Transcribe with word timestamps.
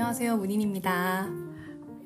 안녕하세요, 0.00 0.38
문인입니다. 0.38 1.28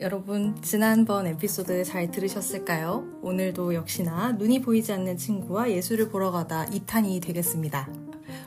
여러분, 0.00 0.60
지난번 0.62 1.28
에피소드 1.28 1.84
잘 1.84 2.10
들으셨을까요? 2.10 3.04
오늘도 3.22 3.72
역시나 3.74 4.32
눈이 4.32 4.62
보이지 4.62 4.92
않는 4.92 5.16
친구와 5.16 5.70
예술을 5.70 6.08
보러 6.08 6.32
가다 6.32 6.66
2탄이 6.66 7.22
되겠습니다. 7.22 7.88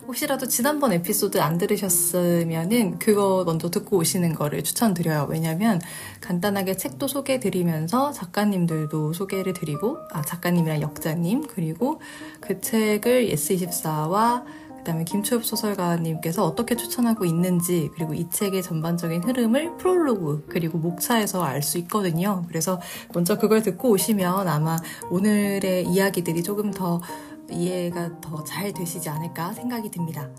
혹시라도 0.05 0.49
지난번 0.49 0.91
에피소드 0.91 1.39
안 1.39 1.57
들으셨으면은 1.57 2.99
그거 2.99 3.43
먼저 3.45 3.69
듣고 3.69 3.99
오시는 3.99 4.35
거를 4.35 4.65
추천드려요. 4.65 5.27
왜냐면 5.29 5.79
간단하게 6.19 6.75
책도 6.75 7.07
소개해 7.07 7.39
드리면서 7.39 8.11
작가님들도 8.11 9.13
소개를 9.13 9.53
드리고, 9.53 9.97
아, 10.11 10.23
작가님이랑 10.23 10.81
역자님, 10.81 11.47
그리고 11.47 12.01
그 12.41 12.59
책을 12.59 13.29
예스24와 13.29 14.43
그다음에 14.87 15.03
김초엽 15.03 15.43
소설가님께서 15.43 16.45
어떻게 16.45 16.75
추천하고 16.77 17.25
있는지 17.25 17.89
그리고 17.93 18.13
이 18.13 18.29
책의 18.29 18.63
전반적인 18.63 19.23
흐름을 19.23 19.75
프롤로그 19.77 20.45
그리고 20.47 20.77
목차에서 20.77 21.43
알 21.43 21.57
수 21.61 21.77
있거든요. 21.79 22.45
그래서 22.47 22.79
먼저 23.13 23.37
그걸 23.37 23.61
듣고 23.61 23.89
오시면 23.89 24.47
아마 24.47 24.77
오늘의 25.09 25.87
이야기들이 25.87 26.43
조금 26.43 26.71
더 26.71 27.01
이해가 27.51 28.21
더 28.21 28.43
잘 28.45 28.71
되시지 28.71 29.09
않을까 29.09 29.51
생각이 29.51 29.91
듭니다. 29.91 30.29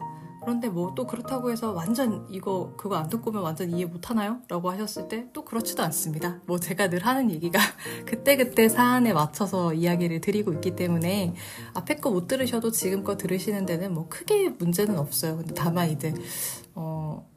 그런데 0.48 0.70
뭐 0.70 0.94
또 0.94 1.06
그렇다고 1.06 1.50
해서 1.50 1.72
완전 1.72 2.26
이거 2.30 2.72
그거 2.78 2.96
안 2.96 3.08
듣고 3.10 3.28
오면 3.30 3.42
완전 3.42 3.70
이해 3.70 3.84
못 3.84 4.08
하나요? 4.08 4.40
라고 4.48 4.70
하셨을 4.70 5.06
때 5.08 5.26
또 5.34 5.44
그렇지도 5.44 5.82
않습니다. 5.82 6.40
뭐 6.46 6.58
제가 6.58 6.88
늘 6.88 7.04
하는 7.04 7.30
얘기가 7.30 7.58
그때그때 8.06 8.70
사안에 8.70 9.12
맞춰서 9.12 9.74
이야기를 9.74 10.22
드리고 10.22 10.54
있기 10.54 10.74
때문에 10.74 11.34
앞에 11.74 11.96
거 11.96 12.08
못 12.10 12.26
들으셔도 12.26 12.70
지금 12.70 13.04
거 13.04 13.18
들으시는 13.18 13.66
데는 13.66 13.92
뭐 13.92 14.08
크게 14.08 14.48
문제는 14.48 14.98
없어요. 14.98 15.36
근데 15.36 15.52
다만 15.54 15.90
이제 15.90 16.14
어 16.74 17.28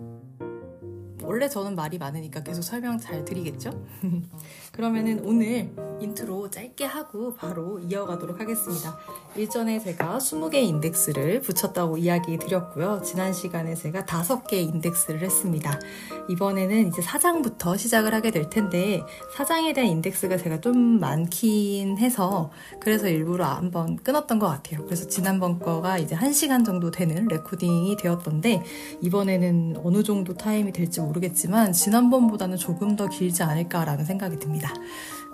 원래 1.23 1.49
저는 1.49 1.75
말이 1.75 1.97
많으니까 1.97 2.41
계속 2.43 2.61
설명 2.61 2.97
잘 2.97 3.25
드리겠죠? 3.25 3.71
그러면은 4.72 5.22
오늘 5.25 5.69
인트로 6.00 6.50
짧게 6.50 6.86
하고 6.86 7.36
바로 7.36 7.80
이어가도록 7.80 8.39
하겠습니다. 8.39 8.97
일전에 9.36 9.80
제가 9.80 10.17
20개의 10.17 10.64
인덱스를 10.64 11.41
붙였다고 11.41 11.97
이야기 11.97 12.38
드렸고요. 12.38 13.02
지난 13.03 13.33
시간에 13.33 13.75
제가 13.75 14.05
5개의 14.05 14.73
인덱스를 14.73 15.22
했습니다. 15.22 15.80
이번에는 16.30 16.88
이제 16.88 17.02
사장부터 17.02 17.77
시작을 17.77 18.14
하게 18.14 18.31
될 18.31 18.49
텐데 18.49 19.03
사장에 19.36 19.73
대한 19.73 19.89
인덱스가 19.89 20.38
제가 20.38 20.61
좀 20.61 20.99
많긴 20.99 21.97
해서 21.97 22.52
그래서 22.80 23.08
일부러 23.08 23.45
한번 23.45 23.97
끊었던 23.97 24.39
것 24.39 24.47
같아요. 24.47 24.83
그래서 24.86 25.08
지난번 25.08 25.59
거가 25.59 25.97
이제 25.97 26.16
1시간 26.16 26.66
정도 26.66 26.92
되는 26.92 27.27
레코딩이 27.27 27.97
되었던데 27.97 28.64
이번에는 29.02 29.81
어느 29.83 30.03
정도 30.03 30.33
타임이 30.33 30.72
될지 30.72 31.02
모르겠지만 31.02 31.73
지난번보다는 31.73 32.58
조금 32.58 32.95
더 32.95 33.08
길지 33.08 33.44
않을까라는 33.44 34.05
생각이 34.05 34.39
듭니다. 34.39 34.61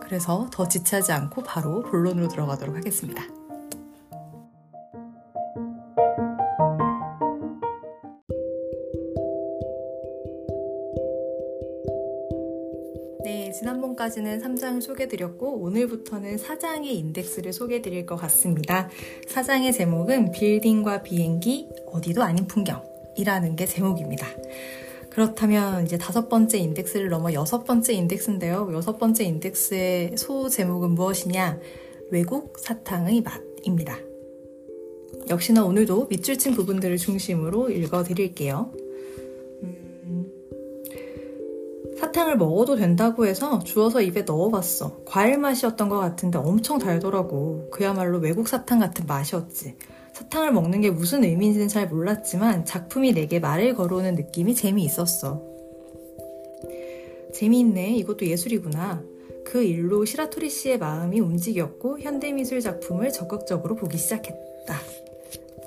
그래서 0.02 0.48
더 0.52 0.68
지체하지 0.68 1.12
않고 1.12 1.44
바로 1.44 1.82
본론으로 1.82 2.28
들어가도록 2.28 2.76
하겠습니다. 2.76 3.24
네, 13.24 13.52
지난번까지는 13.52 14.42
3장을 14.42 14.82
소개드렸고 14.82 15.62
오늘부터는 15.62 16.38
4장의 16.38 16.86
인덱스를 16.86 17.52
소개드릴 17.52 18.06
것 18.06 18.16
같습니다. 18.16 18.90
4장의 19.28 19.74
제목은 19.74 20.32
빌딩과 20.32 21.04
비행기, 21.04 21.68
어디도 21.88 22.24
아닌 22.24 22.48
풍경이라는 22.48 23.58
게 23.58 23.66
제목입니다. 23.66 24.28
그렇다면 25.18 25.84
이제 25.84 25.98
다섯 25.98 26.30
번째 26.30 26.60
인덱스를 26.60 27.10
넘어 27.10 27.34
여섯 27.34 27.64
번째 27.64 27.92
인덱스인데요. 27.92 28.70
여섯 28.72 29.00
번째 29.00 29.24
인덱스의 29.24 30.16
소 30.16 30.48
제목은 30.48 30.92
무엇이냐? 30.92 31.60
외국 32.12 32.60
사탕의 32.60 33.24
맛입니다. 33.24 33.98
역시나 35.28 35.66
오늘도 35.66 36.06
밑줄 36.12 36.38
친 36.38 36.54
부분들을 36.54 36.98
중심으로 36.98 37.72
읽어 37.72 38.04
드릴게요. 38.04 38.72
음, 39.64 40.32
사탕을 42.00 42.38
먹어도 42.38 42.76
된다고 42.76 43.26
해서 43.26 43.58
주워서 43.64 44.02
입에 44.02 44.22
넣어봤어. 44.22 45.00
과일 45.04 45.40
맛이었던 45.40 45.90
것 45.90 45.98
같은데 45.98 46.38
엄청 46.38 46.78
달더라고. 46.78 47.72
그야말로 47.72 48.20
외국 48.20 48.48
사탕 48.48 48.78
같은 48.78 49.08
맛이었지. 49.08 49.78
사탕을 50.18 50.52
먹는 50.52 50.82
게 50.82 50.90
무슨 50.90 51.24
의미인지는 51.24 51.68
잘 51.68 51.88
몰랐지만 51.88 52.66
작품이 52.66 53.14
내게 53.14 53.40
말을 53.40 53.76
걸어오는 53.76 54.16
느낌이 54.16 54.56
재미있었어. 54.56 55.44
재미있네. 57.36 57.96
이것도 57.98 58.26
예술이구나. 58.26 59.04
그 59.46 59.62
일로 59.62 60.06
시라토리 60.06 60.50
씨의 60.50 60.80
마음이 60.80 61.20
움직였고 61.20 62.00
현대미술 62.00 62.62
작품을 62.62 63.12
적극적으로 63.12 63.76
보기 63.76 64.00
시작했다. 64.00 64.80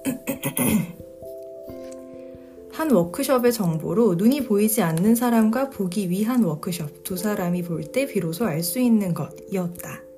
한 2.72 2.90
워크숍의 2.90 3.52
정보로 3.52 4.16
눈이 4.16 4.46
보이지 4.46 4.82
않는 4.82 5.14
사람과 5.14 5.70
보기 5.70 6.10
위한 6.10 6.42
워크숍 6.42 7.04
두 7.04 7.16
사람이 7.16 7.62
볼 7.62 7.92
때 7.92 8.06
비로소 8.06 8.46
알 8.46 8.64
수 8.64 8.80
있는 8.80 9.14
것이었다. 9.14 10.09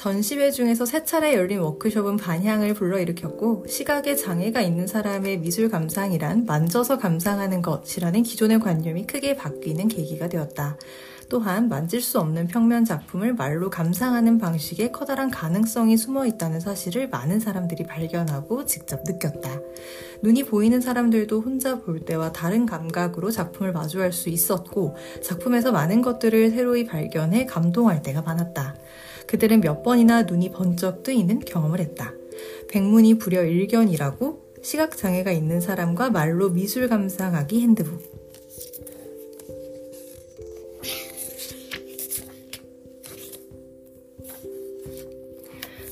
전시회 0.00 0.50
중에서 0.50 0.86
세 0.86 1.04
차례 1.04 1.34
열린 1.34 1.58
워크숍은 1.60 2.16
반향을 2.16 2.72
불러일으켰고 2.72 3.66
시각에 3.68 4.16
장애가 4.16 4.62
있는 4.62 4.86
사람의 4.86 5.40
미술 5.40 5.68
감상이란 5.68 6.46
만져서 6.46 6.96
감상하는 6.96 7.60
것이라는 7.60 8.22
기존의 8.22 8.60
관념이 8.60 9.06
크게 9.06 9.36
바뀌는 9.36 9.88
계기가 9.88 10.30
되었다. 10.30 10.78
또한 11.28 11.68
만질 11.68 12.00
수 12.00 12.18
없는 12.18 12.46
평면 12.46 12.86
작품을 12.86 13.34
말로 13.34 13.68
감상하는 13.68 14.38
방식에 14.38 14.90
커다란 14.90 15.30
가능성이 15.30 15.98
숨어 15.98 16.24
있다는 16.24 16.60
사실을 16.60 17.10
많은 17.10 17.38
사람들이 17.38 17.84
발견하고 17.84 18.64
직접 18.64 19.02
느꼈다. 19.04 19.60
눈이 20.22 20.44
보이는 20.44 20.80
사람들도 20.80 21.42
혼자 21.42 21.78
볼 21.78 22.00
때와 22.00 22.32
다른 22.32 22.64
감각으로 22.64 23.30
작품을 23.30 23.72
마주할 23.72 24.14
수 24.14 24.30
있었고 24.30 24.96
작품에서 25.22 25.72
많은 25.72 26.00
것들을 26.00 26.52
새로이 26.52 26.86
발견해 26.86 27.44
감동할 27.44 28.00
때가 28.00 28.22
많았다. 28.22 28.76
그들은 29.30 29.60
몇 29.60 29.84
번이나 29.84 30.24
눈이 30.24 30.50
번쩍 30.50 31.04
뜨이는 31.04 31.38
경험을 31.38 31.78
했다. 31.78 32.12
백문이 32.68 33.18
불여 33.18 33.44
일견이라고 33.44 34.56
시각장애가 34.60 35.30
있는 35.30 35.60
사람과 35.60 36.10
말로 36.10 36.50
미술 36.50 36.88
감상하기 36.88 37.60
핸드북. 37.60 38.02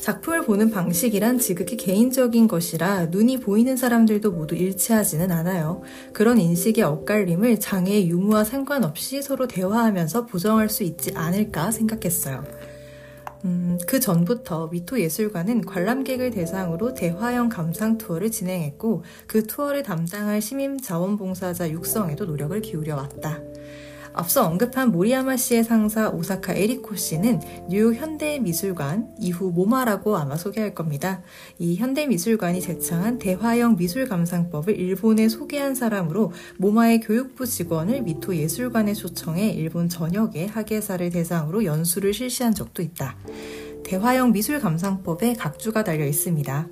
작품을 0.00 0.44
보는 0.44 0.70
방식이란 0.70 1.38
지극히 1.38 1.76
개인적인 1.76 2.48
것이라 2.48 3.06
눈이 3.06 3.38
보이는 3.38 3.76
사람들도 3.76 4.32
모두 4.32 4.56
일치하지는 4.56 5.30
않아요. 5.30 5.82
그런 6.12 6.40
인식의 6.40 6.82
엇갈림을 6.82 7.60
장애의 7.60 8.08
유무와 8.08 8.42
상관없이 8.42 9.22
서로 9.22 9.46
대화하면서 9.46 10.26
보정할 10.26 10.68
수 10.68 10.82
있지 10.82 11.12
않을까 11.14 11.70
생각했어요. 11.70 12.57
음, 13.44 13.78
그 13.86 14.00
전부터 14.00 14.68
미토 14.68 15.00
예술관은 15.00 15.64
관람객을 15.64 16.30
대상으로 16.30 16.94
대화형 16.94 17.48
감상 17.48 17.96
투어를 17.98 18.30
진행했고 18.30 19.04
그 19.26 19.46
투어를 19.46 19.82
담당할 19.82 20.40
시민 20.40 20.80
자원봉사자 20.80 21.70
육성에도 21.70 22.24
노력을 22.24 22.60
기울여 22.60 22.96
왔다. 22.96 23.40
앞서 24.18 24.44
언급한 24.44 24.90
모리야마 24.90 25.36
씨의 25.36 25.62
상사 25.62 26.10
오사카 26.10 26.52
에리코 26.52 26.96
씨는 26.96 27.40
뉴욕 27.68 27.94
현대미술관 27.94 29.14
이후 29.20 29.52
모마라고 29.52 30.16
아마 30.16 30.36
소개할 30.36 30.74
겁니다. 30.74 31.22
이 31.60 31.76
현대미술관이 31.76 32.60
제창한 32.60 33.20
대화형 33.20 33.76
미술 33.76 34.08
감상법을 34.08 34.76
일본에 34.76 35.28
소개한 35.28 35.76
사람으로 35.76 36.32
모마의 36.56 36.98
교육부 36.98 37.46
직원을 37.46 38.02
미토 38.02 38.34
예술관에 38.34 38.92
초청해 38.94 39.50
일본 39.50 39.88
전역의 39.88 40.48
학예사를 40.48 41.08
대상으로 41.10 41.64
연수를 41.64 42.12
실시한 42.12 42.52
적도 42.52 42.82
있다. 42.82 43.14
대화형 43.84 44.32
미술 44.32 44.58
감상법에 44.58 45.34
각주가 45.34 45.84
달려 45.84 46.04
있습니다. 46.04 46.66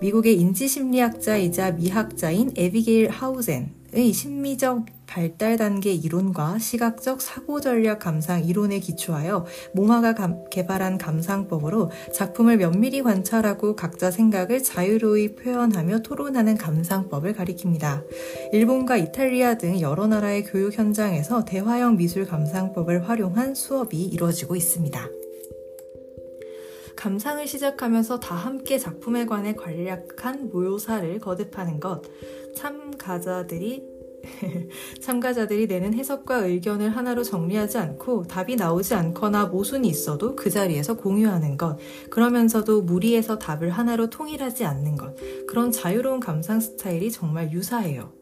미국의 0.00 0.38
인지심리학자이자 0.38 1.72
미학자인 1.72 2.52
에비게일 2.54 3.08
하우젠의 3.08 4.12
심미적 4.12 4.95
발달 5.06 5.56
단계 5.56 5.92
이론과 5.92 6.58
시각적 6.58 7.20
사고 7.20 7.60
전략 7.60 8.00
감상 8.00 8.44
이론에 8.44 8.80
기초하여 8.80 9.46
모마가 9.74 10.14
감, 10.14 10.44
개발한 10.50 10.98
감상법으로 10.98 11.90
작품을 12.12 12.56
면밀히 12.56 13.02
관찰하고 13.02 13.76
각자 13.76 14.10
생각을 14.10 14.62
자유로이 14.62 15.36
표현하며 15.36 16.00
토론하는 16.00 16.56
감상법을 16.56 17.34
가리킵니다. 17.34 18.04
일본과 18.52 18.96
이탈리아 18.96 19.56
등 19.56 19.80
여러 19.80 20.06
나라의 20.06 20.44
교육 20.44 20.76
현장에서 20.76 21.44
대화형 21.44 21.96
미술 21.96 22.26
감상법을 22.26 23.08
활용한 23.08 23.54
수업이 23.54 24.02
이루어지고 24.04 24.56
있습니다. 24.56 25.08
감상을 26.96 27.46
시작하면서 27.46 28.20
다 28.20 28.34
함께 28.34 28.78
작품에 28.78 29.26
관해 29.26 29.54
간략한 29.54 30.50
묘사를 30.50 31.18
거듭하는 31.20 31.78
것, 31.78 32.02
참가자들이 32.56 33.95
참가자들이 35.00 35.66
내는 35.66 35.94
해석과 35.94 36.46
의견을 36.46 36.96
하나로 36.96 37.22
정리하지 37.22 37.78
않고 37.78 38.24
답이 38.24 38.56
나오지 38.56 38.94
않거나 38.94 39.46
모순이 39.46 39.88
있어도 39.88 40.36
그 40.36 40.50
자리에서 40.50 40.96
공유하는 40.96 41.56
것, 41.56 41.78
그러면서도 42.10 42.82
무리해서 42.82 43.38
답을 43.38 43.70
하나로 43.70 44.10
통일하지 44.10 44.64
않는 44.64 44.96
것, 44.96 45.14
그런 45.46 45.72
자유로운 45.72 46.20
감상 46.20 46.60
스타일이 46.60 47.10
정말 47.10 47.52
유사해요. 47.52 48.12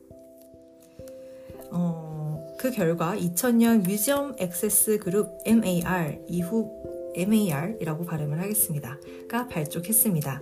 어, 1.70 2.54
그 2.58 2.70
결과 2.70 3.16
2000년 3.16 3.86
Museum 3.86 4.34
Access 4.38 4.98
Group 4.98 5.38
MAR 5.44 6.18
이후 6.28 6.70
MAR이라고 7.16 8.04
발음을 8.04 8.40
하겠습니다.가 8.40 9.48
발족했습니다. 9.48 10.40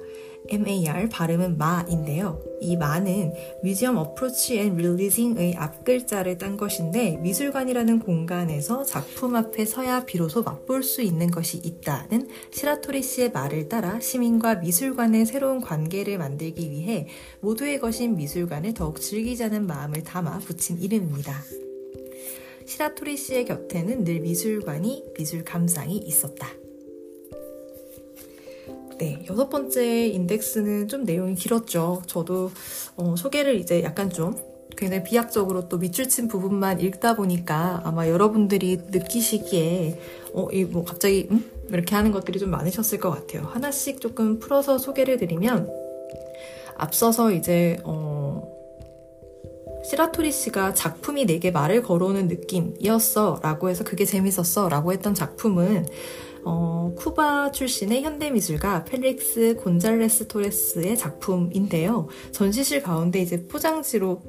MAR 0.51 1.09
발음은 1.09 1.59
마인데요. 1.59 2.43
이 2.61 2.77
마는 2.77 3.33
Museum 3.63 3.97
Approach 3.97 4.59
and 4.59 4.77
Releasing의 4.77 5.57
앞글자를 5.57 6.39
딴 6.39 6.57
것인데 6.57 7.17
미술관이라는 7.19 8.01
공간에서 8.01 8.85
작품 8.85 9.35
앞에 9.35 9.65
서야 9.65 10.05
비로소 10.05 10.43
맛볼 10.43 10.83
수 10.83 11.03
있는 11.03 11.31
것이 11.31 11.59
있다는 11.59 12.29
시라토리 12.51 13.03
씨의 13.03 13.33
말을 13.33 13.69
따라 13.69 13.99
시민과 14.01 14.57
미술관의 14.57 15.27
새로운 15.27 15.61
관계를 15.61 16.19
만들기 16.19 16.71
위해 16.71 17.09
모두의 17.41 17.81
것인 17.81 18.17
미술관을 18.17 18.75
더욱 18.75 19.01
즐기자는 19.01 19.67
마음을 19.67 20.03
담아 20.05 20.39
붙인 20.41 20.79
이름입니다. 20.79 21.43
시라토리 22.65 23.17
씨의 23.17 23.45
곁에는 23.47 24.05
늘 24.05 24.21
미술관이 24.21 25.05
미술 25.17 25.45
감상이 25.45 25.99
있었다. 25.99 26.62
네, 28.99 29.25
여섯 29.29 29.49
번째 29.49 30.07
인덱스는 30.09 30.89
좀 30.89 31.05
내용이 31.05 31.35
길었죠. 31.35 32.03
저도 32.07 32.51
어, 32.97 33.15
소개를 33.17 33.57
이제 33.57 33.83
약간 33.83 34.11
좀 34.11 34.37
굉장히 34.77 35.05
비약적으로 35.05 35.69
또 35.69 35.79
밑줄 35.79 36.09
친 36.09 36.29
부분만 36.29 36.81
읽다 36.81 37.15
보니까 37.17 37.83
아마 37.85 38.09
여러분들이 38.09 38.79
느끼시기에 38.91 39.99
어, 40.35 40.49
이 40.53 40.65
뭐 40.65 40.85
갑자기 40.85 41.29
음? 41.31 41.51
이렇게 41.69 41.95
하는 41.95 42.13
것들이 42.13 42.39
좀 42.39 42.51
많으셨을 42.51 42.99
것 42.99 43.11
같아요. 43.11 43.43
하나씩 43.45 44.01
조금 44.01 44.39
풀어서 44.39 44.79
소개를 44.79 45.17
드리면 45.17 45.71
앞서서 46.77 47.33
이제 47.33 47.79
어, 47.85 48.51
시라토리 49.85 50.31
씨가 50.31 50.75
작품이 50.75 51.27
내게 51.27 51.51
말을 51.51 51.83
걸어오는 51.83 52.29
느낌이었어 52.29 53.41
라고 53.43 53.69
해서 53.69 53.85
그게 53.85 54.05
재밌었어 54.05 54.69
라고 54.69 54.93
했던 54.93 55.15
작품은 55.15 55.87
어, 56.45 56.93
쿠바 56.97 57.53
출신의 57.53 58.03
현대미술가 58.03 58.85
펠릭스 58.85 59.57
곤잘레스 59.57 60.27
토레스의 60.29 60.97
작품인데요. 60.97 62.09
전시실 62.33 62.83
가운데 62.83 63.21
이제 63.21 63.47
포장지로 63.47 64.21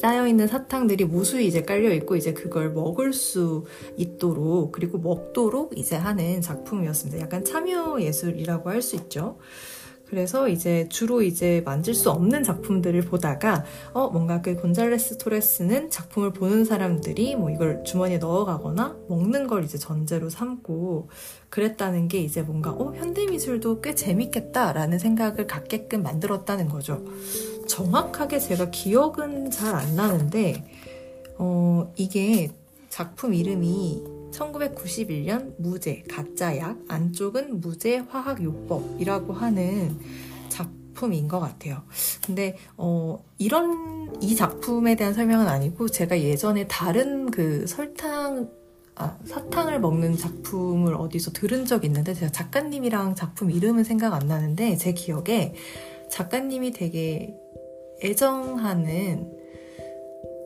쌓여있는 0.00 0.48
사탕들이 0.48 1.04
무수히 1.04 1.46
이제 1.46 1.62
깔려있고 1.62 2.16
이제 2.16 2.32
그걸 2.32 2.72
먹을 2.72 3.12
수 3.12 3.64
있도록 3.96 4.72
그리고 4.72 4.98
먹도록 4.98 5.76
이제 5.76 5.96
하는 5.96 6.40
작품이었습니다. 6.40 7.20
약간 7.20 7.44
참여 7.44 8.00
예술이라고 8.00 8.70
할 8.70 8.82
수 8.82 8.96
있죠. 8.96 9.38
그래서 10.08 10.48
이제 10.48 10.88
주로 10.88 11.20
이제 11.20 11.62
만질 11.66 11.92
수 11.94 12.10
없는 12.10 12.42
작품들을 12.42 13.02
보다가 13.02 13.64
어 13.92 14.08
뭔가 14.08 14.40
그 14.40 14.56
곤잘레스 14.56 15.18
토레스는 15.18 15.90
작품을 15.90 16.32
보는 16.32 16.64
사람들이 16.64 17.36
뭐 17.36 17.50
이걸 17.50 17.84
주머니에 17.84 18.16
넣어가거나 18.16 18.96
먹는 19.08 19.46
걸 19.46 19.64
이제 19.64 19.76
전제로 19.76 20.30
삼고 20.30 21.10
그랬다는 21.50 22.08
게 22.08 22.20
이제 22.20 22.40
뭔가 22.40 22.70
어 22.70 22.94
현대 22.94 23.26
미술도 23.26 23.82
꽤 23.82 23.94
재밌겠다라는 23.94 24.98
생각을 24.98 25.46
갖게끔 25.46 26.02
만들었다는 26.02 26.68
거죠. 26.68 27.04
정확하게 27.66 28.38
제가 28.38 28.70
기억은 28.70 29.50
잘 29.50 29.74
안 29.74 29.94
나는데 29.94 30.64
어 31.36 31.92
이게 31.96 32.50
작품 32.88 33.34
이름이 33.34 34.17
1991년 34.32 35.54
무제, 35.58 36.02
가짜약, 36.08 36.84
안쪽은 36.88 37.60
무제 37.60 37.98
화학요법이라고 37.98 39.32
하는 39.32 39.98
작품인 40.48 41.28
것 41.28 41.40
같아요. 41.40 41.82
근데, 42.24 42.56
어, 42.76 43.24
이런, 43.38 44.16
이 44.20 44.34
작품에 44.34 44.96
대한 44.96 45.14
설명은 45.14 45.46
아니고, 45.46 45.88
제가 45.88 46.20
예전에 46.20 46.66
다른 46.66 47.30
그 47.30 47.66
설탕, 47.66 48.50
아, 48.94 49.16
사탕을 49.24 49.80
먹는 49.80 50.16
작품을 50.16 50.94
어디서 50.94 51.32
들은 51.32 51.64
적 51.64 51.84
있는데, 51.84 52.14
제가 52.14 52.32
작가님이랑 52.32 53.14
작품 53.14 53.50
이름은 53.50 53.84
생각 53.84 54.12
안 54.14 54.26
나는데, 54.26 54.76
제 54.76 54.92
기억에 54.92 55.54
작가님이 56.10 56.72
되게 56.72 57.34
애정하는 58.02 59.38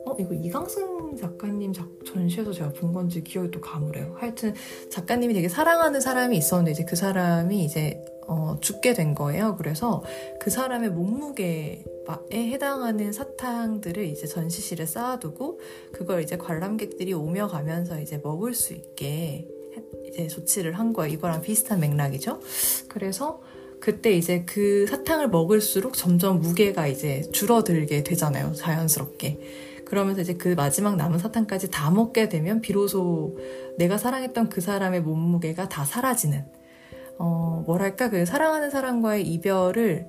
어, 0.05 0.15
이거 0.19 0.33
이강승 0.33 0.92
작가님 1.15 1.73
작, 1.73 1.87
전시에서 2.05 2.51
제가 2.51 2.73
본 2.73 2.93
건지 2.93 3.23
기억이 3.23 3.51
또 3.51 3.61
가물해요. 3.61 4.15
하여튼 4.17 4.53
작가님이 4.89 5.33
되게 5.33 5.49
사랑하는 5.49 6.01
사람이 6.01 6.37
있었는데 6.37 6.71
이제 6.71 6.85
그 6.85 6.95
사람이 6.95 7.63
이제 7.63 8.03
어, 8.27 8.57
죽게 8.61 8.93
된 8.93 9.15
거예요. 9.15 9.55
그래서 9.57 10.03
그 10.39 10.49
사람의 10.49 10.91
몸무게에 10.91 11.83
해당하는 12.31 13.11
사탕들을 13.11 14.05
이제 14.05 14.27
전시실에 14.27 14.85
쌓아두고 14.85 15.59
그걸 15.91 16.21
이제 16.21 16.37
관람객들이 16.37 17.13
오며 17.13 17.47
가면서 17.47 17.99
이제 17.99 18.19
먹을 18.23 18.53
수 18.53 18.73
있게 18.73 19.47
이제 20.07 20.27
조치를 20.27 20.73
한 20.73 20.93
거예요. 20.93 21.13
이거랑 21.13 21.41
비슷한 21.41 21.79
맥락이죠. 21.79 22.39
그래서 22.87 23.41
그때 23.79 24.13
이제 24.13 24.45
그 24.45 24.85
사탕을 24.87 25.29
먹을수록 25.29 25.93
점점 25.93 26.39
무게가 26.39 26.87
이제 26.87 27.23
줄어들게 27.33 28.03
되잖아요. 28.03 28.53
자연스럽게. 28.53 29.39
그러면서 29.85 30.21
이제 30.21 30.33
그 30.35 30.49
마지막 30.49 30.95
남은 30.95 31.19
사탕까지 31.19 31.71
다 31.71 31.91
먹게 31.91 32.29
되면 32.29 32.61
비로소 32.61 33.37
내가 33.77 33.97
사랑했던 33.97 34.49
그 34.49 34.61
사람의 34.61 35.01
몸무게가 35.01 35.69
다 35.69 35.85
사라지는 35.85 36.45
어 37.17 37.63
뭐랄까 37.65 38.09
그 38.09 38.25
사랑하는 38.25 38.69
사람과의 38.69 39.27
이별을 39.27 40.07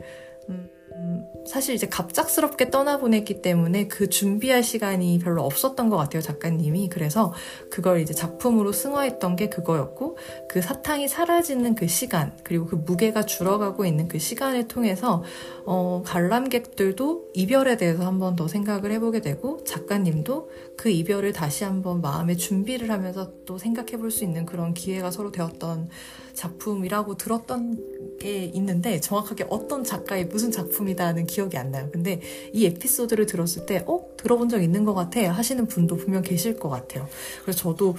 음, 0.96 1.26
사실 1.44 1.75
이제 1.75 1.88
갑작스럽게 1.88 2.70
떠나보냈기 2.70 3.43
때문에 3.43 3.88
그 3.88 4.08
준비할 4.08 4.62
시간이 4.62 5.19
별로 5.19 5.43
없었던 5.44 5.88
것 5.88 5.96
같아요, 5.96 6.23
작가님이. 6.23 6.88
그래서 6.88 7.32
그걸 7.69 8.00
이제 8.00 8.14
작품으로 8.14 8.70
승화했던 8.70 9.35
게 9.35 9.49
그거였고, 9.49 10.17
그 10.49 10.62
사탕이 10.62 11.08
사라지는 11.08 11.75
그 11.75 11.88
시간, 11.88 12.32
그리고 12.44 12.67
그 12.67 12.76
무게가 12.76 13.25
줄어가고 13.26 13.85
있는 13.85 14.06
그 14.06 14.20
시간을 14.20 14.69
통해서, 14.69 15.25
어, 15.67 16.03
관람객들도 16.06 17.31
이별에 17.34 17.77
대해서 17.77 18.06
한 18.06 18.19
번 18.20 18.36
더 18.36 18.46
생각을 18.46 18.93
해보게 18.93 19.20
되고, 19.20 19.65
작가님도 19.65 20.48
그 20.77 20.91
이별을 20.91 21.32
다시 21.32 21.65
한번 21.65 22.01
마음의 22.03 22.36
준비를 22.39 22.91
하면서 22.91 23.32
또 23.46 23.58
생각해 23.58 23.96
볼 23.98 24.10
수 24.13 24.22
있는 24.22 24.46
그런 24.46 24.74
기회가 24.74 25.10
서로 25.10 25.32
되었던 25.32 25.89
작품이라고 26.34 27.17
들었던 27.17 28.19
게 28.19 28.44
있는데 28.44 29.00
정확하게 29.00 29.46
어떤 29.48 29.84
작가의 29.84 30.26
무슨 30.26 30.50
작품이다는 30.50 31.26
기억이 31.26 31.56
안 31.56 31.70
나요. 31.70 31.88
근데 31.93 32.20
이 32.53 32.67
에피소드를 32.67 33.26
들었을 33.26 33.67
때, 33.67 33.84
어? 33.86 34.06
들어본 34.17 34.48
적 34.48 34.62
있는 34.62 34.84
것 34.84 34.94
같아 34.94 35.20
하시는 35.31 35.67
분도 35.67 35.96
분명 35.96 36.22
계실 36.22 36.56
것 36.56 36.69
같아요. 36.69 37.08
그래서 37.43 37.58
저도 37.58 37.94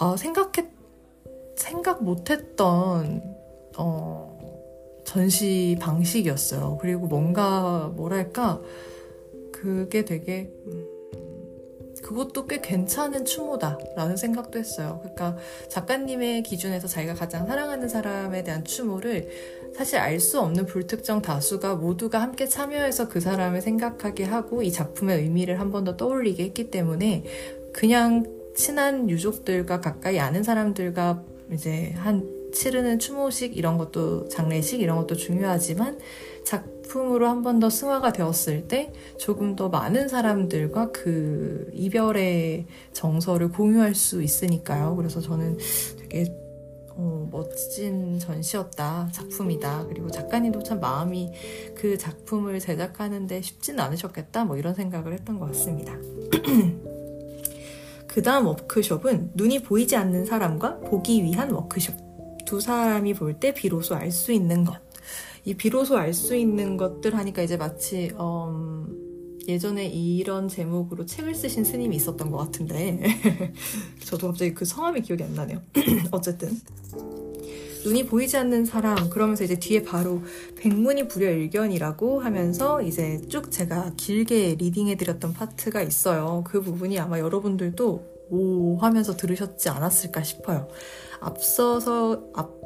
어, 0.00 0.16
생각했, 0.16 0.66
생각 1.56 2.04
못했던, 2.04 3.22
어, 3.76 4.38
전시 5.04 5.76
방식이었어요. 5.80 6.78
그리고 6.80 7.06
뭔가, 7.06 7.92
뭐랄까, 7.96 8.60
그게 9.50 10.04
되게, 10.04 10.52
음, 10.66 10.86
그것도 12.08 12.46
꽤 12.46 12.62
괜찮은 12.62 13.26
추모다라는 13.26 14.16
생각도 14.16 14.58
했어요. 14.58 14.98
그러니까 15.02 15.36
작가님의 15.68 16.42
기준에서 16.42 16.88
자기가 16.88 17.12
가장 17.12 17.46
사랑하는 17.46 17.86
사람에 17.86 18.44
대한 18.44 18.64
추모를 18.64 19.28
사실 19.76 19.98
알 19.98 20.18
수 20.18 20.40
없는 20.40 20.64
불특정 20.64 21.20
다수가 21.20 21.76
모두가 21.76 22.22
함께 22.22 22.46
참여해서 22.46 23.08
그 23.08 23.20
사람을 23.20 23.60
생각하게 23.60 24.24
하고 24.24 24.62
이 24.62 24.72
작품의 24.72 25.18
의미를 25.18 25.60
한 25.60 25.70
번 25.70 25.84
더 25.84 25.98
떠올리게 25.98 26.44
했기 26.44 26.70
때문에 26.70 27.24
그냥 27.74 28.24
친한 28.56 29.10
유족들과 29.10 29.82
가까이 29.82 30.18
아는 30.18 30.42
사람들과 30.42 31.22
이제 31.52 31.92
한 31.96 32.26
치르는 32.54 32.98
추모식 32.98 33.56
이런 33.58 33.76
것도 33.76 34.28
장례식 34.28 34.80
이런 34.80 34.96
것도 34.96 35.14
중요하지만 35.14 35.98
작 36.42 36.64
품으로 36.88 37.28
한 37.28 37.42
번 37.42 37.60
더 37.60 37.70
승화가 37.70 38.12
되었을 38.12 38.68
때 38.68 38.92
조금 39.18 39.54
더 39.56 39.68
많은 39.68 40.08
사람들과 40.08 40.90
그 40.92 41.70
이별의 41.72 42.66
정서를 42.92 43.50
공유할 43.50 43.94
수 43.94 44.22
있으니까요. 44.22 44.96
그래서 44.96 45.20
저는 45.20 45.58
되게 45.98 46.32
어, 47.00 47.28
멋진 47.30 48.18
전시였다, 48.18 49.10
작품이다. 49.12 49.86
그리고 49.88 50.10
작가님도 50.10 50.64
참 50.64 50.80
마음이 50.80 51.32
그 51.76 51.96
작품을 51.96 52.58
제작하는데 52.58 53.40
쉽지는 53.40 53.78
않으셨겠다, 53.84 54.44
뭐 54.44 54.56
이런 54.56 54.74
생각을 54.74 55.12
했던 55.12 55.38
것 55.38 55.46
같습니다. 55.46 55.94
그 58.08 58.22
다음 58.22 58.46
워크숍은 58.46 59.32
눈이 59.34 59.62
보이지 59.62 59.94
않는 59.94 60.24
사람과 60.24 60.80
보기 60.80 61.22
위한 61.22 61.50
워크숍. 61.52 61.94
두 62.44 62.60
사람이 62.60 63.14
볼 63.14 63.34
때 63.38 63.52
비로소 63.54 63.94
알 63.94 64.10
수 64.10 64.32
있는 64.32 64.64
것. 64.64 64.87
이 65.48 65.54
비로소 65.54 65.96
알 65.96 66.12
수 66.12 66.36
있는 66.36 66.76
것들 66.76 67.16
하니까 67.16 67.40
이제 67.40 67.56
마치 67.56 68.10
음, 68.20 69.38
예전에 69.48 69.86
이런 69.86 70.46
제목으로 70.46 71.06
책을 71.06 71.34
쓰신 71.34 71.64
스님이 71.64 71.96
있었던 71.96 72.30
것 72.30 72.36
같은데 72.36 73.00
저도 74.04 74.26
갑자기 74.26 74.52
그 74.52 74.66
성함이 74.66 75.00
기억이 75.00 75.24
안 75.24 75.32
나네요. 75.32 75.62
어쨌든 76.12 76.50
눈이 77.82 78.04
보이지 78.04 78.36
않는 78.36 78.66
사람 78.66 79.08
그러면서 79.08 79.42
이제 79.42 79.58
뒤에 79.58 79.84
바로 79.84 80.22
백문이 80.56 81.08
불여일견이라고 81.08 82.20
하면서 82.20 82.82
이제 82.82 83.22
쭉 83.30 83.50
제가 83.50 83.92
길게 83.96 84.56
리딩해드렸던 84.56 85.32
파트가 85.32 85.80
있어요. 85.80 86.44
그 86.46 86.60
부분이 86.60 86.98
아마 86.98 87.20
여러분들도 87.20 88.18
오 88.30 88.76
하면서 88.76 89.16
들으셨지 89.16 89.70
않았을까 89.70 90.22
싶어요. 90.22 90.68
앞서서 91.20 92.22
앞 92.34 92.57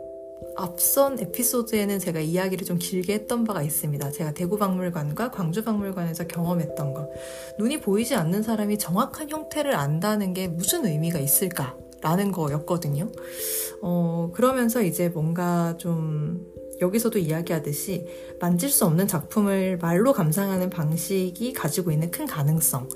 앞선 0.56 1.18
에피소드에는 1.18 1.98
제가 1.98 2.20
이야기를 2.20 2.66
좀 2.66 2.78
길게 2.78 3.14
했던 3.14 3.44
바가 3.44 3.62
있습니다. 3.62 4.10
제가 4.10 4.32
대구 4.32 4.58
박물관과 4.58 5.30
광주 5.30 5.64
박물관에서 5.64 6.26
경험했던 6.26 6.94
것. 6.94 7.08
눈이 7.58 7.80
보이지 7.80 8.14
않는 8.14 8.42
사람이 8.42 8.78
정확한 8.78 9.30
형태를 9.30 9.74
안다는 9.74 10.34
게 10.34 10.48
무슨 10.48 10.86
의미가 10.86 11.18
있을까? 11.18 11.76
라는 12.02 12.32
거였거든요. 12.32 13.10
어, 13.80 14.32
그러면서 14.34 14.82
이제 14.82 15.08
뭔가 15.08 15.76
좀 15.78 16.44
여기서도 16.80 17.20
이야기하듯이 17.20 18.04
만질 18.40 18.68
수 18.70 18.84
없는 18.84 19.06
작품을 19.06 19.78
말로 19.78 20.12
감상하는 20.12 20.68
방식이 20.68 21.52
가지고 21.52 21.92
있는 21.92 22.10
큰 22.10 22.26
가능성. 22.26 22.88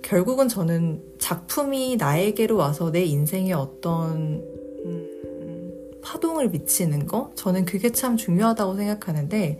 결국은 0.00 0.48
저는 0.48 1.02
작품이 1.18 1.96
나에게로 1.96 2.56
와서 2.56 2.90
내 2.90 3.04
인생에 3.04 3.52
어떤 3.52 4.12
음, 4.12 4.53
파동을 6.04 6.50
미치는 6.50 7.06
거 7.06 7.32
저는 7.34 7.64
그게 7.64 7.90
참 7.90 8.16
중요하다고 8.16 8.76
생각하는데 8.76 9.58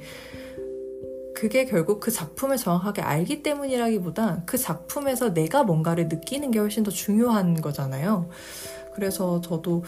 그게 1.35 1.65
결국 1.65 2.01
그 2.01 2.11
작품을 2.11 2.57
정확하게 2.57 3.03
알기 3.03 3.43
때문이라기보다 3.43 4.45
그 4.47 4.57
작품에서 4.57 5.35
내가 5.35 5.65
뭔가를 5.65 6.09
느끼는 6.09 6.53
게 6.53 6.59
훨씬 6.61 6.85
더 6.85 6.91
중요한 6.91 7.61
거잖아요. 7.61 8.29
그래서 8.95 9.41
저도 9.41 9.83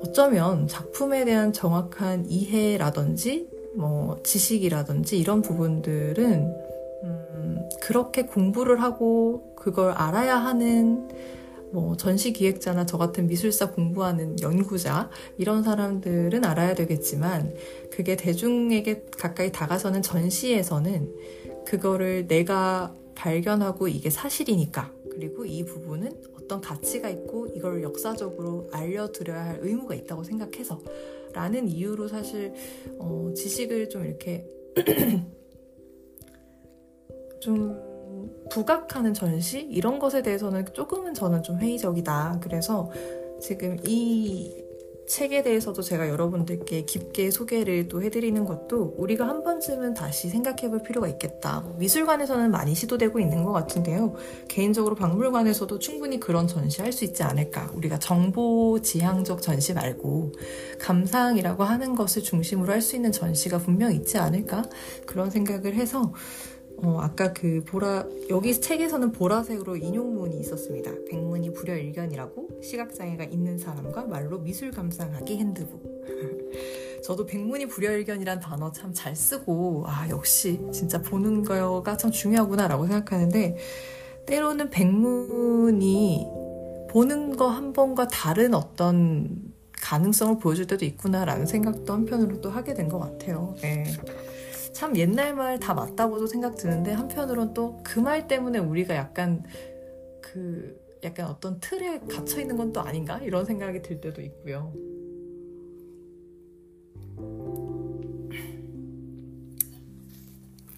어쩌면 0.00 0.66
작품에 0.66 1.24
대한 1.24 1.52
정확한 1.52 2.26
이해라든지 2.30 3.48
뭐 3.76 4.18
지식이라든지 4.22 5.18
이런 5.18 5.42
부분들은 5.42 6.54
음, 7.04 7.68
그렇게 7.82 8.22
공부를 8.22 8.82
하고 8.82 9.54
그걸 9.54 9.92
알아야 9.92 10.36
하는 10.36 11.08
뭐 11.72 11.96
전시 11.96 12.32
기획자나 12.32 12.86
저 12.86 12.98
같은 12.98 13.26
미술사 13.26 13.72
공부하는 13.72 14.40
연구자 14.40 15.10
이런 15.36 15.62
사람들은 15.62 16.44
알아야 16.44 16.74
되겠지만 16.74 17.54
그게 17.90 18.16
대중에게 18.16 19.06
가까이 19.18 19.52
다가서는 19.52 20.02
전시에서는 20.02 21.14
그거를 21.66 22.26
내가 22.26 22.94
발견하고 23.14 23.88
이게 23.88 24.10
사실이니까 24.10 24.92
그리고 25.10 25.44
이 25.44 25.64
부분은 25.64 26.22
어떤 26.40 26.60
가치가 26.60 27.10
있고 27.10 27.48
이걸 27.48 27.82
역사적으로 27.82 28.68
알려드려야 28.72 29.44
할 29.44 29.58
의무가 29.62 29.94
있다고 29.94 30.22
생각해서 30.24 30.80
라는 31.34 31.68
이유로 31.68 32.08
사실 32.08 32.54
어, 32.98 33.32
지식을 33.34 33.90
좀 33.90 34.06
이렇게 34.06 34.46
좀 37.40 37.87
부각하는 38.50 39.14
전시 39.14 39.60
이런 39.60 39.98
것에 39.98 40.22
대해서는 40.22 40.66
조금은 40.72 41.14
저는 41.14 41.42
좀 41.42 41.58
회의적이다. 41.58 42.40
그래서 42.42 42.90
지금 43.40 43.76
이 43.86 44.64
책에 45.08 45.42
대해서도 45.42 45.80
제가 45.80 46.08
여러분들께 46.10 46.84
깊게 46.84 47.30
소개를 47.30 47.88
또 47.88 48.02
해드리는 48.02 48.44
것도 48.44 48.94
우리가 48.98 49.26
한 49.26 49.42
번쯤은 49.42 49.94
다시 49.94 50.28
생각해 50.28 50.68
볼 50.68 50.82
필요가 50.82 51.08
있겠다. 51.08 51.66
미술관에서는 51.78 52.50
많이 52.50 52.74
시도되고 52.74 53.18
있는 53.18 53.42
것 53.42 53.52
같은데요. 53.52 54.14
개인적으로 54.48 54.94
박물관에서도 54.94 55.78
충분히 55.78 56.20
그런 56.20 56.46
전시할 56.46 56.92
수 56.92 57.04
있지 57.06 57.22
않을까. 57.22 57.70
우리가 57.74 57.98
정보 57.98 58.78
지향적 58.82 59.40
전시 59.40 59.72
말고 59.72 60.32
감상이라고 60.78 61.64
하는 61.64 61.94
것을 61.94 62.22
중심으로 62.22 62.70
할 62.70 62.82
수 62.82 62.94
있는 62.94 63.10
전시가 63.10 63.58
분명 63.58 63.92
있지 63.92 64.18
않을까. 64.18 64.62
그런 65.04 65.30
생각을 65.30 65.74
해서 65.74 66.12
어, 66.82 66.98
아까 67.00 67.32
그 67.32 67.62
보라, 67.66 68.06
여기 68.30 68.58
책에서는 68.60 69.12
보라색으로 69.12 69.76
인용문이 69.76 70.38
있었습니다. 70.40 70.92
백문이 71.10 71.52
불여일견이라고 71.52 72.60
시각장애가 72.62 73.24
있는 73.24 73.58
사람과 73.58 74.04
말로 74.06 74.38
미술 74.38 74.70
감상하기 74.70 75.36
핸드북. 75.38 75.82
저도 77.04 77.26
백문이 77.26 77.66
불여일견이란 77.66 78.40
단어 78.40 78.70
참 78.72 78.92
잘 78.94 79.16
쓰고, 79.16 79.84
아, 79.86 80.08
역시 80.08 80.60
진짜 80.72 81.00
보는 81.02 81.44
거가 81.44 81.96
참 81.96 82.10
중요하구나라고 82.10 82.86
생각하는데, 82.86 83.56
때로는 84.26 84.70
백문이 84.70 86.26
보는 86.90 87.36
거 87.36 87.48
한 87.48 87.72
번과 87.72 88.08
다른 88.08 88.54
어떤 88.54 89.52
가능성을 89.72 90.38
보여줄 90.38 90.66
때도 90.66 90.84
있구나라는 90.84 91.46
생각도 91.46 91.92
한편으로 91.92 92.40
또 92.40 92.50
하게 92.50 92.74
된 92.74 92.88
것 92.88 92.98
같아요. 92.98 93.54
네. 93.62 93.84
참 94.78 94.96
옛날 94.96 95.34
말 95.34 95.58
다 95.58 95.74
맞다고도 95.74 96.28
생각 96.28 96.54
드는데 96.54 96.92
한편으론 96.92 97.52
또 97.52 97.82
그 97.82 97.98
말 98.00 98.28
때문에 98.28 98.60
우리가 98.60 98.94
약간 98.94 99.42
그 100.22 100.78
약간 101.02 101.26
어떤 101.26 101.58
틀에 101.58 101.98
갇혀 102.08 102.40
있는 102.40 102.56
건 102.56 102.72
또 102.72 102.80
아닌가 102.80 103.18
이런 103.18 103.44
생각이 103.44 103.82
들 103.82 104.00
때도 104.00 104.22
있고요. 104.22 104.72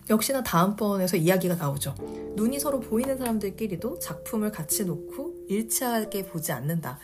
역시나 0.09 0.43
다음번에서 0.43 1.17
이야기가 1.17 1.55
나오죠. 1.55 1.95
눈이 2.35 2.59
서로 2.59 2.81
보이는 2.81 3.17
사람들끼리도 3.17 3.99
작품을 4.01 4.51
같이 4.51 4.85
놓고 4.85 5.45
일치하게 5.49 6.27
보지 6.27 6.51
않는다. 6.53 6.99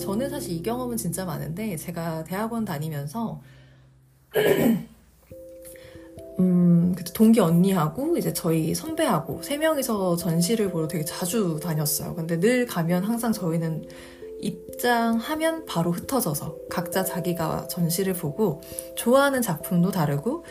저는 0.00 0.30
사실 0.30 0.52
이 0.52 0.62
경험은 0.62 0.96
진짜 0.96 1.24
많은데 1.24 1.76
제가 1.76 2.22
대학원 2.24 2.64
다니면서 2.64 3.42
음, 6.38 6.94
동기 7.14 7.40
언니하고 7.40 8.16
이제 8.16 8.32
저희 8.32 8.74
선배하고 8.74 9.42
세 9.42 9.58
명이서 9.58 10.16
전시를 10.16 10.70
보러 10.70 10.88
되게 10.88 11.04
자주 11.04 11.60
다녔어요. 11.62 12.14
근데 12.14 12.40
늘 12.40 12.66
가면 12.66 13.04
항상 13.04 13.32
저희는 13.32 13.84
입장하면 14.40 15.64
바로 15.66 15.92
흩어져서 15.92 16.56
각자 16.68 17.04
자기가 17.04 17.68
전시를 17.68 18.14
보고 18.14 18.60
좋아하는 18.96 19.40
작품도 19.40 19.92
다르고 19.92 20.44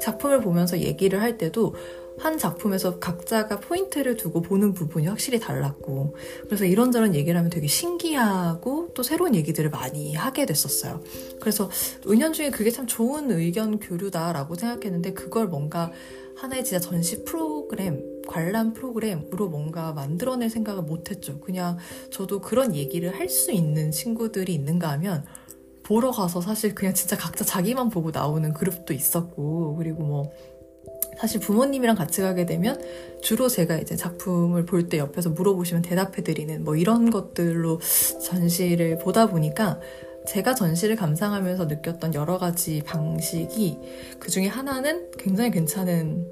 작품을 0.00 0.40
보면서 0.40 0.78
얘기를 0.78 1.20
할 1.20 1.38
때도 1.38 1.74
한 2.18 2.38
작품에서 2.38 2.98
각자가 2.98 3.60
포인트를 3.60 4.16
두고 4.16 4.42
보는 4.42 4.74
부분이 4.74 5.06
확실히 5.06 5.40
달랐고 5.40 6.14
그래서 6.44 6.64
이런저런 6.64 7.14
얘기를 7.14 7.36
하면 7.38 7.50
되게 7.50 7.66
신기하고 7.66 8.90
또 8.94 9.02
새로운 9.02 9.34
얘기들을 9.34 9.70
많이 9.70 10.14
하게 10.14 10.46
됐었어요. 10.46 11.02
그래서 11.40 11.70
은연 12.06 12.32
중에 12.32 12.50
그게 12.50 12.70
참 12.70 12.86
좋은 12.86 13.30
의견 13.30 13.78
교류다라고 13.78 14.54
생각했는데 14.54 15.14
그걸 15.14 15.48
뭔가 15.48 15.90
하나의 16.36 16.64
진짜 16.64 16.80
전시 16.80 17.24
프로그램, 17.24 18.22
관람 18.26 18.72
프로그램으로 18.72 19.48
뭔가 19.48 19.92
만들어낼 19.92 20.50
생각을 20.50 20.82
못했죠. 20.82 21.40
그냥 21.40 21.78
저도 22.10 22.40
그런 22.40 22.74
얘기를 22.74 23.18
할 23.18 23.28
수 23.28 23.50
있는 23.52 23.90
친구들이 23.90 24.52
있는가 24.54 24.90
하면 24.90 25.24
보러 25.82 26.10
가서 26.10 26.40
사실 26.40 26.74
그냥 26.74 26.94
진짜 26.94 27.16
각자 27.16 27.44
자기만 27.44 27.88
보고 27.88 28.10
나오는 28.10 28.52
그룹도 28.52 28.92
있었고 28.94 29.76
그리고 29.76 30.02
뭐 30.04 30.32
사실 31.18 31.40
부모님이랑 31.40 31.96
같이 31.96 32.20
가게 32.20 32.46
되면 32.46 32.80
주로 33.22 33.48
제가 33.48 33.76
이제 33.78 33.94
작품을 33.96 34.64
볼 34.64 34.88
때 34.88 34.98
옆에서 34.98 35.30
물어보시면 35.30 35.82
대답해드리는 35.82 36.64
뭐 36.64 36.74
이런 36.76 37.10
것들로 37.10 37.80
전시를 38.24 38.98
보다 38.98 39.26
보니까 39.26 39.78
제가 40.26 40.54
전시를 40.54 40.96
감상하면서 40.96 41.66
느꼈던 41.66 42.14
여러 42.14 42.38
가지 42.38 42.82
방식이 42.84 43.78
그 44.18 44.30
중에 44.30 44.46
하나는 44.46 45.10
굉장히 45.18 45.50
괜찮은 45.50 46.26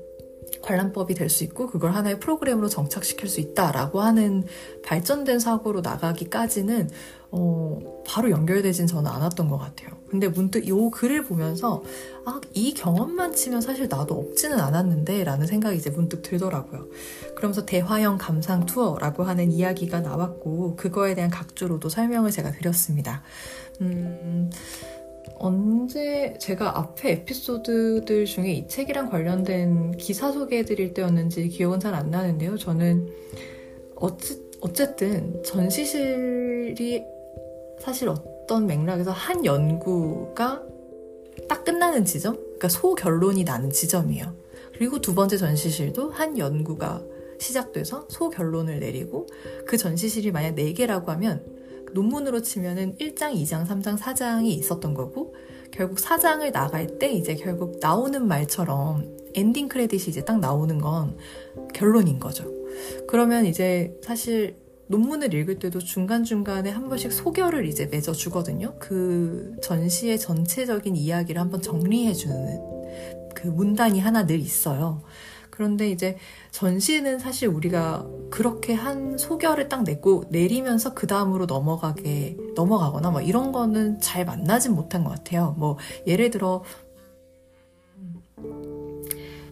관람법이 0.63 1.15
될 1.15 1.31
수 1.31 1.45
있고 1.45 1.69
그걸 1.69 1.93
하나의 1.93 2.19
프로그램으로 2.19 2.69
정착시킬 2.69 3.29
수 3.29 3.41
있다라고 3.41 4.01
하는 4.01 4.45
발전된 4.85 5.39
사고로 5.39 5.81
나가기까지는 5.81 6.91
어, 7.33 8.03
바로 8.07 8.31
연결되진 8.31 8.87
저는 8.87 9.11
않았던 9.11 9.49
것 9.49 9.59
같아요. 9.59 9.91
근데 10.09 10.27
문득 10.27 10.67
이 10.67 10.73
글을 10.93 11.25
보면서 11.25 11.83
아, 12.27 12.41
이 12.53 12.75
경험만 12.75 13.35
치면 13.35 13.61
사실 13.61 13.87
나도 13.89 14.15
없지는 14.15 14.59
않았는데 14.59 15.23
라는 15.23 15.47
생각이 15.47 15.77
이제 15.77 15.91
문득 15.91 16.23
들더라고요. 16.23 16.89
그러면서 17.37 17.65
대화형 17.65 18.19
감상 18.19 18.67
투어라고 18.67 19.23
하는 19.23 19.53
이야기가 19.53 20.01
나왔고 20.01 20.75
그거에 20.75 21.15
대한 21.15 21.31
각주로도 21.31 21.89
설명을 21.89 22.33
제가 22.33 22.51
드렸습니다. 22.51 23.23
음, 23.81 24.51
언제 25.39 26.35
제가 26.41 26.79
앞에 26.79 27.13
에피소드들 27.13 28.25
중에 28.27 28.53
이 28.53 28.69
책이랑 28.69 29.09
관련된 29.09 29.93
기사 29.93 30.33
소개해 30.33 30.65
드릴 30.65 30.93
때였는지 30.95 31.49
기억은 31.49 31.79
잘 31.79 31.95
안 31.95 32.11
나는데요. 32.11 32.59
저는 32.59 33.09
어찌, 33.95 34.43
어쨌든 34.61 35.43
전시실이 35.45 37.05
사실 37.81 38.09
어떤 38.09 38.67
맥락에서 38.67 39.11
한 39.11 39.45
연구가 39.45 40.63
딱 41.49 41.65
끝나는 41.65 42.05
지점? 42.05 42.37
그러니까 42.37 42.69
소결론이 42.69 43.45
나는 43.45 43.71
지점이에요. 43.71 44.35
그리고 44.75 45.01
두 45.01 45.15
번째 45.15 45.37
전시실도 45.37 46.11
한 46.11 46.39
연구가 46.39 47.03
시작돼서 47.39 48.07
소결론을 48.09 48.81
내리고 48.81 49.27
그 49.67 49.77
전시실이 49.77 50.31
만약 50.31 50.55
4개라고 50.55 51.07
하면 51.07 51.45
논문으로 51.93 52.43
치면은 52.43 52.95
1장, 52.97 53.35
2장, 53.35 53.67
3장, 53.67 53.99
4장이 53.99 54.47
있었던 54.47 54.95
거고 54.95 55.35
결국 55.71 55.99
4장을 55.99 56.51
나갈 56.53 56.99
때 56.99 57.13
이제 57.13 57.35
결국 57.35 57.79
나오는 57.81 58.27
말처럼 58.27 59.17
엔딩 59.35 59.69
크레딧이 59.69 60.09
이제 60.09 60.25
딱 60.25 60.39
나오는 60.39 60.79
건 60.79 61.17
결론인 61.73 62.19
거죠. 62.19 62.45
그러면 63.09 63.47
이제 63.47 63.97
사실 64.03 64.57
논문을 64.91 65.33
읽을 65.33 65.61
때도 65.61 65.79
중간중간에 65.79 66.69
한 66.69 66.89
번씩 66.89 67.13
소결을 67.13 67.65
이제 67.67 67.87
맺어 67.87 68.13
주거든요. 68.13 68.75
그 68.81 69.55
전시의 69.63 70.19
전체적인 70.19 70.97
이야기를 70.97 71.41
한번 71.41 71.63
정리해 71.63 72.13
주는 72.13 72.61
그 73.35 73.47
문단이 73.47 74.01
하나 74.01 74.27
늘 74.27 74.41
있어요. 74.41 75.03
그런데 75.51 75.91
이제 75.91 76.17
전시는 76.51 77.21
사실 77.21 77.47
우리가 77.49 78.05
그렇게 78.31 78.75
한 78.75 79.17
소결을 79.17 79.69
딱 79.69 79.85
내고 79.85 80.25
내리면서 80.31 80.95
그 80.95 81.07
다음으로 81.07 81.47
넘어가게 81.47 82.37
넘어가거나 82.57 83.11
뭐 83.11 83.21
이런 83.21 83.53
거는 83.53 84.01
잘 84.01 84.25
만나진 84.25 84.75
못한 84.75 85.05
것 85.05 85.11
같아요. 85.11 85.55
뭐 85.57 85.77
예를 86.07 86.31
들어 86.31 86.65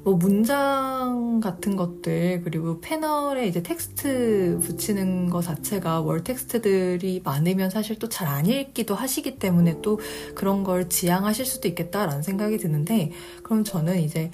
뭐 0.08 0.16
문장 0.16 1.38
같은 1.40 1.76
것들 1.76 2.40
그리고 2.42 2.80
패널에 2.80 3.46
이제 3.46 3.62
텍스트 3.62 4.58
붙이는 4.62 5.28
거 5.28 5.42
자체가 5.42 6.00
월 6.00 6.24
텍스트들이 6.24 7.20
많으면 7.24 7.68
사실 7.68 7.98
또 7.98 8.08
잘 8.08 8.26
안 8.28 8.46
읽기도 8.46 8.94
하시기 8.94 9.38
때문에 9.38 9.80
또 9.82 10.00
그런 10.34 10.64
걸 10.64 10.88
지향하실 10.88 11.44
수도 11.44 11.68
있겠다라는 11.68 12.22
생각이 12.22 12.56
드는데 12.56 13.12
그럼 13.42 13.64
저는 13.64 14.00
이제 14.00 14.30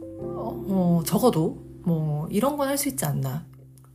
어, 0.00 0.64
어 0.68 1.02
적어도 1.04 1.62
뭐 1.82 2.26
이런 2.30 2.56
건 2.56 2.68
할 2.68 2.78
수 2.78 2.88
있지 2.88 3.04
않나 3.04 3.44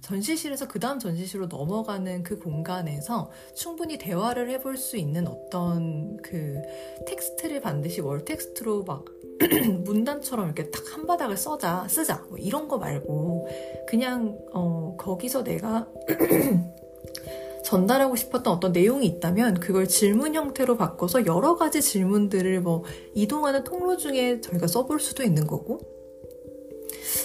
전시실에서 0.04 0.68
그 0.68 0.80
다음 0.80 1.00
전시실로 1.00 1.48
넘어가는 1.48 2.24
그 2.24 2.38
공간에서 2.38 3.32
충분히 3.56 3.98
대화를 3.98 4.50
해볼 4.52 4.78
수 4.78 4.98
있는 4.98 5.28
어떤 5.28 6.18
그 6.18 6.62
텍스트를 7.08 7.62
반드시 7.62 8.02
월 8.02 8.24
텍스트로 8.26 8.84
막 8.84 9.06
문단처럼 9.86 10.46
이렇게 10.46 10.70
딱 10.70 10.84
한 10.94 11.08
바닥을 11.08 11.38
써자 11.38 11.88
쓰자 11.90 12.24
뭐 12.30 12.38
이런 12.38 12.68
거 12.68 12.78
말고 12.78 13.48
그냥 13.88 14.38
어 14.54 14.96
거기서 14.98 15.44
내가 15.44 15.88
전달하고 17.66 18.16
싶었던 18.16 18.54
어떤 18.54 18.72
내용이 18.72 19.06
있다면 19.08 19.60
그걸 19.60 19.88
질문 19.88 20.36
형태로 20.36 20.78
바꿔서 20.78 21.26
여러 21.26 21.56
가지 21.56 21.82
질문들을 21.82 22.62
뭐 22.62 22.84
이동하는 23.16 23.64
통로 23.64 23.98
중에 23.98 24.40
저희가 24.42 24.68
써볼 24.68 25.00
수도 25.00 25.24
있는 25.24 25.48
거고 25.48 25.80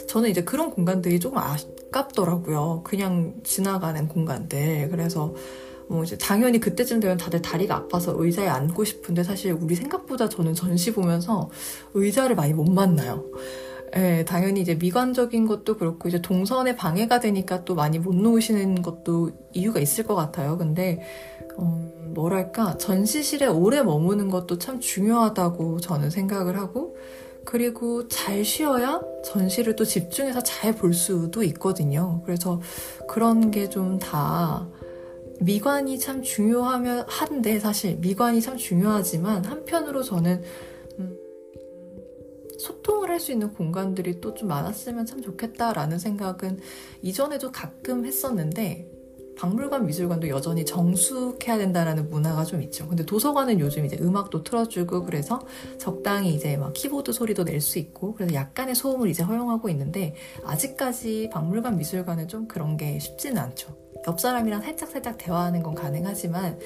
저는 0.06 0.30
이제 0.30 0.42
그런 0.44 0.70
공간들이 0.70 1.20
조금 1.20 1.38
아깝더라고요. 1.38 2.82
그냥 2.84 3.34
지나가는 3.44 4.08
공간들. 4.08 4.88
그래서 4.90 5.34
뭐 5.88 6.04
이제 6.04 6.16
당연히 6.18 6.60
그때쯤 6.60 7.00
되면 7.00 7.16
다들 7.16 7.40
다리가 7.42 7.74
아파서 7.74 8.14
의자에 8.16 8.46
앉고 8.46 8.84
싶은데 8.84 9.24
사실 9.24 9.52
우리 9.52 9.74
생각보다 9.74 10.28
저는 10.28 10.54
전시 10.54 10.92
보면서 10.92 11.50
의자를 11.94 12.36
많이 12.36 12.52
못 12.52 12.64
만나요. 12.70 13.24
예, 13.96 14.24
당연히 14.26 14.60
이제 14.60 14.74
미관적인 14.74 15.46
것도 15.46 15.78
그렇고 15.78 16.08
이제 16.08 16.20
동선에 16.20 16.76
방해가 16.76 17.20
되니까 17.20 17.64
또 17.64 17.74
많이 17.74 17.98
못 17.98 18.14
놓으시는 18.14 18.82
것도 18.82 19.30
이유가 19.54 19.80
있을 19.80 20.04
것 20.04 20.14
같아요. 20.14 20.58
근데 20.58 21.00
어, 21.56 21.90
뭐랄까 22.14 22.76
전시실에 22.76 23.46
오래 23.46 23.82
머무는 23.82 24.28
것도 24.28 24.58
참 24.58 24.78
중요하다고 24.78 25.80
저는 25.80 26.10
생각을 26.10 26.58
하고 26.58 26.96
그리고 27.44 28.06
잘 28.08 28.44
쉬어야 28.44 29.00
전시를 29.28 29.76
또 29.76 29.84
집중해서 29.84 30.42
잘 30.42 30.74
볼 30.74 30.94
수도 30.94 31.42
있거든요. 31.44 32.22
그래서 32.24 32.60
그런 33.08 33.50
게 33.50 33.68
좀 33.68 33.98
다 33.98 34.68
미관이 35.40 35.98
참 35.98 36.22
중요하면 36.22 37.04
한데 37.08 37.58
사실 37.60 37.96
미관이 37.98 38.40
참 38.40 38.56
중요하지만 38.56 39.44
한편으로 39.44 40.02
저는 40.02 40.42
음, 40.98 41.16
소통을 42.58 43.10
할 43.10 43.20
수 43.20 43.32
있는 43.32 43.52
공간들이 43.52 44.20
또 44.20 44.34
좀 44.34 44.48
많았으면 44.48 45.06
참 45.06 45.20
좋겠다라는 45.22 45.98
생각은 45.98 46.58
이전에도 47.02 47.52
가끔 47.52 48.04
했었는데 48.06 48.88
박물관, 49.38 49.86
미술관도 49.86 50.28
여전히 50.28 50.64
정숙해야 50.64 51.58
된다라는 51.58 52.10
문화가 52.10 52.44
좀 52.44 52.60
있죠. 52.62 52.88
근데 52.88 53.06
도서관은 53.06 53.60
요즘 53.60 53.84
이제 53.84 53.96
음악도 54.00 54.42
틀어주고 54.42 55.04
그래서 55.04 55.40
적당히 55.78 56.34
이제 56.34 56.56
막 56.56 56.72
키보드 56.72 57.12
소리도 57.12 57.44
낼 57.44 57.60
수 57.60 57.78
있고 57.78 58.14
그래서 58.14 58.34
약간의 58.34 58.74
소음을 58.74 59.08
이제 59.08 59.22
허용하고 59.22 59.68
있는데 59.68 60.14
아직까지 60.44 61.30
박물관, 61.32 61.76
미술관은 61.76 62.28
좀 62.28 62.46
그런 62.48 62.76
게 62.76 62.98
쉽지는 62.98 63.38
않죠. 63.38 63.76
옆 64.06 64.20
사람이랑 64.20 64.62
살짝살짝 64.62 65.18
대화하는 65.18 65.62
건 65.62 65.74
가능하지만 65.74 66.58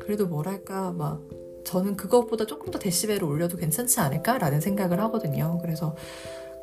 그래도 0.00 0.26
뭐랄까 0.26 0.92
막 0.92 1.20
저는 1.64 1.96
그것보다 1.96 2.46
조금 2.46 2.70
더 2.70 2.78
데시벨을 2.78 3.24
올려도 3.24 3.56
괜찮지 3.56 4.00
않을까라는 4.00 4.60
생각을 4.60 5.00
하거든요. 5.00 5.58
그래서 5.62 5.96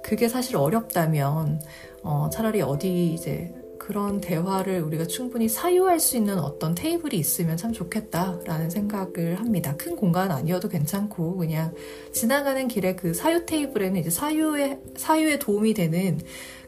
그게 0.03 0.27
사실 0.27 0.57
어렵다면 0.57 1.61
어, 2.03 2.29
차라리 2.31 2.61
어디 2.61 3.13
이제 3.13 3.53
그런 3.87 4.19
대화를 4.19 4.81
우리가 4.81 5.07
충분히 5.07 5.47
사유할 5.47 6.01
수 6.01 6.17
있는 6.17 6.39
어떤 6.39 6.75
테이블이 6.75 7.17
있으면 7.17 7.55
참 7.55 7.71
좋겠다라는 7.71 8.69
생각을 8.69 9.39
합니다. 9.39 9.75
큰 9.77 9.95
공간 9.95 10.29
아니어도 10.29 10.67
괜찮고 10.67 11.37
그냥 11.37 11.73
지나가는 12.11 12.67
길에 12.67 12.97
그 12.97 13.13
사유 13.13 13.45
테이블에는 13.45 14.01
이제 14.01 14.09
사유에 14.09 14.81
사유에 14.97 15.39
도움이 15.39 15.73
되는 15.73 16.19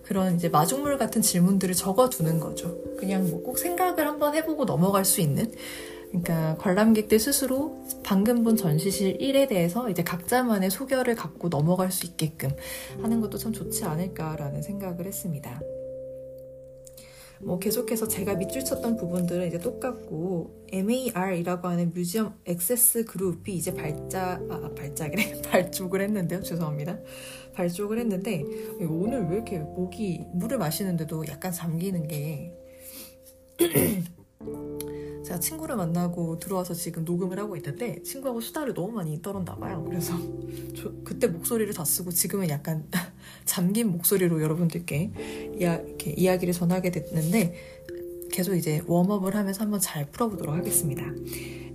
그런 0.03 0.37
이제 0.37 0.47
마중물 0.47 0.97
같은 0.97 1.21
질문들을 1.21 1.75
적어두는 1.75 2.39
거죠. 2.39 2.77
그냥 2.97 3.29
뭐 3.29 3.43
꼭 3.43 3.59
생각을 3.59 4.07
한번 4.07 4.33
해보고 4.33 4.63
넘어갈 4.63 5.03
수 5.03 5.19
있는. 5.19 5.51
그러니까 6.11 6.55
관람객들 6.57 7.19
스스로 7.19 7.85
방금 8.01 8.45
본 8.45 8.55
전시실 8.55 9.17
1에 9.17 9.49
대해서 9.49 9.89
이제 9.89 10.03
각자만의 10.03 10.71
소결을 10.71 11.15
갖고 11.15 11.49
넘어갈 11.49 11.91
수 11.91 12.05
있게끔 12.05 12.49
하는 13.01 13.19
것도 13.19 13.37
참 13.37 13.51
좋지 13.51 13.83
않을까라는 13.83 14.61
생각을 14.61 15.05
했습니다. 15.05 15.59
뭐 17.41 17.57
계속해서 17.57 18.07
제가 18.07 18.35
밑줄 18.35 18.65
쳤던 18.65 18.97
부분들은 18.97 19.47
이제 19.47 19.57
똑같고 19.59 20.65
MAR이라고 20.71 21.67
하는 21.67 21.93
뮤지엄 21.93 22.33
액세스 22.45 23.05
그룹이 23.05 23.53
이제 23.53 23.73
발자 23.73 24.41
아 24.49 24.69
발작이래. 24.75 25.41
발족을 25.49 26.01
했는데요. 26.01 26.43
죄송합니다. 26.43 26.99
발족을 27.53 27.99
했는데 27.99 28.43
오늘 28.89 29.27
왜 29.27 29.35
이렇게 29.35 29.59
목이 29.59 30.25
물을 30.33 30.57
마시는데도 30.57 31.27
약간 31.27 31.51
잠기는 31.51 32.07
게 32.07 32.53
제가 35.25 35.39
친구를 35.39 35.75
만나고 35.75 36.39
들어와서 36.39 36.73
지금 36.73 37.05
녹음을 37.05 37.37
하고 37.39 37.55
있는데 37.55 38.01
친구하고 38.03 38.41
수다를 38.41 38.73
너무 38.73 38.93
많이 38.93 39.21
떨었나 39.21 39.55
봐요. 39.55 39.83
그래서 39.87 40.13
저, 40.75 40.91
그때 41.03 41.27
목소리를 41.27 41.73
다 41.73 41.83
쓰고 41.83 42.11
지금은 42.11 42.49
약간 42.49 42.85
잠긴 43.45 43.91
목소리로 43.91 44.41
여러분들께 44.41 45.55
이야, 45.59 45.75
이렇게 45.75 46.11
이야기를 46.11 46.53
전하게 46.53 46.91
됐는데 46.91 47.55
계속 48.31 48.55
이제 48.55 48.81
웜업을 48.87 49.35
하면서 49.35 49.63
한번 49.63 49.79
잘 49.79 50.05
풀어보도록 50.11 50.55
하겠습니다. 50.55 51.03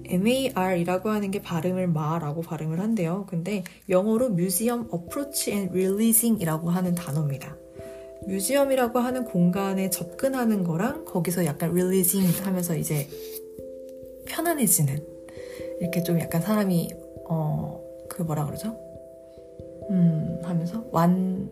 MAR이라고 0.07 1.09
하는 1.09 1.30
게 1.30 1.40
발음을 1.40 1.88
마라고 1.88 2.42
발음을 2.42 2.78
한대요. 2.78 3.26
근데 3.28 3.64
영어로 3.88 4.26
Museum 4.26 4.88
Approach 4.94 5.50
and 5.50 5.72
Releasing이라고 5.72 6.70
하는 6.70 6.94
단어입니다. 6.94 7.57
뮤지엄이라고 8.26 8.98
하는 8.98 9.24
공간에 9.24 9.90
접근하는 9.90 10.64
거랑 10.64 11.04
거기서 11.04 11.44
약간 11.44 11.70
releasing 11.70 12.40
하면서 12.44 12.76
이제 12.76 13.09
편안해지는 14.26 15.06
이렇게 15.80 16.02
좀 16.02 16.18
약간 16.20 16.40
사람이 16.40 16.90
어 17.28 17.84
그 18.08 18.22
뭐라 18.22 18.46
그러죠? 18.46 18.76
음 19.90 20.40
하면서 20.42 20.84
완 20.90 21.50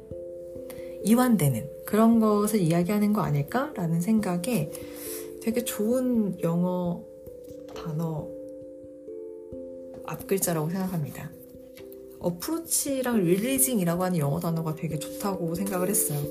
이완되는 1.05 1.69
그런 1.85 2.21
것을 2.21 2.61
이야기하는 2.61 3.13
거 3.13 3.23
아닐까라는 3.23 4.01
생각에 4.01 4.71
되게 5.43 5.65
좋은 5.65 6.41
영어 6.43 7.03
단어 7.75 8.29
앞글자라고 10.07 10.71
생각합니다. 10.71 11.31
어프로치랑 12.21 13.25
릴리징이라고 13.25 14.05
하는 14.05 14.19
영어 14.19 14.39
단어가 14.39 14.77
되게 14.77 14.97
좋다고 14.99 15.57
생각을 15.57 15.89
했어요. 15.89 16.21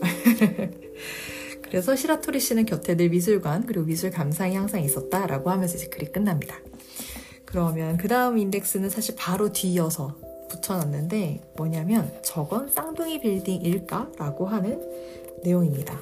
그래서 1.72 1.96
시라토리 1.96 2.42
씨는 2.42 2.66
곁에 2.66 2.98
늘 2.98 3.10
미술관 3.10 3.66
그리고 3.66 3.86
미술 3.86 4.12
감상이 4.12 4.56
항상 4.56 4.84
있었다라고 4.84 5.50
하면서 5.50 5.78
이제 5.78 5.88
글이 5.88 6.12
끝납니다. 6.12 6.58
그러면 7.46 7.96
그 7.96 8.10
다음 8.10 8.38
인덱스는 8.38 8.90
사실 8.90 9.16
바로 9.18 9.54
뒤이어서 9.54 10.18
붙여놨는데 10.50 11.54
뭐냐면 11.56 12.14
저건 12.24 12.68
쌍둥이 12.68 13.22
빌딩일까? 13.22 14.12
라고 14.18 14.48
하는 14.48 14.82
내용입니다. 15.44 15.98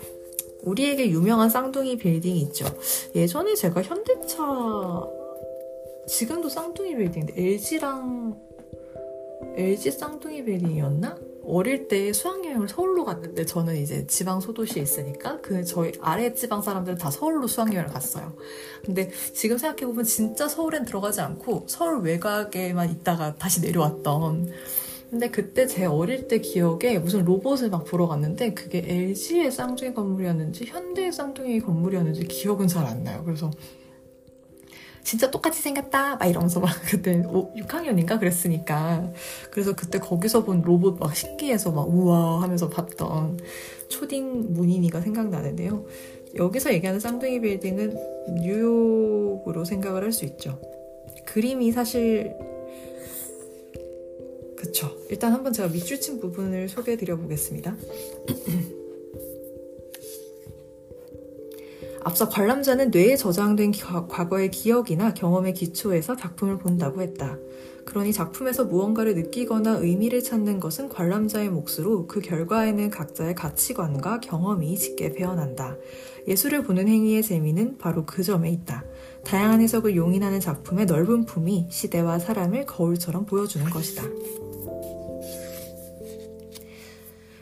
우리에게 0.63 1.11
유명한 1.11 1.51
쌍둥이 1.51 1.97
빌딩이 1.97 2.41
있죠. 2.41 2.65
예전에 3.13 3.53
제가 3.53 3.83
현대차 3.83 4.37
지금도 6.07 6.49
쌍둥이 6.49 6.95
빌딩인데 6.95 7.33
LG랑 7.39 8.35
LG 9.55 9.91
쌍둥이 9.91 10.43
빌딩이었나? 10.45 11.28
어릴 11.49 11.87
때 11.87 12.13
수학여행을 12.13 12.69
서울로 12.69 13.05
갔는데 13.05 13.45
저는 13.45 13.75
이제 13.77 14.05
지방 14.07 14.39
소도시에 14.39 14.81
있으니까 14.81 15.41
그 15.41 15.63
저희 15.65 15.91
아래 16.01 16.33
지방 16.33 16.61
사람들은 16.61 16.97
다 16.97 17.09
서울로 17.11 17.47
수학여행을 17.47 17.89
갔어요. 17.89 18.33
근데 18.85 19.09
지금 19.33 19.57
생각해보면 19.57 20.03
진짜 20.05 20.47
서울엔 20.47 20.85
들어가지 20.85 21.21
않고 21.21 21.65
서울 21.67 22.01
외곽에만 22.01 22.91
있다가 22.91 23.35
다시 23.35 23.61
내려왔던 23.61 24.51
근데 25.09 25.29
그때 25.29 25.65
제 25.65 25.85
어릴 25.85 26.27
때 26.27 26.39
기억에 26.39 26.99
무슨 26.99 27.25
로봇을 27.25 27.69
막 27.69 27.83
보러 27.83 28.07
갔는데 28.07 28.53
그게 28.53 28.83
LG의 28.87 29.51
쌍둥이 29.51 29.95
건물이었는지 29.95 30.65
현대의 30.65 31.11
쌍둥이 31.11 31.61
건물이었는지 31.61 32.27
기억은 32.27 32.67
잘 32.67 32.85
안 32.85 33.03
나요. 33.03 33.23
그래서 33.25 33.49
진짜 35.09 35.31
똑같이 35.31 35.63
생겼다 35.63 36.17
막 36.17 36.25
이러면서 36.27 36.59
막 36.59 36.69
그때 36.85 37.19
6학년인가 37.23 38.19
그랬으니까 38.19 39.11
그래서 39.49 39.75
그때 39.75 39.97
거기서 39.97 40.45
본 40.45 40.61
로봇 40.61 40.99
막 40.99 41.15
신기해서 41.15 41.71
막 41.71 41.89
우와 41.89 42.43
하면서 42.43 42.69
봤던 42.69 43.39
초딩 43.89 44.53
문인이가 44.53 45.01
생각나는데요. 45.01 45.83
여기서 46.35 46.71
얘기하는 46.73 46.99
쌍둥이 46.99 47.41
빌딩은 47.41 47.95
뉴욕으로 48.43 49.65
생각을 49.65 50.03
할 50.03 50.11
수 50.11 50.25
있죠. 50.25 50.59
그림이 51.25 51.71
사실 51.71 52.35
그쵸. 54.55 54.95
일단 55.09 55.33
한번 55.33 55.53
제가 55.53 55.69
밑줄 55.69 55.99
친 55.99 56.19
부분을 56.19 56.69
소개해 56.69 56.97
드려 56.97 57.17
보겠습니다. 57.17 57.75
앞서 62.03 62.29
관람자는 62.29 62.91
뇌에 62.91 63.15
저장된 63.15 63.73
과거의 64.07 64.51
기억이나 64.51 65.13
경험의 65.13 65.53
기초에서 65.53 66.15
작품을 66.15 66.57
본다고 66.57 67.01
했다. 67.01 67.37
그러니 67.85 68.13
작품에서 68.13 68.65
무언가를 68.65 69.15
느끼거나 69.15 69.77
의미를 69.77 70.23
찾는 70.23 70.59
것은 70.59 70.89
관람자의 70.89 71.49
몫으로 71.49 72.05
그 72.07 72.21
결과에는 72.21 72.89
각자의 72.91 73.33
가치관과 73.35 74.19
경험이 74.19 74.77
짙게 74.77 75.13
배어난다. 75.13 75.75
예술을 76.27 76.63
보는 76.63 76.87
행위의 76.87 77.23
재미는 77.23 77.77
바로 77.79 78.05
그 78.05 78.21
점에 78.21 78.51
있다. 78.51 78.83
다양한 79.25 79.61
해석을 79.61 79.95
용인하는 79.95 80.39
작품의 80.39 80.85
넓은 80.85 81.25
품이 81.25 81.67
시대와 81.69 82.19
사람을 82.19 82.67
거울처럼 82.67 83.25
보여주는 83.25 83.67
것이다. 83.69 84.03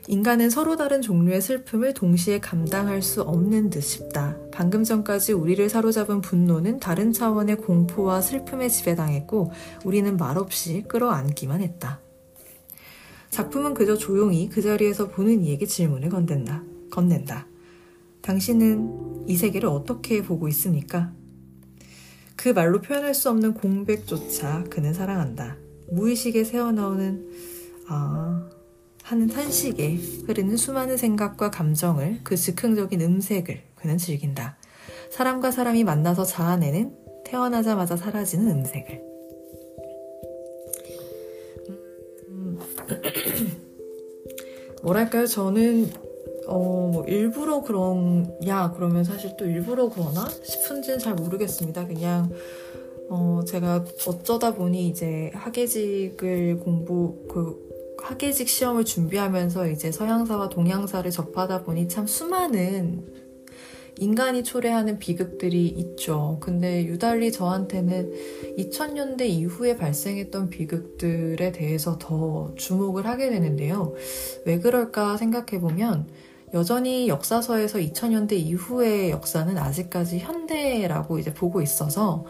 인간은 0.07 0.49
서로 0.49 0.77
다른 0.77 1.01
종류의 1.01 1.41
슬픔을 1.41 1.93
동시에 1.93 2.39
감당할 2.39 3.01
수 3.01 3.21
없는 3.21 3.69
듯 3.69 3.81
싶다. 3.81 4.37
방금 4.57 4.83
전까지 4.83 5.33
우리를 5.33 5.69
사로잡은 5.69 6.21
분노는 6.21 6.79
다른 6.79 7.13
차원의 7.13 7.57
공포와 7.57 8.21
슬픔에 8.21 8.69
지배당했고 8.69 9.51
우리는 9.85 10.17
말없이 10.17 10.83
끌어안기만 10.87 11.61
했다. 11.61 11.99
작품은 13.29 13.75
그저 13.75 13.95
조용히 13.95 14.49
그 14.49 14.63
자리에서 14.63 15.09
보는 15.09 15.43
이에게 15.43 15.67
질문을 15.67 16.09
건넨다. 16.09 16.63
건넨다. 16.89 17.45
당신은 18.21 19.25
이 19.27 19.37
세계를 19.37 19.69
어떻게 19.69 20.23
보고 20.23 20.47
있습니까? 20.47 21.13
그 22.35 22.49
말로 22.49 22.81
표현할 22.81 23.13
수 23.13 23.29
없는 23.29 23.53
공백조차 23.53 24.63
그는 24.71 24.91
사랑한다. 24.91 25.55
무의식에 25.91 26.43
새어나오는 26.43 27.29
아 27.89 28.49
하는 29.03 29.27
탄식에 29.27 29.99
흐르는 30.25 30.57
수많은 30.57 30.97
생각과 30.97 31.51
감정을 31.51 32.21
그 32.23 32.35
즉흥적인 32.35 33.01
음색을 33.01 33.66
그는 33.77 33.97
즐긴다. 33.97 34.57
사람과 35.09 35.51
사람이 35.51 35.83
만나서 35.83 36.23
자아내는 36.23 36.95
태어나자마자 37.25 37.95
사라지는 37.95 38.49
음색을. 38.49 39.01
음, 42.29 42.59
뭐랄까요? 44.83 45.25
저는 45.25 45.89
어, 46.47 46.89
뭐 46.93 47.03
일부러 47.05 47.61
그런야 47.61 48.71
그러면 48.73 49.03
사실 49.03 49.35
또 49.37 49.45
일부러 49.45 49.89
그러나 49.89 50.27
싶은지는 50.29 50.99
잘 50.99 51.13
모르겠습니다. 51.15 51.87
그냥 51.87 52.31
어, 53.09 53.41
제가 53.45 53.85
어쩌다 54.07 54.53
보니 54.53 54.87
이제 54.87 55.31
학예직을 55.33 56.59
공부 56.59 57.25
그 57.29 57.67
학예직 58.01 58.47
시험을 58.47 58.85
준비하면서 58.85 59.67
이제 59.69 59.91
서양사와 59.91 60.49
동양사를 60.49 61.09
접하다 61.11 61.63
보니 61.63 61.89
참 61.89 62.07
수많은 62.07 63.26
인간이 63.99 64.43
초래하는 64.43 64.99
비극들이 64.99 65.67
있죠. 65.67 66.37
근데 66.39 66.85
유달리 66.85 67.31
저한테는 67.31 68.13
2000년대 68.57 69.21
이후에 69.21 69.75
발생했던 69.77 70.49
비극들에 70.49 71.51
대해서 71.51 71.97
더 71.97 72.53
주목을 72.55 73.05
하게 73.07 73.29
되는데요. 73.29 73.93
왜 74.45 74.59
그럴까 74.59 75.17
생각해보면 75.17 76.07
여전히 76.53 77.07
역사서에서 77.07 77.79
2000년대 77.79 78.33
이후의 78.33 79.11
역사는 79.11 79.57
아직까지 79.57 80.19
현대라고 80.19 81.19
이제 81.19 81.33
보고 81.33 81.61
있어서 81.61 82.25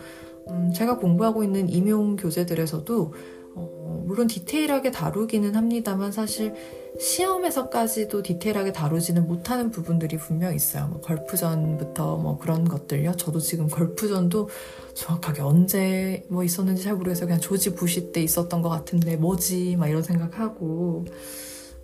음, 0.50 0.72
제가 0.74 0.98
공부하고 0.98 1.44
있는 1.44 1.70
임용 1.70 2.16
교재들에서도 2.16 3.14
어, 3.56 4.04
물론 4.08 4.28
디테일하게 4.28 4.92
다루기는 4.92 5.56
합니다만 5.56 6.12
사실 6.12 6.54
시험에서까지도 7.00 8.24
디테일하게 8.24 8.72
다루지는 8.74 9.28
못하는 9.28 9.72
부분들이 9.72 10.18
분명 10.18 10.56
있어요. 10.56 10.88
뭐 10.88 11.02
걸프전부터 11.02 12.18
뭐 12.18 12.38
그런 12.38 12.66
것들요. 12.66 13.14
저도 13.16 13.40
지금 13.40 13.68
걸프전도 13.68 14.50
정확하게 14.94 15.42
언제 15.42 16.26
뭐 16.28 16.44
있었는지 16.44 16.84
잘 16.84 16.96
모르겠어요. 16.96 17.28
그냥 17.28 17.40
조지 17.40 17.76
부시 17.76 18.12
때 18.12 18.22
있었던 18.22 18.62
것 18.62 18.70
같은데 18.70 19.16
뭐지 19.16 19.76
막 19.78 19.88
이런 19.88 20.02
생각하고 20.02 21.06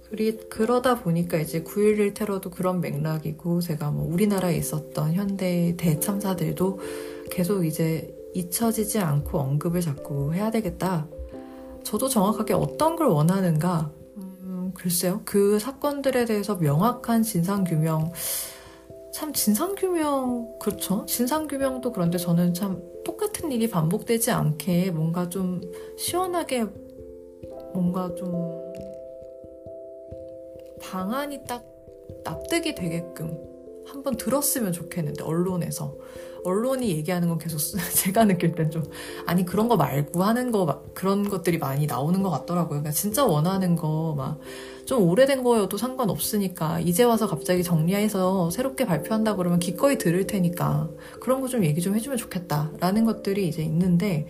그리, 0.09 0.37
그러다 0.37 1.01
보니까 1.01 1.39
이제 1.39 1.63
9.11 1.63 2.13
테러도 2.13 2.51
그런 2.51 2.81
맥락이고 2.81 3.61
제가 3.61 3.89
뭐 3.89 4.11
우리나라에 4.11 4.55
있었던 4.57 5.13
현대 5.13 5.75
대참사들도 5.75 6.79
계속 7.31 7.65
이제 7.65 8.13
잊혀지지 8.35 8.99
않고 8.99 9.39
언급을 9.39 9.81
자꾸 9.81 10.33
해야 10.33 10.51
되겠다. 10.51 11.07
저도 11.83 12.09
정확하게 12.09 12.53
어떤 12.53 12.95
걸 12.95 13.07
원하는가, 13.07 13.91
음, 14.63 14.73
글쎄요. 14.73 15.21
그 15.25 15.59
사건들에 15.59 16.25
대해서 16.25 16.55
명확한 16.55 17.23
진상규명, 17.23 18.11
참 19.13 19.33
진상규명, 19.33 20.57
그렇죠. 20.59 21.05
진상규명도 21.05 21.91
그런데 21.91 22.17
저는 22.17 22.53
참 22.53 22.81
똑같은 23.03 23.51
일이 23.51 23.69
반복되지 23.69 24.31
않게 24.31 24.91
뭔가 24.91 25.29
좀 25.29 25.61
시원하게 25.97 26.65
뭔가 27.73 28.13
좀 28.15 28.31
방안이 30.81 31.43
딱 31.45 31.65
납득이 32.23 32.75
되게끔 32.75 33.37
한번 33.85 34.15
들었으면 34.15 34.71
좋겠는데, 34.71 35.23
언론에서. 35.23 35.95
언론이 36.43 36.89
얘기하는 36.89 37.29
건 37.29 37.37
계속 37.37 37.57
제가 37.95 38.25
느낄 38.25 38.53
땐 38.53 38.69
좀 38.71 38.83
아니 39.25 39.45
그런 39.45 39.67
거 39.67 39.75
말고 39.77 40.23
하는 40.23 40.51
거 40.51 40.83
그런 40.93 41.27
것들이 41.29 41.57
많이 41.57 41.85
나오는 41.87 42.21
것 42.21 42.29
같더라고요. 42.29 42.81
그러니까 42.81 42.91
진짜 42.91 43.25
원하는 43.25 43.75
거 43.75 44.13
막 44.17 44.39
좀 44.85 45.01
오래된 45.07 45.43
거여도 45.43 45.77
상관없으니까 45.77 46.81
이제 46.81 47.03
와서 47.05 47.25
갑자기 47.25 47.63
정리해서 47.63 48.49
새롭게 48.49 48.85
발표한다 48.85 49.37
그러면 49.37 49.57
기꺼이 49.59 49.97
들을 49.97 50.27
테니까 50.27 50.89
그런 51.21 51.39
거 51.39 51.47
좀 51.47 51.63
얘기 51.63 51.79
좀 51.79 51.95
해주면 51.95 52.17
좋겠다라는 52.17 53.05
것들이 53.05 53.47
이제 53.47 53.63
있는데 53.63 54.27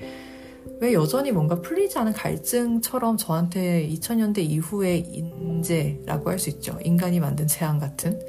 왜 0.80 0.94
여전히 0.94 1.32
뭔가 1.32 1.60
풀리지 1.62 1.98
않은 1.98 2.14
갈증처럼 2.14 3.18
저한테 3.18 3.90
2000년대 3.90 4.40
이후의 4.40 5.00
인재라고 5.00 6.30
할 6.30 6.38
수 6.38 6.50
있죠. 6.52 6.78
인간이 6.84 7.20
만든 7.20 7.48
재앙 7.48 7.80
같은 7.80 8.20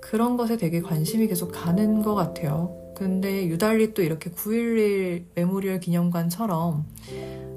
그런 0.00 0.36
것에 0.36 0.56
되게 0.56 0.80
관심이 0.80 1.26
계속 1.26 1.50
가는 1.52 2.02
것 2.02 2.14
같아요. 2.14 2.76
근데 3.00 3.46
유달리 3.46 3.94
또 3.94 4.02
이렇게 4.02 4.30
9.11 4.30 5.24
Memorial 5.34 5.80
기념관처럼 5.80 6.84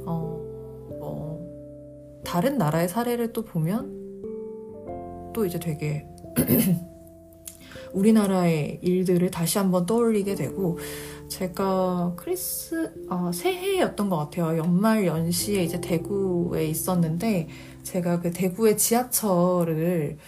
어, 0.06 0.40
뭐 1.02 2.22
다른 2.24 2.58
나라의 2.58 2.88
사례를 2.88 3.34
또 3.34 3.44
보면 3.44 5.34
또 5.34 5.46
이제 5.46 5.60
되게 5.60 6.08
우리나라의 7.92 8.80
일들을 8.82 9.30
다시 9.32 9.58
한번 9.58 9.86
떠올리게 9.86 10.36
되고 10.36 10.80
제가 11.28 12.14
크리스 12.16 12.94
아, 13.10 13.30
새해였던 13.34 14.08
것 14.08 14.16
같아요. 14.16 14.58
연말 14.58 15.06
연시에 15.06 15.62
이제 15.62 15.82
대구에 15.82 16.68
있었는데 16.68 17.50
제가 17.84 18.22
그 18.22 18.32
대구의 18.32 18.78
지하철을 18.78 20.20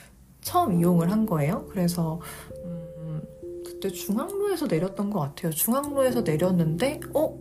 처음 0.42 0.78
이용을 0.78 1.10
한 1.10 1.26
거예요. 1.26 1.68
그래서 1.70 2.20
그때 3.86 3.90
중앙로에서 3.92 4.66
내렸던 4.66 5.12
것 5.12 5.20
같아요. 5.20 5.52
중앙로에서 5.52 6.22
내렸는데, 6.22 7.00
어? 7.14 7.38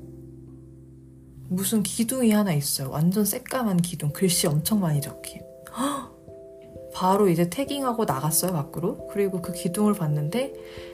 무슨 1.48 1.82
기둥이 1.82 2.32
하나 2.32 2.52
있어요. 2.52 2.90
완전 2.90 3.24
새까만 3.24 3.78
기둥. 3.78 4.10
글씨 4.10 4.46
엄청 4.46 4.80
많이 4.80 5.00
적힌. 5.00 5.40
바로 6.92 7.28
이제 7.28 7.48
태깅하고 7.48 8.04
나갔어요, 8.04 8.52
밖으로. 8.52 9.08
그리고 9.08 9.40
그 9.40 9.52
기둥을 9.52 9.94
봤는데, 9.94 10.52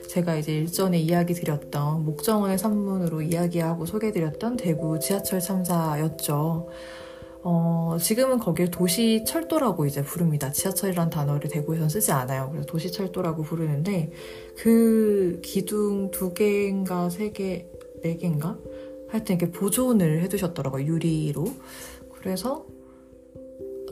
제가 0.09 0.37
이제 0.37 0.53
일전에 0.53 0.97
이야기 0.99 1.33
드렸던 1.33 2.05
목정원의 2.05 2.57
산문으로 2.57 3.21
이야기하고 3.21 3.85
소개드렸던 3.85 4.57
대구 4.57 4.99
지하철 4.99 5.41
참사였죠. 5.41 6.69
어, 7.43 7.97
지금은 7.99 8.37
거길 8.37 8.69
도시 8.69 9.23
철도라고 9.25 9.85
이제 9.85 10.03
부릅니다. 10.03 10.51
지하철이란 10.51 11.09
단어를 11.09 11.49
대구에선 11.49 11.89
쓰지 11.89 12.11
않아요. 12.11 12.49
그래서 12.51 12.67
도시 12.67 12.91
철도라고 12.91 13.41
부르는데, 13.41 14.11
그 14.57 15.39
기둥 15.43 16.11
두 16.11 16.33
개인가 16.33 17.09
세 17.09 17.31
개, 17.31 17.65
네 18.03 18.15
개인가? 18.17 18.57
하여튼 19.09 19.35
이렇게 19.35 19.51
보존을 19.51 20.21
해두셨더라고요. 20.21 20.85
유리로. 20.85 21.45
그래서 22.13 22.65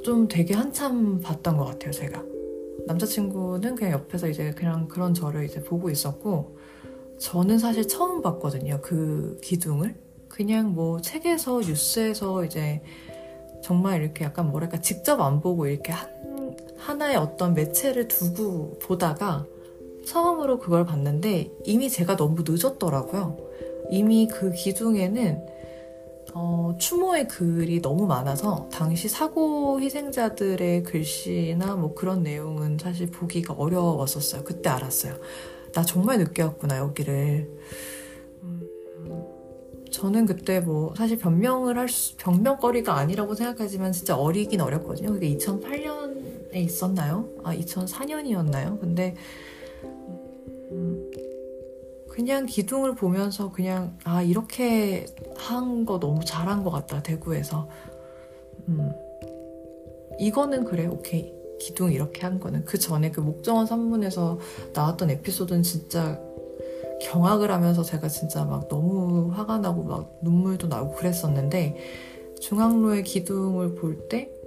좀 0.03 0.27
되게 0.27 0.53
한참 0.53 1.19
봤던 1.19 1.57
것 1.57 1.65
같아요, 1.65 1.91
제가. 1.91 2.23
남자친구는 2.85 3.75
그냥 3.75 3.93
옆에서 3.93 4.29
이제 4.29 4.51
그냥 4.51 4.87
그런 4.87 5.13
저를 5.13 5.45
이제 5.45 5.61
보고 5.63 5.89
있었고, 5.89 6.57
저는 7.17 7.57
사실 7.57 7.87
처음 7.87 8.21
봤거든요. 8.21 8.79
그 8.81 9.37
기둥을. 9.41 9.95
그냥 10.27 10.73
뭐 10.73 11.01
책에서, 11.01 11.59
뉴스에서 11.59 12.45
이제 12.45 12.81
정말 13.61 14.01
이렇게 14.01 14.25
약간 14.25 14.49
뭐랄까 14.49 14.79
직접 14.81 15.21
안 15.21 15.41
보고 15.41 15.67
이렇게 15.67 15.91
한, 15.91 16.09
하나의 16.77 17.17
어떤 17.17 17.53
매체를 17.53 18.07
두고 18.07 18.79
보다가 18.79 19.45
처음으로 20.05 20.59
그걸 20.59 20.85
봤는데 20.85 21.51
이미 21.65 21.89
제가 21.89 22.15
너무 22.15 22.43
늦었더라고요. 22.47 23.37
이미 23.91 24.27
그 24.27 24.51
기둥에는 24.51 25.45
어, 26.33 26.75
추모의 26.79 27.27
글이 27.27 27.81
너무 27.81 28.05
많아서 28.05 28.69
당시 28.71 29.09
사고 29.09 29.79
희생자들의 29.81 30.83
글씨나 30.83 31.75
뭐 31.75 31.93
그런 31.95 32.23
내용은 32.23 32.77
사실 32.79 33.07
보기가 33.07 33.55
어려웠었어요. 33.55 34.43
그때 34.43 34.69
알았어요. 34.69 35.15
나 35.73 35.83
정말 35.83 36.19
늦게 36.19 36.43
왔구나 36.43 36.77
여기를. 36.77 37.49
저는 39.91 40.25
그때 40.25 40.59
뭐 40.59 40.93
사실 40.95 41.17
변명을 41.17 41.77
할 41.77 41.89
수, 41.89 42.15
변명거리가 42.17 42.95
아니라고 42.95 43.33
생각하지만 43.35 43.91
진짜 43.91 44.15
어리긴 44.15 44.61
어렸거든요. 44.61 45.11
그게 45.13 45.35
2008년에 45.37 46.55
있었나요? 46.55 47.27
아, 47.43 47.55
2004년이었나요? 47.55 48.79
근데 48.79 49.15
음, 50.71 51.09
그냥 52.09 52.45
기둥을 52.45 52.95
보면서 52.95 53.51
그냥 53.51 53.97
아 54.03 54.21
이렇게 54.21 55.05
한 55.37 55.85
거 55.85 55.99
너무 55.99 56.23
잘한 56.23 56.63
것 56.63 56.69
같다 56.71 57.01
대구에서 57.01 57.67
음, 58.67 58.91
이거는 60.19 60.65
그래 60.65 60.85
오케이 60.85 61.33
기둥 61.59 61.91
이렇게 61.91 62.21
한 62.21 62.39
거는 62.39 62.65
그 62.65 62.77
전에 62.77 63.11
그 63.11 63.19
목정원 63.21 63.65
산문에서 63.65 64.39
나왔던 64.73 65.09
에피소드는 65.11 65.63
진짜 65.63 66.19
경악을 67.01 67.51
하면서 67.51 67.83
제가 67.83 68.07
진짜 68.07 68.45
막 68.45 68.67
너무 68.67 69.31
화가 69.31 69.59
나고 69.59 69.83
막 69.83 70.19
눈물도 70.23 70.67
나고 70.67 70.93
그랬었는데 70.95 71.77
중앙로의 72.41 73.03
기둥을 73.03 73.75
볼 73.75 74.07
때 74.09 74.39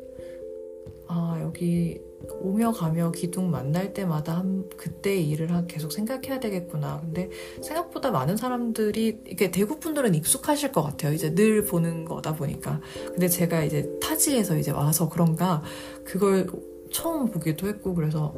아 1.08 1.38
여기 1.42 2.00
오며 2.40 2.72
가며 2.72 3.12
기둥 3.12 3.50
만날 3.50 3.92
때마다 3.92 4.38
한 4.38 4.66
그때 4.78 5.20
일을 5.20 5.66
계속 5.66 5.92
생각해야 5.92 6.40
되겠구나. 6.40 7.00
근데 7.02 7.28
생각보다 7.60 8.10
많은 8.10 8.38
사람들이 8.38 9.20
이게 9.26 9.50
대구 9.50 9.78
분들은 9.78 10.14
익숙하실 10.14 10.72
것 10.72 10.82
같아요. 10.82 11.12
이제 11.12 11.34
늘 11.34 11.64
보는 11.64 12.06
거다 12.06 12.34
보니까. 12.34 12.80
근데 13.08 13.28
제가 13.28 13.62
이제 13.64 13.90
타지에서 14.00 14.56
이제 14.56 14.70
와서 14.70 15.10
그런가 15.10 15.62
그걸 16.04 16.46
처음 16.90 17.30
보기도 17.30 17.66
했고 17.68 17.94
그래서 17.94 18.34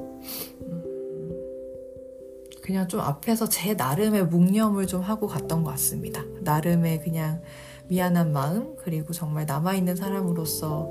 그냥 2.64 2.88
좀 2.88 3.00
앞에서 3.00 3.46
제 3.50 3.74
나름의 3.74 4.24
묵념을 4.29 4.87
좀 4.87 5.03
하고 5.03 5.27
갔던 5.27 5.64
것 5.64 5.70
같습니다. 5.72 6.22
나름의 6.40 7.03
그냥 7.03 7.42
미안한 7.88 8.33
마음, 8.33 8.74
그리고 8.77 9.12
정말 9.12 9.44
남아있는 9.44 9.96
사람으로서, 9.96 10.90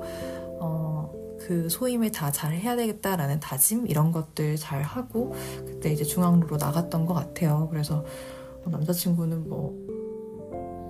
어, 0.60 1.12
그 1.40 1.68
소임을 1.68 2.12
다 2.12 2.30
잘 2.30 2.52
해야 2.52 2.76
되겠다라는 2.76 3.40
다짐, 3.40 3.88
이런 3.88 4.12
것들 4.12 4.54
잘 4.54 4.82
하고, 4.82 5.34
그때 5.66 5.92
이제 5.92 6.04
중앙로로 6.04 6.58
나갔던 6.58 7.06
것 7.06 7.14
같아요. 7.14 7.66
그래서 7.72 8.04
남자친구는 8.64 9.48
뭐, 9.48 9.74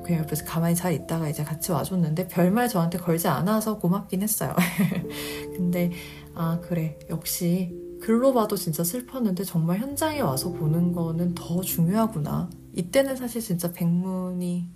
그냥 0.05 0.21
옆에서 0.21 0.45
가만히 0.45 0.75
잘 0.75 0.93
있다가 0.93 1.31
이제 1.31 1.43
같이 1.45 1.73
와줬는데 1.73 2.29
별말 2.29 2.69
저한테 2.69 2.99
걸지 2.99 3.27
않아서 3.27 3.79
고맙긴 3.79 4.21
했어요. 4.21 4.55
근데, 5.57 5.93
아, 6.35 6.61
그래. 6.61 6.99
역시 7.09 7.75
글로 8.05 8.35
봐도 8.35 8.55
진짜 8.55 8.85
슬펐는데 8.85 9.45
정말 9.45 9.79
현장에 9.79 10.21
와서 10.21 10.53
보는 10.53 10.93
거는 10.93 11.35
더 11.35 11.63
중요하구나. 11.63 12.51
이때는 12.75 13.17
사실 13.17 13.41
진짜 13.41 13.73
백문이 13.73 14.69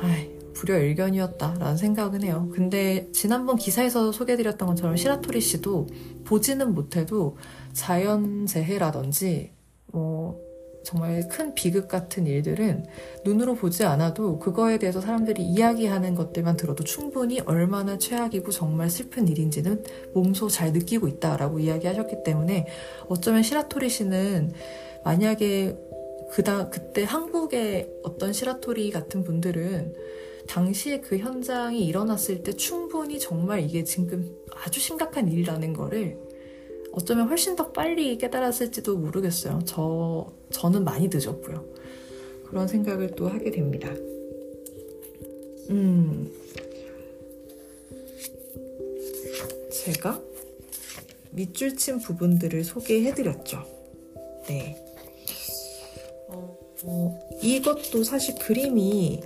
아이, 0.00 0.38
불여일견이었다라는 0.54 1.76
생각은 1.76 2.22
해요. 2.22 2.48
근데 2.52 3.10
지난번 3.10 3.56
기사에서 3.56 4.12
소개해드렸던 4.12 4.68
것처럼 4.68 4.96
시라토리 4.96 5.40
씨도 5.40 5.88
보지는 6.24 6.72
못해도 6.72 7.36
자연재해라든지 7.72 9.50
뭐 9.86 10.40
정말 10.82 11.26
큰 11.28 11.54
비극 11.54 11.88
같은 11.88 12.26
일들은 12.26 12.86
눈으로 13.24 13.54
보지 13.54 13.84
않아도 13.84 14.38
그거에 14.38 14.78
대해서 14.78 15.00
사람들이 15.00 15.42
이야기하는 15.42 16.14
것들만 16.14 16.56
들어도 16.56 16.84
충분히 16.84 17.40
얼마나 17.40 17.98
최악이고 17.98 18.50
정말 18.50 18.90
슬픈 18.90 19.28
일인지는 19.28 19.84
몸소 20.14 20.48
잘 20.48 20.72
느끼고 20.72 21.08
있다라고 21.08 21.60
이야기하셨기 21.60 22.24
때문에 22.24 22.66
어쩌면 23.08 23.42
시라토리 23.42 23.88
씨는 23.88 24.52
만약에 25.04 25.76
그다 26.32 26.70
그때 26.70 27.04
한국의 27.04 27.90
어떤 28.02 28.32
시라토리 28.32 28.90
같은 28.90 29.22
분들은 29.22 29.94
당시에 30.48 31.00
그 31.00 31.18
현장이 31.18 31.84
일어났을 31.84 32.42
때 32.42 32.52
충분히 32.52 33.18
정말 33.18 33.60
이게 33.60 33.84
지금 33.84 34.34
아주 34.50 34.80
심각한 34.80 35.28
일이라는 35.28 35.72
거를 35.72 36.18
어쩌면 36.92 37.28
훨씬 37.28 37.56
더 37.56 37.72
빨리 37.72 38.18
깨달았을지도 38.18 38.96
모르겠어요. 38.98 39.60
저, 39.64 40.30
저는 40.50 40.84
많이 40.84 41.08
늦었고요. 41.12 41.64
그런 42.46 42.68
생각을 42.68 43.14
또 43.16 43.28
하게 43.28 43.50
됩니다. 43.50 43.88
음. 45.70 46.30
제가 49.70 50.20
밑줄 51.30 51.76
친 51.76 51.98
부분들을 51.98 52.62
소개해드렸죠. 52.62 53.64
네. 54.48 54.76
어, 56.28 56.58
어, 56.84 57.20
이것도 57.42 58.04
사실 58.04 58.34
그림이 58.34 59.22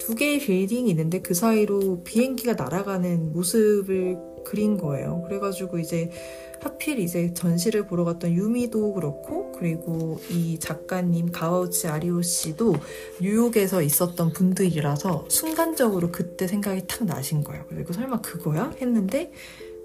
두 0.00 0.14
개의 0.14 0.38
빌딩이 0.38 0.90
있는데 0.90 1.22
그 1.22 1.32
사이로 1.32 2.04
비행기가 2.04 2.52
날아가는 2.52 3.32
모습을 3.32 4.18
그린 4.44 4.76
거예요. 4.76 5.22
그래가지고 5.26 5.78
이제 5.78 6.10
하필 6.64 6.98
이제 6.98 7.34
전시를 7.34 7.86
보러 7.86 8.04
갔던 8.04 8.32
유미도 8.32 8.94
그렇고 8.94 9.52
그리고 9.52 10.18
이 10.30 10.58
작가님 10.58 11.30
가우치 11.30 11.88
아리오 11.88 12.22
씨도 12.22 12.76
뉴욕에서 13.20 13.82
있었던 13.82 14.32
분들이라서 14.32 15.26
순간적으로 15.28 16.10
그때 16.10 16.46
생각이 16.46 16.86
탁 16.86 17.04
나신 17.04 17.44
거예요. 17.44 17.66
그리고 17.68 17.92
설마 17.92 18.22
그거야? 18.22 18.72
했는데 18.80 19.30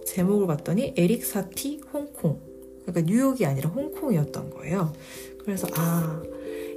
제목을 0.05 0.47
봤더니 0.47 0.93
에릭 0.95 1.25
사티 1.25 1.81
홍콩. 1.91 2.39
그러니까 2.85 3.11
뉴욕이 3.11 3.45
아니라 3.45 3.69
홍콩이었던 3.71 4.49
거예요. 4.51 4.93
그래서 5.43 5.67
아 5.75 6.21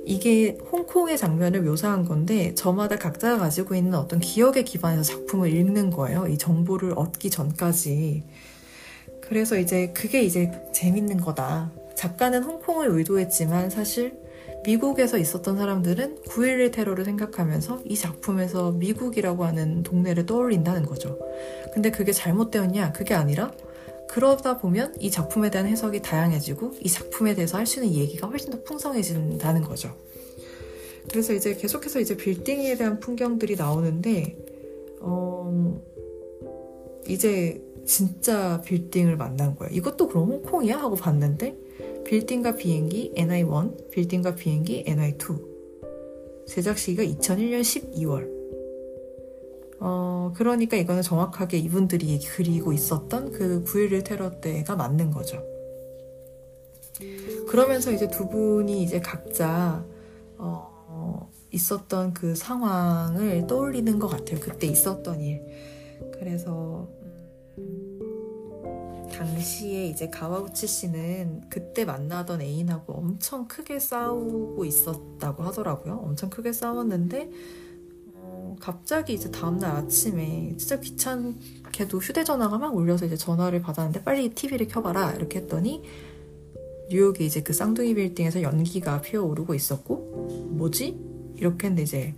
이게 0.04 0.58
홍콩의 0.72 1.16
장면을 1.16 1.62
묘사한 1.62 2.04
건데 2.04 2.56
저마다 2.56 2.96
각자가 2.96 3.38
가지고 3.38 3.76
있는 3.76 3.94
어떤 3.94 4.18
기억에 4.18 4.64
기반해서 4.64 5.04
작품을 5.04 5.52
읽는 5.54 5.90
거예요. 5.90 6.26
이 6.26 6.36
정보를 6.38 6.94
얻기 6.96 7.30
전까지. 7.30 8.24
그래서 9.32 9.56
이제 9.56 9.90
그게 9.94 10.22
이제 10.22 10.52
재밌는 10.72 11.16
거다. 11.16 11.72
작가는 11.94 12.42
홍콩을 12.42 12.90
의도했지만 12.90 13.70
사실 13.70 14.12
미국에서 14.62 15.16
있었던 15.16 15.56
사람들은 15.56 16.18
9.11 16.26 16.70
테러를 16.70 17.06
생각하면서 17.06 17.80
이 17.86 17.96
작품에서 17.96 18.72
미국이라고 18.72 19.46
하는 19.46 19.82
동네를 19.84 20.26
떠올린다는 20.26 20.84
거죠. 20.84 21.18
근데 21.72 21.90
그게 21.90 22.12
잘못되었냐? 22.12 22.92
그게 22.92 23.14
아니라 23.14 23.52
그러다 24.06 24.58
보면 24.58 24.96
이 25.00 25.10
작품에 25.10 25.50
대한 25.50 25.66
해석이 25.66 26.02
다양해지고 26.02 26.74
이 26.82 26.90
작품에 26.90 27.34
대해서 27.34 27.56
할 27.56 27.64
수 27.64 27.82
있는 27.82 27.98
얘기가 27.98 28.26
훨씬 28.26 28.50
더 28.50 28.62
풍성해진다는 28.62 29.62
거죠. 29.62 29.96
그래서 31.10 31.32
이제 31.32 31.54
계속해서 31.54 32.00
이제 32.00 32.18
빌딩에 32.18 32.76
대한 32.76 33.00
풍경들이 33.00 33.56
나오는데, 33.56 34.36
어, 35.00 35.80
이제 37.08 37.62
진짜 37.84 38.60
빌딩을 38.62 39.16
만난 39.16 39.56
거예요. 39.56 39.74
이것도 39.74 40.08
그럼 40.08 40.28
홍콩이야? 40.28 40.76
하고 40.76 40.96
봤는데 40.96 41.56
빌딩과 42.04 42.56
비행기 42.56 43.12
NI1, 43.16 43.90
빌딩과 43.90 44.34
비행기 44.34 44.84
NI2 44.84 45.52
제작 46.46 46.78
시기가 46.78 47.02
2001년 47.04 47.60
12월 47.60 48.42
어, 49.80 50.32
그러니까 50.36 50.76
이거는 50.76 51.02
정확하게 51.02 51.58
이분들이 51.58 52.20
그리고 52.36 52.72
있었던 52.72 53.32
그 53.32 53.64
9.11 53.64 54.04
테러 54.04 54.40
때가 54.40 54.76
맞는 54.76 55.10
거죠. 55.10 55.42
그러면서 57.48 57.90
이제 57.90 58.06
두 58.08 58.28
분이 58.28 58.82
이제 58.82 59.00
각자 59.00 59.84
어, 60.38 61.28
있었던 61.50 62.14
그 62.14 62.34
상황을 62.36 63.46
떠올리는 63.48 63.98
것 63.98 64.06
같아요. 64.06 64.38
그때 64.38 64.68
있었던 64.68 65.20
일. 65.20 65.44
그래서 66.12 66.88
당시에 69.12 69.86
이제 69.86 70.08
가와우치 70.08 70.66
씨는 70.66 71.42
그때 71.48 71.84
만나던 71.84 72.40
애인하고 72.40 72.94
엄청 72.94 73.46
크게 73.46 73.78
싸우고 73.78 74.64
있었다고 74.64 75.42
하더라고요. 75.44 75.94
엄청 76.04 76.30
크게 76.30 76.52
싸웠는데 76.52 77.30
어, 78.14 78.56
갑자기 78.60 79.14
이제 79.14 79.30
다음날 79.30 79.76
아침에 79.76 80.54
진짜 80.56 80.80
귀찮게도 80.80 81.98
휴대전화가 81.98 82.58
막 82.58 82.74
울려서 82.74 83.06
이제 83.06 83.16
전화를 83.16 83.60
받았는데 83.60 84.02
빨리 84.02 84.30
TV를 84.30 84.66
켜봐라 84.68 85.12
이렇게 85.12 85.40
했더니 85.40 85.82
뉴욕에 86.90 87.24
이제 87.24 87.42
그 87.42 87.52
쌍둥이 87.52 87.94
빌딩에서 87.94 88.42
연기가 88.42 89.00
피어오르고 89.00 89.54
있었고 89.54 90.48
뭐지? 90.50 90.98
이렇게 91.36 91.66
했는데 91.66 91.82
이제 91.82 92.14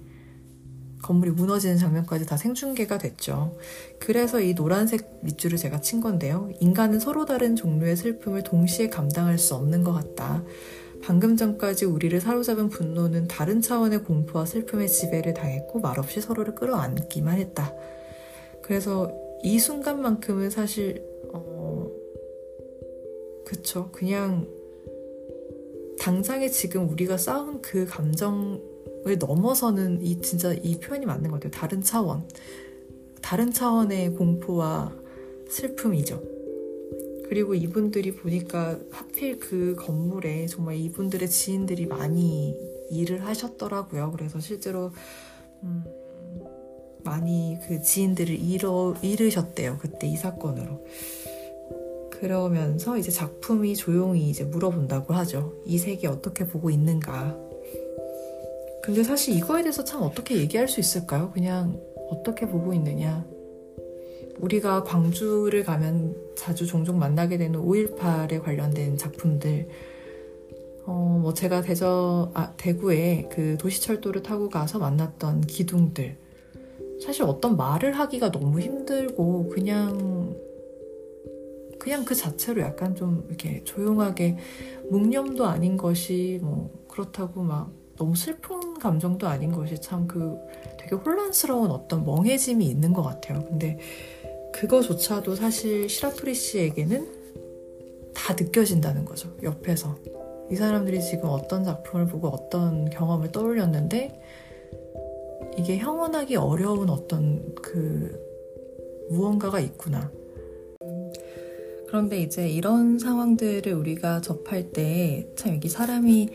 건물이 1.05 1.33
무너지는 1.33 1.77
장면까지 1.77 2.25
다 2.25 2.39
생중계가 2.39 2.97
됐죠. 2.97 3.55
그래서 3.99 4.41
이 4.41 4.55
노란색 4.55 5.21
밑줄을 5.21 5.59
제가 5.59 5.83
친 5.83 6.01
건데요. 6.01 6.49
인간은 6.61 6.99
서로 6.99 7.27
다른 7.27 7.57
종류의 7.57 7.95
슬픔을 7.97 8.43
동시에 8.43 8.89
감당할 8.89 9.37
수 9.37 9.55
없는 9.55 9.85
것 9.85 9.93
같다. 9.93 10.43
방금 11.03 11.37
전까지 11.37 11.85
우리를 11.85 12.19
사로잡은 12.19 12.71
분노는 12.71 13.29
다른 13.29 13.61
차원의 13.61 14.05
공포와 14.05 14.47
슬픔의 14.47 14.89
지배를 14.89 15.35
당했고 15.35 15.81
말없이 15.81 16.23
서로를 16.23 16.55
끌어안기만 16.55 17.37
했다. 17.39 17.75
그래서 18.63 19.13
이 19.43 19.59
순간만큼은 19.59 20.49
사실 20.49 21.05
어 21.35 21.87
그쵸 23.45 23.91
그냥 23.93 24.49
당장에 26.01 26.49
지금 26.49 26.89
우리가 26.89 27.19
싸운 27.19 27.61
그 27.61 27.85
감정 27.85 28.63
을 29.07 29.19
넘어서는 29.19 30.01
이 30.03 30.21
진짜 30.23 30.55
이 30.55 30.79
표현이 30.79 31.05
맞는 31.05 31.31
것 31.31 31.41
같아요. 31.41 31.51
다른 31.51 31.83
차원. 31.83 32.27
다른 33.21 33.53
차원의 33.53 34.15
공포와 34.15 34.93
슬픔이죠. 35.49 36.23
그리고 37.29 37.55
이분들이 37.55 38.15
보니까 38.15 38.79
하필 38.91 39.39
그 39.39 39.75
건물에 39.79 40.47
정말 40.47 40.77
이분들의 40.77 41.29
지인들이 41.29 41.87
많이 41.87 42.57
일을 42.91 43.27
하셨더라고요. 43.27 44.13
그래서 44.13 44.41
실제로 44.41 44.93
음, 45.63 45.85
많이 47.03 47.59
그 47.67 47.83
지인들을 47.83 48.39
잃어, 48.39 48.95
잃으셨대요. 49.03 49.79
그때 49.81 50.07
이 50.07 50.17
사건으로. 50.17 50.87
그러면서 52.11 52.97
이제 52.97 53.11
작품이 53.11 53.77
조용히 53.77 54.31
이제 54.31 54.45
물어본다고 54.45 55.13
하죠. 55.15 55.55
이 55.67 55.77
세계 55.79 56.07
어떻게 56.07 56.47
보고 56.47 56.71
있는가. 56.71 57.44
근데 58.85 59.03
사실 59.03 59.35
이거에 59.35 59.63
대해서 59.63 59.83
참 59.83 60.03
어떻게 60.03 60.37
얘기할 60.37 60.69
수 60.69 60.79
있을까요? 60.79 61.31
그냥 61.33 61.81
어떻게 62.11 62.47
보고 62.47 62.75
있느냐. 62.75 63.25
우리가 64.41 64.85
광주를 64.85 65.65
가면 65.65 66.15
자주 66.37 66.67
종종 66.67 66.99
만나게 66.99 67.39
되는 67.39 67.59
5.18에 67.59 68.43
관련된 68.43 68.99
작품들. 68.99 69.69
어, 70.85 71.19
뭐 71.23 71.33
제가 71.33 71.63
대저, 71.63 72.31
아, 72.35 72.53
대구에 72.59 73.31
그 73.33 73.57
도시철도를 73.59 74.23
타고 74.23 74.51
가서 74.51 74.79
만났던 74.79 75.47
기둥들. 75.47 76.19
사실 77.03 77.23
어떤 77.23 77.57
말을 77.57 77.99
하기가 77.99 78.33
너무 78.33 78.61
힘들고 78.61 79.49
그냥 79.49 80.37
그냥 81.79 82.05
그 82.05 82.15
자체로 82.15 82.61
약간 82.61 82.95
좀 82.95 83.25
이렇게 83.29 83.65
조용하게 83.65 84.37
묵념도 84.91 85.47
아닌 85.47 85.79
것이 85.79 86.39
뭐 86.43 86.85
그렇다고 86.89 87.43
막 87.43 87.73
너무 87.97 88.15
슬픈 88.17 88.79
감정도 88.79 89.27
아닌 89.29 89.53
것이 89.53 89.81
참 89.81 90.07
그 90.07 90.37
되게 90.79 90.97
혼란스러운 90.97 91.71
어떤 91.71 92.05
멍해짐이 92.05 92.67
있는 92.67 92.93
것 92.93 93.03
같아요. 93.03 93.45
근데 93.47 93.79
그거조차도 94.53 95.35
사실 95.35 95.89
시라토리 95.89 96.35
씨에게는 96.35 98.13
다 98.15 98.35
느껴진다는 98.35 99.05
거죠. 99.05 99.35
옆에서. 99.43 99.97
이 100.51 100.57
사람들이 100.57 101.01
지금 101.01 101.31
어떤 101.31 101.65
작품을 101.65 102.07
보고 102.07 102.29
어떤 102.29 102.91
경험을 102.91 103.33
떠올렸는데 103.33 104.21
이게 105.57 105.79
형언하기 105.79 106.37
어려운 106.37 106.91
어떤 106.91 107.55
그 107.55 108.21
무언가가 109.11 109.59
있구나. 109.61 110.11
그런데 111.87 112.21
이제 112.21 112.49
이런 112.49 112.99
상황들을 112.99 113.73
우리가 113.73 114.21
접할 114.21 114.73
때 114.73 115.33
참 115.37 115.55
여기 115.55 115.69
사람이 115.69 116.29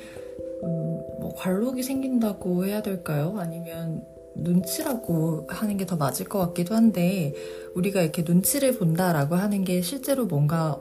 음, 0.63 1.01
뭐 1.19 1.33
관록이 1.35 1.83
생긴다고 1.83 2.65
해야 2.65 2.81
될까요? 2.81 3.35
아니면 3.37 4.03
눈치라고 4.35 5.47
하는 5.49 5.77
게 5.77 5.85
더 5.85 5.95
맞을 5.97 6.27
것 6.27 6.39
같기도 6.39 6.75
한데 6.75 7.33
우리가 7.75 8.01
이렇게 8.01 8.23
눈치를 8.25 8.77
본다라고 8.77 9.35
하는 9.35 9.63
게 9.63 9.81
실제로 9.81 10.25
뭔가 10.25 10.79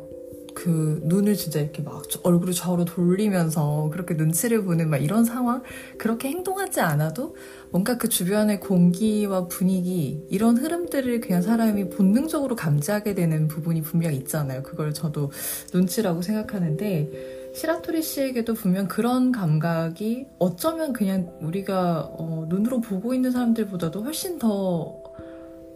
그 0.54 1.00
눈을 1.04 1.34
진짜 1.36 1.60
이렇게 1.60 1.82
막 1.82 2.02
얼굴을 2.24 2.52
좌우로 2.52 2.84
돌리면서 2.84 3.90
그렇게 3.92 4.14
눈치를 4.14 4.64
보는 4.64 4.90
막 4.90 4.96
이런 4.98 5.24
상황 5.24 5.62
그렇게 5.98 6.28
행동하지 6.28 6.80
않아도 6.80 7.36
뭔가 7.70 7.96
그 7.96 8.08
주변의 8.08 8.58
공기와 8.60 9.46
분위기 9.46 10.26
이런 10.30 10.56
흐름들을 10.58 11.20
그냥 11.20 11.42
사람이 11.42 11.90
본능적으로 11.90 12.56
감지하게 12.56 13.14
되는 13.14 13.46
부분이 13.46 13.82
분명 13.82 14.12
있잖아요. 14.14 14.64
그걸 14.64 14.92
저도 14.92 15.30
눈치라고 15.72 16.22
생각하는데 16.22 17.37
시라토리 17.58 18.02
씨에게도 18.02 18.54
분명 18.54 18.86
그런 18.86 19.32
감각이 19.32 20.28
어쩌면 20.38 20.92
그냥 20.92 21.36
우리가 21.40 22.08
어, 22.12 22.46
눈으로 22.48 22.80
보고 22.80 23.14
있는 23.14 23.32
사람들보다도 23.32 24.04
훨씬 24.04 24.38
더 24.38 25.02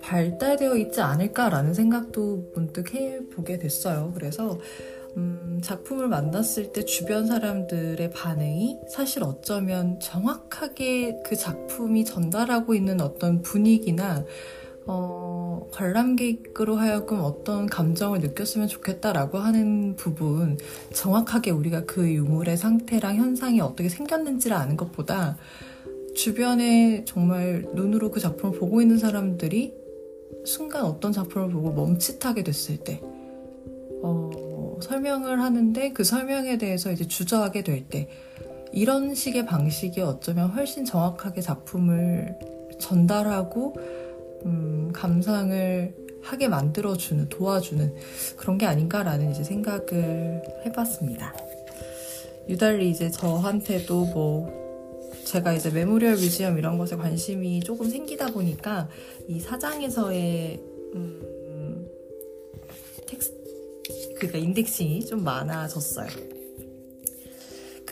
발달되어 0.00 0.76
있지 0.76 1.00
않을까라는 1.00 1.74
생각도 1.74 2.52
문득 2.54 2.94
해보게 2.94 3.58
됐어요. 3.58 4.12
그래서 4.14 4.60
음, 5.16 5.58
작품을 5.60 6.06
만났을 6.06 6.72
때 6.72 6.84
주변 6.84 7.26
사람들의 7.26 8.10
반응이 8.12 8.78
사실 8.88 9.24
어쩌면 9.24 9.98
정확하게 9.98 11.22
그 11.24 11.34
작품이 11.34 12.04
전달하고 12.04 12.76
있는 12.76 13.00
어떤 13.00 13.42
분위기나 13.42 14.24
어, 14.86 15.68
관람객으로 15.72 16.76
하여금 16.76 17.20
어떤 17.20 17.66
감정을 17.66 18.20
느꼈으면 18.20 18.68
좋겠다라고 18.68 19.38
하는 19.38 19.96
부분, 19.96 20.58
정확하게 20.92 21.50
우리가 21.50 21.84
그 21.84 22.10
유물의 22.10 22.56
상태랑 22.56 23.16
현상이 23.16 23.60
어떻게 23.60 23.88
생겼는지를 23.88 24.56
아는 24.56 24.76
것보다 24.76 25.36
주변에 26.14 27.04
정말 27.04 27.66
눈으로 27.74 28.10
그 28.10 28.20
작품을 28.20 28.58
보고 28.58 28.82
있는 28.82 28.98
사람들이 28.98 29.74
순간 30.44 30.84
어떤 30.84 31.12
작품을 31.12 31.50
보고 31.50 31.72
멈칫하게 31.72 32.42
됐을 32.42 32.78
때, 32.78 33.00
어, 34.02 34.78
설명을 34.82 35.40
하는데 35.40 35.92
그 35.92 36.02
설명에 36.04 36.58
대해서 36.58 36.90
이제 36.90 37.06
주저하게 37.06 37.62
될 37.62 37.88
때, 37.88 38.08
이런 38.72 39.14
식의 39.14 39.46
방식이 39.46 40.00
어쩌면 40.00 40.50
훨씬 40.50 40.84
정확하게 40.84 41.40
작품을 41.42 42.38
전달하고 42.80 43.76
음, 44.44 44.90
감상을 44.92 45.94
하게 46.22 46.48
만들어주는, 46.48 47.28
도와주는 47.28 47.94
그런 48.36 48.58
게 48.58 48.66
아닌가라는 48.66 49.32
이제 49.32 49.42
생각을 49.42 50.42
해봤습니다. 50.66 51.34
유달리 52.48 52.90
이제 52.90 53.10
저한테도 53.10 54.06
뭐 54.06 54.62
제가 55.24 55.52
이제 55.52 55.70
memorial 55.70 56.14
museum 56.14 56.58
이런 56.58 56.78
것에 56.78 56.96
관심이 56.96 57.60
조금 57.60 57.88
생기다 57.88 58.32
보니까 58.32 58.88
이 59.28 59.40
사장에서의 59.40 60.60
음, 60.94 61.88
텍스 63.06 63.32
그러니까 64.16 64.38
indexing이 64.38 65.06
좀 65.06 65.24
많아졌어요. 65.24 66.31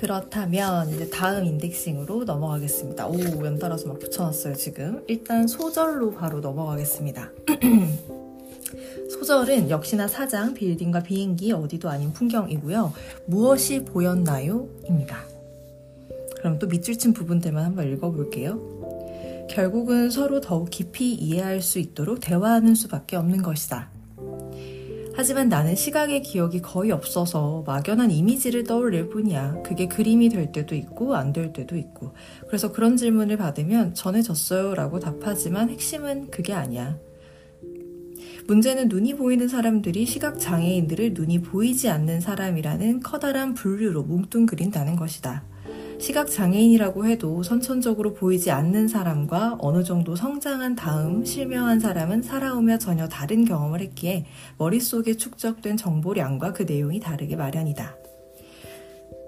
그렇다면 0.01 1.11
다음 1.11 1.45
인덱싱으로 1.45 2.25
넘어가겠습니다. 2.25 3.07
오, 3.07 3.19
연달아서 3.45 3.87
막 3.87 3.99
붙여놨어요, 3.99 4.55
지금. 4.55 5.05
일단 5.09 5.47
소절로 5.47 6.11
바로 6.11 6.41
넘어가겠습니다. 6.41 7.31
소절은 9.13 9.69
역시나 9.69 10.09
사장, 10.09 10.55
빌딩과 10.55 11.03
비행기, 11.03 11.53
어디도 11.53 11.91
아닌 11.91 12.15
풍경이고요. 12.15 12.95
무엇이 13.27 13.85
보였나요? 13.85 14.67
입니다. 14.89 15.19
그럼 16.39 16.59
또 16.59 16.67
밑줄 16.67 16.97
친 16.97 17.13
부분들만 17.13 17.63
한번 17.63 17.93
읽어볼게요. 17.93 19.47
결국은 19.51 20.09
서로 20.09 20.41
더욱 20.41 20.71
깊이 20.71 21.13
이해할 21.13 21.61
수 21.61 21.79
있도록 21.79 22.21
대화하는 22.21 22.75
수밖에 22.75 23.17
없는 23.17 23.43
것이다. 23.43 23.91
하지만 25.21 25.51
나는 25.51 25.77
시각의 25.77 26.23
기억이 26.23 26.63
거의 26.63 26.93
없어서 26.93 27.63
막연한 27.67 28.11
이미지를 28.11 28.65
떠올릴 28.65 29.11
뿐이야. 29.11 29.61
그게 29.63 29.87
그림이 29.87 30.31
될 30.31 30.51
때도 30.51 30.75
있고 30.75 31.15
안 31.15 31.35
될 31.35 31.53
때도 31.53 31.77
있고. 31.77 32.15
그래서 32.47 32.73
그런 32.73 32.97
질문을 32.97 33.37
받으면 33.37 33.93
전해졌어요 33.93 34.75
라고 34.75 34.99
답하지만 34.99 35.69
핵심은 35.69 36.31
그게 36.31 36.55
아니야. 36.55 36.97
문제는 38.47 38.89
눈이 38.89 39.17
보이는 39.17 39.47
사람들이 39.47 40.07
시각 40.07 40.41
장애인들을 40.41 41.13
눈이 41.13 41.43
보이지 41.43 41.91
않는 41.91 42.23
사람이라는 42.23 43.01
커다란 43.01 43.53
분류로 43.53 44.05
뭉뚱그린다는 44.05 44.97
것이다. 44.97 45.45
시각장애인이라고 46.01 47.07
해도 47.07 47.43
선천적으로 47.43 48.15
보이지 48.15 48.51
않는 48.51 48.89
사람과 48.89 49.57
어느 49.61 49.85
정도 49.85 50.17
성장한 50.17 50.75
다음 50.75 51.25
실명한 51.25 51.81
사람은 51.81 52.23
살아오며 52.23 52.79
전혀 52.79 53.07
다른 53.09 53.45
경험을 53.45 53.81
했기에 53.81 54.27
머릿속에 54.59 55.15
축적된 55.15 55.77
정보량과 55.77 56.53
그 56.53 56.63
내용이 56.63 57.01
다르게 57.01 57.37
마련이다. 57.37 57.97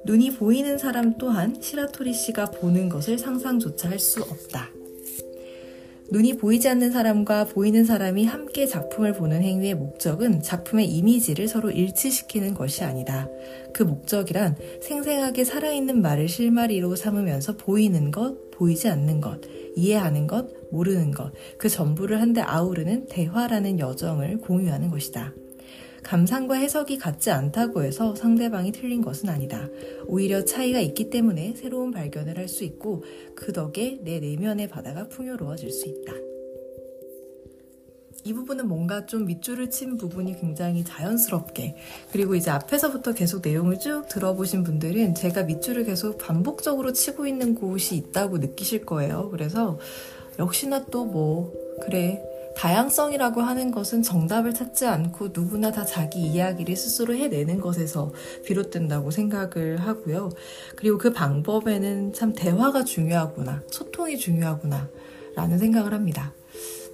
눈이 0.04 0.36
보이는 0.36 0.78
사람 0.78 1.16
또한 1.16 1.60
시라토리 1.60 2.12
씨가 2.12 2.46
보는 2.50 2.88
것을 2.88 3.18
상상조차 3.18 3.90
할 3.90 3.98
수 3.98 4.20
없다. 4.22 4.81
눈이 6.12 6.36
보이지 6.36 6.68
않는 6.68 6.92
사람과 6.92 7.44
보이는 7.44 7.86
사람이 7.86 8.26
함께 8.26 8.66
작품을 8.66 9.14
보는 9.14 9.40
행위의 9.40 9.74
목적은 9.74 10.42
작품의 10.42 10.86
이미지를 10.86 11.48
서로 11.48 11.70
일치시키는 11.70 12.52
것이 12.52 12.84
아니다. 12.84 13.30
그 13.72 13.82
목적이란 13.82 14.56
생생하게 14.82 15.44
살아있는 15.44 16.02
말을 16.02 16.28
실마리로 16.28 16.96
삼으면서 16.96 17.56
보이는 17.56 18.10
것, 18.10 18.50
보이지 18.50 18.88
않는 18.88 19.22
것, 19.22 19.40
이해하는 19.74 20.26
것, 20.26 20.50
모르는 20.70 21.12
것, 21.12 21.32
그 21.56 21.70
전부를 21.70 22.20
한데 22.20 22.42
아우르는 22.42 23.06
대화라는 23.06 23.78
여정을 23.78 24.36
공유하는 24.36 24.90
것이다. 24.90 25.32
감상과 26.12 26.56
해석이 26.56 26.98
같지 26.98 27.30
않다고 27.30 27.82
해서 27.82 28.14
상대방이 28.14 28.70
틀린 28.70 29.00
것은 29.00 29.30
아니다. 29.30 29.66
오히려 30.06 30.44
차이가 30.44 30.78
있기 30.78 31.08
때문에 31.08 31.54
새로운 31.56 31.90
발견을 31.90 32.36
할 32.36 32.48
수 32.48 32.64
있고 32.64 33.02
그 33.34 33.54
덕에 33.54 33.98
내 34.02 34.20
내면의 34.20 34.68
바다가 34.68 35.08
풍요로워질 35.08 35.70
수 35.70 35.88
있다. 35.88 36.12
이 38.24 38.34
부분은 38.34 38.68
뭔가 38.68 39.06
좀 39.06 39.24
밑줄을 39.24 39.70
친 39.70 39.96
부분이 39.96 40.38
굉장히 40.38 40.84
자연스럽게 40.84 41.76
그리고 42.10 42.34
이제 42.34 42.50
앞에서부터 42.50 43.14
계속 43.14 43.40
내용을 43.42 43.78
쭉 43.78 44.06
들어보신 44.10 44.64
분들은 44.64 45.14
제가 45.14 45.44
밑줄을 45.44 45.84
계속 45.84 46.18
반복적으로 46.18 46.92
치고 46.92 47.26
있는 47.26 47.54
곳이 47.54 47.96
있다고 47.96 48.36
느끼실 48.36 48.84
거예요. 48.84 49.30
그래서 49.30 49.78
역시나 50.38 50.84
또 50.86 51.06
뭐 51.06 51.54
그래 51.80 52.22
다양성이라고 52.56 53.40
하는 53.40 53.70
것은 53.70 54.02
정답을 54.02 54.54
찾지 54.54 54.86
않고 54.86 55.28
누구나 55.32 55.70
다 55.70 55.84
자기 55.84 56.20
이야기를 56.20 56.76
스스로 56.76 57.14
해내는 57.14 57.60
것에서 57.60 58.12
비롯된다고 58.44 59.10
생각을 59.10 59.78
하고요. 59.78 60.30
그리고 60.76 60.98
그 60.98 61.12
방법에는 61.12 62.12
참 62.12 62.32
대화가 62.34 62.84
중요하구나, 62.84 63.62
소통이 63.68 64.18
중요하구나, 64.18 64.88
라는 65.34 65.58
생각을 65.58 65.94
합니다. 65.94 66.34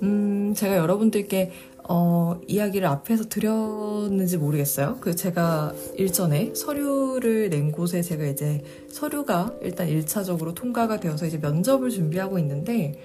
음, 0.03 0.55
제가 0.55 0.77
여러분들께 0.77 1.51
어, 1.91 2.39
이야기를 2.47 2.87
앞에서 2.87 3.25
드렸는지 3.31 4.37
모르겠어요. 4.37 4.99
그 5.01 5.17
제가 5.17 5.73
일전에 5.97 6.53
서류를 6.55 7.49
낸 7.49 7.73
곳에 7.73 8.03
제가 8.03 8.27
이제 8.27 8.63
서류가 8.91 9.55
일단 9.63 9.89
1차적으로 9.89 10.55
통과가 10.55 11.01
되어서 11.01 11.25
이제 11.25 11.39
면접을 11.39 11.89
준비하고 11.89 12.39
있는데 12.41 13.01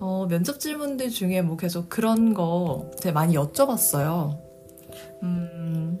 어, 0.00 0.26
면접 0.28 0.60
질문들 0.60 1.10
중에 1.10 1.42
뭐 1.42 1.56
계속 1.56 1.88
그런 1.88 2.34
거 2.34 2.90
제가 3.00 3.12
많이 3.12 3.34
여쭤봤어요. 3.34 4.38
음, 5.22 6.00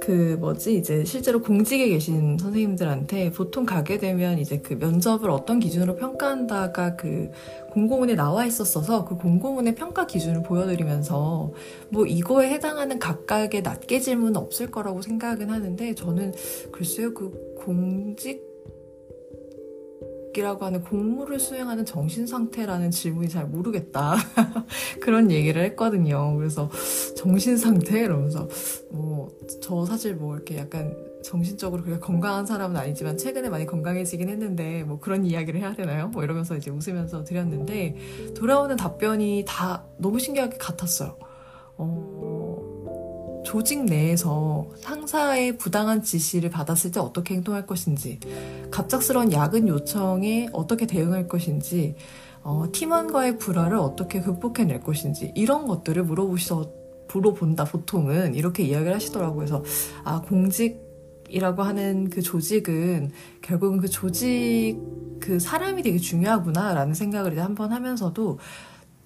그 0.00 0.36
뭐지 0.40 0.76
이제 0.76 1.04
실제로 1.04 1.40
공직에 1.40 1.88
계신 1.88 2.36
선생님들한테 2.38 3.30
보통 3.30 3.64
가게 3.64 3.98
되면 3.98 4.38
이제 4.38 4.58
그 4.58 4.74
면접을 4.74 5.30
어떤 5.30 5.60
기준으로 5.60 5.96
평가한다가 5.96 6.96
그 6.96 7.30
공고문에 7.70 8.14
나와 8.14 8.44
있었어서 8.44 9.04
그 9.04 9.16
공고문의 9.16 9.74
평가 9.74 10.06
기준을 10.06 10.42
보여드리면서 10.42 11.52
뭐 11.90 12.06
이거에 12.06 12.50
해당하는 12.50 12.98
각각의 12.98 13.62
낱개 13.62 14.00
질문은 14.00 14.36
없을 14.36 14.70
거라고 14.70 15.00
생각은 15.02 15.50
하는데 15.50 15.94
저는 15.94 16.34
글쎄요 16.72 17.14
그 17.14 17.54
공직 17.56 18.49
이라고 20.36 20.64
하는 20.64 20.82
공무를 20.82 21.40
수행하는 21.40 21.84
정신 21.84 22.26
상태라는 22.26 22.90
질문이 22.90 23.28
잘 23.28 23.46
모르겠다. 23.46 24.16
그런 25.00 25.30
얘기를 25.30 25.62
했거든요. 25.64 26.36
그래서 26.36 26.70
정신 27.16 27.56
상태 27.56 28.00
이러면서 28.00 28.48
뭐 28.90 29.20
저 29.60 29.84
사실 29.84 30.14
뭐 30.14 30.34
이렇게 30.34 30.58
약간 30.58 30.96
정신적으로 31.22 31.82
그렇게 31.82 32.00
건강한 32.00 32.46
사람은 32.46 32.76
아니지만 32.76 33.18
최근에 33.18 33.48
많이 33.50 33.66
건강해지긴 33.66 34.28
했는데 34.28 34.84
뭐 34.84 34.98
그런 35.00 35.24
이야기를 35.26 35.60
해야 35.60 35.74
되나요? 35.74 36.08
뭐 36.08 36.22
이러면서 36.24 36.56
이제 36.56 36.70
웃으면서 36.70 37.24
드렸는데 37.24 37.96
돌아오는 38.34 38.74
답변이 38.76 39.44
다 39.46 39.84
너무 39.98 40.18
신기하게 40.18 40.56
같았어요. 40.56 41.16
어, 41.76 42.39
조직 43.44 43.84
내에서 43.84 44.68
상사의 44.80 45.56
부당한 45.56 46.02
지시를 46.02 46.50
받았을 46.50 46.92
때 46.92 47.00
어떻게 47.00 47.34
행동할 47.34 47.66
것인지, 47.66 48.20
갑작스러운 48.70 49.32
야근 49.32 49.68
요청에 49.68 50.48
어떻게 50.52 50.86
대응할 50.86 51.26
것인지, 51.28 51.96
어, 52.42 52.64
팀원과의 52.72 53.38
불화를 53.38 53.76
어떻게 53.78 54.20
극복해낼 54.20 54.80
것인지, 54.80 55.32
이런 55.34 55.66
것들을 55.66 56.02
물어보셔, 56.04 56.70
물어본다, 57.12 57.64
보통은. 57.64 58.34
이렇게 58.34 58.62
이야기를 58.62 58.94
하시더라고요. 58.94 59.36
그래서, 59.36 59.64
아, 60.04 60.20
공직이라고 60.22 61.62
하는 61.62 62.08
그 62.08 62.22
조직은 62.22 63.10
결국은 63.42 63.80
그 63.80 63.88
조직, 63.88 64.78
그 65.18 65.38
사람이 65.38 65.82
되게 65.82 65.98
중요하구나라는 65.98 66.94
생각을 66.94 67.32
이제 67.32 67.40
한번 67.40 67.72
하면서도 67.72 68.38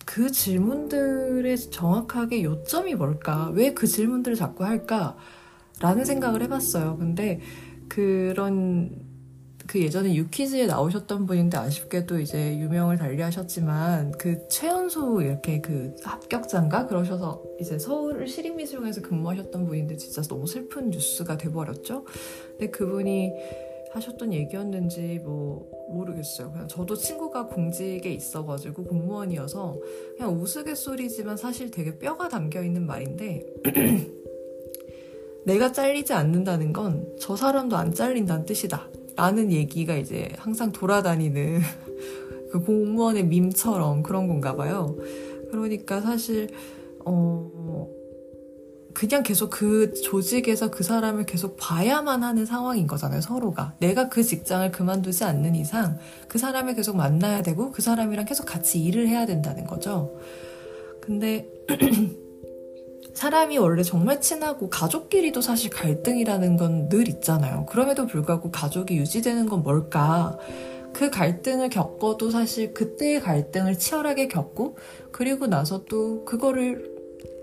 그 0.04 0.30
질문들의 0.30 1.56
정확하게 1.70 2.42
요점이 2.44 2.94
뭘까? 2.94 3.50
왜 3.54 3.72
그 3.74 3.86
질문들을 3.86 4.36
자꾸 4.36 4.64
할까? 4.64 5.16
라는 5.80 6.04
생각을 6.04 6.42
해봤어요. 6.42 6.96
근데 6.98 7.40
그런 7.88 8.90
그 9.66 9.80
예전에 9.80 10.14
유퀴즈에 10.14 10.66
나오셨던 10.66 11.26
분인데 11.26 11.56
아쉽게도 11.56 12.20
이제 12.20 12.58
유명을 12.58 12.98
달리하셨지만 12.98 14.12
그 14.18 14.46
최연소 14.48 15.22
이렇게 15.22 15.60
그 15.62 15.94
합격자인가 16.04 16.86
그러셔서 16.86 17.42
이제 17.60 17.78
서울 17.78 18.26
시립미술관에서 18.28 19.00
근무하셨던 19.00 19.66
분인데 19.66 19.96
진짜 19.96 20.20
너무 20.22 20.46
슬픈 20.46 20.90
뉴스가 20.90 21.38
돼버렸죠. 21.38 22.04
근데 22.50 22.70
그분이 22.70 23.32
하셨던 23.94 24.32
얘기였는지 24.32 25.20
뭐 25.24 25.70
모르겠어요. 25.90 26.50
그냥 26.52 26.68
저도 26.68 26.96
친구가 26.96 27.46
공직에 27.46 28.12
있어가지고 28.12 28.84
공무원이어서 28.84 29.76
그냥 30.16 30.40
우스갯소리지만 30.40 31.36
사실 31.36 31.70
되게 31.70 31.98
뼈가 31.98 32.28
담겨 32.28 32.62
있는 32.62 32.86
말인데 32.86 33.46
내가 35.46 35.72
잘리지 35.72 36.12
않는다는 36.12 36.72
건 36.72 37.14
저 37.20 37.36
사람도 37.36 37.76
안 37.76 37.94
잘린다는 37.94 38.44
뜻이다. 38.44 38.88
라는 39.16 39.52
얘기가 39.52 39.94
이제 39.96 40.28
항상 40.36 40.72
돌아다니는 40.72 41.60
그 42.50 42.60
공무원의 42.60 43.24
밈처럼 43.26 44.02
그런 44.02 44.26
건가 44.26 44.56
봐요. 44.56 44.96
그러니까 45.50 46.00
사실, 46.00 46.48
어, 47.04 47.50
그냥 48.94 49.22
계속 49.24 49.50
그 49.50 49.92
조직에서 49.92 50.70
그 50.70 50.84
사람을 50.84 51.26
계속 51.26 51.56
봐야만 51.58 52.22
하는 52.22 52.46
상황인 52.46 52.86
거잖아요, 52.86 53.20
서로가. 53.20 53.74
내가 53.80 54.08
그 54.08 54.22
직장을 54.22 54.70
그만두지 54.70 55.24
않는 55.24 55.56
이상 55.56 55.98
그 56.28 56.38
사람을 56.38 56.74
계속 56.76 56.96
만나야 56.96 57.42
되고 57.42 57.72
그 57.72 57.82
사람이랑 57.82 58.24
계속 58.24 58.44
같이 58.46 58.82
일을 58.82 59.08
해야 59.08 59.26
된다는 59.26 59.66
거죠. 59.66 60.16
근데 61.02 61.48
사람이 63.14 63.58
원래 63.58 63.82
정말 63.82 64.20
친하고 64.20 64.70
가족끼리도 64.70 65.40
사실 65.40 65.70
갈등이라는 65.70 66.56
건 66.56 66.88
늘 66.88 67.08
있잖아요. 67.08 67.66
그럼에도 67.66 68.06
불구하고 68.06 68.50
가족이 68.50 68.96
유지되는 68.96 69.46
건 69.46 69.62
뭘까? 69.62 70.38
그 70.92 71.10
갈등을 71.10 71.70
겪어도 71.70 72.30
사실 72.30 72.72
그때의 72.72 73.20
갈등을 73.20 73.78
치열하게 73.78 74.28
겪고 74.28 74.76
그리고 75.10 75.46
나서 75.48 75.84
또 75.84 76.24
그거를 76.24 76.93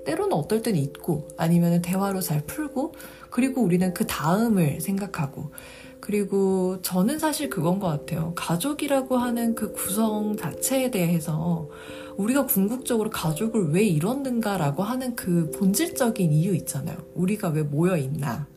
때로는 0.06 0.34
어떨 0.34 0.62
때는 0.62 0.80
잊고 0.80 1.28
아니면 1.38 1.82
대화로 1.82 2.22
잘 2.22 2.42
풀고 2.46 2.94
그리고 3.30 3.62
우리는 3.62 3.94
그 3.94 4.06
다음을 4.06 4.82
생각하고 4.82 5.52
그리고 6.00 6.82
저는 6.82 7.20
사실 7.20 7.50
그건 7.50 7.80
것 7.80 7.88
같아요. 7.88 8.34
가족이라고 8.36 9.18
하는 9.18 9.54
그 9.54 9.72
구성 9.72 10.36
자체에 10.36 10.90
대해서 10.90 11.70
우리가 12.18 12.48
궁극적으로 12.48 13.10
가족을 13.10 13.70
왜 13.70 13.84
이뤘는가라고 13.84 14.84
하는 14.84 15.16
그 15.16 15.52
본질적인 15.52 16.32
이유 16.34 16.56
있잖아요. 16.56 16.98
우리가 17.14 17.50
왜 17.50 17.62
모여 17.62 17.96
있나. 17.98 18.48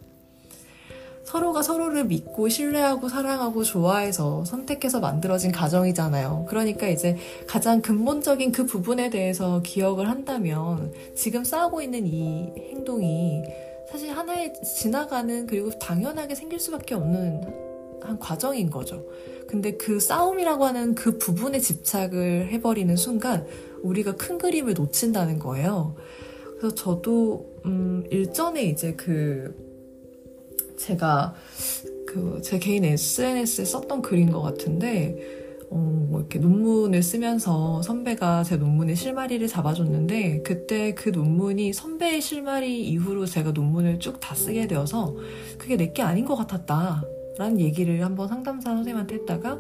서로가 1.35 1.62
서로를 1.62 2.05
믿고 2.05 2.49
신뢰하고 2.49 3.09
사랑하고 3.09 3.64
좋아해서 3.64 4.45
선택해서 4.45 5.01
만들어진 5.01 5.51
가정이잖아요. 5.51 6.47
그러니까 6.49 6.87
이제 6.87 7.16
가장 7.49 7.82
근본적인 7.82 8.53
그 8.53 8.66
부분에 8.66 9.11
대해서 9.11 9.61
기억을 9.62 10.09
한다면 10.09 10.93
지금 11.16 11.43
싸우고 11.43 11.82
있는 11.82 12.07
이 12.07 12.53
행동이 12.70 13.43
사실 13.91 14.12
하나의 14.12 14.53
지나가는 14.62 15.49
그리고 15.49 15.70
당연하게 15.70 16.37
생길 16.37 16.61
수밖에 16.61 16.95
없는 16.95 17.43
한 18.01 18.16
과정인 18.20 18.70
거죠. 18.70 19.05
근데 19.49 19.72
그 19.72 19.99
싸움이라고 19.99 20.64
하는 20.64 20.95
그 20.95 21.18
부분에 21.18 21.59
집착을 21.59 22.53
해버리는 22.53 22.95
순간 22.95 23.45
우리가 23.82 24.14
큰 24.14 24.39
그림을 24.39 24.74
놓친다는 24.74 25.41
거예요. 25.41 25.97
그래서 26.59 26.76
저도 26.76 27.61
음 27.64 28.05
일전에 28.09 28.62
이제 28.66 28.95
그 28.95 29.74
제가 30.85 31.35
그그제 32.07 32.59
개인 32.59 32.85
SNS에 32.85 33.64
썼던 33.64 34.03
글인 34.03 34.30
것 34.30 34.43
같은데 34.43 35.16
어, 35.70 35.76
뭐 35.76 36.20
이렇게 36.20 36.39
논문을 36.39 37.03
쓰면서 37.03 37.82
선배가 37.82 38.45
제 38.45 38.57
논문의 38.57 38.95
실마리를 38.95 39.47
잡아줬는데 39.49 40.43
그때 40.43 40.95
그 40.95 41.09
논문이 41.09 41.72
선배의 41.72 42.20
실마리 42.20 42.87
이후로 42.89 43.26
제가 43.26 43.53
논문을 43.53 43.99
쭉 43.99 44.20
다 44.20 44.35
쓰게 44.35 44.66
되어서 44.68 45.14
그게 45.59 45.76
내게 45.76 46.03
아닌 46.03 46.24
것 46.24 46.37
같았다. 46.37 47.03
라는 47.37 47.59
얘기를 47.61 48.05
한번 48.05 48.28
상담사 48.28 48.70
선생님한테 48.70 49.16
했다가 49.16 49.59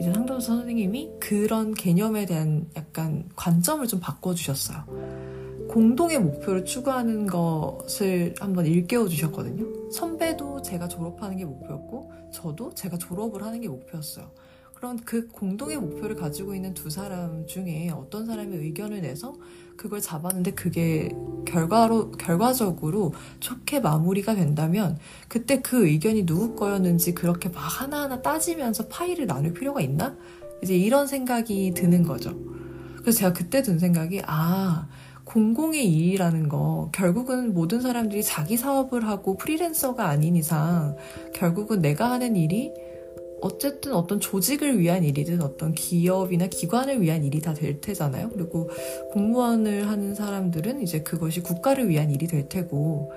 이제 0.00 0.10
상담사 0.14 0.54
선생님이 0.54 1.10
그런 1.20 1.74
개념에 1.74 2.24
대한 2.24 2.66
약간 2.74 3.28
관점을 3.36 3.86
좀 3.86 4.00
바꿔주셨어요. 4.00 5.41
공동의 5.72 6.18
목표를 6.18 6.66
추구하는 6.66 7.26
것을 7.26 8.34
한번 8.38 8.66
일깨워 8.66 9.08
주셨거든요. 9.08 9.90
선배도 9.90 10.60
제가 10.60 10.86
졸업하는 10.86 11.38
게 11.38 11.46
목표였고, 11.46 12.12
저도 12.30 12.74
제가 12.74 12.98
졸업을 12.98 13.42
하는 13.42 13.58
게 13.58 13.68
목표였어요. 13.68 14.30
그런 14.74 14.98
그 14.98 15.28
공동의 15.28 15.78
목표를 15.78 16.14
가지고 16.14 16.54
있는 16.54 16.74
두 16.74 16.90
사람 16.90 17.46
중에 17.46 17.88
어떤 17.88 18.26
사람이 18.26 18.54
의견을 18.54 19.00
내서 19.00 19.34
그걸 19.78 20.02
잡았는데 20.02 20.50
그게 20.52 21.08
결과로 21.46 22.10
결과적으로 22.10 23.14
좋게 23.40 23.80
마무리가 23.80 24.34
된다면 24.34 24.98
그때 25.28 25.62
그 25.62 25.86
의견이 25.86 26.26
누구 26.26 26.54
거였는지 26.54 27.14
그렇게 27.14 27.48
막 27.48 27.60
하나하나 27.60 28.20
따지면서 28.20 28.88
파일을 28.88 29.26
나눌 29.26 29.54
필요가 29.54 29.80
있나? 29.80 30.16
이제 30.62 30.76
이런 30.76 31.06
생각이 31.06 31.72
드는 31.74 32.02
거죠. 32.02 32.36
그래서 32.98 33.18
제가 33.18 33.32
그때 33.32 33.62
든 33.62 33.78
생각이 33.78 34.20
아 34.26 34.88
공공의 35.32 35.90
일이라는 35.90 36.48
거 36.50 36.90
결국은 36.92 37.54
모든 37.54 37.80
사람들이 37.80 38.22
자기 38.22 38.58
사업을 38.58 39.06
하고 39.06 39.36
프리랜서가 39.38 40.08
아닌 40.08 40.36
이상 40.36 40.96
결국은 41.32 41.80
내가 41.80 42.10
하는 42.10 42.36
일이 42.36 42.70
어쨌든 43.40 43.94
어떤 43.94 44.20
조직을 44.20 44.78
위한 44.78 45.02
일이든 45.02 45.40
어떤 45.40 45.74
기업이나 45.74 46.46
기관을 46.48 47.00
위한 47.00 47.24
일이 47.24 47.40
다 47.40 47.54
될 47.54 47.80
테잖아요. 47.80 48.30
그리고 48.30 48.68
공무원을 49.12 49.88
하는 49.88 50.14
사람들은 50.14 50.82
이제 50.82 51.02
그것이 51.02 51.40
국가를 51.40 51.88
위한 51.88 52.10
일이 52.10 52.26
될 52.26 52.48
테고. 52.48 53.10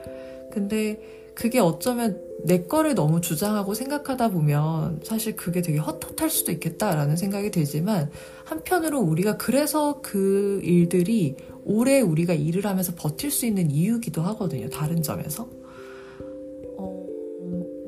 근데 0.51 0.97
그게 1.36 1.59
어쩌면 1.59 2.21
내 2.43 2.63
거를 2.63 2.95
너무 2.95 3.21
주장하고 3.21 3.73
생각하다 3.73 4.29
보면 4.29 5.01
사실 5.03 5.36
그게 5.36 5.61
되게 5.61 5.77
헛헛할 5.79 6.29
수도 6.29 6.51
있겠다라는 6.51 7.17
생각이 7.17 7.51
들지만 7.51 8.09
한편으로 8.45 8.99
우리가 8.99 9.38
그래서 9.38 9.99
그 10.01 10.61
일들이 10.63 11.36
오래 11.63 11.99
우리가 11.99 12.33
일을 12.33 12.65
하면서 12.65 12.93
버틸 12.95 13.31
수 13.31 13.45
있는 13.45 13.71
이유기도 13.71 14.21
하거든요. 14.21 14.69
다른 14.69 15.01
점에서. 15.01 15.47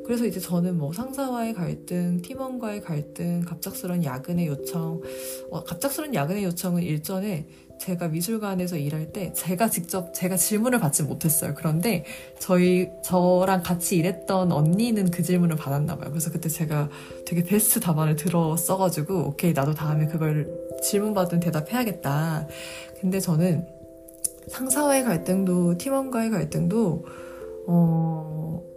그래서 0.07 0.25
이제 0.25 0.39
저는 0.39 0.77
뭐 0.77 0.93
상사와의 0.93 1.53
갈등, 1.53 2.21
팀원과의 2.21 2.81
갈등, 2.81 3.41
갑작스런 3.41 4.05
야근의 4.05 4.47
요청, 4.47 5.01
어, 5.51 5.63
갑작스런 5.65 6.15
야근의 6.15 6.45
요청은 6.45 6.81
일전에 6.81 7.45
제가 7.77 8.07
미술관에서 8.07 8.77
일할 8.77 9.11
때 9.11 9.33
제가 9.33 9.69
직접 9.69 10.13
제가 10.13 10.37
질문을 10.37 10.79
받지 10.79 11.03
못했어요. 11.03 11.53
그런데 11.55 12.05
저희 12.39 12.89
저랑 13.03 13.63
같이 13.63 13.97
일했던 13.97 14.53
언니는 14.53 15.11
그 15.11 15.21
질문을 15.23 15.57
받았나 15.57 15.97
봐요. 15.97 16.09
그래서 16.09 16.31
그때 16.31 16.47
제가 16.47 16.89
되게 17.25 17.43
베스트 17.43 17.81
답안을 17.81 18.15
들었어가지고 18.15 19.27
오케이 19.27 19.51
나도 19.51 19.73
다음에 19.73 20.07
그걸 20.07 20.49
질문 20.81 21.13
받은 21.13 21.41
대답해야겠다. 21.41 22.47
근데 23.01 23.19
저는 23.19 23.67
상사와의 24.47 25.03
갈등도 25.03 25.77
팀원과의 25.77 26.29
갈등도 26.31 27.05
어. 27.67 28.76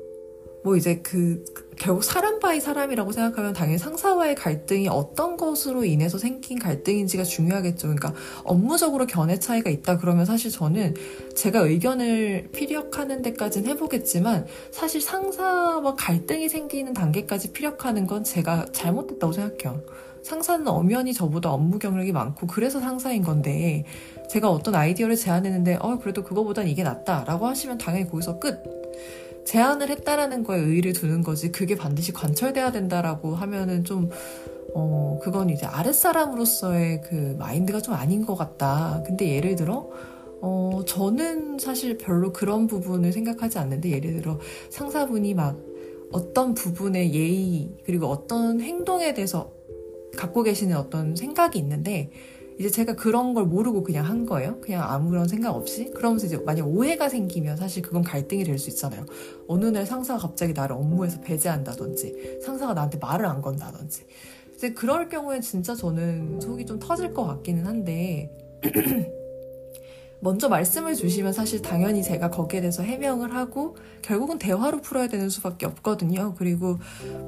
뭐 0.63 0.77
이제 0.77 1.01
그 1.03 1.45
결국 1.77 2.05
사람 2.05 2.41
by 2.41 2.61
사람이라고 2.61 3.13
생각하면 3.13 3.55
당연히 3.55 3.79
상사와의 3.79 4.35
갈등이 4.35 4.89
어떤 4.89 5.39
것으로 5.39 5.85
인해서 5.85 6.19
생긴 6.19 6.59
갈등인지가 6.59 7.25
중요하겠죠. 7.25 7.89
그러니까 7.89 8.13
업무적으로 8.45 9.07
견해 9.07 9.39
차이가 9.39 9.71
있다 9.71 9.97
그러면 9.97 10.27
사실 10.27 10.51
저는 10.51 10.95
제가 11.35 11.61
의견을 11.61 12.51
피력하는 12.53 13.23
데까지는 13.23 13.71
해보겠지만 13.71 14.47
사실 14.71 15.01
상사와 15.01 15.95
갈등이 15.95 16.51
생기는 16.51 16.93
단계까지 16.93 17.53
피력하는 17.53 18.07
건 18.07 18.25
제가 18.25 18.67
잘못됐다고 18.73 19.33
생각해요. 19.33 19.83
상사는 20.23 20.69
엄연히 20.69 21.15
저보다 21.15 21.51
업무 21.51 21.79
경력이 21.79 22.13
많고 22.13 22.47
그래서 22.47 22.79
상사인 22.79 23.23
건데 23.23 23.87
제가 24.29 24.51
어떤 24.51 24.75
아이디어를 24.75 25.17
제안했는데 25.17 25.79
어 25.81 25.99
그래도 25.99 26.23
그거보단 26.23 26.69
이게 26.69 26.83
낫다라고 26.83 27.47
하시면 27.47 27.79
당연히 27.79 28.11
거기서 28.11 28.39
끝. 28.39 28.63
제안을 29.51 29.89
했다라는 29.89 30.45
거에 30.45 30.61
의의를 30.61 30.93
두는 30.93 31.23
거지 31.23 31.51
그게 31.51 31.75
반드시 31.75 32.13
관철돼야 32.13 32.71
된다라고 32.71 33.35
하면은 33.35 33.83
좀 33.83 34.09
어, 34.75 35.19
그건 35.21 35.51
이제 35.51 35.67
아랫사람으로서의 35.67 37.01
그 37.03 37.35
마인드가 37.37 37.81
좀 37.81 37.95
아닌 37.95 38.25
것 38.25 38.37
같다. 38.37 39.03
근데 39.05 39.35
예를 39.35 39.57
들어, 39.57 39.91
어, 40.41 40.83
저는 40.87 41.59
사실 41.59 41.99
별로 41.99 42.33
그런 42.33 42.69
부분을 42.69 43.13
생각하지 43.13 43.59
않는데, 43.59 43.91
예를 43.91 44.15
들어 44.15 44.39
상사분이 44.69 45.35
막 45.35 45.59
어떤 46.13 46.55
부분의 46.55 47.13
예의, 47.13 47.73
그리고 47.85 48.07
어떤 48.07 48.61
행동에 48.61 49.15
대해서 49.15 49.51
갖고 50.17 50.45
계시는 50.45 50.77
어떤 50.77 51.17
생각이 51.17 51.59
있는데, 51.59 52.13
이제 52.61 52.69
제가 52.69 52.95
그런 52.95 53.33
걸 53.33 53.47
모르고 53.47 53.83
그냥 53.83 54.05
한 54.05 54.27
거예요. 54.27 54.61
그냥 54.61 54.83
아무런 54.83 55.27
생각 55.27 55.57
없이. 55.57 55.91
그러면서 55.95 56.27
이제 56.27 56.37
만약 56.37 56.69
오해가 56.69 57.09
생기면 57.09 57.57
사실 57.57 57.83
그건 57.83 58.03
갈등이 58.03 58.45
될 58.45 58.59
수 58.59 58.69
있잖아요. 58.69 59.07
어느 59.49 59.65
날 59.65 59.87
상사가 59.87 60.21
갑자기 60.21 60.53
나를 60.53 60.77
업무에서 60.77 61.23
배제한다든지, 61.23 62.41
상사가 62.45 62.75
나한테 62.75 62.99
말을 62.99 63.25
안 63.25 63.41
건다든지. 63.41 64.05
이제 64.55 64.75
그럴 64.75 65.09
경우에 65.09 65.41
진짜 65.41 65.75
저는 65.75 66.39
속이 66.43 66.67
좀 66.67 66.79
터질 66.79 67.15
것 67.15 67.25
같기는 67.25 67.65
한데, 67.67 68.31
먼저 70.21 70.51
말씀을 70.51 70.95
주시면 70.97 71.33
사실 71.33 71.63
당연히 71.63 72.03
제가 72.03 72.29
거기에 72.29 72.61
대해서 72.61 72.83
해명을 72.83 73.35
하고 73.35 73.75
결국은 74.03 74.37
대화로 74.39 74.83
풀어야 74.83 75.09
되는 75.09 75.31
수밖에 75.31 75.65
없거든요. 75.65 76.35
그리고 76.37 76.77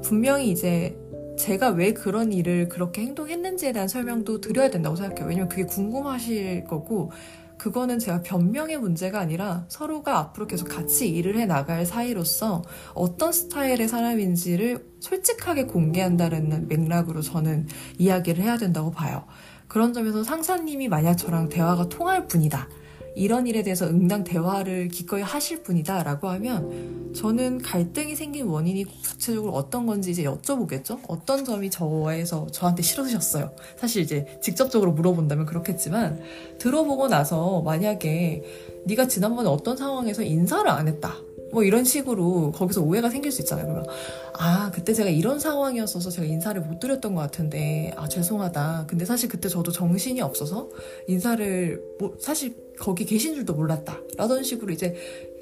분명히 0.03 0.51
이제 0.51 0.95
제가 1.37 1.69
왜 1.69 1.93
그런 1.93 2.31
일을 2.31 2.69
그렇게 2.69 3.01
행동했는지에 3.01 3.71
대한 3.71 3.87
설명도 3.87 4.41
드려야 4.41 4.69
된다고 4.69 4.95
생각해요. 4.95 5.27
왜냐면 5.27 5.49
그게 5.49 5.65
궁금하실 5.65 6.65
거고, 6.65 7.11
그거는 7.57 7.97
제가 7.99 8.23
변명의 8.23 8.77
문제가 8.77 9.19
아니라 9.19 9.65
서로가 9.69 10.17
앞으로 10.17 10.47
계속 10.47 10.67
같이 10.67 11.07
일을 11.07 11.37
해 11.37 11.45
나갈 11.45 11.85
사이로서 11.85 12.61
어떤 12.93 13.31
스타일의 13.31 13.87
사람인지를 13.87 14.85
솔직하게 14.99 15.65
공개한다는 15.67 16.67
맥락으로 16.67 17.21
저는 17.21 17.67
이야기를 17.97 18.43
해야 18.43 18.57
된다고 18.57 18.91
봐요. 18.91 19.25
그런 19.67 19.93
점에서 19.93 20.23
상사님이 20.23 20.87
만약 20.89 21.15
저랑 21.15 21.49
대화가 21.49 21.87
통할 21.87 22.27
분이다. 22.27 22.67
이런 23.15 23.47
일에 23.47 23.63
대해서 23.63 23.87
응당 23.87 24.23
대화를 24.23 24.87
기꺼이 24.87 25.21
하실 25.21 25.63
분이다 25.63 26.03
라고 26.03 26.29
하면 26.29 27.13
저는 27.13 27.61
갈등이 27.61 28.15
생긴 28.15 28.47
원인이 28.47 28.85
구체적으로 28.85 29.53
어떤 29.53 29.85
건지 29.85 30.11
이제 30.11 30.23
여쭤보겠죠? 30.23 30.99
어떤 31.07 31.45
점이 31.45 31.69
저에서 31.69 32.47
저한테 32.51 32.81
싫으셨어요? 32.81 33.51
사실 33.77 34.01
이제 34.01 34.39
직접적으로 34.41 34.91
물어본다면 34.93 35.45
그렇겠지만 35.45 36.21
들어보고 36.59 37.07
나서 37.07 37.61
만약에 37.61 38.43
네가 38.85 39.07
지난번에 39.07 39.47
어떤 39.49 39.77
상황에서 39.77 40.23
인사를 40.23 40.69
안 40.69 40.87
했다. 40.87 41.15
뭐 41.53 41.63
이런 41.63 41.83
식으로 41.83 42.51
거기서 42.51 42.81
오해가 42.81 43.09
생길 43.09 43.31
수 43.31 43.41
있잖아요. 43.41 43.67
그러면 43.67 43.85
아 44.33 44.71
그때 44.73 44.93
제가 44.93 45.09
이런 45.09 45.39
상황이었어서 45.39 46.09
제가 46.09 46.27
인사를 46.27 46.59
못 46.61 46.79
드렸던 46.79 47.13
것 47.13 47.21
같은데 47.21 47.93
아 47.95 48.07
죄송하다. 48.07 48.85
근데 48.87 49.05
사실 49.05 49.29
그때 49.29 49.47
저도 49.47 49.71
정신이 49.71 50.19
없어서 50.21 50.69
인사를 51.07 51.81
뭐 51.99 52.15
사실 52.19 52.55
거기 52.79 53.05
계신 53.05 53.35
줄도 53.35 53.53
몰랐다. 53.53 53.99
라던 54.17 54.43
식으로 54.43 54.73
이제 54.73 54.95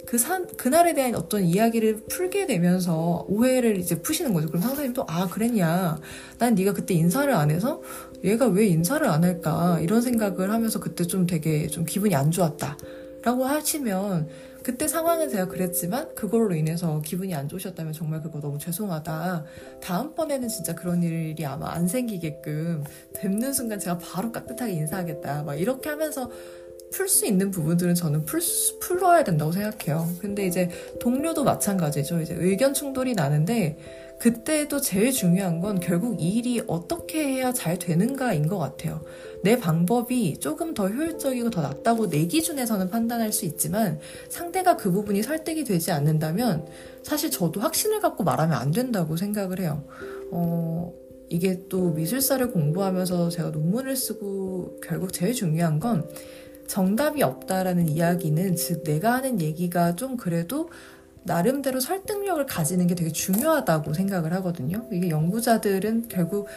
그 0.06 0.18
산, 0.18 0.48
그날에 0.58 0.94
대한 0.94 1.16
어떤 1.16 1.44
이야기를 1.44 2.02
풀게 2.10 2.48
되면서 2.48 3.24
오해를 3.30 3.78
이제 3.78 4.02
푸시는 4.02 4.34
거죠. 4.34 4.48
그럼 4.48 4.62
상사님도, 4.62 5.06
아, 5.08 5.28
그랬냐. 5.28 6.00
난 6.40 6.56
네가 6.56 6.74
그때 6.74 6.96
인사를 6.96 7.32
안 7.34 7.52
해서 7.52 7.82
얘가 8.24 8.48
왜 8.48 8.66
인사를 8.66 9.08
안 9.08 9.24
할까. 9.24 9.80
이런 9.80 10.02
생각을 10.02 10.52
하면서 10.52 10.80
그때 10.80 11.06
좀 11.06 11.28
되게 11.28 11.68
좀 11.68 11.86
기분이 11.86 12.16
안 12.16 12.32
좋았다. 12.32 12.78
라고 13.24 13.46
하시면 13.46 14.28
그때 14.64 14.88
상황은 14.88 15.30
제가 15.30 15.48
그랬지만 15.48 16.14
그걸로 16.16 16.54
인해서 16.56 17.02
기분이 17.02 17.34
안 17.34 17.48
좋으셨다면 17.48 17.94
정말 17.94 18.22
그거 18.22 18.40
너무 18.40 18.58
죄송하다. 18.60 19.46
다음번에는 19.82 20.48
진짜 20.48 20.76
그런 20.76 21.02
일이 21.04 21.46
아마 21.46 21.72
안 21.72 21.88
생기게끔 21.88 22.84
뵙는 23.16 23.54
순간 23.54 23.80
제가 23.80 23.98
바로 23.98 24.32
깍듯하게 24.32 24.74
인사하겠다. 24.74 25.44
막 25.44 25.56
이렇게 25.56 25.90
하면서 25.90 26.30
풀 26.92 27.08
수 27.08 27.26
있는 27.26 27.52
부분들은 27.52 27.96
저는 27.96 28.26
풀, 28.26 28.42
풀어야 28.82 29.24
된다고 29.24 29.52
생각해요. 29.52 30.08
근데 30.20 30.46
이제 30.46 30.70
동료도 31.00 31.44
마찬가지죠. 31.44 32.22
이제 32.22 32.36
의견 32.38 32.74
충돌이 32.74 33.14
나는데 33.14 33.78
그때도 34.22 34.82
제일 34.82 35.12
중요한 35.12 35.60
건 35.62 35.80
결국 35.80 36.22
이 36.22 36.36
일이 36.36 36.62
어떻게 36.68 37.24
해야 37.24 37.52
잘 37.52 37.80
되는가인 37.80 38.48
것 38.48 38.60
같아요. 38.60 39.02
내 39.44 39.58
방법이 39.58 40.38
조금 40.38 40.76
더 40.76 40.90
효율적이고 40.90 41.50
더 41.50 41.62
낫다고 41.62 42.08
내 42.08 42.28
기준에서는 42.28 42.92
판단할 42.92 43.34
수 43.34 43.46
있지만 43.46 44.00
상대가 44.30 44.78
그 44.78 44.92
부분이 44.92 45.24
설득이 45.24 45.64
되지 45.64 45.92
않는다면 45.92 46.68
사실 47.02 47.32
저도 47.32 47.62
확신을 47.62 48.00
갖고 48.00 48.24
말하면 48.24 48.56
안 48.56 48.70
된다고 48.70 49.18
생각을 49.18 49.60
해요. 49.60 49.84
어, 50.30 50.94
이게 51.28 51.64
또 51.68 51.90
미술사를 51.90 52.52
공부하면서 52.52 53.30
제가 53.30 53.50
논문을 53.50 53.96
쓰고 53.96 54.82
결국 54.84 55.14
제일 55.14 55.34
중요한 55.34 55.80
건 55.80 56.08
정답이 56.68 57.24
없다라는 57.24 57.90
이야기는 57.90 58.56
즉 58.56 58.84
내가 58.84 59.14
하는 59.14 59.42
얘기가 59.42 59.96
좀 59.96 60.16
그래도 60.16 60.70
나름대로 61.24 61.80
설득력을 61.80 62.44
가지는 62.46 62.88
게 62.88 62.96
되게 62.96 63.12
중요하다고 63.12 63.94
생각을 63.94 64.34
하거든요. 64.34 64.86
이게 64.92 65.10
연구자들은 65.10 66.08
결국 66.10 66.48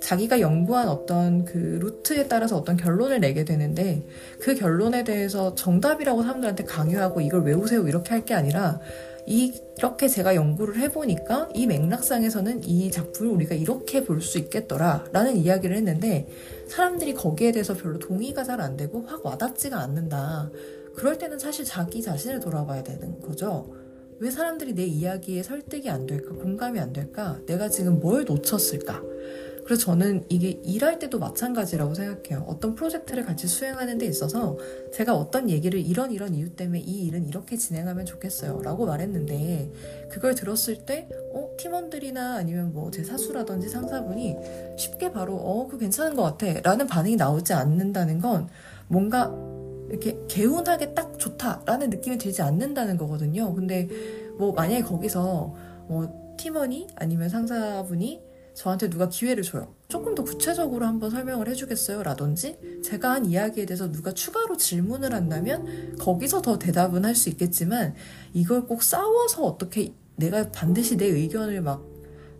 자기가 0.00 0.40
연구한 0.40 0.88
어떤 0.88 1.44
그 1.44 1.78
루트에 1.80 2.28
따라서 2.28 2.56
어떤 2.56 2.76
결론을 2.76 3.20
내게 3.20 3.44
되는데 3.44 4.02
그 4.40 4.54
결론에 4.54 5.02
대해서 5.02 5.54
정답이라고 5.54 6.22
사람들한테 6.22 6.64
강요하고 6.64 7.20
이걸 7.22 7.42
외우세요 7.44 7.88
이렇게 7.88 8.10
할 8.10 8.24
게 8.24 8.34
아니라 8.34 8.80
이렇게 9.26 10.06
제가 10.06 10.34
연구를 10.34 10.76
해보니까 10.80 11.48
이 11.54 11.66
맥락상에서는 11.66 12.64
이 12.64 12.90
작품을 12.90 13.32
우리가 13.32 13.54
이렇게 13.54 14.04
볼 14.04 14.20
수 14.20 14.36
있겠더라 14.38 15.06
라는 15.12 15.36
이야기를 15.36 15.74
했는데 15.76 16.28
사람들이 16.68 17.14
거기에 17.14 17.52
대해서 17.52 17.72
별로 17.74 17.98
동의가 17.98 18.44
잘 18.44 18.60
안 18.60 18.76
되고 18.76 19.02
확 19.06 19.24
와닿지가 19.24 19.78
않는다. 19.78 20.50
그럴 20.94 21.16
때는 21.16 21.38
사실 21.38 21.64
자기 21.64 22.02
자신을 22.02 22.40
돌아봐야 22.40 22.82
되는 22.82 23.20
거죠. 23.22 23.72
왜 24.24 24.30
사람들이 24.30 24.74
내 24.74 24.86
이야기에 24.86 25.42
설득이 25.42 25.90
안 25.90 26.06
될까? 26.06 26.34
공감이 26.34 26.80
안 26.80 26.94
될까? 26.94 27.38
내가 27.44 27.68
지금 27.68 28.00
뭘 28.00 28.24
놓쳤을까? 28.24 29.02
그래서 29.66 29.82
저는 29.82 30.24
이게 30.30 30.48
일할 30.64 30.98
때도 30.98 31.18
마찬가지라고 31.18 31.92
생각해요. 31.92 32.46
어떤 32.48 32.74
프로젝트를 32.74 33.26
같이 33.26 33.46
수행하는 33.46 33.98
데 33.98 34.06
있어서 34.06 34.56
제가 34.94 35.14
어떤 35.14 35.50
얘기를 35.50 35.78
이런 35.78 36.10
이런 36.10 36.34
이유 36.34 36.48
때문에 36.56 36.80
이 36.80 37.04
일은 37.06 37.26
이렇게 37.26 37.58
진행하면 37.58 38.06
좋겠어요. 38.06 38.62
라고 38.62 38.86
말했는데 38.86 39.70
그걸 40.10 40.34
들었을 40.34 40.86
때 40.86 41.06
어, 41.34 41.50
팀원들이나 41.58 42.36
아니면 42.36 42.72
뭐 42.72 42.90
제 42.90 43.04
사수라든지 43.04 43.68
상사분이 43.68 44.36
쉽게 44.78 45.12
바로 45.12 45.34
어, 45.34 45.66
그거 45.66 45.76
괜찮은 45.78 46.16
것 46.16 46.22
같아. 46.22 46.60
라는 46.62 46.86
반응이 46.86 47.16
나오지 47.16 47.52
않는다는 47.52 48.20
건 48.20 48.48
뭔가 48.88 49.34
이렇게 49.88 50.18
개운하게 50.28 50.94
딱 50.94 51.18
좋다라는 51.18 51.90
느낌이 51.90 52.18
들지 52.18 52.42
않는다는 52.42 52.96
거거든요. 52.96 53.54
근데 53.54 53.88
뭐 54.38 54.52
만약에 54.52 54.82
거기서 54.82 55.54
뭐 55.88 56.34
팀원이 56.36 56.88
아니면 56.96 57.28
상사분이 57.28 58.22
저한테 58.54 58.88
누가 58.88 59.08
기회를 59.08 59.42
줘요. 59.42 59.74
조금 59.88 60.14
더 60.14 60.22
구체적으로 60.22 60.86
한번 60.86 61.10
설명을 61.10 61.48
해주겠어요? 61.48 62.02
라든지 62.02 62.56
제가 62.84 63.10
한 63.10 63.26
이야기에 63.26 63.66
대해서 63.66 63.90
누가 63.90 64.12
추가로 64.12 64.56
질문을 64.56 65.12
한다면 65.12 65.96
거기서 65.98 66.40
더 66.40 66.58
대답은 66.58 67.04
할 67.04 67.14
수 67.14 67.28
있겠지만 67.30 67.94
이걸 68.32 68.66
꼭 68.66 68.82
싸워서 68.82 69.44
어떻게 69.44 69.92
내가 70.16 70.50
반드시 70.50 70.96
내 70.96 71.06
의견을 71.06 71.60
막 71.62 71.84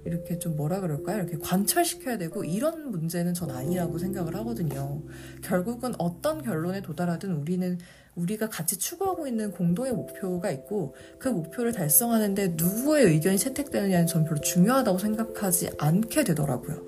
이렇게 0.05 0.39
좀 0.39 0.57
뭐라 0.57 0.81
그럴까요? 0.81 1.19
이렇게 1.19 1.39
관철시켜야 1.39 2.19
되고 2.19 2.45
이런 2.45 2.91
문제는 2.91 3.35
전 3.35 3.51
아니라고 3.51 3.99
생각을 3.99 4.35
하거든요. 4.37 5.03
결국은 5.43 5.95
어떤 5.99 6.43
결론에 6.43 6.83
도달하든 6.83 7.33
우리는 7.33 7.79
우리가 8.15 8.49
같이 8.49 8.79
추구하고 8.79 9.27
있는 9.27 9.51
공동의 9.51 9.93
목표가 9.93 10.51
있고 10.51 10.95
그 11.19 11.29
목표를 11.29 11.73
달성하는데 11.73 12.55
누구의 12.57 13.07
의견이 13.07 13.39
채택되느냐는 13.39 14.07
전 14.07 14.25
별로 14.25 14.41
중요하다고 14.41 14.99
생각하지 14.99 15.71
않게 15.79 16.25
되더라고요. 16.25 16.83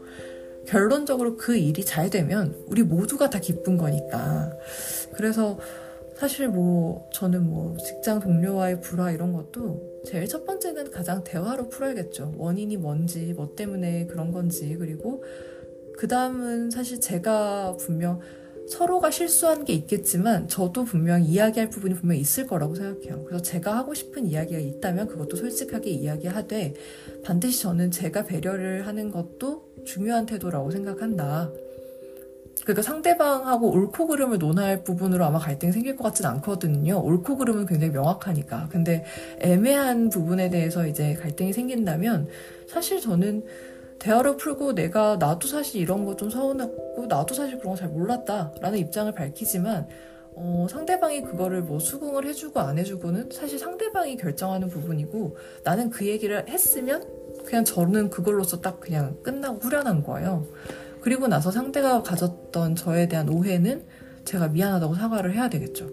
결론적으로 0.67 1.37
그 1.37 1.57
일이 1.57 1.85
잘 1.85 2.11
되면 2.11 2.55
우리 2.67 2.83
모두가 2.83 3.31
다 3.31 3.39
기쁜 3.39 3.77
거니까. 3.77 4.53
그래서 5.15 5.59
사실 6.19 6.49
뭐 6.49 7.09
저는 7.13 7.45
뭐 7.45 7.77
직장 7.77 8.21
동료와의 8.21 8.81
불화 8.81 9.11
이런 9.11 9.33
것도 9.33 10.03
제일 10.07 10.27
첫 10.27 10.45
번째는 10.45 10.91
가장 10.91 11.23
대화로 11.23 11.69
풀어야겠죠. 11.69 12.35
원인이 12.39 12.77
뭔지, 12.79 13.35
뭐 13.35 13.55
때문에 13.55 14.07
그런 14.07 14.33
건지, 14.33 14.77
그리고 14.79 15.23
그 15.97 16.09
다음은 16.09 16.71
사실 16.71 17.01
제가 17.01 17.77
분명 17.79 18.21
서로가 18.69 19.11
실수한 19.11 19.65
게 19.65 19.75
있겠지만 19.75 20.49
저도 20.49 20.85
분명 20.85 21.23
이야기할 21.23 21.71
부분이 21.71 21.95
분명 21.95 22.17
있을 22.17 22.47
거라고 22.47 22.75
생각해요. 22.75 23.25
그래서 23.25 23.43
제가 23.43 23.77
하고 23.77 23.95
싶은 23.95 24.27
이야기가 24.27 24.59
있다면 24.59 25.07
그것도 25.07 25.37
솔직하게 25.37 25.91
이야기하되 25.91 26.75
반드시 27.25 27.63
저는 27.63 27.91
제가 27.91 28.25
배려를 28.25 28.87
하는 28.87 29.11
것도 29.11 29.69
중요한 29.85 30.27
태도라고 30.27 30.71
생각한다. 30.71 31.53
그러니까 32.63 32.83
상대방하고 32.83 33.71
옳고 33.71 34.07
그름을 34.09 34.39
논할 34.39 34.83
부분으로 34.83 35.25
아마 35.25 35.39
갈등이 35.39 35.73
생길 35.73 35.95
것 35.97 36.05
같진 36.05 36.27
않거든요. 36.27 37.01
옳고 37.01 37.37
그름은 37.37 37.67
굉장히 37.67 37.93
명확하니까. 37.93 38.69
근데 38.71 39.05
애매한 39.41 40.09
부분에 40.09 40.49
대해서 40.51 40.87
이제 40.87 41.15
갈등이 41.15 41.53
생긴다면 41.53 42.29
사실 42.67 43.01
저는 43.01 43.45
대화를 43.99 44.37
풀고 44.37 44.75
내가 44.75 45.17
나도 45.17 45.49
사실 45.49 45.81
이런 45.81 46.05
거 46.05 46.17
좀 46.17 46.29
서운했고 46.31 47.07
나도 47.07 47.35
사실 47.35 47.59
그런 47.59 47.75
거 47.75 47.79
잘 47.79 47.89
몰랐다라는 47.89 48.79
입장을 48.79 49.13
밝히지만 49.13 49.87
어, 50.35 50.67
상대방이 50.69 51.23
그거를 51.23 51.63
뭐 51.63 51.79
수긍을 51.79 52.27
해주고 52.27 52.61
안 52.61 52.79
해주고는 52.79 53.31
사실 53.33 53.59
상대방이 53.59 54.17
결정하는 54.17 54.69
부분이고 54.69 55.37
나는 55.65 55.89
그 55.91 56.07
얘기를 56.07 56.47
했으면 56.49 57.05
그냥 57.47 57.65
저는 57.65 58.11
그걸로서 58.11 58.61
딱 58.61 58.81
그냥 58.81 59.17
끝나고 59.23 59.59
후련한 59.59 60.03
거예요. 60.03 60.47
그리고 61.07 61.29
나서 61.29 61.53
상대가 61.53 62.03
가졌던 62.03 62.75
저에 62.75 63.07
대한 63.07 63.29
오해는 63.29 63.85
제가 64.25 64.49
미안하다고 64.49 64.97
사과를 64.97 65.37
해야 65.37 65.49
되겠죠. 65.49 65.89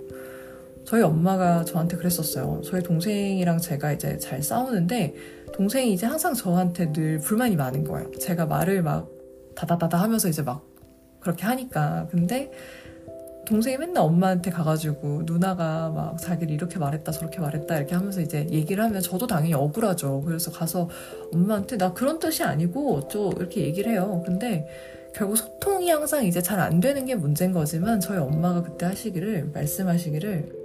저희 0.88 1.04
엄마가 1.04 1.66
저한테 1.66 1.98
그랬었어요. 1.98 2.62
저희 2.66 2.82
동생이랑 2.82 3.60
제가 3.60 3.92
이제 3.92 4.18
잘 4.18 4.42
싸우는데 4.42 5.14
동생이 5.54 5.94
이제 5.94 6.08
항상 6.08 6.34
저한테 6.34 6.92
늘 6.94 7.20
불만이 7.20 7.56
많은 7.58 7.84
거예요. 7.84 8.10
제가 8.20 8.48
말을 8.48 8.82
막 8.82 9.08
다다다다 9.56 10.00
하면서 10.00 10.28
이제 10.28 10.42
막 10.42 10.66
그렇게 11.20 11.46
하니까. 11.46 12.08
근데 12.10 12.50
동생이 13.46 13.78
맨날 13.78 14.06
엄마한테 14.06 14.50
가가지고 14.50 15.26
누나가 15.28 15.92
막 15.92 16.18
자기를 16.18 16.56
이렇게 16.56 16.80
말했다 16.80 17.12
저렇게 17.12 17.40
말했다 17.40 17.78
이렇게 17.78 17.94
하면서 17.94 18.20
이제 18.20 18.48
얘기를 18.50 18.84
하면 18.84 19.00
저도 19.00 19.28
당연히 19.28 19.54
억울하죠. 19.54 20.22
그래서 20.26 20.50
가서 20.50 20.90
엄마한테 21.32 21.78
나 21.78 21.94
그런 21.94 22.18
뜻이 22.18 22.42
아니고 22.42 22.96
어쩌 22.96 23.30
이렇게 23.38 23.62
얘기를 23.62 23.92
해요. 23.92 24.24
근데 24.26 24.68
결국 25.16 25.36
소통이 25.38 25.90
항상 25.90 26.26
이제 26.26 26.42
잘 26.42 26.60
안 26.60 26.80
되는 26.80 27.06
게 27.06 27.16
문제인 27.16 27.52
거지만 27.52 28.00
저희 28.00 28.18
엄마가 28.18 28.64
그때 28.64 28.86
하시기를 28.86 29.52
말씀하시기를 29.54 30.64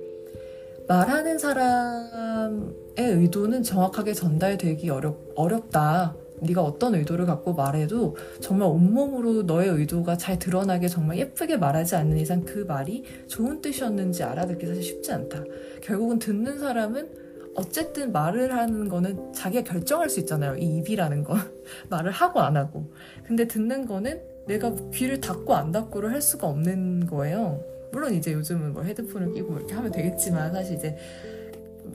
말하는 0.87 1.39
사람의 1.39 2.73
의도는 2.99 3.63
정확하게 3.63 4.15
전달되기 4.15 4.89
어렵, 4.91 5.19
어렵다. 5.37 6.15
네가 6.41 6.63
어떤 6.63 6.95
의도를 6.95 7.27
갖고 7.27 7.53
말해도 7.53 8.17
정말 8.41 8.69
온몸으로 8.69 9.43
너의 9.43 9.71
의도가 9.71 10.17
잘 10.17 10.39
드러나게 10.39 10.87
정말 10.87 11.19
예쁘게 11.19 11.57
말하지 11.57 11.97
않는 11.97 12.17
이상 12.17 12.45
그 12.45 12.61
말이 12.61 13.03
좋은 13.27 13.61
뜻이었는지 13.61 14.23
알아듣기 14.23 14.65
사실 14.67 14.83
쉽지 14.83 15.13
않다. 15.13 15.43
결국은 15.83 16.21
듣는 16.21 16.59
사람은 16.61 17.09
어쨌든 17.57 18.13
말을 18.13 18.55
하는 18.55 18.89
거는 18.89 19.33
자기가 19.33 19.65
결정할 19.65 20.09
수 20.09 20.21
있잖아요. 20.21 20.55
이 20.57 20.77
입이라는 20.77 21.25
건. 21.25 21.39
말을 21.91 22.13
하고 22.13 22.41
안 22.41 22.57
하고. 22.57 22.93
근데 23.27 23.49
듣는 23.49 23.85
거는 23.85 24.21
내가 24.49 24.75
귀를 24.93 25.21
닫고 25.21 25.55
안 25.55 25.71
닫고를 25.71 26.11
할 26.11 26.21
수가 26.21 26.47
없는 26.49 27.07
거예요. 27.07 27.63
물론 27.93 28.15
이제 28.15 28.33
요즘은 28.33 28.73
뭐 28.73 28.83
헤드폰을 28.83 29.33
끼고 29.35 29.59
이렇게 29.59 29.75
하면 29.75 29.93
되겠지만 29.93 30.53
사실 30.53 30.77
이제 30.77 30.97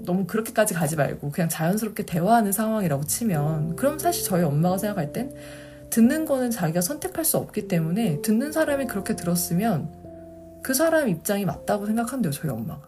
너무 0.05 0.25
그렇게까지 0.25 0.73
가지 0.73 0.95
말고 0.95 1.31
그냥 1.31 1.49
자연스럽게 1.49 2.05
대화하는 2.05 2.51
상황이라고 2.51 3.05
치면 3.05 3.75
그럼 3.75 3.99
사실 3.99 4.23
저희 4.23 4.43
엄마가 4.43 4.77
생각할 4.77 5.11
땐 5.13 5.33
듣는 5.89 6.25
거는 6.25 6.51
자기가 6.51 6.81
선택할 6.81 7.25
수 7.25 7.37
없기 7.37 7.67
때문에 7.67 8.21
듣는 8.21 8.51
사람이 8.51 8.87
그렇게 8.87 9.15
들었으면 9.15 9.91
그 10.63 10.73
사람 10.73 11.09
입장이 11.09 11.45
맞다고 11.45 11.85
생각한대요 11.85 12.31
저희 12.31 12.51
엄마가. 12.51 12.87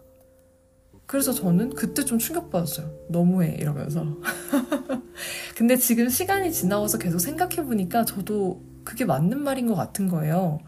그래서 1.06 1.32
저는 1.32 1.70
그때 1.74 2.04
좀 2.04 2.18
충격받았어요. 2.18 2.90
너무해 3.08 3.56
이러면서. 3.60 4.04
근데 5.56 5.76
지금 5.76 6.08
시간이 6.08 6.52
지나서 6.52 6.98
계속 6.98 7.20
생각해보니까 7.20 8.04
저도 8.04 8.60
그게 8.86 9.04
맞는 9.04 9.40
말인 9.42 9.66
것 9.66 9.74
같은 9.74 10.08
거예요 10.08 10.60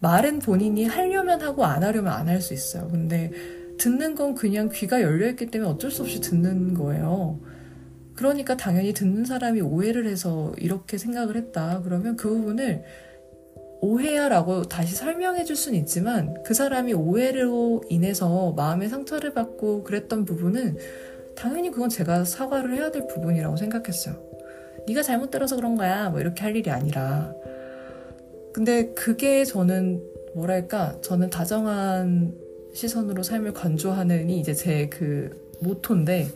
말은 0.00 0.40
본인이 0.40 0.84
하려면 0.86 1.40
하고 1.42 1.64
안 1.64 1.84
하려면 1.84 2.12
안 2.12 2.28
할 2.28 2.40
수 2.40 2.52
있어요. 2.54 2.88
근데 2.88 3.30
듣는 3.78 4.14
건 4.16 4.34
그냥 4.34 4.68
귀가 4.72 5.00
열려있기 5.00 5.46
때문에 5.46 5.70
어쩔 5.70 5.90
수 5.92 6.02
없이 6.02 6.20
듣는 6.20 6.74
거예요. 6.74 7.38
그러니까 8.16 8.56
당연히 8.56 8.92
듣는 8.92 9.24
사람이 9.24 9.60
오해를 9.60 10.06
해서 10.06 10.52
이렇게 10.58 10.98
생각을 10.98 11.36
했다. 11.36 11.82
그러면 11.84 12.16
그 12.16 12.28
부분을 12.28 12.82
오해야 13.80 14.28
라고 14.28 14.64
다시 14.64 14.94
설명해 14.94 15.44
줄 15.44 15.56
수는 15.56 15.78
있지만 15.80 16.42
그 16.44 16.54
사람이 16.54 16.94
오해로 16.94 17.82
인해서 17.88 18.52
마음의 18.56 18.88
상처를 18.88 19.34
받고 19.34 19.84
그랬던 19.84 20.24
부분은 20.24 20.78
당연히 21.36 21.70
그건 21.70 21.88
제가 21.88 22.24
사과를 22.24 22.74
해야 22.76 22.90
될 22.90 23.06
부분이라고 23.06 23.56
생각했어요. 23.56 24.31
네가 24.86 25.02
잘못 25.02 25.30
들어서 25.30 25.56
그런 25.56 25.76
거야. 25.76 26.10
뭐 26.10 26.20
이렇게 26.20 26.42
할 26.42 26.56
일이 26.56 26.70
아니라. 26.70 27.34
근데 28.52 28.92
그게 28.94 29.44
저는 29.44 30.02
뭐랄까 30.34 31.00
저는 31.00 31.30
다정한 31.30 32.34
시선으로 32.74 33.22
삶을 33.22 33.52
건조하는이 33.52 34.38
이제 34.40 34.54
제 34.54 34.88
그 34.90 35.42
모토인데 35.60 36.28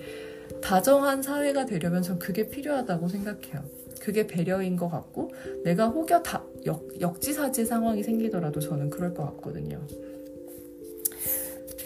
다정한 0.62 1.22
사회가 1.22 1.66
되려면 1.66 2.02
전 2.02 2.18
그게 2.18 2.48
필요하다고 2.48 3.08
생각해요. 3.08 3.64
그게 4.00 4.26
배려인 4.26 4.76
것 4.76 4.88
같고 4.88 5.32
내가 5.64 5.88
혹여 5.88 6.22
다 6.22 6.44
역, 6.66 6.88
역지사지 7.00 7.66
상황이 7.66 8.02
생기더라도 8.02 8.60
저는 8.60 8.90
그럴 8.90 9.12
것 9.14 9.24
같거든요. 9.24 9.80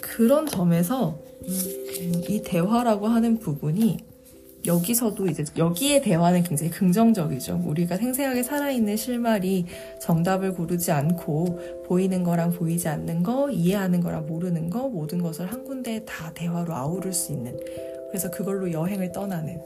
그런 0.01 0.45
점에서 0.45 1.19
음, 1.47 2.21
이 2.29 2.41
대화라고 2.43 3.07
하는 3.07 3.39
부분이 3.39 3.97
여기서도 4.65 5.27
이제 5.27 5.43
여기에 5.57 6.01
대화는 6.01 6.43
굉장히 6.43 6.71
긍정적이죠. 6.71 7.63
우리가 7.65 7.97
생생하게 7.97 8.43
살아있는 8.43 8.95
실말이 8.95 9.65
정답을 9.99 10.53
고르지 10.53 10.91
않고 10.91 11.83
보이는 11.85 12.23
거랑 12.23 12.51
보이지 12.51 12.87
않는 12.87 13.23
거, 13.23 13.49
이해하는 13.49 14.01
거랑 14.01 14.27
모르는 14.27 14.69
거, 14.69 14.87
모든 14.89 15.21
것을 15.21 15.51
한 15.51 15.63
군데에 15.63 16.05
다 16.05 16.31
대화로 16.33 16.73
아우를 16.73 17.13
수 17.13 17.31
있는. 17.31 17.57
그래서 18.09 18.29
그걸로 18.29 18.71
여행을 18.71 19.11
떠나는. 19.11 19.61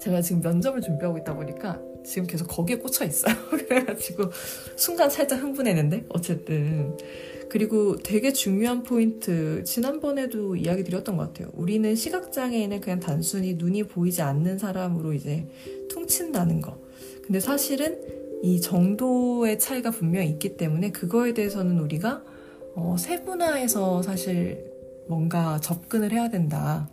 제가 0.00 0.22
지금 0.22 0.40
면접을 0.40 0.80
준비하고 0.80 1.18
있다 1.18 1.34
보니까 1.34 1.80
지금 2.04 2.26
계속 2.26 2.46
거기에 2.46 2.76
꽂혀 2.76 3.04
있어요. 3.04 3.34
그래가지고 3.50 4.30
순간 4.76 5.10
살짝 5.10 5.42
흥분했는데 5.42 6.04
어쨌든 6.08 6.96
그리고 7.48 7.96
되게 7.96 8.32
중요한 8.32 8.82
포인트 8.82 9.64
지난번에도 9.64 10.56
이야기 10.56 10.84
드렸던 10.84 11.16
것 11.16 11.28
같아요. 11.28 11.50
우리는 11.54 11.94
시각장애인을 11.94 12.80
그냥 12.80 13.00
단순히 13.00 13.54
눈이 13.54 13.84
보이지 13.84 14.22
않는 14.22 14.58
사람으로 14.58 15.14
이제 15.14 15.46
퉁친다는 15.88 16.60
거. 16.60 16.78
근데 17.22 17.40
사실은 17.40 17.98
이 18.42 18.60
정도의 18.60 19.58
차이가 19.58 19.90
분명히 19.90 20.28
있기 20.30 20.56
때문에 20.56 20.92
그거에 20.92 21.34
대해서는 21.34 21.80
우리가 21.80 22.22
어, 22.74 22.96
세분화해서 22.98 24.02
사실 24.02 24.64
뭔가 25.08 25.58
접근을 25.60 26.12
해야 26.12 26.28
된다. 26.28 26.88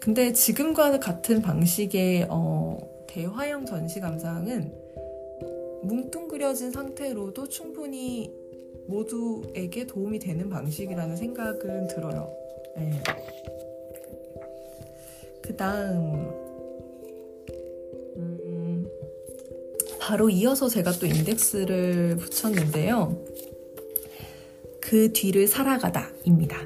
근데 0.00 0.32
지금과 0.32 0.98
같은 1.00 1.42
방식의 1.42 2.28
어, 2.30 2.78
대화형 3.08 3.66
전시 3.66 4.00
감상은 4.00 4.72
뭉뚱그려진 5.82 6.70
상태로도 6.70 7.48
충분히 7.48 8.32
모두에게 8.86 9.86
도움이 9.86 10.18
되는 10.18 10.48
방식이라는 10.48 11.16
생각은 11.16 11.88
들어요. 11.88 12.32
네. 12.76 13.02
그 15.42 15.56
다음, 15.56 16.30
음, 18.16 18.88
바로 20.00 20.30
이어서 20.30 20.68
제가 20.68 20.92
또 20.92 21.06
인덱스를 21.06 22.16
붙였는데요. 22.16 23.24
그 24.80 25.12
뒤를 25.12 25.46
살아가다입니다. 25.46 26.58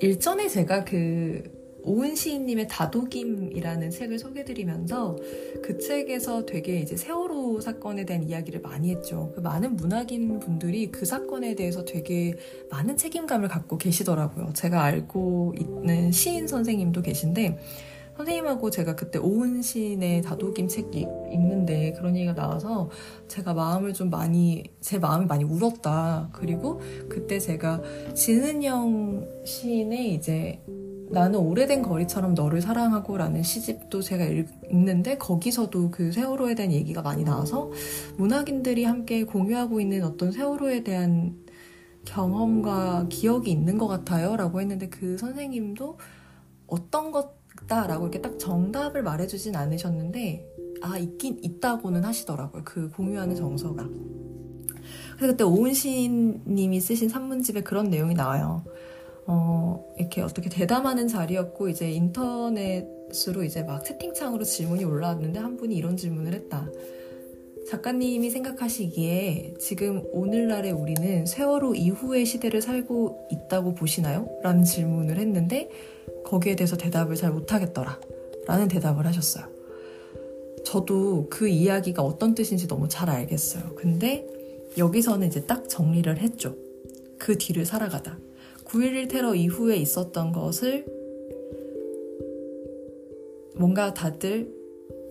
일전에 0.00 0.48
제가 0.48 0.84
그 0.84 1.42
오은 1.82 2.16
시인님의 2.16 2.66
다독임이라는 2.68 3.90
책을 3.90 4.18
소개드리면서 4.18 5.16
그 5.62 5.78
책에서 5.78 6.44
되게 6.44 6.80
이제 6.80 6.96
세월 6.96 7.25
호 7.46 7.60
사건에 7.60 8.04
대한 8.04 8.22
이야기를 8.22 8.60
많이 8.60 8.90
했죠. 8.90 9.32
그 9.34 9.40
많은 9.40 9.76
문학인 9.76 10.40
분들이 10.40 10.90
그 10.90 11.04
사건에 11.04 11.54
대해서 11.54 11.84
되게 11.84 12.34
많은 12.70 12.96
책임감을 12.96 13.48
갖고 13.48 13.78
계시더라고요. 13.78 14.52
제가 14.54 14.82
알고 14.82 15.54
있는 15.58 16.12
시인 16.12 16.46
선생님도 16.46 17.02
계신데 17.02 17.58
선생님하고 18.16 18.70
제가 18.70 18.96
그때 18.96 19.18
오은 19.18 19.62
시인의 19.62 20.22
다독임 20.22 20.68
책 20.68 20.94
읽는데 20.94 21.92
그런 21.92 22.16
얘기가 22.16 22.34
나와서 22.34 22.88
제가 23.28 23.52
마음을 23.52 23.92
좀 23.92 24.08
많이 24.10 24.64
제 24.80 24.98
마음이 24.98 25.26
많이 25.26 25.44
울었다. 25.44 26.30
그리고 26.32 26.80
그때 27.08 27.38
제가 27.38 27.82
진은영 28.14 29.44
시인의 29.44 30.14
이제 30.14 30.60
나는 31.08 31.38
오래된 31.38 31.82
거리처럼 31.82 32.34
너를 32.34 32.60
사랑하고 32.60 33.16
라는 33.16 33.42
시집도 33.42 34.02
제가 34.02 34.24
읽는데 34.24 35.18
거기서도 35.18 35.90
그 35.90 36.12
세월호에 36.12 36.54
대한 36.54 36.72
얘기가 36.72 37.02
많이 37.02 37.24
나와서 37.24 37.70
문학인들이 38.16 38.84
함께 38.84 39.24
공유하고 39.24 39.80
있는 39.80 40.04
어떤 40.04 40.32
세월호에 40.32 40.82
대한 40.82 41.36
경험과 42.04 43.06
기억이 43.08 43.50
있는 43.50 43.78
것 43.78 43.86
같아요 43.86 44.36
라고 44.36 44.60
했는데 44.60 44.88
그 44.88 45.16
선생님도 45.18 45.98
어떤 46.66 47.12
것다 47.12 47.86
라고 47.86 48.04
이렇게 48.04 48.20
딱 48.20 48.38
정답을 48.38 49.02
말해주진 49.02 49.54
않으셨는데 49.54 50.46
아 50.82 50.98
있긴 50.98 51.38
있다고는 51.42 52.04
하시더라고요 52.04 52.62
그 52.64 52.90
공유하는 52.90 53.34
정서가. 53.34 53.88
그래서 55.16 55.32
그때 55.32 55.44
오은 55.44 55.72
시인님이 55.72 56.80
쓰신 56.80 57.08
산문집에 57.08 57.62
그런 57.62 57.88
내용이 57.88 58.14
나와요 58.14 58.64
어, 59.26 59.84
이렇게 59.98 60.20
어떻게 60.22 60.48
대담하는 60.48 61.08
자리였고, 61.08 61.68
이제 61.68 61.90
인터넷으로 61.90 63.44
이제 63.44 63.62
막 63.62 63.84
채팅창으로 63.84 64.44
질문이 64.44 64.84
올라왔는데 64.84 65.38
한 65.38 65.56
분이 65.56 65.74
이런 65.74 65.96
질문을 65.96 66.32
했다. 66.34 66.68
작가님이 67.68 68.30
생각하시기에 68.30 69.54
지금 69.58 70.04
오늘날의 70.12 70.70
우리는 70.70 71.26
세월호 71.26 71.74
이후의 71.74 72.24
시대를 72.24 72.62
살고 72.62 73.26
있다고 73.32 73.74
보시나요? 73.74 74.28
라는 74.42 74.62
질문을 74.62 75.18
했는데 75.18 75.68
거기에 76.24 76.54
대해서 76.54 76.76
대답을 76.76 77.16
잘 77.16 77.32
못하겠더라. 77.32 77.98
라는 78.46 78.68
대답을 78.68 79.04
하셨어요. 79.06 79.46
저도 80.64 81.26
그 81.28 81.48
이야기가 81.48 82.02
어떤 82.02 82.34
뜻인지 82.34 82.68
너무 82.68 82.88
잘 82.88 83.10
알겠어요. 83.10 83.74
근데 83.74 84.26
여기서는 84.78 85.26
이제 85.26 85.44
딱 85.44 85.68
정리를 85.68 86.18
했죠. 86.18 86.54
그 87.18 87.36
뒤를 87.36 87.64
살아가다. 87.64 88.18
9.11 88.76 89.08
테러 89.08 89.34
이후에 89.34 89.76
있었던 89.76 90.32
것을 90.32 90.84
뭔가 93.56 93.94
다들 93.94 94.54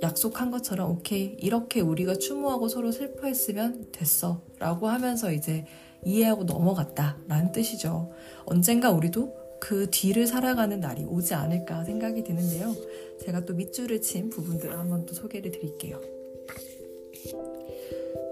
약속한 0.04 0.52
것처럼 0.52 0.92
오케이 0.92 1.36
이렇게 1.40 1.82
우리가 1.82 2.16
추모하고 2.16 2.68
서로 2.68 2.92
슬퍼했으면 2.92 3.88
됐어 3.92 4.44
라고 4.60 4.88
하면서 4.88 5.32
이제 5.32 5.66
이해하고 6.04 6.44
넘어갔다 6.44 7.18
라는 7.28 7.52
뜻이죠. 7.52 8.12
언젠가 8.46 8.92
우리도 8.92 9.36
그 9.60 9.90
뒤를 9.90 10.28
살아가는 10.28 10.80
날이 10.80 11.04
오지 11.04 11.34
않을까 11.34 11.86
생각이 11.86 12.24
드는데요. 12.24 12.76
제가 13.22 13.46
또 13.46 13.56
밑줄을 13.56 14.00
친 14.02 14.30
부분들을 14.30 14.78
한번 14.78 15.08
또 15.08 15.16
소개를 15.16 15.50
드릴게요. 15.50 16.00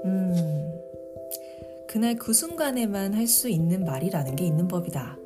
음 0.05 0.79
그날 1.87 2.15
그 2.17 2.33
순간에만 2.33 3.15
할 3.15 3.25
수 3.25 3.49
있는 3.49 3.83
말이라는 3.83 4.35
게 4.35 4.45
있는 4.45 4.67
법이다. 4.67 5.22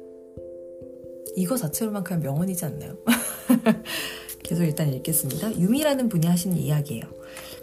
이거 1.37 1.55
자체로만 1.55 2.03
그냥 2.03 2.23
명언이지 2.23 2.65
않나요? 2.65 2.97
계속 4.41 4.63
일단 4.63 4.91
읽겠습니다. 4.91 5.59
유미라는 5.59 6.09
분이 6.09 6.25
하신 6.25 6.57
이야기예요. 6.57 7.03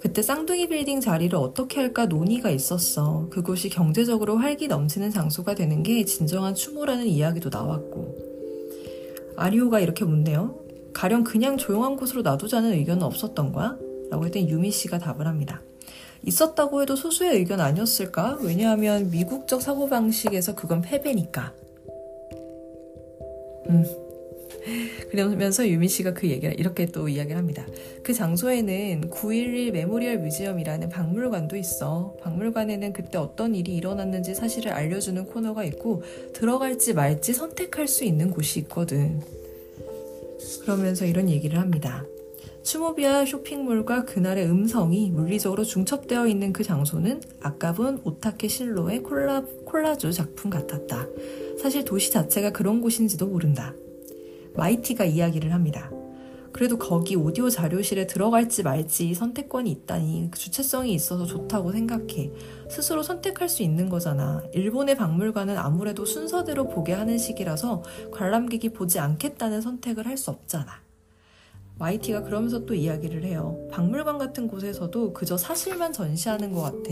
그때 0.00 0.22
쌍둥이 0.22 0.68
빌딩 0.68 1.00
자리를 1.00 1.36
어떻게 1.36 1.80
할까 1.80 2.06
논의가 2.06 2.50
있었어. 2.50 3.26
그곳이 3.30 3.68
경제적으로 3.68 4.36
활기 4.36 4.68
넘치는 4.68 5.10
장소가 5.10 5.56
되는 5.56 5.82
게 5.82 6.04
진정한 6.04 6.54
추모라는 6.54 7.06
이야기도 7.06 7.50
나왔고. 7.50 8.14
아리오가 9.36 9.80
이렇게 9.80 10.04
묻네요. 10.04 10.56
가령 10.92 11.24
그냥 11.24 11.56
조용한 11.56 11.96
곳으로 11.96 12.22
놔두자는 12.22 12.74
의견은 12.74 13.02
없었던 13.02 13.52
거야? 13.52 13.76
라고 14.08 14.24
했더니 14.24 14.48
유미 14.48 14.70
씨가 14.70 15.00
답을 15.00 15.26
합니다. 15.26 15.62
있었다고 16.22 16.82
해도 16.82 16.94
소수의 16.94 17.38
의견 17.38 17.60
아니었을까? 17.60 18.38
왜냐하면 18.40 19.10
미국적 19.10 19.60
사고방식에서 19.60 20.54
그건 20.54 20.80
패배니까. 20.80 21.52
음. 23.70 23.84
그러면서 25.10 25.68
유미 25.68 25.88
씨가 25.88 26.14
그 26.14 26.28
얘기를 26.28 26.58
이렇게 26.58 26.86
또 26.86 27.08
이야기를 27.08 27.36
합니다. 27.36 27.66
그 28.02 28.12
장소에는 28.12 29.10
9.11 29.10 29.72
Memorial 29.72 30.18
Museum이라는 30.18 30.88
박물관도 30.88 31.56
있어. 31.56 32.16
박물관에는 32.22 32.92
그때 32.92 33.18
어떤 33.18 33.54
일이 33.54 33.74
일어났는지 33.74 34.34
사실을 34.34 34.72
알려주는 34.72 35.26
코너가 35.26 35.64
있고 35.64 36.02
들어갈지 36.32 36.94
말지 36.94 37.34
선택할 37.34 37.86
수 37.88 38.04
있는 38.04 38.30
곳이 38.30 38.60
있거든. 38.60 39.20
그러면서 40.62 41.04
이런 41.04 41.28
얘기를 41.28 41.58
합니다. 41.58 42.04
추모비아 42.64 43.26
쇼핑몰과 43.26 44.06
그날의 44.06 44.46
음성이 44.46 45.10
물리적으로 45.10 45.64
중첩되어 45.64 46.26
있는 46.26 46.50
그 46.54 46.64
장소는 46.64 47.20
아까 47.42 47.74
본 47.74 48.00
오타케 48.04 48.48
실로의 48.48 49.02
콜라, 49.02 49.42
콜라주 49.66 50.12
작품 50.12 50.50
같았다. 50.50 51.06
사실 51.60 51.84
도시 51.84 52.10
자체가 52.10 52.52
그런 52.52 52.80
곳인지도 52.80 53.26
모른다. 53.26 53.74
마이티가 54.54 55.04
이야기를 55.04 55.52
합니다. 55.52 55.90
그래도 56.52 56.78
거기 56.78 57.16
오디오 57.16 57.50
자료실에 57.50 58.06
들어갈지 58.06 58.62
말지 58.62 59.12
선택권이 59.12 59.70
있다니 59.70 60.28
그 60.30 60.38
주체성이 60.38 60.94
있어서 60.94 61.26
좋다고 61.26 61.72
생각해. 61.72 62.30
스스로 62.70 63.02
선택할 63.02 63.50
수 63.50 63.62
있는 63.62 63.90
거잖아. 63.90 64.42
일본의 64.54 64.94
박물관은 64.94 65.58
아무래도 65.58 66.06
순서대로 66.06 66.68
보게 66.68 66.94
하는 66.94 67.18
식이라서 67.18 67.82
관람객이 68.12 68.70
보지 68.70 69.00
않겠다는 69.00 69.60
선택을 69.60 70.06
할 70.06 70.16
수 70.16 70.30
없잖아. 70.30 70.83
YT가 71.78 72.22
그러면서 72.22 72.64
또 72.64 72.74
이야기를 72.74 73.24
해요. 73.24 73.58
박물관 73.70 74.16
같은 74.18 74.46
곳에서도 74.46 75.12
그저 75.12 75.36
사실만 75.36 75.92
전시하는 75.92 76.52
것 76.52 76.62
같아. 76.62 76.90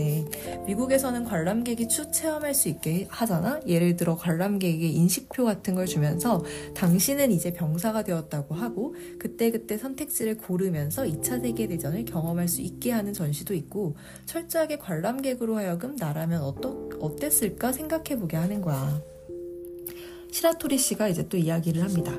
미국에서는 0.65 1.23
관람객이 1.23 1.87
추 1.87 2.11
체험할 2.11 2.53
수 2.53 2.67
있게 2.67 3.07
하잖아? 3.09 3.61
예를 3.65 3.95
들어 3.95 4.17
관람객에게 4.17 4.85
인식표 4.87 5.45
같은 5.45 5.75
걸 5.75 5.85
주면서 5.85 6.43
당신은 6.75 7.31
이제 7.31 7.53
병사가 7.53 8.03
되었다고 8.03 8.55
하고 8.55 8.95
그때그때 9.19 9.77
선택지를 9.77 10.37
고르면서 10.37 11.03
2차 11.03 11.41
세계대전을 11.41 12.05
경험할 12.05 12.49
수 12.49 12.61
있게 12.61 12.91
하는 12.91 13.13
전시도 13.13 13.53
있고 13.53 13.95
철저하게 14.25 14.77
관람객으로 14.77 15.55
하여금 15.55 15.95
나라면 15.95 16.41
어떠, 16.41 16.89
어땠을까 16.99 17.71
생각해보게 17.71 18.35
하는 18.35 18.61
거야. 18.61 19.12
시라토리 20.33 20.79
씨가 20.79 21.09
이제 21.09 21.27
또 21.29 21.37
이야기를 21.37 21.83
합니다. 21.83 22.11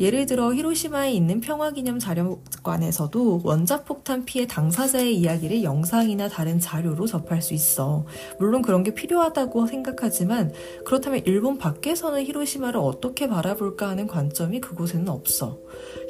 예를 0.00 0.26
들어 0.26 0.52
히로시마에 0.52 1.12
있는 1.12 1.40
평화기념 1.40 2.00
자료관에서도 2.00 3.42
원자폭탄 3.44 4.24
피해 4.24 4.44
당사자의 4.44 5.16
이야기를 5.16 5.62
영상이나 5.62 6.28
다른 6.28 6.58
자료로 6.58 7.06
접할 7.06 7.40
수 7.40 7.54
있어. 7.54 8.06
물론 8.40 8.60
그런 8.60 8.82
게 8.82 8.92
필요하다고 8.92 9.68
생각하지만 9.68 10.52
그렇다면 10.84 11.22
일본 11.26 11.56
밖에서는 11.56 12.24
히로시마를 12.24 12.80
어떻게 12.80 13.28
바라볼까 13.28 13.88
하는 13.88 14.08
관점이 14.08 14.60
그곳에는 14.60 15.08
없어. 15.08 15.60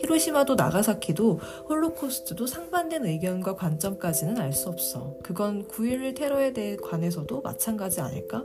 히로시마도 0.01 0.55
나가사키도 0.55 1.41
홀로코스트도 1.69 2.47
상반된 2.47 3.05
의견과 3.05 3.57
관점까지는 3.57 4.39
알 4.39 4.55
수 4.55 4.71
없어. 4.71 5.17
그건 5.23 5.67
9.11 5.67 6.17
테러에 6.17 6.53
대해 6.55 6.77
관해서도 6.77 7.43
마찬가지 7.43 8.01
아닐까? 8.01 8.45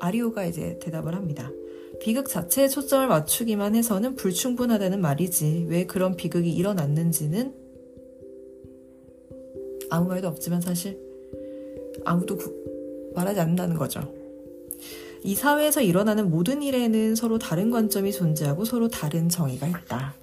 아리오가 0.00 0.44
이제 0.44 0.78
대답을 0.80 1.14
합니다. 1.14 1.50
비극 2.00 2.28
자체에 2.28 2.68
초점을 2.68 3.06
맞추기만 3.08 3.74
해서는 3.74 4.14
불충분하다는 4.14 5.00
말이지. 5.00 5.66
왜 5.68 5.86
그런 5.86 6.16
비극이 6.16 6.50
일어났는지는 6.50 7.54
아무 9.90 10.08
말도 10.08 10.28
없지만 10.28 10.60
사실 10.60 10.98
아무도 12.04 12.36
구, 12.36 12.54
말하지 13.14 13.40
않는다는 13.40 13.76
거죠. 13.76 14.12
이 15.24 15.34
사회에서 15.34 15.80
일어나는 15.80 16.30
모든 16.30 16.62
일에는 16.62 17.14
서로 17.16 17.38
다른 17.38 17.70
관점이 17.70 18.12
존재하고 18.12 18.64
서로 18.64 18.88
다른 18.88 19.28
정의가 19.28 19.66
있다. 19.66 20.14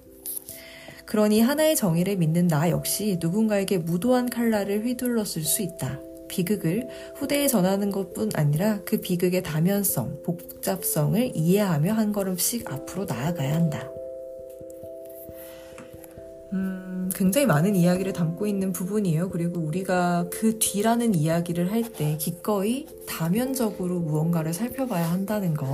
그러니 1.04 1.40
하나의 1.40 1.76
정의를 1.76 2.16
믿는 2.16 2.48
나 2.48 2.70
역시 2.70 3.18
누군가에게 3.20 3.78
무도한 3.78 4.28
칼날을 4.28 4.84
휘둘렀을 4.84 5.42
수 5.42 5.62
있다. 5.62 6.00
비극을 6.28 6.88
후대에 7.16 7.48
전하는 7.48 7.90
것뿐 7.90 8.30
아니라 8.34 8.80
그 8.84 8.98
비극의 9.00 9.42
다면성, 9.42 10.22
복잡성을 10.24 11.32
이해하며 11.34 11.92
한 11.92 12.12
걸음씩 12.12 12.70
앞으로 12.70 13.04
나아가야 13.04 13.54
한다. 13.54 13.88
음, 16.52 17.10
굉장히 17.14 17.46
많은 17.46 17.74
이야기를 17.74 18.12
담고 18.12 18.46
있는 18.46 18.72
부분이에요. 18.72 19.30
그리고 19.30 19.60
우리가 19.60 20.26
그 20.30 20.58
뒤라는 20.58 21.14
이야기를 21.14 21.72
할 21.72 21.82
때 21.92 22.16
기꺼이 22.18 22.86
다면적으로 23.06 24.00
무언가를 24.00 24.52
살펴봐야 24.52 25.10
한다는 25.10 25.54
거. 25.54 25.66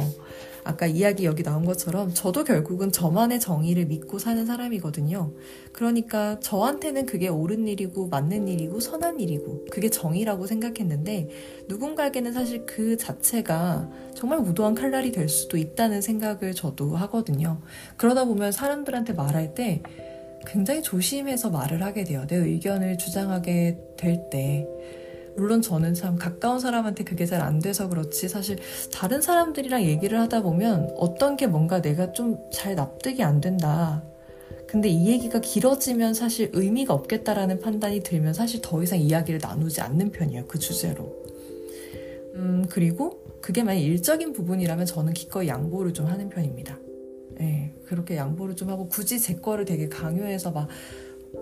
아까 0.65 0.87
이야기 0.87 1.25
여기 1.25 1.43
나온 1.43 1.65
것처럼 1.65 2.15
저도 2.15 2.45
결국은 2.45 2.93
저만의 2.93 3.41
정의를 3.41 3.87
믿고 3.87 4.19
사는 4.19 4.45
사람이거든요. 4.47 5.33
그러니까 5.73 6.39
저한테는 6.41 7.07
그게 7.07 7.29
옳은 7.29 7.67
일이고 7.67 8.09
맞는 8.09 8.47
일이고 8.49 8.79
선한 8.79 9.21
일이고 9.21 9.67
그게 9.71 9.89
정의라고 9.89 10.47
생각했는데 10.47 11.29
누군가에게는 11.69 12.33
사실 12.33 12.65
그 12.67 12.97
자체가 12.97 13.91
정말 14.15 14.41
무도한 14.41 14.75
칼날이 14.75 15.11
될 15.11 15.29
수도 15.29 15.57
있다는 15.57 16.01
생각을 16.01 16.55
저도 16.55 16.97
하거든요. 16.97 17.61
그러다 17.97 18.25
보면 18.25 18.53
사람들한테 18.53 19.15
말할 19.15 19.55
때 19.55 19.83
굉장히 20.47 20.83
조심해서 20.83 21.51
말을 21.51 21.83
하게 21.83 22.05
돼요. 22.05 22.27
내 22.29 22.37
의견을 22.37 22.99
주장하게 22.99 23.79
될 23.97 24.31
때. 24.31 24.67
물론 25.37 25.63
저는 25.63 25.95
참 25.95 26.17
가까운 26.17 26.61
사람한테 26.61 27.05
그게 27.05 27.27
잘 27.27 27.41
안 27.43 27.59
돼서 27.59 27.89
그렇지 27.89 28.29
사실 28.29 28.59
다른 28.93 29.21
사람들이랑 29.23 29.83
얘기를 29.85 30.19
하다 30.21 30.43
보면 30.43 30.95
어떤 30.97 31.37
게 31.37 31.47
뭔가 31.47 31.81
내가 31.81 32.13
좀 32.13 32.39
잘 32.53 32.75
납득이 32.75 33.23
안 33.23 33.41
된다. 33.41 34.03
근데 34.69 34.89
이 34.89 35.09
얘기가 35.09 35.41
길어지면 35.41 36.15
사실 36.15 36.51
의미가 36.53 36.95
없겠다라는 36.95 37.61
판단이 37.61 38.01
들면 38.03 38.35
사실 38.35 38.61
더 38.63 38.83
이상 38.83 38.99
이야기를 39.01 39.41
나누지 39.43 39.81
않는 39.81 40.13
편이에요. 40.13 40.47
그 40.47 40.59
주제로. 40.59 41.15
음, 42.35 42.67
그리고 42.71 43.23
그게 43.41 43.63
만약 43.63 43.81
일적인 43.81 44.33
부분이라면 44.33 44.87
저는 44.87 45.13
기꺼이 45.15 45.49
양보를 45.49 45.93
좀 45.93 46.07
하는 46.07 46.29
편입니다. 46.29 46.79
네, 47.39 47.75
그렇게 47.87 48.17
양보를 48.17 48.57
좀 48.57 48.69
하고 48.71 48.89
굳이 48.89 49.19
제 49.21 49.37
거를 49.37 49.65
되게 49.65 49.89
강요해서 49.89 50.53
막 50.53 50.69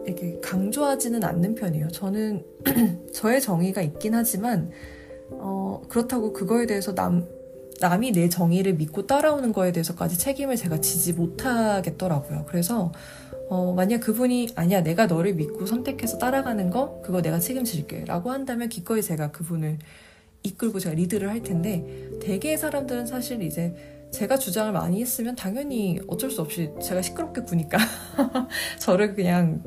이렇게 0.06 0.38
강조하지는 0.40 1.24
않는 1.24 1.54
편이에요. 1.54 1.88
저는 1.88 2.44
저의 3.12 3.40
정의가 3.40 3.82
있긴 3.82 4.14
하지만 4.14 4.70
어, 5.30 5.82
그렇다고 5.88 6.32
그거에 6.32 6.66
대해서 6.66 6.94
남 6.94 7.26
남이 7.80 8.12
내 8.12 8.28
정의를 8.28 8.74
믿고 8.74 9.06
따라오는 9.06 9.52
거에 9.52 9.72
대해서까지 9.72 10.18
책임을 10.18 10.56
제가 10.56 10.80
지지 10.80 11.14
못하겠더라고요. 11.14 12.44
그래서 12.46 12.92
어, 13.48 13.72
만약 13.72 14.00
그분이 14.00 14.50
아니야 14.54 14.82
내가 14.82 15.06
너를 15.06 15.34
믿고 15.34 15.66
선택해서 15.66 16.18
따라가는 16.18 16.70
거 16.70 17.00
그거 17.02 17.22
내가 17.22 17.40
책임질게 17.40 18.04
라고 18.04 18.30
한다면 18.30 18.68
기꺼이 18.68 19.02
제가 19.02 19.30
그분을 19.32 19.78
이끌고 20.42 20.78
제가 20.78 20.94
리드를 20.94 21.28
할 21.30 21.42
텐데 21.42 22.10
대개의 22.22 22.58
사람들은 22.58 23.06
사실 23.06 23.42
이제 23.42 23.74
제가 24.12 24.36
주장을 24.38 24.70
많이 24.72 25.00
했으면 25.00 25.36
당연히 25.36 26.00
어쩔 26.06 26.30
수 26.30 26.42
없이 26.42 26.70
제가 26.82 27.00
시끄럽게 27.00 27.42
구니까 27.42 27.78
저를 28.78 29.14
그냥 29.14 29.62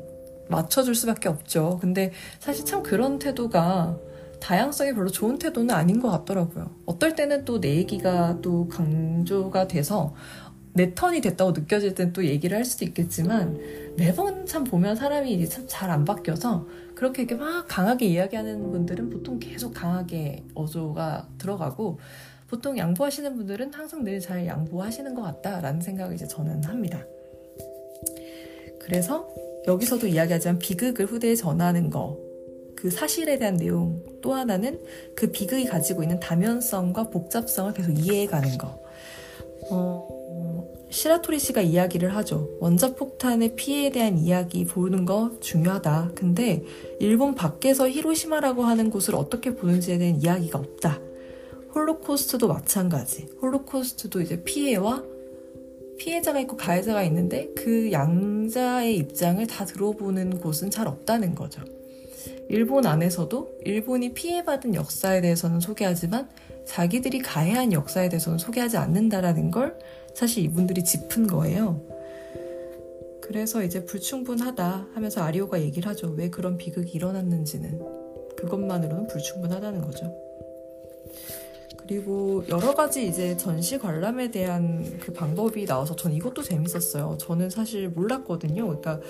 맞춰줄 0.48 0.94
수밖에 0.94 1.28
없죠. 1.28 1.78
근데 1.80 2.12
사실 2.40 2.64
참 2.64 2.82
그런 2.82 3.18
태도가 3.18 3.98
다양성이 4.40 4.92
별로 4.94 5.08
좋은 5.10 5.38
태도는 5.38 5.74
아닌 5.74 6.00
것 6.00 6.10
같더라고요. 6.10 6.70
어떨 6.86 7.14
때는 7.14 7.44
또 7.44 7.60
내 7.60 7.76
얘기가 7.76 8.40
또 8.42 8.68
강조가 8.68 9.66
돼서 9.68 10.14
내 10.74 10.92
턴이 10.94 11.20
됐다고 11.20 11.52
느껴질 11.52 11.94
땐 11.94 12.12
또 12.12 12.24
얘기를 12.26 12.56
할 12.56 12.64
수도 12.64 12.84
있겠지만 12.84 13.58
매번 13.96 14.44
참 14.44 14.64
보면 14.64 14.96
사람이 14.96 15.48
참 15.48 15.66
잘 15.68 15.90
안 15.90 16.04
바뀌어서 16.04 16.66
그렇게 16.94 17.22
이렇게 17.22 17.36
막 17.36 17.66
강하게 17.68 18.06
이야기하는 18.06 18.70
분들은 18.72 19.08
보통 19.10 19.38
계속 19.38 19.72
강하게 19.72 20.44
어조가 20.54 21.28
들어가고 21.38 21.98
보통 22.48 22.76
양보하시는 22.76 23.36
분들은 23.36 23.72
항상 23.72 24.04
늘 24.04 24.20
잘 24.20 24.46
양보하시는 24.46 25.14
것 25.14 25.22
같다라는 25.22 25.80
생각을 25.80 26.14
이제 26.14 26.26
저는 26.26 26.64
합니다. 26.64 27.02
그래서 28.80 29.28
여기서도 29.66 30.06
이야기하지만 30.06 30.58
비극을 30.58 31.06
후대에 31.06 31.34
전하는 31.34 31.90
거, 31.90 32.18
그 32.76 32.90
사실에 32.90 33.38
대한 33.38 33.56
내용 33.56 34.02
또 34.20 34.34
하나는 34.34 34.80
그 35.14 35.30
비극이 35.30 35.64
가지고 35.64 36.02
있는 36.02 36.20
다면성과 36.20 37.10
복잡성을 37.10 37.72
계속 37.72 37.92
이해해가는 37.92 38.58
거. 38.58 38.78
어, 39.70 40.08
시라토리 40.90 41.38
씨가 41.38 41.62
이야기를 41.62 42.14
하죠. 42.16 42.50
원자폭탄의 42.60 43.56
피해에 43.56 43.90
대한 43.90 44.18
이야기 44.18 44.64
보는 44.64 45.06
거 45.06 45.32
중요하다. 45.40 46.12
근데 46.14 46.62
일본 47.00 47.34
밖에서 47.34 47.88
히로시마라고 47.88 48.64
하는 48.64 48.90
곳을 48.90 49.14
어떻게 49.14 49.54
보는지에 49.54 49.98
대한 49.98 50.20
이야기가 50.20 50.58
없다. 50.58 51.00
홀로코스트도 51.74 52.46
마찬가지. 52.46 53.26
홀로코스트도 53.42 54.20
이제 54.20 54.44
피해와 54.44 55.02
피해자가 55.98 56.40
있고 56.40 56.56
가해자가 56.56 57.02
있는데 57.04 57.50
그 57.56 57.92
양자의 57.92 58.96
입장을 58.96 59.46
다 59.46 59.64
들어보는 59.64 60.40
곳은 60.40 60.70
잘 60.70 60.86
없다는 60.88 61.34
거죠. 61.34 61.62
일본 62.48 62.86
안에서도 62.86 63.58
일본이 63.64 64.12
피해받은 64.12 64.74
역사에 64.74 65.20
대해서는 65.20 65.60
소개하지만 65.60 66.28
자기들이 66.66 67.20
가해한 67.20 67.72
역사에 67.72 68.08
대해서는 68.08 68.38
소개하지 68.38 68.76
않는다라는 68.76 69.50
걸 69.50 69.78
사실 70.14 70.44
이분들이 70.44 70.84
짚은 70.84 71.26
거예요. 71.26 71.80
그래서 73.20 73.62
이제 73.62 73.84
불충분하다 73.84 74.88
하면서 74.92 75.22
아리오가 75.22 75.60
얘기를 75.60 75.88
하죠. 75.90 76.08
왜 76.16 76.28
그런 76.28 76.58
비극이 76.58 76.92
일어났는지는 76.92 77.80
그것만으로는 78.36 79.06
불충분하다는 79.06 79.80
거죠. 79.80 80.23
그리고 81.76 82.44
여러 82.48 82.74
가지 82.74 83.06
이제 83.06 83.36
전시 83.36 83.78
관람에 83.78 84.30
대한 84.30 84.98
그 85.00 85.12
방법이 85.12 85.66
나와서 85.66 85.94
전 85.96 86.12
이것도 86.12 86.42
재밌었어요. 86.42 87.18
저는 87.20 87.50
사실 87.50 87.88
몰랐거든요. 87.88 88.66
그러니까 88.66 89.00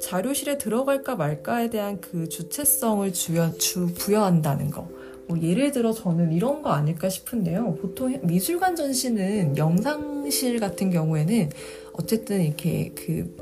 자료실에 0.00 0.58
들어갈까 0.58 1.16
말까에 1.16 1.70
대한 1.70 2.00
그 2.00 2.28
주체성을 2.28 3.12
주여, 3.12 3.54
주, 3.58 3.92
부여한다는 3.94 4.70
거. 4.70 4.88
뭐 5.26 5.38
예를 5.42 5.72
들어 5.72 5.92
저는 5.92 6.32
이런 6.32 6.62
거 6.62 6.70
아닐까 6.70 7.08
싶은데요. 7.08 7.74
보통 7.74 8.18
미술관 8.22 8.76
전시는 8.76 9.56
영상실 9.58 10.58
같은 10.58 10.90
경우에는 10.90 11.50
어쨌든 11.92 12.42
이렇게 12.42 12.92
그 12.94 13.36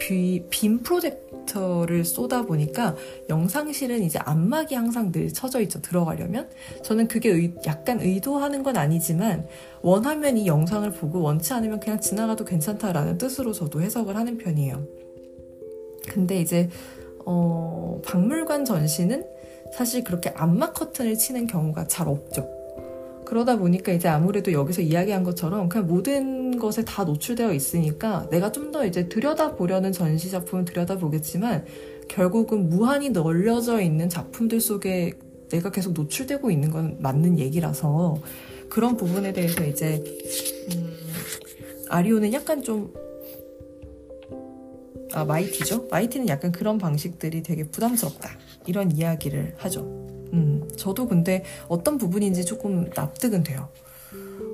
빔 0.50 0.78
프로젝터 0.82 1.25
를 1.86 2.04
쏘다 2.04 2.42
보니까 2.42 2.96
영상실은 3.28 4.02
이제 4.02 4.18
안막이 4.18 4.74
항상 4.74 5.12
늘 5.12 5.32
쳐져 5.32 5.60
있죠. 5.60 5.80
들어가려면. 5.80 6.48
저는 6.82 7.08
그게 7.08 7.30
의, 7.30 7.54
약간 7.66 8.00
의도하는 8.00 8.62
건 8.62 8.76
아니지만 8.76 9.46
원하면 9.82 10.36
이 10.36 10.46
영상을 10.46 10.90
보고 10.92 11.20
원치 11.20 11.52
않으면 11.52 11.80
그냥 11.80 12.00
지나가도 12.00 12.44
괜찮다라는 12.44 13.18
뜻으로 13.18 13.52
저도 13.52 13.80
해석을 13.80 14.16
하는 14.16 14.36
편이에요. 14.38 14.84
근데 16.08 16.40
이제 16.40 16.68
어, 17.24 18.00
박물관 18.04 18.64
전시는 18.64 19.24
사실 19.72 20.04
그렇게 20.04 20.30
안막 20.30 20.74
커튼을 20.74 21.16
치는 21.16 21.46
경우가 21.46 21.86
잘 21.86 22.08
없죠. 22.08 22.55
그러다 23.26 23.58
보니까 23.58 23.92
이제 23.92 24.08
아무래도 24.08 24.52
여기서 24.52 24.80
이야기한 24.80 25.22
것처럼 25.24 25.68
그냥 25.68 25.86
모든 25.86 26.58
것에 26.58 26.84
다 26.84 27.04
노출되어 27.04 27.52
있으니까 27.52 28.28
내가 28.30 28.52
좀 28.52 28.66
더 28.72 28.84
이제 28.84 29.08
들여다보려는 29.08 29.92
전시 29.92 30.30
작품을 30.30 30.64
들여다보겠지만 30.64 31.64
결국은 32.08 32.68
무한히 32.68 33.10
널려져 33.10 33.80
있는 33.80 34.08
작품들 34.08 34.60
속에 34.60 35.12
내가 35.50 35.70
계속 35.70 35.92
노출되고 35.92 36.50
있는 36.50 36.70
건 36.70 36.96
맞는 37.00 37.38
얘기라서 37.38 38.20
그런 38.68 38.96
부분에 38.96 39.32
대해서 39.32 39.64
이제 39.64 40.02
음, 40.74 40.92
아리오는 41.88 42.32
약간 42.32 42.62
좀 42.62 42.92
아, 45.12 45.24
마이티죠. 45.24 45.86
마이티는 45.90 46.28
약간 46.28 46.50
그런 46.52 46.78
방식들이 46.78 47.42
되게 47.42 47.64
부담스럽다. 47.64 48.30
이런 48.66 48.90
이야기를 48.90 49.54
하죠. 49.58 50.15
음, 50.32 50.68
저도 50.76 51.06
근데 51.08 51.44
어떤 51.68 51.98
부분인지 51.98 52.44
조금 52.44 52.88
납득은 52.94 53.42
돼요. 53.42 53.68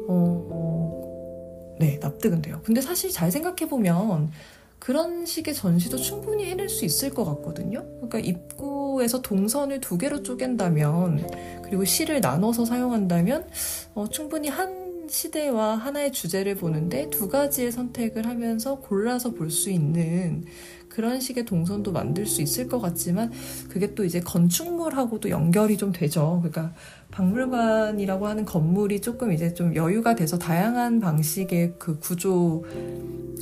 어, 0.09 0.47
어, 0.51 1.77
네, 1.79 1.99
납득은 2.01 2.43
돼요. 2.43 2.61
근데 2.65 2.81
사실 2.81 3.11
잘 3.11 3.31
생각해보면 3.31 4.31
그런 4.79 5.25
식의 5.25 5.55
전시도 5.55 5.97
충분히 5.97 6.45
해낼 6.47 6.69
수 6.69 6.85
있을 6.85 7.11
것 7.11 7.25
같거든요. 7.25 7.85
그러니까 7.97 8.19
입구에서 8.19 9.23
동선을 9.23 9.81
두 9.81 9.97
개로 9.97 10.23
쪼갠다면, 10.25 11.63
그리고 11.63 11.85
시를 11.85 12.21
나눠서 12.21 12.65
사용한다면, 12.65 13.47
어, 13.95 14.09
충분히 14.09 14.49
한 14.49 15.07
시대와 15.09 15.77
하나의 15.77 16.11
주제를 16.13 16.55
보는데 16.57 17.09
두 17.11 17.29
가지의 17.29 17.71
선택을 17.71 18.27
하면서 18.27 18.77
골라서 18.81 19.31
볼 19.33 19.51
수 19.51 19.69
있는 19.71 20.45
그런 20.93 21.21
식의 21.21 21.47
동선도 21.47 21.91
만들 21.91 22.27
수 22.27 22.43
있을 22.43 22.69
것 22.69 22.79
같지만 22.79 23.33
그게 23.71 23.95
또 23.95 24.05
이제 24.05 24.21
건축물하고도 24.21 25.31
연결이 25.31 25.79
좀 25.79 25.91
되죠. 25.91 26.43
그러니까 26.43 26.75
박물관이라고 27.11 28.27
하는 28.27 28.45
건물이 28.45 29.01
조금 29.01 29.33
이제 29.33 29.55
좀 29.55 29.75
여유가 29.75 30.15
돼서 30.15 30.39
다양한 30.39 31.01
방식의 31.01 31.75
그 31.79 31.99
구조 31.99 32.65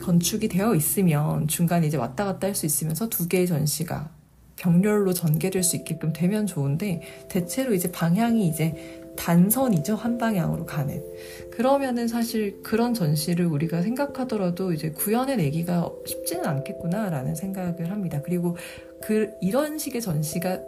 건축이 0.01 0.46
되어 0.46 0.76
있으면 0.76 1.48
중간에 1.48 1.88
이제 1.88 1.96
왔다 1.96 2.24
갔다 2.24 2.46
할 2.46 2.55
수 2.55 2.66
있으면서 2.66 3.09
두 3.09 3.26
개의 3.26 3.48
전시가 3.48 4.11
병렬로 4.57 5.12
전개될 5.12 5.62
수 5.62 5.74
있게끔 5.74 6.12
되면 6.12 6.46
좋은데 6.46 7.03
대체로 7.28 7.74
이제 7.74 7.90
방향이 7.90 8.46
이제 8.46 8.99
단선이죠. 9.20 9.96
한 9.96 10.16
방향으로 10.16 10.64
가는. 10.64 11.04
그러면은 11.50 12.08
사실 12.08 12.62
그런 12.62 12.94
전시를 12.94 13.44
우리가 13.44 13.82
생각하더라도 13.82 14.72
이제 14.72 14.90
구현해내기가 14.92 15.92
쉽지는 16.06 16.46
않겠구나라는 16.46 17.34
생각을 17.34 17.90
합니다. 17.90 18.22
그리고 18.24 18.56
그, 19.02 19.28
이런 19.42 19.76
식의 19.76 20.00
전시가 20.00 20.60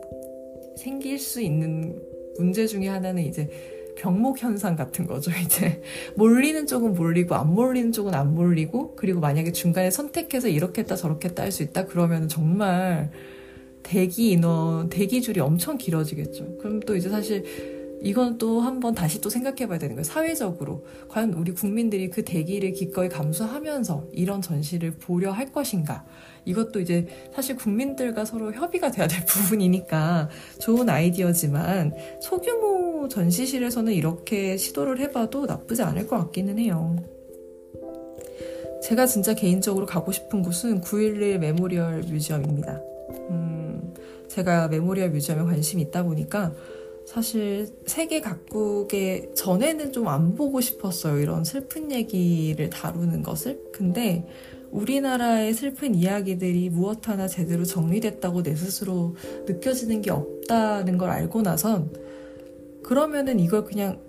생길 0.77 1.19
수 1.19 1.41
있는 1.41 1.99
문제 2.39 2.67
중에 2.67 2.89
하나는 2.89 3.23
이제 3.23 3.49
병목 3.97 4.43
현상 4.43 4.77
같은 4.77 5.07
거죠. 5.07 5.31
이제 5.43 5.81
몰리는 6.17 6.67
쪽은 6.67 6.93
몰리고 6.93 7.35
안 7.35 7.55
몰리는 7.55 7.93
쪽은 7.93 8.13
안 8.13 8.35
몰리고 8.35 8.97
그리고 8.97 9.21
만약에 9.21 9.53
중간에 9.53 9.91
선택해서 9.91 10.49
이렇게 10.49 10.83
했다 10.83 10.95
저렇게 10.97 11.29
했다 11.29 11.43
할 11.43 11.53
수 11.53 11.63
있다 11.63 11.87
그러면 11.87 12.29
정말 12.29 13.11
대기 13.83 14.31
인원 14.33 14.89
대기 14.91 15.23
줄이 15.23 15.41
엄청 15.41 15.79
길어지겠죠. 15.79 16.59
그럼 16.59 16.81
또 16.81 16.97
이제 16.97 17.09
사실 17.09 17.82
이건 18.05 18.37
또 18.37 18.61
한번 18.61 18.95
다시 18.95 19.21
또 19.21 19.31
생각해 19.31 19.69
봐야 19.69 19.79
되는 19.79 19.95
거예요. 19.95 20.05
사회적으로. 20.05 20.85
과연 21.09 21.35
우리 21.35 21.53
국민들이 21.53 22.11
그 22.11 22.25
대기를 22.25 22.73
기꺼이 22.73 23.09
감수하면서 23.09 24.09
이런 24.13 24.43
전시를 24.43 24.93
보려 24.93 25.31
할 25.31 25.53
것인가. 25.53 26.05
이것도 26.45 26.81
이제 26.81 27.07
사실 27.33 27.55
국민들과 27.55 28.25
서로 28.25 28.53
협의가 28.53 28.91
돼야 28.91 29.07
될 29.07 29.25
부분이니까 29.27 30.29
좋은 30.59 30.89
아이디어지만 30.89 31.95
소규모 32.21 33.07
전시실에서는 33.09 33.93
이렇게 33.93 34.57
시도를 34.57 34.99
해봐도 35.01 35.47
나쁘지 35.47 35.83
않을 35.83 36.09
것 36.09 36.19
같기는 36.19 36.59
해요. 36.59 36.97
제가 38.83 39.07
진짜 39.07 39.33
개인적으로 39.33 39.87
가고 39.87 40.11
싶은 40.11 40.43
곳은 40.43 40.81
9.11 40.81 41.39
Memorial 41.39 42.01
Museum입니다. 42.01 42.81
음, 43.31 43.95
제가 44.29 44.67
memorial 44.67 45.11
museum에 45.11 45.43
관심이 45.45 45.83
있다 45.83 46.03
보니까 46.03 46.53
사실 47.13 47.69
세계 47.87 48.23
각국에 48.23 49.33
전에는 49.35 49.93
좀 49.93 50.09
안 50.09 50.35
보고 50.35 50.61
싶었어요. 50.61 51.21
이런 51.21 51.45
슬픈 51.45 51.93
얘기를 51.93 52.71
다루는 52.71 53.23
것을. 53.23 53.61
근데 53.73 54.27
우리나라의 54.71 55.53
슬픈 55.53 55.95
이야기들이 55.95 56.71
무엇 56.71 57.07
하나 57.09 57.29
제대로 57.29 57.65
정리됐다고 57.65 58.43
내 58.43 58.55
스스로 58.55 59.15
느껴지는 59.47 60.01
게 60.01 60.11
없다는 60.11 60.97
걸 60.97 61.11
알고 61.11 61.43
나선 61.43 61.93
그러면은 62.83 63.39
이걸 63.39 63.65
그냥 63.65 64.01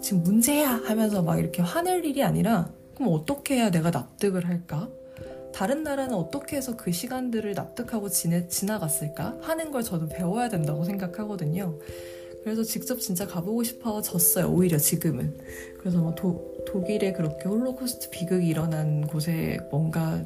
지금 0.00 0.22
문제야 0.22 0.70
하면서 0.70 1.22
막 1.22 1.38
이렇게 1.38 1.60
화낼 1.60 2.04
일이 2.04 2.22
아니라 2.22 2.72
그럼 2.94 3.12
어떻게 3.12 3.56
해야 3.56 3.70
내가 3.70 3.90
납득을 3.90 4.48
할까? 4.48 4.88
다른 5.52 5.82
나라는 5.82 6.14
어떻게 6.14 6.56
해서 6.56 6.76
그 6.76 6.92
시간들을 6.92 7.52
납득하고 7.52 8.08
지내, 8.08 8.48
지나갔을까 8.48 9.36
하는 9.42 9.70
걸 9.70 9.82
저도 9.82 10.08
배워야 10.08 10.48
된다고 10.48 10.84
생각하거든요. 10.84 11.78
그래서 12.42 12.62
직접 12.62 13.00
진짜 13.00 13.26
가보고 13.26 13.62
싶어졌어요. 13.62 14.48
오히려 14.48 14.78
지금은. 14.78 15.38
그래서 15.78 15.98
뭐 15.98 16.14
도, 16.14 16.56
독일에 16.66 17.12
그렇게 17.12 17.48
홀로코스트 17.48 18.10
비극이 18.10 18.46
일어난 18.46 19.06
곳에 19.06 19.58
뭔가 19.70 20.24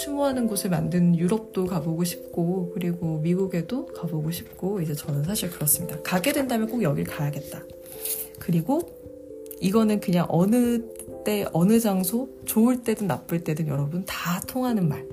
추모하는 0.00 0.46
곳을 0.46 0.70
만든 0.70 1.16
유럽도 1.16 1.66
가보고 1.66 2.04
싶고 2.04 2.72
그리고 2.74 3.18
미국에도 3.20 3.86
가보고 3.86 4.30
싶고 4.30 4.80
이제 4.80 4.94
저는 4.94 5.24
사실 5.24 5.50
그렇습니다. 5.50 6.00
가게 6.02 6.32
된다면 6.32 6.68
꼭 6.68 6.82
여길 6.82 7.04
가야겠다. 7.04 7.62
그리고 8.38 8.80
이거는 9.60 10.00
그냥 10.00 10.26
어느 10.28 10.80
때 11.24 11.46
어느 11.52 11.80
장소 11.80 12.28
좋을 12.44 12.82
때든 12.82 13.06
나쁠 13.06 13.42
때든 13.42 13.68
여러분 13.68 14.04
다 14.04 14.40
통하는 14.46 14.88
말. 14.88 15.06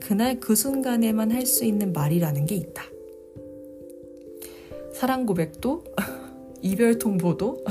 그날 0.00 0.40
그 0.40 0.54
순간에만 0.54 1.30
할 1.32 1.46
수 1.46 1.64
있는 1.64 1.92
말이라는 1.92 2.46
게 2.46 2.54
있다. 2.56 2.84
사랑 4.98 5.26
고백도 5.26 5.84
이별 6.62 6.98
통보도 6.98 7.64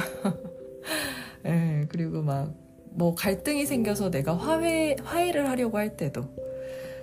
예, 1.45 1.85
그리고 1.89 2.21
막 2.21 2.67
뭐 2.97 3.13
갈등이 3.13 3.67
생겨서 3.67 4.09
내가 4.09 4.35
화해 4.35 4.95
화해를 5.03 5.47
하려고 5.47 5.77
할 5.77 5.95
때도 5.95 6.23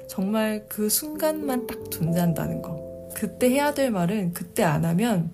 정말 0.09 0.67
그 0.69 0.89
순간만 0.89 1.69
딱 1.69 1.89
존재한다는 1.89 2.63
거. 2.63 3.09
그때 3.15 3.49
해야 3.49 3.73
될 3.73 3.93
말은 3.93 4.33
그때 4.33 4.65
안 4.65 4.85
하면 4.85 5.33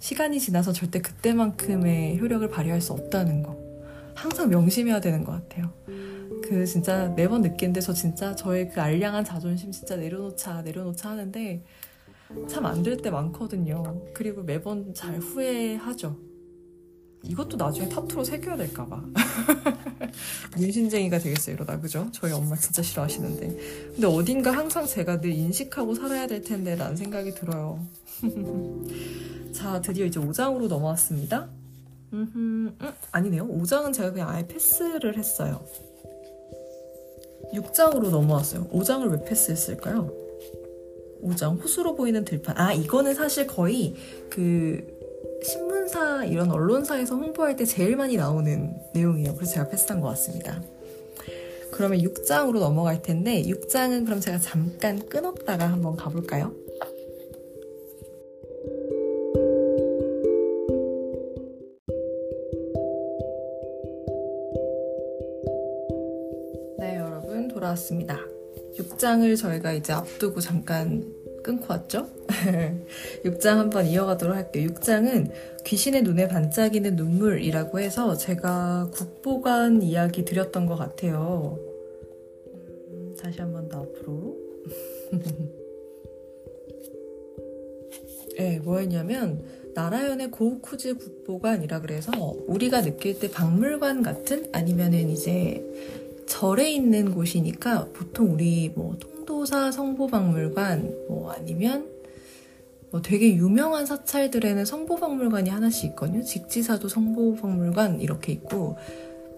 시간이 0.00 0.40
지나서 0.40 0.72
절대 0.72 1.00
그때만큼의 1.00 2.18
효력을 2.18 2.46
발휘할 2.48 2.80
수 2.80 2.92
없다는 2.92 3.44
거. 3.44 3.56
항상 4.16 4.50
명심해야 4.50 5.00
되는 5.00 5.22
것 5.22 5.30
같아요. 5.32 5.72
그 6.42 6.66
진짜 6.66 7.12
매번 7.14 7.42
느끼는데 7.42 7.80
저 7.80 7.92
진짜 7.92 8.34
저의 8.34 8.68
그 8.68 8.80
알량한 8.80 9.24
자존심 9.24 9.70
진짜 9.70 9.94
내려놓자 9.94 10.62
내려놓자 10.62 11.10
하는데 11.10 11.62
참 12.48 12.64
안 12.66 12.82
될 12.82 12.96
때 13.00 13.10
많거든요. 13.10 14.02
그리고 14.14 14.42
매번 14.42 14.94
잘 14.94 15.18
후회하죠. 15.18 16.16
이것도 17.22 17.56
나중에 17.56 17.88
타투로 17.88 18.24
새겨야 18.24 18.56
될까봐. 18.56 19.04
문신쟁이가 20.56 21.18
되겠어요, 21.18 21.56
이러다, 21.56 21.78
그죠? 21.80 22.08
저희 22.12 22.32
엄마 22.32 22.56
진짜 22.56 22.82
싫어하시는데. 22.82 23.48
근데 23.92 24.06
어딘가 24.06 24.52
항상 24.52 24.86
제가 24.86 25.20
늘 25.20 25.32
인식하고 25.32 25.94
살아야 25.94 26.26
될 26.26 26.40
텐데, 26.42 26.76
라는 26.76 26.96
생각이 26.96 27.34
들어요. 27.34 27.84
자, 29.52 29.80
드디어 29.82 30.06
이제 30.06 30.18
5장으로 30.18 30.66
넘어왔습니다. 30.68 31.48
음, 32.14 32.76
아니네요. 33.12 33.46
5장은 33.46 33.92
제가 33.92 34.12
그냥 34.12 34.30
아예 34.30 34.46
패스를 34.46 35.18
했어요. 35.18 35.62
6장으로 37.52 38.08
넘어왔어요. 38.10 38.66
5장을 38.68 39.10
왜 39.10 39.24
패스했을까요? 39.24 40.10
5장 41.22 41.62
호수로 41.62 41.94
보이는 41.94 42.24
들판. 42.24 42.56
아, 42.58 42.72
이거는 42.72 43.14
사실 43.14 43.46
거의 43.46 43.94
그 44.28 44.98
신문사 45.42 46.24
이런 46.24 46.50
언론사에서 46.50 47.16
홍보할 47.16 47.56
때 47.56 47.64
제일 47.64 47.96
많이 47.96 48.16
나오는 48.16 48.74
내용이에요. 48.94 49.34
그래서 49.34 49.54
제가 49.54 49.68
패스한 49.68 50.00
것 50.00 50.08
같습니다. 50.08 50.62
그러면 51.70 52.00
6장으로 52.00 52.58
넘어갈 52.58 53.00
텐데 53.00 53.42
6장은 53.42 54.04
그럼 54.04 54.20
제가 54.20 54.38
잠깐 54.38 55.08
끊었다가 55.08 55.70
한번 55.70 55.96
가볼까요? 55.96 56.52
돌아왔습니다. 67.60 68.18
6장을 68.82 69.36
저희가 69.36 69.72
이제 69.72 69.92
앞두고 69.92 70.40
잠깐 70.40 71.04
끊고 71.42 71.66
왔죠? 71.68 72.08
6장 73.24 73.56
한번 73.56 73.86
이어가도록 73.86 74.36
할게요. 74.36 74.68
6장은 74.70 75.32
귀신의 75.64 76.02
눈에 76.02 76.28
반짝이는 76.28 76.96
눈물이라고 76.96 77.80
해서 77.80 78.16
제가 78.16 78.90
국보관 78.92 79.82
이야기 79.82 80.24
드렸던 80.24 80.66
것 80.66 80.76
같아요. 80.76 81.58
음, 82.54 83.14
다시 83.18 83.40
한번 83.40 83.68
더 83.68 83.80
앞으로. 83.82 84.36
네, 88.36 88.58
뭐였냐면 88.60 89.42
나라연의 89.74 90.30
고우쿠즈 90.30 90.94
국보관이라 90.96 91.80
그래서 91.80 92.10
우리가 92.46 92.82
느낄 92.82 93.18
때 93.18 93.30
박물관 93.30 94.02
같은 94.02 94.48
아니면은 94.52 95.10
이제 95.10 95.64
절에 96.30 96.70
있는 96.70 97.12
곳이니까 97.12 97.88
보통 97.92 98.32
우리 98.34 98.70
뭐 98.72 98.96
통도사 99.00 99.72
성보박물관 99.72 101.06
뭐 101.08 101.32
아니면 101.32 101.90
뭐 102.92 103.02
되게 103.02 103.34
유명한 103.34 103.84
사찰들에는 103.84 104.64
성보박물관이 104.64 105.50
하나씩 105.50 105.86
있거든요. 105.90 106.22
직지사도 106.22 106.88
성보박물관 106.88 108.00
이렇게 108.00 108.30
있고 108.32 108.76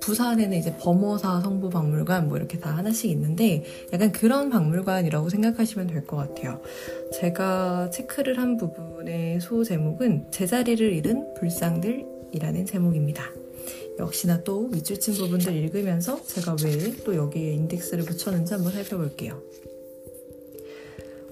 부산에는 0.00 0.58
이제 0.58 0.76
범어사 0.76 1.40
성보박물관 1.40 2.28
뭐 2.28 2.36
이렇게 2.36 2.58
다 2.58 2.76
하나씩 2.76 3.10
있는데 3.10 3.64
약간 3.94 4.12
그런 4.12 4.50
박물관이라고 4.50 5.30
생각하시면 5.30 5.86
될 5.86 6.06
것 6.06 6.16
같아요. 6.18 6.60
제가 7.14 7.88
체크를 7.90 8.38
한 8.38 8.58
부분의 8.58 9.40
소 9.40 9.64
제목은 9.64 10.30
제자리를 10.30 10.92
잃은 10.92 11.34
불상들이라는 11.34 12.66
제목입니다. 12.66 13.41
역시나 14.02 14.42
또 14.42 14.68
밑줄 14.68 14.98
친 14.98 15.14
부분들 15.14 15.54
읽으면서 15.54 16.22
제가 16.24 16.56
왜 16.64 16.92
또 17.04 17.14
여기에 17.14 17.52
인덱스를 17.54 18.04
붙였는지 18.04 18.54
한번 18.54 18.72
살펴볼게요. 18.72 19.40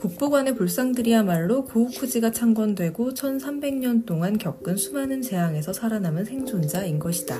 국보관의 0.00 0.54
불상들이야말로 0.54 1.64
고우쿠지가 1.64 2.32
창건되고 2.32 3.12
1300년 3.12 4.06
동안 4.06 4.38
겪은 4.38 4.76
수많은 4.76 5.20
재앙에서 5.20 5.72
살아남은 5.72 6.24
생존자인 6.24 6.98
것이다. 6.98 7.38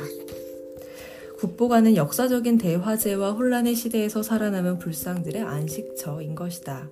국보관은 1.39 1.97
역사적인 1.97 2.59
대화재와 2.59 3.33
혼란의 3.33 3.75
시대에서 3.75 4.23
살아남은 4.23 4.79
불상들의 4.79 5.41
안식처인 5.41 6.35
것이다. 6.35 6.91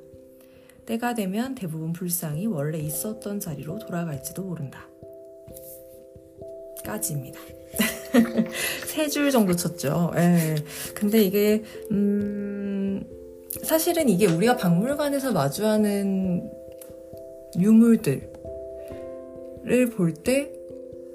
때가 0.86 1.14
되면 1.14 1.54
대부분 1.54 1.92
불상이 1.92 2.46
원래 2.46 2.78
있었던 2.78 3.40
자리로 3.40 3.78
돌아갈지도 3.78 4.42
모른다. 4.42 4.88
까지입니다. 6.82 7.38
세 8.86 9.08
줄 9.08 9.30
정도 9.30 9.54
쳤죠. 9.56 10.12
예. 10.16 10.56
근데 10.94 11.22
이게, 11.22 11.62
음, 11.90 13.04
사실은 13.62 14.08
이게 14.08 14.26
우리가 14.26 14.56
박물관에서 14.56 15.32
마주하는 15.32 16.50
유물들을 17.58 18.30
볼 19.96 20.14
때 20.14 20.52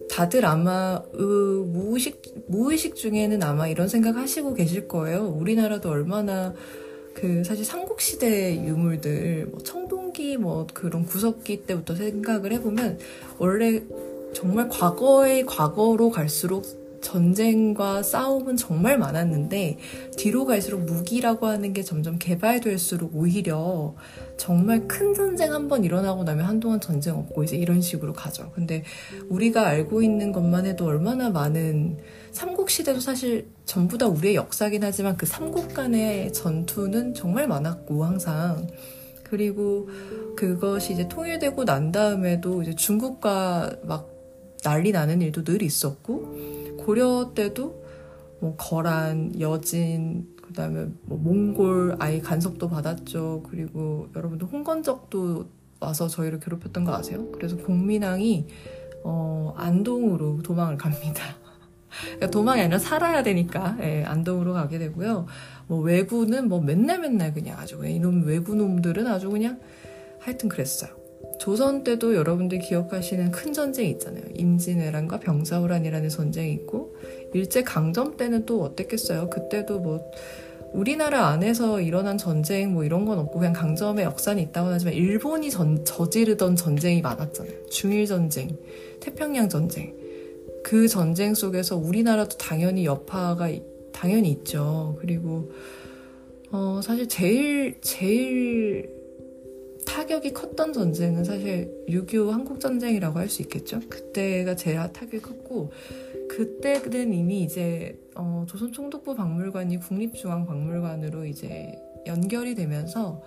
다들 0.10 0.46
아마 0.46 1.02
그 1.12 1.66
무의식 1.72 2.22
무의식 2.48 2.96
중에는 2.96 3.42
아마 3.44 3.68
이런 3.68 3.88
생각 3.88 4.16
하시고 4.16 4.54
계실 4.54 4.88
거예요. 4.88 5.26
우리나라도 5.28 5.90
얼마나 5.90 6.54
그 7.14 7.44
사실 7.44 7.64
삼국 7.66 8.02
시대 8.02 8.56
유물들 8.56 9.48
뭐 9.52 9.60
청동기 9.62 10.38
뭐 10.38 10.68
그런 10.74 11.06
구석기 11.06 11.66
때부터 11.66 11.96
생각을 11.96 12.52
해보면 12.54 13.00
원래 13.40 13.82
정말 14.34 14.68
과거의 14.70 15.46
과거로 15.46 16.10
갈수록 16.10 16.66
전쟁과 17.04 18.02
싸움은 18.02 18.56
정말 18.58 18.98
많았는데 18.98 19.78
뒤로 20.18 20.46
갈수록 20.46 20.80
무기라고 20.80 21.46
하는 21.46 21.74
게 21.74 21.84
점점 21.84 22.18
개발될수록 22.18 23.16
오히려 23.16 23.94
정말 24.38 24.88
큰 24.88 25.14
전쟁 25.14 25.54
한 25.54 25.68
번 25.68 25.84
일어나고 25.84 26.24
나면 26.24 26.46
한동안 26.46 26.80
전쟁 26.82 27.16
없고 27.16 27.44
이제 27.44 27.56
이런 27.56 27.82
식으로 27.82 28.14
가죠. 28.14 28.52
근데 28.56 28.84
우리가 29.30 29.68
알고 29.68 30.02
있는 30.02 30.32
것만 30.32 30.66
해도 30.66 30.86
얼마나 30.86 31.30
많은 31.30 31.98
삼국 32.32 32.70
시대도 32.70 33.00
사실 33.00 33.48
전부 33.66 33.98
다 33.98 34.08
우리의 34.08 34.36
역사긴 34.36 34.84
하지만 34.84 35.16
그 35.18 35.26
삼국 35.26 35.74
간의 35.74 36.34
전투는 36.34 37.14
정말 37.14 37.48
많았고 37.48 38.04
항상 38.04 38.68
그리고 39.24 39.88
그것이 40.36 40.94
이제 40.94 41.08
통일되고 41.08 41.66
난 41.66 41.92
다음에도 41.92 42.62
이제 42.62 42.76
중국과 42.76 43.78
막 43.84 44.13
난리 44.64 44.92
나는 44.92 45.22
일도 45.22 45.44
늘 45.44 45.62
있었고 45.62 46.78
고려 46.78 47.32
때도 47.36 47.84
뭐 48.40 48.56
거란, 48.58 49.40
여진, 49.40 50.28
그다음에 50.42 50.88
뭐 51.04 51.18
몽골 51.18 51.96
아이 52.00 52.22
간섭도 52.22 52.70
받았죠. 52.70 53.44
그리고 53.50 54.10
여러분들 54.16 54.48
홍건적도 54.48 55.48
와서 55.80 56.08
저희를 56.08 56.40
괴롭혔던 56.40 56.84
거 56.84 56.94
아세요? 56.94 57.30
그래서 57.32 57.58
공민왕이 57.58 58.48
어, 59.04 59.54
안동으로 59.58 60.42
도망을 60.44 60.78
갑니다. 60.78 61.24
그러니까 62.04 62.28
도망이 62.32 62.62
아니라 62.62 62.80
살아야 62.80 63.24
되니까 63.24 63.78
예, 63.82 64.04
안동으로 64.06 64.54
가게 64.54 64.78
되고요. 64.80 65.26
뭐 65.68 65.80
외구는 65.80 66.48
뭐 66.50 66.62
맨날 66.62 67.00
맨날 67.00 67.34
그냥 67.34 67.60
아주 67.60 67.78
그냥 67.78 67.94
이놈 67.94 68.26
외구 68.26 68.56
놈들은 68.56 69.08
아주 69.08 69.30
그냥 69.30 69.60
하여튼 70.20 70.50
그랬어요. 70.50 71.03
조선 71.44 71.84
때도 71.84 72.16
여러분들 72.16 72.60
기억하시는 72.60 73.32
큰 73.32 73.52
전쟁이 73.52 73.90
있잖아요. 73.90 74.24
임진왜란과 74.34 75.20
병사호란이라는 75.20 76.08
전쟁이 76.08 76.54
있고 76.54 76.96
일제 77.34 77.64
강점 77.64 78.16
때는 78.16 78.46
또 78.46 78.64
어땠겠어요? 78.64 79.30
그때도 79.30 79.82
뭐 79.82 80.10
우리나라 80.72 81.28
안에서 81.28 81.82
일어난 81.82 82.18
전쟁 82.18 82.72
뭐 82.72 82.86
이런 82.86 83.04
건 83.04 83.20
없고 83.20 83.40
그냥 83.40 83.52
강점의 83.52 84.06
역사는 84.06 84.42
있다고 84.42 84.70
하지만 84.70 84.94
일본이 84.94 85.50
전, 85.50 85.84
저지르던 85.84 86.56
전쟁이 86.56 87.02
많았잖아요. 87.02 87.66
중일 87.66 88.06
전쟁, 88.06 88.58
태평양 89.02 89.50
전쟁. 89.50 89.94
그 90.64 90.88
전쟁 90.88 91.34
속에서 91.34 91.76
우리나라도 91.76 92.38
당연히 92.38 92.86
여파가 92.86 93.50
당연히 93.92 94.32
있죠. 94.32 94.98
그리고 95.02 95.52
어 96.54 96.80
사실 96.82 97.10
제일 97.10 97.82
제일 97.82 99.03
타격이 99.86 100.34
컸던 100.34 100.74
전쟁은 100.74 101.24
사실 101.24 101.72
6.25 101.90 102.30
한국전쟁이라고 102.32 103.20
할 103.20 103.30
수 103.30 103.42
있겠죠. 103.42 103.80
그때가 103.90 104.56
제일 104.56 104.78
타격이 104.78 105.22
컸고, 105.22 105.72
그때는 106.30 107.14
이미 107.14 107.44
이제, 107.44 107.98
어, 108.16 108.46
조선총독부 108.48 109.16
박물관이 109.16 109.80
국립중앙박물관으로 109.80 111.26
이제 111.26 111.74
연결이 112.06 112.56
되면서, 112.56 113.22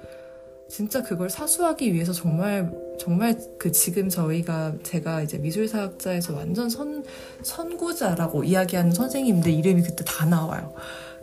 진짜 0.68 1.02
그걸 1.02 1.30
사수하기 1.30 1.94
위해서 1.94 2.12
정말, 2.12 2.72
정말 2.98 3.38
그 3.58 3.70
지금 3.70 4.08
저희가, 4.08 4.74
제가 4.82 5.22
이제 5.22 5.38
미술사학자에서 5.38 6.34
완전 6.34 6.68
선, 6.68 7.04
선구자라고 7.42 8.42
이야기하는 8.44 8.90
선생님들 8.90 9.52
이름이 9.52 9.82
그때 9.82 10.04
다 10.04 10.26
나와요. 10.26 10.74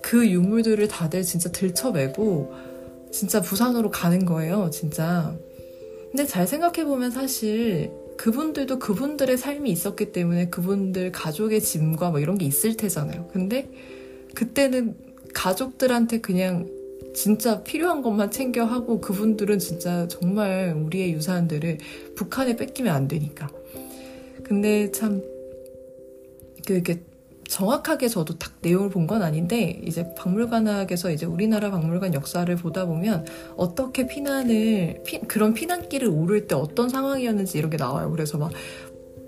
그 0.02 0.30
유물들을 0.30 0.88
다들 0.88 1.24
진짜 1.24 1.52
들춰매고, 1.52 2.73
진짜 3.14 3.42
부산으로 3.42 3.92
가는 3.92 4.26
거예요, 4.26 4.70
진짜. 4.72 5.38
근데 6.12 6.26
잘 6.26 6.48
생각해보면 6.48 7.12
사실 7.12 7.92
그분들도 8.18 8.80
그분들의 8.80 9.38
삶이 9.38 9.70
있었기 9.72 10.12
때문에 10.12 10.50
그분들 10.50 11.12
가족의 11.12 11.62
짐과 11.62 12.10
뭐 12.10 12.20
이런 12.20 12.38
게 12.38 12.46
있을 12.46 12.76
테잖아요. 12.76 13.30
근데 13.32 13.70
그때는 14.34 14.96
가족들한테 15.34 16.22
그냥 16.22 16.68
진짜 17.14 17.62
필요한 17.64 18.02
것만 18.02 18.32
챙겨 18.32 18.66
하고 18.66 19.00
그분들은 19.00 19.60
진짜 19.60 20.08
정말 20.08 20.74
우리의 20.76 21.14
유산들을 21.14 21.78
북한에 22.16 22.56
뺏기면 22.56 22.94
안 22.94 23.08
되니까. 23.08 23.50
근데 24.44 24.92
참, 24.92 25.22
그, 26.66 26.74
이렇게 26.74 27.02
정확하게 27.54 28.08
저도 28.08 28.38
딱 28.40 28.52
내용을 28.62 28.90
본 28.90 29.04
건 29.08 29.22
아닌데 29.22 29.82
이제 29.86 30.14
박물관학에서 30.16 31.12
이제 31.12 31.26
우리나라 31.26 31.70
박물관 31.72 32.14
역사를 32.14 32.54
보다 32.56 32.86
보면 32.86 33.26
어떻게 33.58 34.08
피난을 34.08 35.02
피, 35.06 35.20
그런 35.22 35.54
피난길을 35.54 36.08
오를 36.08 36.48
때 36.48 36.56
어떤 36.56 36.88
상황이었는지 36.90 37.58
이런 37.58 37.70
게 37.70 37.76
나와요. 37.78 38.10
그래서 38.12 38.38
막 38.38 38.52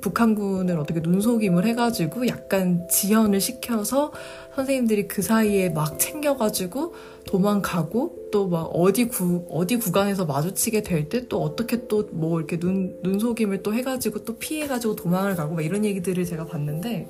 북한군을 0.01 0.77
어떻게 0.79 0.99
눈속임을 1.01 1.65
해가지고 1.65 2.27
약간 2.27 2.87
지연을 2.89 3.41
시켜서 3.41 4.11
선생님들이 4.55 5.07
그 5.07 5.21
사이에 5.21 5.69
막 5.69 5.99
챙겨가지고 5.99 6.93
도망가고 7.27 8.29
또 8.31 8.47
막 8.47 8.63
어디 8.73 9.07
구 9.07 9.45
어디 9.49 9.77
구간에서 9.77 10.25
마주치게 10.25 10.83
될 10.83 11.09
때 11.09 11.27
또 11.27 11.41
어떻게 11.41 11.87
또 11.87 12.07
뭐 12.11 12.39
이렇게 12.39 12.57
눈 12.59 12.97
눈속임을 13.03 13.61
또 13.63 13.73
해가지고 13.73 14.23
또 14.25 14.37
피해가지고 14.37 14.95
도망을 14.95 15.35
가고 15.35 15.55
막 15.55 15.61
이런 15.65 15.83
얘기들을 15.85 16.23
제가 16.25 16.45
봤는데 16.45 17.09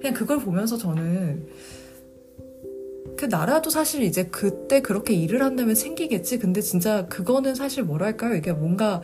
그냥 0.00 0.14
그걸 0.14 0.38
보면서 0.38 0.76
저는 0.76 1.46
그 3.16 3.26
나라도 3.26 3.70
사실 3.70 4.02
이제 4.02 4.24
그때 4.24 4.80
그렇게 4.80 5.12
일을 5.12 5.42
한다면 5.42 5.74
생기겠지. 5.74 6.38
근데 6.38 6.60
진짜 6.62 7.06
그거는 7.06 7.54
사실 7.54 7.82
뭐랄까요? 7.82 8.34
이게 8.34 8.52
뭔가 8.52 9.02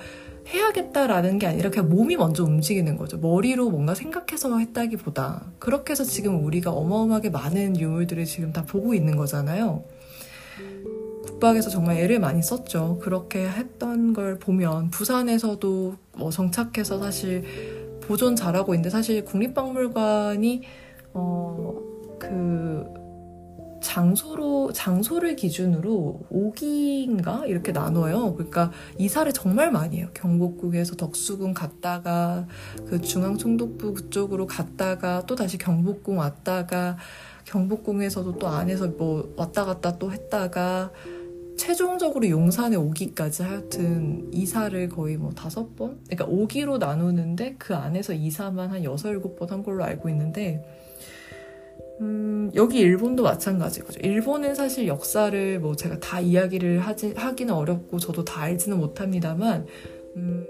해야겠다라는 0.49 1.39
게 1.39 1.47
아니라 1.47 1.71
그냥 1.71 1.91
몸이 1.91 2.17
먼저 2.17 2.45
움직이는 2.45 2.97
거죠. 2.97 3.19
머리로 3.19 3.69
뭔가 3.69 3.95
생각해서 3.95 4.59
했다기보다. 4.59 5.53
그렇게 5.59 5.91
해서 5.91 6.05
지금 6.05 6.45
우리가 6.45 6.71
어마어마하게 6.71 7.31
많은 7.31 7.79
유물들을 7.79 8.25
지금 8.25 8.53
다 8.53 8.65
보고 8.65 8.95
있는 8.95 9.17
거잖아요. 9.17 9.85
북박에서 11.27 11.69
정말 11.69 11.99
애를 11.99 12.21
많이 12.21 12.43
썼죠. 12.43 13.01
그렇게 13.03 13.47
했던 13.47 14.15
걸 14.15 14.39
보면 14.39 14.91
부산에서도 14.91 15.95
뭐 16.17 16.31
정착해서 16.31 16.99
사실 16.99 17.43
보존 18.03 18.37
잘하고 18.37 18.73
있는데 18.75 18.89
사실 18.89 19.25
국립박물관이 19.25 20.63
어 21.17 21.97
그 22.19 22.85
장소로 23.83 24.73
장소를 24.73 25.37
기준으로 25.37 26.23
5기인가 26.33 27.49
이렇게 27.49 27.73
나눠요. 27.73 28.35
그러니까 28.35 28.73
이사를 28.99 29.31
정말 29.33 29.71
많이 29.71 29.99
해요. 29.99 30.09
경복궁에서 30.15 30.97
덕수궁 30.97 31.55
갔다가 31.55 32.47
그 32.89 33.01
중앙총독부 33.01 33.95
그쪽으로 33.95 34.47
갔다가 34.47 35.25
또 35.27 35.37
다시 35.37 35.59
경복궁 35.59 36.19
왔다가 36.19 36.97
경복궁에서도 37.45 38.39
또 38.39 38.49
안에서 38.49 38.89
뭐 38.89 39.33
왔다 39.37 39.65
갔다 39.65 39.99
또 39.99 40.11
했다가 40.11 40.91
최종적으로 41.57 42.29
용산에 42.29 42.77
오기까지 42.77 43.43
하여튼 43.43 44.29
이사를 44.33 44.89
거의 44.89 45.17
뭐 45.17 45.33
다섯 45.33 45.75
번? 45.77 46.01
그러니까 46.07 46.27
오기로 46.27 46.79
나누는데 46.79 47.55
그 47.59 47.75
안에서 47.75 48.13
이사만 48.15 48.71
한 48.71 48.85
여섯 48.85 49.11
일곱 49.11 49.39
번 49.39 49.51
한 49.51 49.63
걸로 49.63 49.85
알고 49.85 50.09
있는데 50.09 50.65
음, 52.01 52.51
여기 52.55 52.79
일본도 52.79 53.23
마찬가지고 53.23 53.89
일본은 54.03 54.55
사실 54.55 54.87
역사를 54.87 55.61
뭐 55.61 55.75
제가 55.75 55.99
다 55.99 56.21
이야기를 56.21 56.81
하지, 56.81 57.13
하기는 57.17 57.53
어렵고 57.53 57.99
저도 57.99 58.25
다 58.25 58.43
알지는 58.43 58.79
못합니다만, 58.79 59.67
음, 60.17 60.47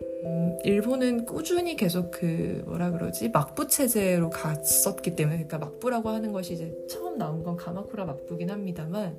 일본은 0.64 1.24
꾸준히 1.24 1.76
계속 1.76 2.10
그 2.10 2.62
뭐라 2.66 2.90
그러지? 2.90 3.28
막부 3.28 3.68
체제로 3.68 4.30
갔었기 4.30 5.14
때문에 5.14 5.44
그러니까 5.44 5.58
막부라고 5.58 6.08
하는 6.08 6.32
것이 6.32 6.54
이제 6.54 6.76
처음 6.88 7.18
나온 7.18 7.42
건 7.42 7.56
가마쿠라 7.56 8.04
막부긴 8.04 8.50
합니다만 8.50 9.18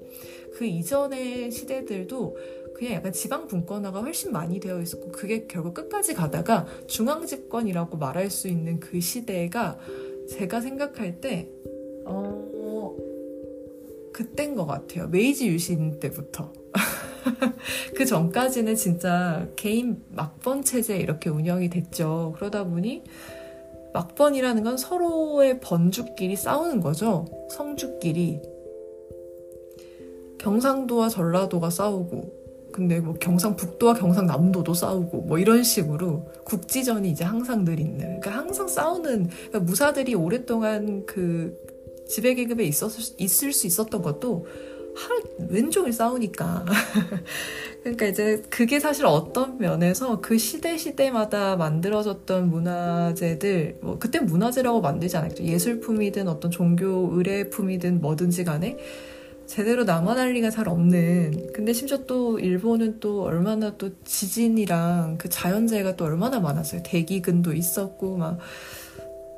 그 0.53 0.65
이전의 0.65 1.51
시대들도 1.51 2.37
그냥 2.75 2.93
약간 2.93 3.11
지방 3.11 3.47
분권화가 3.47 4.01
훨씬 4.01 4.31
많이 4.31 4.59
되어 4.59 4.81
있었고 4.81 5.11
그게 5.11 5.47
결국 5.47 5.73
끝까지 5.73 6.13
가다가 6.13 6.65
중앙 6.87 7.25
집권이라고 7.25 7.97
말할 7.97 8.29
수 8.29 8.47
있는 8.47 8.79
그 8.79 8.99
시대가 8.99 9.79
제가 10.29 10.59
생각할 10.59 11.21
때 11.21 11.49
어, 12.07 12.95
그땐 14.13 14.55
것 14.55 14.65
같아요. 14.65 15.07
메이지 15.07 15.47
유신 15.47 15.99
때부터. 15.99 16.51
그 17.95 18.05
전까지는 18.05 18.75
진짜 18.75 19.47
개인 19.55 20.03
막번 20.09 20.63
체제 20.63 20.97
이렇게 20.97 21.29
운영이 21.29 21.69
됐죠. 21.69 22.34
그러다 22.35 22.63
보니 22.63 23.03
막번이라는 23.93 24.63
건 24.63 24.77
서로의 24.77 25.59
번주끼리 25.59 26.35
싸우는 26.35 26.81
거죠. 26.81 27.25
성주끼리. 27.51 28.41
경상도와 30.38 31.09
전라도가 31.09 31.69
싸우고, 31.69 32.31
근데 32.71 32.99
뭐 32.99 33.15
경상북도와 33.15 33.95
경상남도도 33.95 34.73
싸우고, 34.73 35.21
뭐 35.21 35.39
이런 35.39 35.63
식으로 35.63 36.27
국지전이 36.43 37.09
이제 37.09 37.23
항상 37.23 37.65
늘 37.65 37.79
있는. 37.79 38.19
그러니까 38.19 38.31
항상 38.31 38.67
싸우는, 38.67 39.27
그러니까 39.27 39.59
무사들이 39.61 40.13
오랫동안 40.13 41.05
그 41.07 41.57
지배계급에 42.07 42.63
있었, 42.63 42.91
있을 43.17 43.53
수 43.53 43.67
있었던 43.67 44.01
것도 44.01 44.45
하, 44.97 45.45
왼종일 45.49 45.93
싸우니까. 45.93 46.65
그러니까 47.84 48.07
이제 48.07 48.41
그게 48.49 48.79
사실 48.79 49.05
어떤 49.05 49.59
면에서 49.59 50.19
그 50.19 50.38
시대 50.38 50.75
시대마다 50.77 51.55
만들어졌던 51.55 52.49
문화재들, 52.49 53.77
뭐 53.81 53.99
그때 53.99 54.19
문화재라고 54.19 54.81
만들지 54.81 55.15
않았죠. 55.17 55.43
예술품이든 55.43 56.27
어떤 56.27 56.49
종교 56.49 57.11
의례품이든 57.13 58.01
뭐든지 58.01 58.43
간에 58.43 58.77
제대로 59.45 59.85
남아날 59.85 60.34
리가 60.34 60.49
잘 60.49 60.67
없는. 60.67 61.53
근데 61.53 61.71
심지어 61.73 62.05
또 62.05 62.39
일본은 62.39 62.99
또 62.99 63.23
얼마나 63.23 63.77
또 63.77 63.91
지진이랑 64.03 65.17
그 65.19 65.29
자연재해가 65.29 65.95
또 65.95 66.05
얼마나 66.05 66.39
많았어요. 66.39 66.81
대기근도 66.84 67.53
있었고 67.53 68.17
막. 68.17 68.39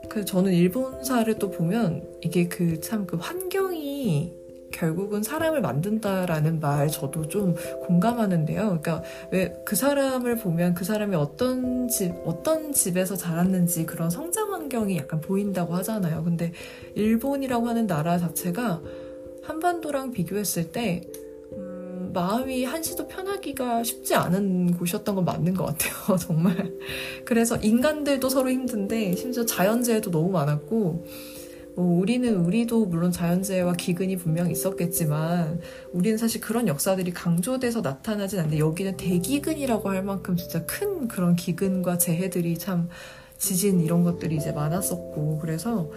그 0.10 0.26
저는 0.26 0.54
일본사를 0.54 1.34
또 1.40 1.52
보면 1.52 2.04
이게 2.22 2.48
그 2.48 2.80
참그 2.82 3.18
그 3.18 3.18
환경이 3.18 4.34
결국은 4.72 5.24
사람을 5.24 5.62
만든다라는 5.62 6.60
말 6.60 6.88
저도 6.90 7.28
좀 7.28 7.56
공감하는데요. 7.88 8.62
그러니까 8.62 9.04
왜 9.32 9.54
그 9.66 9.76
사람을 9.76 10.38
보면 10.38 10.74
그 10.74 10.84
사람이 10.84 11.16
어떤 11.16 11.88
집, 11.88 12.12
어떤 12.26 12.74
집에서 12.74 13.16
자랐는지 13.16 13.86
그런 13.86 14.10
성장 14.10 14.52
환경이 14.54 14.98
약간 14.98 15.22
보인다고 15.22 15.76
하잖아요. 15.76 16.24
근데 16.24 16.54
일본이라고 16.96 17.68
하는 17.68 17.86
나라 17.86 18.18
자체가 18.18 18.82
한반도랑 19.44 20.12
비교했을 20.12 20.72
때 20.72 21.02
마음이 22.14 22.64
한시도 22.66 23.08
편하기가 23.08 23.84
쉽지 23.84 24.16
않은 24.16 24.78
곳이었던 24.78 25.16
건 25.16 25.26
맞는 25.26 25.54
것 25.54 25.66
같아요. 25.66 26.18
정말. 26.20 26.74
그래서 27.26 27.56
인간들도 27.58 28.28
서로 28.30 28.50
힘든데 28.50 29.16
심지어 29.16 29.46
자연재해도 29.46 30.12
너무 30.12 30.30
많았고 30.32 31.06
뭐 31.76 32.00
우리는 32.00 32.36
우리도 32.36 32.88
물론 32.88 33.12
자연재해와 33.12 33.74
기근이 33.74 34.18
분명 34.18 34.52
있었겠지만 34.52 35.62
우리는 35.94 36.18
사실 36.18 36.42
그런 36.42 36.68
역사들이 36.68 37.12
강조돼서 37.12 37.82
나타나진 37.82 38.40
않는데 38.40 38.60
여기는 38.60 38.98
대기근이라고 38.98 39.90
할 39.90 40.04
만큼 40.04 40.36
진짜 40.36 40.66
큰 40.66 41.08
그런 41.08 41.36
기근과 41.36 41.98
재해들이 41.98 42.58
참 42.58 42.90
지진 43.38 43.80
이런 43.80 44.04
것들이 44.04 44.36
이제 44.36 44.52
많았었고 44.52 45.38
그래서 45.40 45.90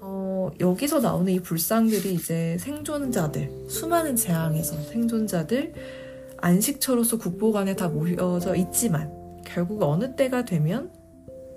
어, 0.00 0.50
여기서 0.58 1.00
나오는 1.00 1.32
이 1.32 1.40
불상들이 1.40 2.14
이제 2.14 2.56
생존자들, 2.58 3.66
수많은 3.68 4.16
재앙에서 4.16 4.76
생존자들, 4.82 5.74
안식처로서 6.38 7.18
국보관에 7.18 7.76
다 7.76 7.88
모여져 7.88 8.54
있지만, 8.56 9.12
결국 9.44 9.82
어느 9.82 10.16
때가 10.16 10.44
되면 10.44 10.90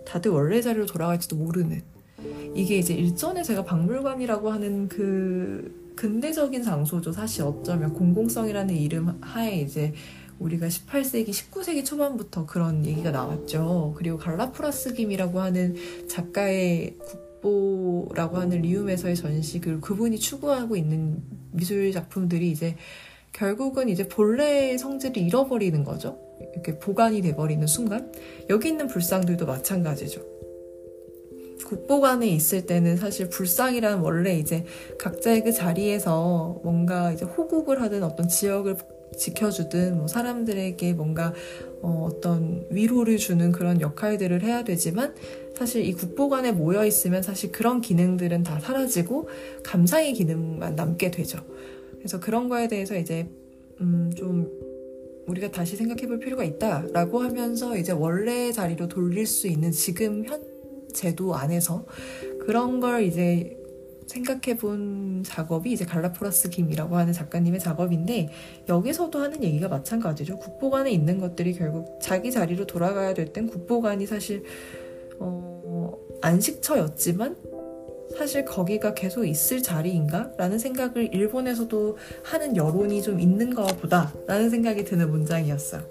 다들 0.06 0.32
원래 0.32 0.61
자리로 0.61 0.86
돌아갈지도 0.86 1.36
모르는. 1.36 1.82
이게 2.56 2.78
이제 2.78 2.94
일전에 2.94 3.44
제가 3.44 3.64
박물관이라고 3.64 4.52
하는 4.52 4.88
그 4.88 5.94
근대적인 5.95 6.64
장소죠. 6.64 7.11
사실 7.11 7.44
어쩌면 7.44 7.94
공공성이라는 7.94 8.76
이름 8.76 9.18
하에 9.22 9.61
이제 9.61 9.94
우리가 10.40 10.68
18세기, 10.68 11.30
19세기 11.30 11.86
초반부터 11.86 12.45
그런 12.45 12.86
얘기가 12.86 13.11
나왔죠. 13.11 13.94
그리고 13.98 14.18
갈라프라스 14.18 14.94
김이라고 14.94 15.40
하는 15.40 15.76
작가의 16.07 16.98
박보라고 17.44 18.38
하는 18.38 18.61
리움에서의 18.61 19.15
전시 19.15 19.60
그 19.60 19.80
그분이 19.80 20.18
추구하고 20.18 20.76
있는 20.76 21.22
미술 21.52 21.91
작품들이 21.91 22.49
이제 22.49 22.76
결국은 23.34 23.90
이제 23.90 24.07
본래의 24.07 24.78
성질을 24.78 25.18
잃어버리는 25.18 25.84
거죠. 25.84 26.18
이렇게 26.53 26.80
보관이 26.80 27.22
돼버리는 27.22 27.65
순간 27.68 28.11
여기 28.49 28.70
있는 28.70 28.88
불상들도 28.88 29.45
마찬가지죠. 29.45 30.22
국보관에 31.65 32.28
있을 32.28 32.65
때는 32.65 32.98
사실 32.98 33.30
불상이란 33.30 33.99
원래 33.99 34.38
이제 34.38 34.65
각자의 34.99 35.44
그 35.44 35.52
자리에서 35.52 36.60
뭔가 36.64 37.11
이제 37.11 37.26
호국을 37.26 37.82
하든 37.82 38.03
어떤 38.03 38.28
지역을 38.28 38.78
지켜주든 39.18 39.98
뭐 39.98 40.07
사람들에게 40.07 40.94
뭔가 40.94 41.34
어, 41.81 42.10
어떤 42.10 42.65
위로를 42.69 43.18
주는 43.18 43.52
그런 43.52 43.81
역할들을 43.81 44.41
해야 44.44 44.64
되지만 44.64 45.14
사실 45.56 45.85
이 45.85 45.94
국보관에 45.94 46.52
모여 46.52 46.85
있으면 46.85 47.22
사실 47.22 47.52
그런 47.52 47.81
기능들은 47.81 48.44
다 48.44 48.60
사라지고 48.60 49.27
감상의 49.64 50.14
기능만 50.14 50.76
남게 50.76 51.11
되죠. 51.11 51.40
그래서 51.98 52.19
그런 52.19 52.49
거에 52.49 52.68
대해서 52.68 52.98
이제 52.98 53.27
음, 53.81 54.11
좀 54.15 54.49
우리가 55.27 55.52
다시 55.52 55.76
생각해 55.76 56.07
볼 56.07 56.19
필요가 56.19 56.44
있다라고 56.44 57.19
하면서 57.19 57.77
이제 57.77 57.91
원래 57.91 58.52
자리로 58.52 58.88
돌릴 58.88 59.26
수 59.26 59.48
있는 59.48 59.72
지금 59.72 60.26
현 60.26 60.41
제도 60.94 61.35
안에서 61.35 61.85
그런 62.45 62.80
걸 62.80 63.03
이제 63.03 63.57
생각해 64.08 64.58
본 64.58 65.24
작업이 65.26 65.72
이제 65.72 65.86
갈라포라스 65.86 66.50
김이라고 66.50 66.98
하는 66.98 67.14
작가님의 67.14 67.60
작업인데 67.60 68.30
여기서도 68.70 69.20
하는 69.20 69.44
얘기가 69.44 69.68
마찬가지죠. 69.68 70.38
국보관에 70.38 70.92
있는 70.92 71.20
것들이 71.20 71.54
결국 71.54 72.00
자기 72.02 72.32
자리로 72.32 72.66
돌아가야 72.66 73.14
될 73.14 73.34
땐 73.34 73.48
국보관이 73.48 74.06
사실 74.06 74.44
어, 75.20 75.98
안식처였지만 76.22 77.36
사실 78.18 78.46
거기가 78.46 78.94
계속 78.94 79.26
있을 79.26 79.64
자리인가? 79.64 80.32
라는 80.38 80.60
생각을 80.60 81.14
일본에서도 81.16 81.98
하는 82.24 82.56
여론이 82.56 83.02
좀 83.02 83.20
있는 83.20 83.56
가 83.56 83.64
보다 83.66 84.14
라는 84.28 84.52
생각이 84.52 84.84
드는 84.84 85.10
문장이었어요. 85.10 85.82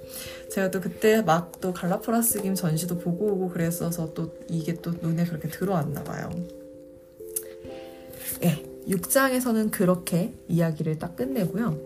제가 0.50 0.70
또 0.70 0.80
그때 0.80 1.22
막 1.22 1.60
또 1.60 1.72
갈라포라스 1.72 2.42
김 2.42 2.54
전시도 2.54 2.98
보고 2.98 3.26
오고 3.26 3.48
그랬어서 3.50 4.12
또 4.14 4.32
이게 4.48 4.74
또 4.74 4.92
눈에 5.00 5.24
그렇게 5.24 5.48
들어왔나 5.48 6.04
봐요. 6.04 6.30
네, 8.40 8.64
6장에서는 8.88 9.70
그렇게 9.70 10.34
이야기를 10.48 10.98
딱 10.98 11.16
끝내고요. 11.16 11.78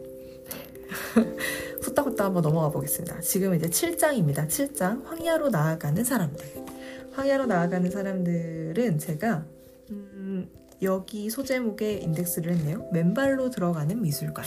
후딱후딱 1.82 2.26
한번 2.26 2.42
넘어가 2.42 2.70
보겠습니다. 2.70 3.20
지금 3.20 3.54
이제 3.54 3.68
7장입니다. 3.68 4.48
7장 4.48 5.04
황야로 5.04 5.50
나아가는 5.50 6.02
사람들. 6.02 6.46
황야로 7.12 7.46
나아가는 7.46 7.90
사람들은 7.90 8.98
제가 8.98 9.44
음, 9.90 10.48
여기 10.82 11.30
소제목에 11.30 11.94
인덱스를 11.98 12.52
했네요. 12.54 12.88
맨발로 12.92 13.50
들어가는 13.50 14.00
미술관. 14.00 14.44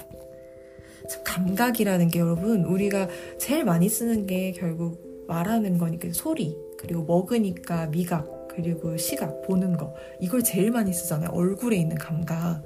감각이라는 1.26 2.10
게 2.10 2.20
여러분 2.20 2.66
우리가 2.66 3.08
제일 3.40 3.64
많이 3.64 3.90
쓰는 3.90 4.28
게 4.28 4.52
결국 4.52 5.26
말하는 5.28 5.78
거니까 5.78 6.10
소리 6.12 6.56
그리고 6.78 7.04
먹으니까 7.04 7.88
미각 7.88 8.39
그리고 8.50 8.98
시각 8.98 9.42
보는 9.44 9.78
거. 9.78 9.94
이걸 10.20 10.44
제일 10.44 10.72
많이 10.72 10.94
쓰잖아요. 10.94 11.30
얼굴에 11.32 11.78
있는 11.78 11.98
감각. 11.98 12.64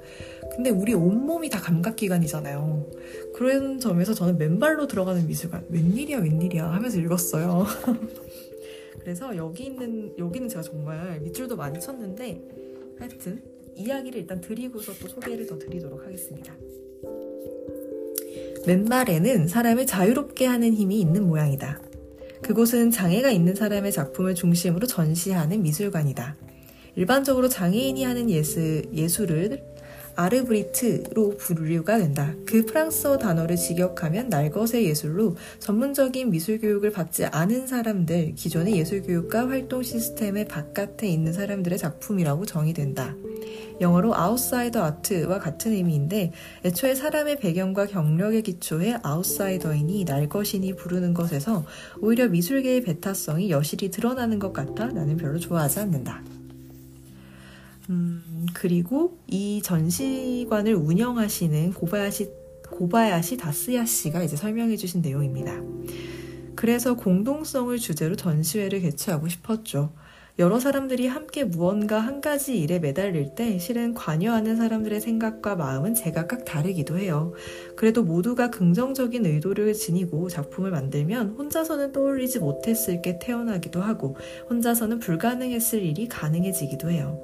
근데 0.54 0.70
우리 0.70 0.94
온몸이 0.94 1.50
다 1.50 1.60
감각기관이잖아요. 1.60 2.90
그런 3.34 3.78
점에서 3.78 4.14
저는 4.14 4.38
맨발로 4.38 4.86
들어가는 4.86 5.26
미술관 5.26 5.66
웬일이야 5.68 6.18
웬일이야 6.18 6.72
하면서 6.72 6.98
읽었어요. 6.98 7.66
그래서 9.00 9.36
여기 9.36 9.64
있는 9.64 10.14
여기는 10.18 10.48
제가 10.48 10.62
정말 10.62 11.20
밑줄도 11.20 11.56
많이 11.56 11.78
쳤는데 11.78 12.40
하여튼 12.98 13.42
이야기를 13.76 14.20
일단 14.20 14.40
드리고서 14.40 14.92
또 15.00 15.08
소개를 15.08 15.46
더 15.46 15.58
드리도록 15.58 16.04
하겠습니다. 16.06 16.54
맨발에는 18.66 19.46
사람을 19.46 19.86
자유롭게 19.86 20.46
하는 20.46 20.72
힘이 20.72 21.00
있는 21.00 21.26
모양이다. 21.26 21.80
그곳은 22.44 22.90
장애가 22.90 23.30
있는 23.30 23.54
사람의 23.54 23.90
작품을 23.90 24.34
중심으로 24.34 24.86
전시하는 24.86 25.62
미술관이다. 25.62 26.36
일반적으로 26.94 27.48
장애인이 27.48 28.04
하는 28.04 28.28
예수, 28.28 28.82
예술을 28.92 29.73
아르브리트로 30.16 31.36
분류가 31.36 31.98
된다. 31.98 32.34
그 32.46 32.64
프랑스어 32.64 33.18
단어를 33.18 33.56
직역하면 33.56 34.28
날것의 34.28 34.84
예술로 34.84 35.36
전문적인 35.58 36.30
미술 36.30 36.58
교육을 36.58 36.90
받지 36.90 37.24
않은 37.24 37.66
사람들, 37.66 38.34
기존의 38.34 38.76
예술 38.76 39.02
교육과 39.02 39.48
활동 39.48 39.82
시스템의 39.82 40.48
바깥에 40.48 41.08
있는 41.08 41.32
사람들의 41.32 41.78
작품이라고 41.78 42.46
정의된다. 42.46 43.14
영어로 43.80 44.14
아웃사이더 44.14 44.82
아트와 44.82 45.38
같은 45.40 45.72
의미인데 45.72 46.32
애초에 46.64 46.94
사람의 46.94 47.40
배경과 47.40 47.86
경력에 47.86 48.40
기초해 48.40 48.98
아웃사이더인이 49.02 50.04
날것이니 50.04 50.76
부르는 50.76 51.14
것에서 51.14 51.64
오히려 52.00 52.28
미술계의 52.28 52.82
배타성이 52.82 53.50
여실히 53.50 53.90
드러나는 53.90 54.38
것 54.38 54.52
같아 54.52 54.86
나는 54.86 55.16
별로 55.16 55.38
좋아하지 55.38 55.80
않는다. 55.80 56.22
음, 57.90 58.46
그리고 58.54 59.18
이 59.26 59.60
전시관을 59.62 60.74
운영하시는 60.74 61.74
고바야시, 61.74 62.30
고바야시 62.70 63.36
다스야 63.36 63.84
씨가 63.84 64.22
이제 64.22 64.36
설명해 64.36 64.76
주신 64.76 65.02
내용입니다. 65.02 65.60
그래서 66.56 66.94
공동성을 66.94 67.76
주제로 67.78 68.16
전시회를 68.16 68.80
개최하고 68.80 69.28
싶었죠. 69.28 69.92
여러 70.36 70.58
사람들이 70.58 71.06
함께 71.06 71.44
무언가 71.44 72.00
한 72.00 72.20
가지 72.20 72.58
일에 72.58 72.80
매달릴 72.80 73.36
때 73.36 73.56
실은 73.58 73.94
관여하는 73.94 74.56
사람들의 74.56 75.00
생각과 75.00 75.54
마음은 75.54 75.94
제각각 75.94 76.44
다르기도 76.44 76.98
해요. 76.98 77.34
그래도 77.76 78.02
모두가 78.02 78.50
긍정적인 78.50 79.26
의도를 79.26 79.74
지니고 79.74 80.28
작품을 80.28 80.72
만들면 80.72 81.36
혼자서는 81.38 81.92
떠올리지 81.92 82.40
못했을 82.40 83.00
게 83.00 83.20
태어나기도 83.20 83.80
하고 83.80 84.16
혼자서는 84.50 84.98
불가능했을 84.98 85.80
일이 85.80 86.08
가능해지기도 86.08 86.90
해요. 86.90 87.20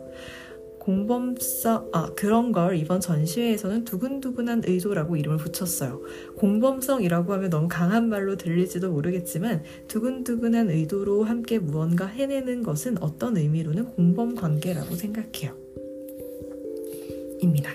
공범성, 0.80 1.90
아, 1.92 2.10
그런 2.16 2.52
걸 2.52 2.76
이번 2.76 3.00
전시회에서는 3.00 3.84
두근두근한 3.84 4.62
의도라고 4.66 5.16
이름을 5.16 5.38
붙였어요. 5.38 6.00
공범성이라고 6.36 7.32
하면 7.34 7.50
너무 7.50 7.68
강한 7.68 8.08
말로 8.08 8.36
들릴지도 8.36 8.90
모르겠지만, 8.90 9.62
두근두근한 9.88 10.70
의도로 10.70 11.24
함께 11.24 11.58
무언가 11.58 12.06
해내는 12.06 12.62
것은 12.62 13.00
어떤 13.02 13.36
의미로는 13.36 13.84
공범 13.94 14.34
관계라고 14.34 14.96
생각해요. 14.96 15.54
입니다. 17.40 17.70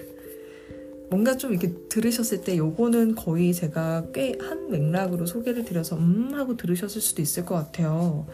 뭔가 1.10 1.38
좀 1.38 1.52
이렇게 1.52 1.72
들으셨을 1.88 2.42
때 2.42 2.58
요거는 2.58 3.16
거의 3.16 3.54
제가 3.54 4.08
꽤 4.14 4.36
한 4.40 4.70
맥락으로 4.70 5.26
소개를 5.26 5.64
드려서 5.64 5.96
음 5.96 6.32
하고 6.34 6.58
들으셨을 6.58 7.02
수도 7.02 7.22
있을 7.22 7.46
것 7.46 7.56
같아요. 7.56 8.26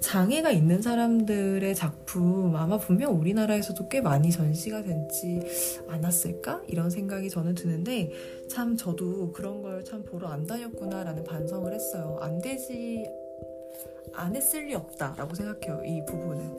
장애가 0.00 0.50
있는 0.52 0.80
사람들의 0.80 1.74
작품 1.74 2.54
아마 2.56 2.78
분명 2.78 3.18
우리나라에서도 3.18 3.88
꽤 3.88 4.00
많이 4.00 4.30
전시가 4.30 4.82
되지 4.82 5.40
않았을까? 5.88 6.62
이런 6.68 6.88
생각이 6.90 7.28
저는 7.30 7.54
드는데 7.54 8.12
참 8.48 8.76
저도 8.76 9.32
그런 9.32 9.62
걸 9.62 9.78
참 9.84 10.04
보러 10.04 10.28
안 10.28 10.46
다녔구나라는 10.46 11.24
반성을 11.24 11.72
했어요. 11.72 12.18
안 12.20 12.40
되지, 12.40 13.06
안 14.12 14.34
했을 14.36 14.66
리 14.66 14.74
없다라고 14.74 15.34
생각해요. 15.34 15.82
이 15.84 16.04
부분은. 16.04 16.58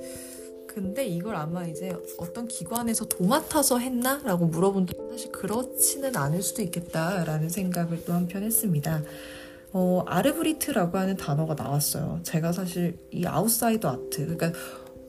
근데 0.67 1.05
이걸 1.05 1.35
아마 1.35 1.65
이제 1.65 1.95
어떤 2.17 2.47
기관에서 2.47 3.05
도맡아서 3.05 3.79
했나? 3.79 4.21
라고 4.23 4.45
물어본다면 4.45 5.09
사실 5.11 5.31
그렇지는 5.31 6.15
않을 6.15 6.41
수도 6.41 6.61
있겠다라는 6.61 7.49
생각을 7.49 8.05
또 8.05 8.13
한편 8.13 8.43
했습니다. 8.43 9.03
어, 9.71 10.03
art 10.07 10.32
brut라고 10.32 10.97
하는 10.97 11.15
단어가 11.15 11.53
나왔어요. 11.53 12.19
제가 12.23 12.51
사실 12.51 12.97
이 13.11 13.25
outsider 13.25 13.89
art, 13.89 14.25
그러니까 14.25 14.51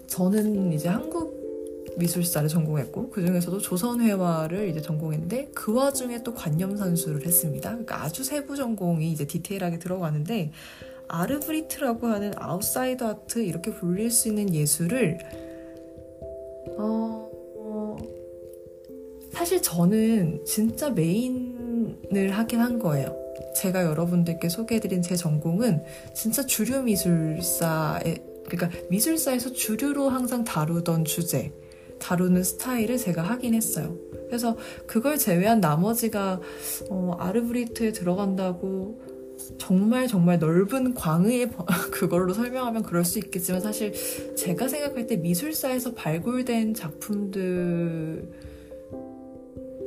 저는 0.06 0.72
이제 0.72 0.88
한국 0.88 1.40
미술사를 1.96 2.48
전공했고 2.48 3.10
그 3.10 3.24
중에서도 3.24 3.58
조선회화를 3.58 4.68
이제 4.68 4.80
전공했는데 4.80 5.50
그 5.54 5.74
와중에 5.74 6.22
또 6.22 6.34
관념산수를 6.34 7.26
했습니다. 7.26 7.70
그러니까 7.70 8.02
아주 8.02 8.24
세부 8.24 8.56
전공이 8.56 9.10
이제 9.10 9.26
디테일하게 9.26 9.78
들어가는데 9.78 10.52
아르브리트라고 11.08 12.06
하는 12.06 12.32
아웃사이더 12.36 13.08
아트 13.08 13.40
이렇게 13.40 13.72
불릴 13.72 14.10
수 14.10 14.28
있는 14.28 14.54
예술을 14.54 15.18
어, 16.78 17.30
어 17.56 17.96
사실 19.32 19.60
저는 19.60 20.44
진짜 20.44 20.90
메인을 20.90 22.30
하긴 22.30 22.60
한 22.60 22.78
거예요. 22.78 23.29
제가 23.54 23.84
여러분들께 23.84 24.48
소개해드린 24.48 25.02
제 25.02 25.16
전공은 25.16 25.82
진짜 26.14 26.44
주류 26.44 26.82
미술사에 26.82 28.30
그러니까 28.48 28.78
미술사에서 28.88 29.52
주류로 29.52 30.08
항상 30.08 30.44
다루던 30.44 31.04
주제, 31.04 31.52
다루는 32.00 32.42
스타일을 32.42 32.96
제가 32.96 33.22
하긴 33.22 33.54
했어요. 33.54 33.96
그래서 34.26 34.56
그걸 34.86 35.18
제외한 35.18 35.60
나머지가 35.60 36.40
어, 36.88 37.16
아르브리트에 37.18 37.92
들어간다고 37.92 39.00
정말 39.58 40.06
정말 40.06 40.38
넓은 40.38 40.94
광의의 40.94 41.50
그걸로 41.90 42.32
설명하면 42.32 42.82
그럴 42.82 43.04
수 43.04 43.18
있겠지만 43.18 43.60
사실 43.60 43.92
제가 44.36 44.68
생각할 44.68 45.06
때 45.06 45.16
미술사에서 45.16 45.94
발굴된 45.94 46.74
작품들 46.74 48.28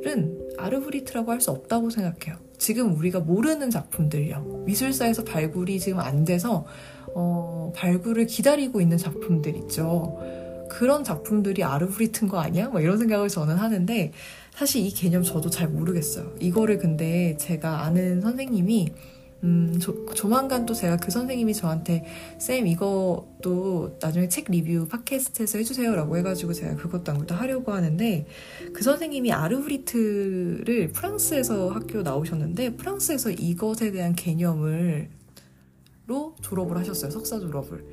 은 0.06 0.38
아르브리트라고 0.58 1.32
할 1.32 1.40
수 1.40 1.50
없다고 1.50 1.90
생각해요. 1.90 2.38
지금 2.58 2.96
우리가 2.96 3.20
모르는 3.20 3.70
작품들요. 3.70 4.64
미술사에서 4.66 5.24
발굴이 5.24 5.78
지금 5.80 6.00
안 6.00 6.24
돼서 6.24 6.64
어, 7.14 7.72
발굴을 7.74 8.26
기다리고 8.26 8.80
있는 8.80 8.96
작품들 8.96 9.56
있죠. 9.56 10.18
그런 10.70 11.04
작품들이 11.04 11.62
아르브리트인 11.62 12.28
거 12.28 12.38
아니야? 12.38 12.68
뭐 12.68 12.80
이런 12.80 12.98
생각을 12.98 13.28
저는 13.28 13.56
하는데 13.56 14.12
사실 14.54 14.84
이 14.84 14.90
개념 14.90 15.22
저도 15.22 15.50
잘 15.50 15.68
모르겠어요. 15.68 16.34
이거를 16.40 16.78
근데 16.78 17.36
제가 17.38 17.82
아는 17.84 18.20
선생님이 18.20 18.88
음, 19.44 19.78
조, 19.78 20.06
조만간 20.14 20.64
또 20.64 20.72
제가 20.72 20.96
그 20.96 21.10
선생님이 21.10 21.52
저한테 21.52 22.06
쌤 22.38 22.66
이것도 22.66 23.98
나중에 24.00 24.26
책 24.28 24.50
리뷰 24.50 24.88
팟캐스트에서 24.88 25.58
해주세요라고 25.58 26.16
해가지고 26.16 26.54
제가 26.54 26.76
그것도 26.76 27.12
아무것도 27.12 27.34
하려고 27.34 27.72
하는데 27.72 28.26
그 28.72 28.82
선생님이 28.82 29.32
아르브리트를 29.32 30.92
프랑스에서 30.92 31.68
학교 31.68 32.00
나오셨는데 32.00 32.76
프랑스에서 32.76 33.30
이것에 33.30 33.90
대한 33.90 34.14
개념을 34.14 35.10
로 36.06 36.36
졸업을 36.42 36.76
하셨어요 36.78 37.10
석사 37.10 37.38
졸업을. 37.38 37.84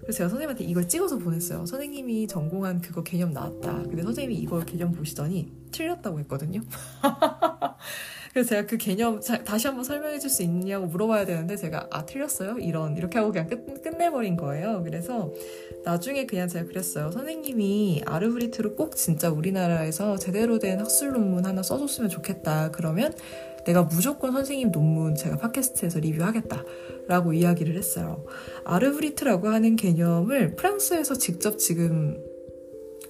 그래서 0.00 0.18
제가 0.18 0.28
선생님한테 0.28 0.64
이걸 0.64 0.86
찍어서 0.86 1.16
보냈어요. 1.16 1.64
선생님이 1.64 2.26
전공한 2.28 2.82
그거 2.82 3.02
개념 3.02 3.32
나왔다. 3.32 3.84
근데 3.84 4.02
선생님이 4.02 4.38
이걸 4.40 4.66
개념 4.66 4.92
보시더니 4.92 5.50
틀렸다고 5.70 6.18
했거든요 6.20 6.60
그래서 8.34 8.48
제가 8.48 8.66
그 8.66 8.76
개념 8.76 9.20
다시 9.20 9.68
한번 9.68 9.84
설명해 9.84 10.18
줄 10.18 10.28
수 10.28 10.42
있냐고 10.42 10.86
물어봐야 10.86 11.24
되는데 11.24 11.54
제가 11.54 11.86
아 11.92 12.04
틀렸어요? 12.04 12.58
이런 12.58 12.96
이렇게 12.96 13.18
하고 13.18 13.30
그냥 13.30 13.46
끝, 13.46 13.80
끝내버린 13.80 14.36
거예요. 14.36 14.82
그래서 14.82 15.32
나중에 15.84 16.26
그냥 16.26 16.48
제가 16.48 16.66
그랬어요. 16.66 17.12
선생님이 17.12 18.02
아르브리트로 18.04 18.74
꼭 18.74 18.96
진짜 18.96 19.30
우리나라에서 19.30 20.16
제대로 20.16 20.58
된 20.58 20.80
학술 20.80 21.12
논문 21.12 21.46
하나 21.46 21.62
써줬으면 21.62 22.10
좋겠다. 22.10 22.72
그러면 22.72 23.14
내가 23.66 23.84
무조건 23.84 24.32
선생님 24.32 24.72
논문 24.72 25.14
제가 25.14 25.36
팟캐스트에서 25.36 26.00
리뷰하겠다. 26.00 26.64
라고 27.06 27.32
이야기를 27.32 27.76
했어요. 27.76 28.24
아르브리트라고 28.64 29.46
하는 29.46 29.76
개념을 29.76 30.56
프랑스에서 30.56 31.14
직접 31.14 31.58
지금 31.58 32.20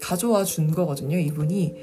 가져와 0.03 0.45
준 0.45 0.71
거거든요 0.71 1.19
이분이. 1.19 1.77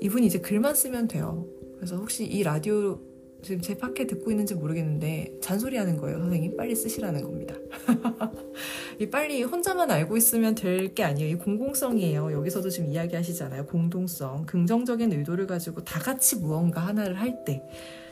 이분이 0.00 0.26
이제 0.26 0.40
글만 0.40 0.74
쓰면 0.74 1.06
돼요 1.06 1.46
그래서 1.76 1.96
혹시 1.96 2.24
이 2.24 2.42
라디오 2.42 2.98
지금 3.42 3.60
제 3.60 3.76
팟캐 3.76 4.06
듣고 4.06 4.30
있는지 4.30 4.54
모르겠는데 4.54 5.34
잔소리 5.42 5.76
하는 5.76 5.98
거예요, 5.98 6.18
선생님. 6.18 6.56
빨리 6.56 6.74
쓰시라는 6.74 7.22
겁니다. 7.22 7.54
이 8.98 9.10
빨리 9.10 9.42
혼자만 9.42 9.90
알고 9.90 10.16
있으면 10.16 10.54
될 10.54 10.94
게 10.94 11.02
아니에요. 11.04 11.30
이 11.30 11.38
공공성이에요. 11.38 12.32
여기서도 12.32 12.70
지금 12.70 12.88
이야기하시잖아요. 12.90 13.66
공동성. 13.66 14.46
긍정적인 14.46 15.12
의도를 15.12 15.46
가지고 15.46 15.84
다 15.84 16.00
같이 16.00 16.36
무언가 16.36 16.80
하나를 16.80 17.20
할 17.20 17.44
때. 17.44 17.62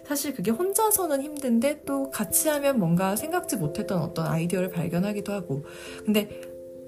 사실 0.05 0.35
그게 0.35 0.51
혼자서는 0.51 1.23
힘든데 1.23 1.85
또 1.87 2.11
같이 2.11 2.49
하면 2.51 2.79
뭔가 2.79 3.17
생각지 3.17 3.57
못했던 3.57 4.03
어떤 4.03 4.27
아이디어를 4.27 4.69
발견하기도 4.71 5.33
하고 5.33 5.65
근데 6.05 6.43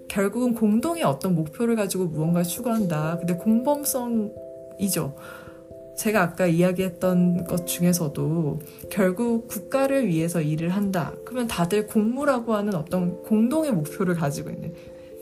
결국은 0.09 0.53
공동의 0.55 1.05
어떤 1.05 1.35
목표를 1.35 1.77
가지고 1.77 2.07
무언가를 2.07 2.45
추구한다. 2.47 3.17
근데 3.19 3.35
공범성이죠. 3.37 5.17
제가 5.97 6.23
아까 6.23 6.47
이야기했던 6.47 7.45
것 7.45 7.67
중에서도 7.67 8.61
결국 8.91 9.49
국가를 9.49 10.07
위해서 10.09 10.41
일을 10.41 10.71
한다. 10.71 11.13
그러면 11.25 11.47
다들 11.47 11.87
공무라고 11.87 12.55
하는 12.55 12.75
어떤 12.75 13.23
공동의 13.23 13.73
목표를 13.73 14.15
가지고 14.15 14.51
있는. 14.51 14.75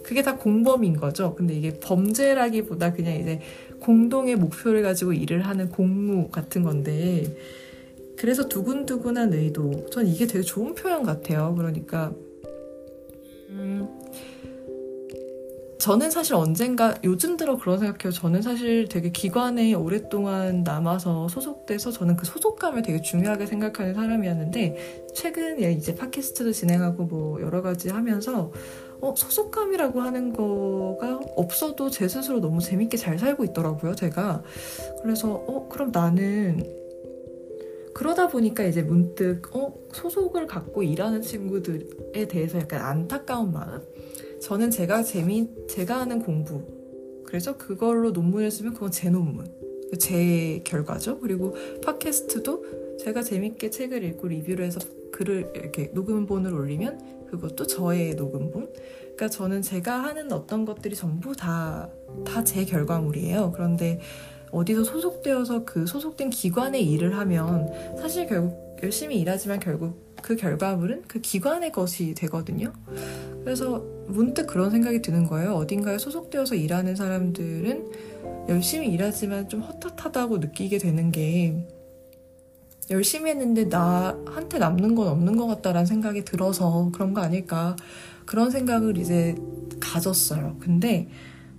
그게 0.02 0.22
다 0.22 0.36
공범인 0.36 0.96
거죠. 0.96 1.34
근데 1.34 1.54
이게 1.54 1.78
범죄라기보다 1.78 2.92
그냥 2.92 3.14
이제 3.16 3.40
공동의 3.80 4.36
목표를 4.36 4.82
가지고 4.82 5.12
일을 5.12 5.42
하는 5.42 5.68
공무 5.68 6.28
같은 6.28 6.62
건데, 6.62 7.36
그래서 8.16 8.48
두근두근한 8.48 9.32
의도. 9.32 9.86
전 9.90 10.06
이게 10.06 10.26
되게 10.26 10.42
좋은 10.42 10.74
표현 10.74 11.02
같아요. 11.02 11.54
그러니까, 11.56 12.12
음, 13.50 13.88
저는 15.82 16.12
사실 16.12 16.36
언젠가 16.36 16.94
요즘 17.02 17.36
들어 17.36 17.58
그런 17.58 17.80
생각해요. 17.80 18.12
저는 18.12 18.40
사실 18.40 18.86
되게 18.86 19.10
기관에 19.10 19.74
오랫동안 19.74 20.62
남아서 20.62 21.26
소속돼서 21.26 21.90
저는 21.90 22.14
그 22.14 22.24
소속감을 22.24 22.82
되게 22.82 23.00
중요하게 23.00 23.46
생각하는 23.46 23.92
사람이었는데 23.92 25.08
최근에 25.12 25.72
이제 25.72 25.96
팟캐스트도 25.96 26.52
진행하고 26.52 27.06
뭐 27.06 27.40
여러 27.40 27.62
가지 27.62 27.88
하면서 27.88 28.52
어, 29.00 29.12
소속감이라고 29.16 30.00
하는 30.00 30.32
거가 30.32 31.18
없어도 31.34 31.90
제 31.90 32.06
스스로 32.06 32.38
너무 32.38 32.60
재밌게 32.60 32.96
잘 32.96 33.18
살고 33.18 33.42
있더라고요, 33.46 33.96
제가. 33.96 34.44
그래서, 35.02 35.32
어, 35.32 35.68
그럼 35.68 35.90
나는 35.90 36.62
그러다 37.92 38.28
보니까 38.28 38.62
이제 38.62 38.82
문득, 38.82 39.50
어, 39.56 39.74
소속을 39.92 40.46
갖고 40.46 40.84
일하는 40.84 41.20
친구들에 41.20 42.28
대해서 42.28 42.60
약간 42.60 42.82
안타까운 42.82 43.50
마음. 43.50 43.91
저는 44.42 44.70
제가 44.70 45.02
재미, 45.04 45.48
제가 45.68 46.00
하는 46.00 46.20
공부. 46.20 46.62
그래서 47.24 47.56
그걸로 47.56 48.10
논문을 48.10 48.50
쓰면 48.50 48.74
그건 48.74 48.90
제 48.90 49.08
논문. 49.08 49.46
제 49.98 50.60
결과죠. 50.64 51.20
그리고 51.20 51.54
팟캐스트도 51.84 52.98
제가 52.98 53.22
재밌게 53.22 53.70
책을 53.70 54.02
읽고 54.04 54.28
리뷰를 54.28 54.64
해서 54.64 54.80
글을 55.12 55.52
이렇게 55.54 55.90
녹음본을 55.94 56.52
올리면 56.52 57.26
그것도 57.30 57.66
저의 57.66 58.14
녹음본. 58.14 58.72
그러니까 59.00 59.28
저는 59.28 59.62
제가 59.62 60.02
하는 60.02 60.32
어떤 60.32 60.64
것들이 60.64 60.96
전부 60.96 61.34
다, 61.36 61.88
다 62.24 62.42
제 62.42 62.64
결과물이에요. 62.64 63.52
그런데 63.54 64.00
어디서 64.50 64.84
소속되어서 64.84 65.64
그 65.64 65.86
소속된 65.86 66.30
기관에 66.30 66.80
일을 66.80 67.16
하면 67.16 67.68
사실 67.98 68.26
결국 68.26 68.76
열심히 68.82 69.20
일하지만 69.20 69.60
결국 69.60 70.11
그 70.22 70.36
결과물은 70.36 71.02
그 71.08 71.20
기관의 71.20 71.72
것이 71.72 72.14
되거든요. 72.14 72.72
그래서 73.44 73.84
문득 74.06 74.46
그런 74.46 74.70
생각이 74.70 75.02
드는 75.02 75.26
거예요. 75.26 75.54
어딘가에 75.54 75.98
소속되어서 75.98 76.54
일하는 76.54 76.96
사람들은 76.96 77.90
열심히 78.48 78.88
일하지만 78.88 79.48
좀 79.48 79.60
헛헛하다고 79.60 80.38
느끼게 80.38 80.78
되는 80.78 81.10
게 81.10 81.66
열심히 82.90 83.30
했는데 83.30 83.64
나한테 83.64 84.58
남는 84.58 84.94
건 84.94 85.08
없는 85.08 85.36
것 85.36 85.46
같다라는 85.46 85.86
생각이 85.86 86.24
들어서 86.24 86.90
그런 86.92 87.14
거 87.14 87.20
아닐까 87.20 87.76
그런 88.26 88.50
생각을 88.50 88.98
이제 88.98 89.34
가졌어요. 89.80 90.56
근데 90.60 91.08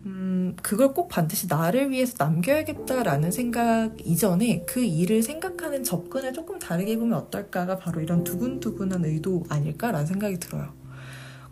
음, 0.06 0.56
그걸 0.62 0.94
꼭 0.94 1.08
반드시 1.08 1.48
나를 1.48 1.92
위해서 1.92 2.16
남겨야겠다라는 2.20 3.32
생각 3.32 3.94
이전에 4.06 4.64
그 4.66 4.84
일을 4.84 5.24
생각하는 5.24 5.84
접근을 5.84 6.34
조금 6.34 6.60
다르게 6.60 6.98
보면 6.98 7.18
어떨까가 7.18 7.78
바로 7.78 8.02
이런 8.02 8.24
두근두근한 8.24 9.06
의도 9.06 9.44
아닐까라는 9.50 10.06
생각이 10.06 10.40
들어요. 10.40 10.74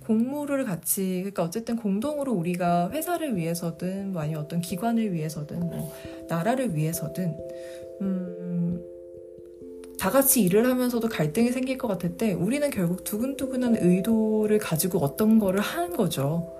공모를 0.02 0.66
같이, 0.66 1.18
그러니까 1.20 1.44
어쨌든 1.44 1.78
공동으로 1.78 2.34
우리가 2.34 2.90
회사를 2.92 3.38
위해서든, 3.38 4.12
뭐 4.12 4.22
아니면 4.22 4.42
어떤 4.42 4.60
기관을 4.60 5.14
위해서든, 5.14 5.60
뭐, 5.60 5.94
나라를 6.28 6.76
위해서든, 6.76 7.38
음, 8.02 8.82
다 10.00 10.10
같이 10.10 10.42
일을 10.42 10.66
하면서도 10.66 11.08
갈등이 11.08 11.52
생길 11.52 11.78
것 11.78 11.88
같을 11.88 12.18
때, 12.18 12.34
우리는 12.34 12.70
결국 12.72 13.04
두근두근한 13.04 13.78
의도를 13.80 14.58
가지고 14.58 15.00
어떤 15.00 15.38
거를 15.38 15.62
하는 15.62 15.96
거죠. 15.96 16.52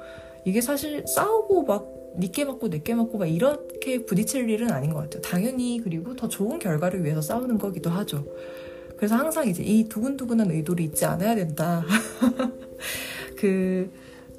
이게 0.46 0.62
사실 0.62 1.04
싸우고 1.08 1.64
막 1.64 1.88
니께 2.18 2.46
맞고 2.46 2.68
내께 2.68 2.94
맞고 2.94 3.18
막 3.18 3.26
이렇게 3.26 4.06
부딪힐 4.06 4.50
일은 4.50 4.72
아닌 4.72 4.94
것 4.94 5.02
같아요. 5.02 5.22
당연히 5.22 5.80
그리고 5.84 6.16
더 6.16 6.28
좋은 6.28 6.60
결과를 6.60 7.04
위해서 7.04 7.22
싸우는 7.22 7.58
거기도 7.58 7.90
하죠. 7.90 8.26
그래서 8.98 9.16
항상 9.16 9.48
이제 9.48 9.64
이 9.64 9.86
두근두근한 9.86 10.52
의도를 10.52 10.86
잊지 10.86 11.06
않아야 11.06 11.36
된다. 11.36 11.84
그 13.38 13.90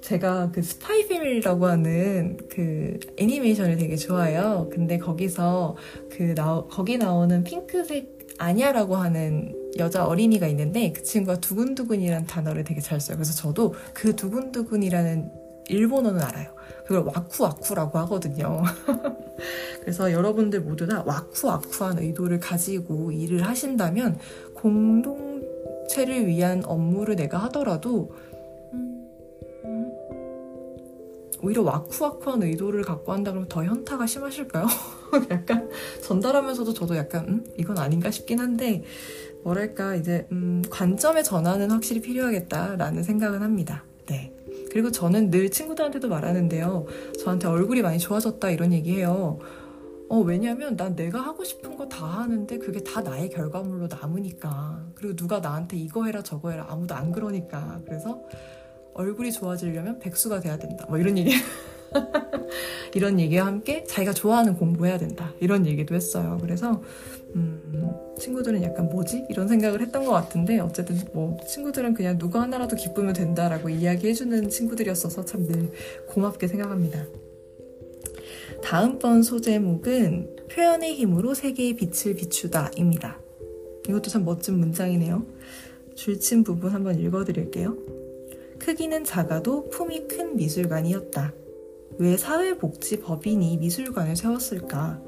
제가 0.00 0.50
그 0.52 0.62
스파이 0.62 0.97
패밀리라고 0.97 1.66
하는 1.66 2.36
그 2.48 2.98
애니메이션을 3.16 3.76
되게 3.76 3.96
좋아해요. 3.96 4.68
근데 4.70 4.98
거기서 4.98 5.76
그 6.10 6.34
나, 6.34 6.62
거기 6.70 6.98
나오는 6.98 7.42
핑크색 7.42 8.36
아냐라고 8.38 8.96
하는 8.96 9.54
여자 9.78 10.04
어린이가 10.04 10.46
있는데 10.48 10.92
그 10.92 11.02
친구가 11.02 11.40
두근두근이라는 11.40 12.26
단어를 12.26 12.64
되게 12.64 12.80
잘 12.80 13.00
써요. 13.00 13.16
그래서 13.16 13.32
저도 13.34 13.74
그 13.94 14.14
두근두근이라는 14.14 15.41
일본어는 15.68 16.20
알아요. 16.20 16.52
그걸 16.86 17.04
와쿠와쿠라고 17.04 17.98
하거든요. 18.00 18.62
그래서 19.80 20.12
여러분들 20.12 20.60
모두 20.60 20.86
다 20.86 21.02
와쿠와쿠한 21.06 21.98
의도를 21.98 22.40
가지고 22.40 23.12
일을 23.12 23.42
하신다면 23.42 24.18
공동체를 24.54 26.26
위한 26.26 26.62
업무를 26.64 27.16
내가 27.16 27.38
하더라도 27.44 28.14
음, 28.72 29.08
오히려 31.42 31.62
와쿠와쿠한 31.62 32.42
의도를 32.42 32.82
갖고 32.82 33.12
한다 33.12 33.30
그러면 33.32 33.48
더 33.48 33.64
현타가 33.64 34.06
심하실까요? 34.06 34.66
약간 35.30 35.68
전달하면서도 36.02 36.72
저도 36.74 36.96
약간 36.96 37.28
음? 37.28 37.44
이건 37.56 37.78
아닌가 37.78 38.10
싶긴 38.10 38.38
한데 38.38 38.84
뭐랄까 39.42 39.96
이제 39.96 40.26
음, 40.30 40.62
관점의 40.70 41.24
전환은 41.24 41.70
확실히 41.70 42.00
필요하겠다라는 42.00 43.02
생각은 43.02 43.42
합니다. 43.42 43.84
네. 44.06 44.32
그리고 44.72 44.90
저는 44.90 45.30
늘 45.30 45.50
친구들한테도 45.50 46.08
말하는데요. 46.08 46.86
저한테 47.22 47.46
얼굴이 47.46 47.82
많이 47.82 47.98
좋아졌다 47.98 48.48
이런 48.50 48.72
얘기해요. 48.72 49.38
어, 50.08 50.18
왜냐면 50.20 50.76
난 50.76 50.96
내가 50.96 51.20
하고 51.20 51.44
싶은 51.44 51.76
거 51.76 51.86
다 51.88 52.06
하는데 52.06 52.56
그게 52.58 52.82
다 52.82 53.02
나의 53.02 53.28
결과물로 53.28 53.88
남으니까. 53.88 54.82
그리고 54.94 55.14
누가 55.14 55.40
나한테 55.40 55.76
이거 55.76 56.06
해라 56.06 56.22
저거 56.22 56.50
해라 56.50 56.66
아무도 56.70 56.94
안 56.94 57.12
그러니까. 57.12 57.80
그래서 57.84 58.22
얼굴이 58.94 59.30
좋아지려면 59.30 59.98
백수가 59.98 60.40
돼야 60.40 60.58
된다. 60.58 60.86
뭐 60.88 60.96
이런 60.96 61.18
얘기. 61.18 61.32
이런 62.94 63.20
얘기와 63.20 63.44
함께 63.46 63.84
자기가 63.84 64.14
좋아하는 64.14 64.54
공부해야 64.56 64.96
된다. 64.96 65.32
이런 65.40 65.66
얘기도 65.66 65.94
했어요. 65.94 66.38
그래서 66.40 66.80
음, 67.34 67.92
친구들은 68.18 68.62
약간 68.62 68.88
뭐지? 68.88 69.26
이런 69.30 69.48
생각을 69.48 69.80
했던 69.80 70.04
것 70.04 70.12
같은데 70.12 70.58
어쨌든 70.60 70.96
뭐 71.12 71.36
친구들은 71.46 71.94
그냥 71.94 72.18
누구 72.18 72.38
하나라도 72.38 72.76
기쁘면 72.76 73.14
된다라고 73.14 73.68
이야기해주는 73.68 74.48
친구들이었어서 74.48 75.24
참 75.24 75.46
늘 75.46 75.72
고맙게 76.08 76.46
생각합니다. 76.46 77.04
다음번 78.62 79.22
소제목은 79.22 80.36
표현의 80.50 80.94
힘으로 80.94 81.34
세계의 81.34 81.74
빛을 81.76 82.14
비추다입니다. 82.14 83.18
이것도 83.88 84.10
참 84.10 84.24
멋진 84.24 84.58
문장이네요. 84.58 85.26
줄친 85.96 86.44
부분 86.44 86.70
한번 86.70 86.98
읽어드릴게요. 87.00 87.76
크기는 88.58 89.04
작아도 89.04 89.68
품이 89.70 90.06
큰 90.06 90.36
미술관이었다. 90.36 91.34
왜 91.98 92.16
사회복지법인이 92.16 93.56
미술관을 93.58 94.14
세웠을까? 94.16 95.02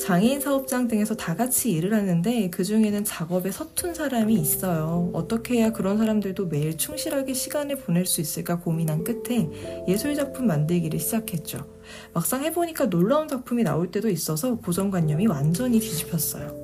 장애인 0.00 0.40
사업장 0.40 0.88
등에서 0.88 1.14
다 1.14 1.36
같이 1.36 1.70
일을 1.72 1.92
하는데 1.92 2.48
그 2.50 2.64
중에는 2.64 3.04
작업에 3.04 3.50
서툰 3.50 3.92
사람이 3.94 4.34
있어요. 4.34 5.10
어떻게 5.12 5.56
해야 5.56 5.72
그런 5.72 5.98
사람들도 5.98 6.46
매일 6.46 6.76
충실하게 6.78 7.34
시간을 7.34 7.76
보낼 7.76 8.06
수 8.06 8.20
있을까 8.20 8.58
고민한 8.60 9.04
끝에 9.04 9.48
예술 9.86 10.14
작품 10.14 10.46
만들기를 10.46 10.98
시작했죠. 10.98 11.66
막상 12.14 12.42
해보니까 12.44 12.88
놀라운 12.88 13.28
작품이 13.28 13.62
나올 13.62 13.90
때도 13.90 14.08
있어서 14.08 14.56
고정관념이 14.56 15.26
완전히 15.26 15.78
뒤집혔어요. 15.80 16.56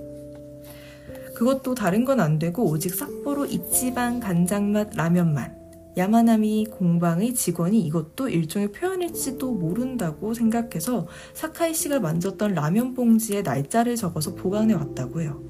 그것도 1.34 1.74
다른 1.74 2.04
건 2.06 2.18
안 2.20 2.38
되고 2.38 2.64
오직 2.64 2.94
삿포로 2.94 3.44
입지방 3.44 4.20
간장맛 4.20 4.96
라면만 4.96 5.54
야마나미 5.96 6.66
공방의 6.70 7.34
직원이 7.34 7.80
이것도 7.86 8.28
일종의 8.28 8.72
표현일지도 8.72 9.52
모른다고 9.52 10.34
생각해서 10.34 11.06
사카이 11.32 11.72
씨가 11.72 12.00
만졌던 12.00 12.52
라면 12.52 12.92
봉지에 12.92 13.40
날짜를 13.40 13.96
적어서 13.96 14.34
보관해 14.34 14.74
왔다고 14.74 15.22
해요. 15.22 15.42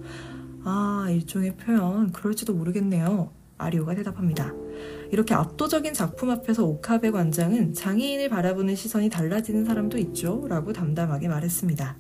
아, 0.62 1.09
일종의 1.10 1.56
표현. 1.56 2.12
그럴지도 2.12 2.55
모르겠네요. 2.55 3.31
아리오가 3.59 3.94
대답합니다. 3.97 4.52
이렇게 5.10 5.35
압도적인 5.35 5.94
작품 5.94 6.31
앞에서 6.31 6.64
오카베 6.64 7.10
관장은 7.10 7.73
장애인을 7.73 8.28
바라보는 8.28 8.77
시선이 8.77 9.09
달라지는 9.09 9.64
사람도 9.64 9.98
있죠. 9.98 10.47
라고 10.48 10.73
담담하게 10.73 11.28
말했습니다. 11.28 11.97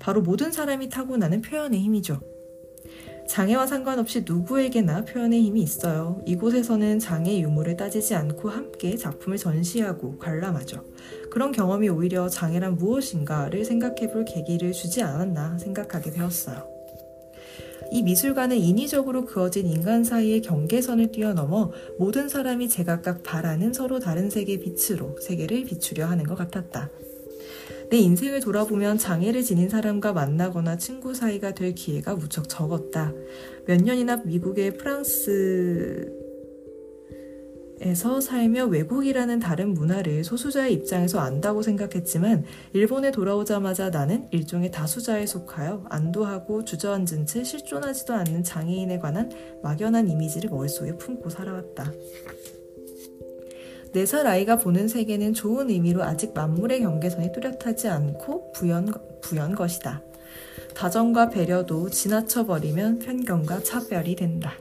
바로 0.00 0.22
모든 0.22 0.50
사람이 0.50 0.88
타고나는 0.88 1.42
표현의 1.42 1.80
힘이죠. 1.80 2.20
장애와 3.28 3.66
상관없이 3.66 4.22
누구에게나 4.24 5.04
표현의 5.04 5.42
힘이 5.42 5.62
있어요. 5.62 6.20
이곳에서는 6.26 6.98
장애 6.98 7.40
유무를 7.40 7.76
따지지 7.76 8.14
않고 8.14 8.48
함께 8.48 8.96
작품을 8.96 9.38
전시하고 9.38 10.18
관람하죠. 10.18 10.84
그런 11.30 11.50
경험이 11.50 11.88
오히려 11.88 12.28
장애란 12.28 12.76
무엇인가를 12.76 13.64
생각해 13.64 14.12
볼 14.12 14.24
계기를 14.24 14.72
주지 14.72 15.02
않았나 15.02 15.58
생각하게 15.58 16.10
되었어요. 16.10 16.68
이 17.90 18.02
미술관은 18.02 18.56
인위적으로 18.56 19.24
그어진 19.24 19.66
인간 19.66 20.04
사이의 20.04 20.42
경계선을 20.42 21.12
뛰어넘어 21.12 21.70
모든 21.98 22.28
사람이 22.28 22.68
제각각 22.68 23.22
바라는 23.22 23.72
서로 23.72 24.00
다른 24.00 24.30
색의 24.30 24.60
빛으로 24.60 25.16
세계를 25.20 25.64
비추려 25.64 26.06
하는 26.06 26.24
것 26.24 26.34
같았다. 26.34 26.90
내 27.94 28.00
인생을 28.00 28.40
돌아보면 28.40 28.98
장애를 28.98 29.44
지닌 29.44 29.68
사람과 29.68 30.12
만나거나 30.12 30.78
친구 30.78 31.14
사이가 31.14 31.54
될 31.54 31.76
기회가 31.76 32.16
무척 32.16 32.48
적었다. 32.48 33.12
몇 33.68 33.80
년이나 33.80 34.16
미국의 34.16 34.78
프랑스 34.78 36.12
에서 37.80 38.20
살며 38.20 38.66
외국이라는 38.66 39.38
다른 39.38 39.74
문화를 39.74 40.24
소수자의 40.24 40.72
입장에서 40.72 41.20
안다고 41.20 41.62
생각했지만 41.62 42.44
일본에 42.72 43.12
돌아오자마자 43.12 43.90
나는 43.90 44.26
일종의 44.32 44.72
다수자에 44.72 45.26
속하여 45.26 45.84
안도하고 45.88 46.64
주저앉은 46.64 47.26
채 47.26 47.44
실존하지도 47.44 48.12
않는 48.12 48.42
장애인에 48.42 48.98
관한 48.98 49.30
막연한 49.62 50.08
이미지를 50.08 50.50
머릿속에 50.50 50.96
품고 50.96 51.30
살아왔다. 51.30 51.92
4살 53.94 54.26
아이가 54.26 54.56
보는 54.56 54.88
세계는 54.88 55.34
좋은 55.34 55.70
의미로 55.70 56.02
아직 56.02 56.34
만물의 56.34 56.80
경계선이 56.80 57.32
뚜렷하지 57.32 57.88
않고 57.88 58.52
부연, 58.52 58.92
부연 59.22 59.54
것이다. 59.54 60.02
다정과 60.74 61.30
배려도 61.30 61.88
지나쳐버리면 61.90 62.98
편견과 62.98 63.62
차별이 63.62 64.16
된다. 64.16 64.54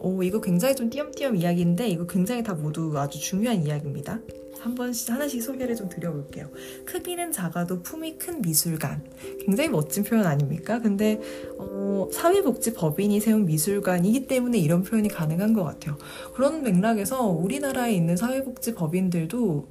오, 0.00 0.22
이거 0.22 0.40
굉장히 0.40 0.74
좀 0.74 0.90
띄엄띄엄 0.90 1.36
이야기인데 1.36 1.88
이거 1.88 2.06
굉장히 2.06 2.42
다 2.42 2.54
모두 2.54 2.92
아주 2.98 3.18
중요한 3.20 3.64
이야기입니다. 3.64 4.20
한 4.64 4.74
번씩 4.74 5.10
하나씩 5.10 5.42
소개를 5.42 5.76
좀 5.76 5.90
드려볼게요. 5.90 6.48
크기는 6.86 7.30
작아도 7.32 7.82
품이 7.82 8.16
큰 8.16 8.40
미술관. 8.40 9.04
굉장히 9.44 9.68
멋진 9.68 10.04
표현 10.04 10.24
아닙니까? 10.24 10.80
근데 10.80 11.20
어, 11.58 12.08
사회복지법인이 12.10 13.20
세운 13.20 13.44
미술관이기 13.44 14.26
때문에 14.26 14.56
이런 14.58 14.82
표현이 14.82 15.08
가능한 15.10 15.52
것 15.52 15.64
같아요. 15.64 15.98
그런 16.34 16.62
맥락에서 16.62 17.26
우리나라에 17.26 17.92
있는 17.92 18.16
사회복지법인들도 18.16 19.68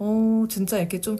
어, 0.00 0.44
진짜 0.48 0.78
이렇게 0.80 1.00
좀 1.00 1.16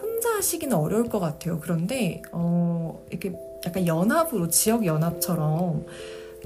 혼자 0.00 0.36
하시기는 0.36 0.76
어려울 0.76 1.08
것 1.08 1.18
같아요. 1.18 1.58
그런데 1.60 2.22
어, 2.30 3.04
이렇게 3.10 3.32
약간 3.66 3.88
연합으로 3.88 4.46
지역 4.48 4.86
연합처럼 4.86 5.84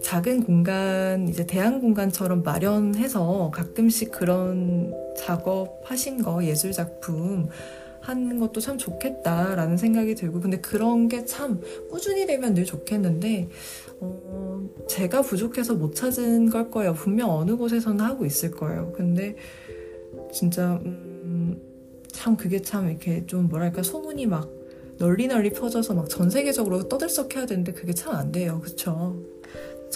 작은 0.02 0.44
공간, 0.44 1.28
이제 1.28 1.46
대안 1.46 1.80
공간처럼 1.80 2.42
마련해서 2.42 3.50
가끔씩 3.52 4.12
그런 4.12 4.92
작업하신 5.16 6.22
거, 6.22 6.44
예술 6.44 6.72
작품 6.72 7.48
하는 8.00 8.38
것도 8.38 8.60
참 8.60 8.78
좋겠다라는 8.78 9.76
생각이 9.76 10.14
들고, 10.14 10.40
근데 10.40 10.60
그런 10.60 11.08
게 11.08 11.24
참 11.24 11.60
꾸준히 11.90 12.26
되면 12.26 12.54
늘 12.54 12.64
좋겠는데, 12.64 13.48
어, 14.00 14.62
제가 14.88 15.22
부족해서 15.22 15.74
못 15.74 15.94
찾은 15.94 16.50
걸 16.50 16.70
거예요. 16.70 16.94
분명 16.94 17.30
어느 17.30 17.56
곳에서는 17.56 18.04
하고 18.04 18.24
있을 18.26 18.50
거예요. 18.52 18.92
근데 18.94 19.34
진짜, 20.32 20.78
음, 20.84 21.60
참 22.12 22.36
그게 22.36 22.60
참 22.60 22.88
이렇게 22.88 23.26
좀 23.26 23.48
뭐랄까 23.48 23.82
소문이 23.82 24.26
막 24.26 24.48
널리 24.98 25.26
널리 25.26 25.50
퍼져서 25.50 25.94
막 25.94 26.08
전 26.08 26.30
세계적으로 26.30 26.88
떠들썩해야 26.88 27.46
되는데 27.46 27.72
그게 27.72 27.92
참 27.92 28.14
안 28.14 28.32
돼요. 28.32 28.60
그쵸? 28.62 29.16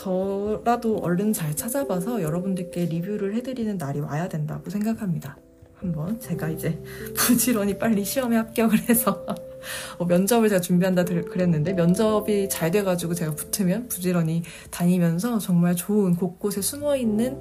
저라도 0.00 0.98
얼른 0.98 1.34
잘 1.34 1.54
찾아봐서 1.54 2.22
여러분들께 2.22 2.86
리뷰를 2.86 3.34
해드리는 3.34 3.76
날이 3.76 4.00
와야 4.00 4.28
된다고 4.28 4.70
생각합니다. 4.70 5.36
한번 5.74 6.18
제가 6.18 6.48
이제 6.48 6.82
부지런히 7.14 7.78
빨리 7.78 8.02
시험에 8.02 8.36
합격을 8.36 8.88
해서 8.88 9.26
어, 9.98 10.06
면접을 10.06 10.48
제가 10.48 10.62
준비한다 10.62 11.04
그랬는데 11.04 11.74
면접이 11.74 12.48
잘 12.48 12.70
돼가지고 12.70 13.12
제가 13.12 13.34
붙으면 13.34 13.88
부지런히 13.88 14.42
다니면서 14.70 15.38
정말 15.38 15.76
좋은 15.76 16.16
곳곳에 16.16 16.62
숨어 16.62 16.96
있는 16.96 17.38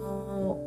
어, 0.00 0.58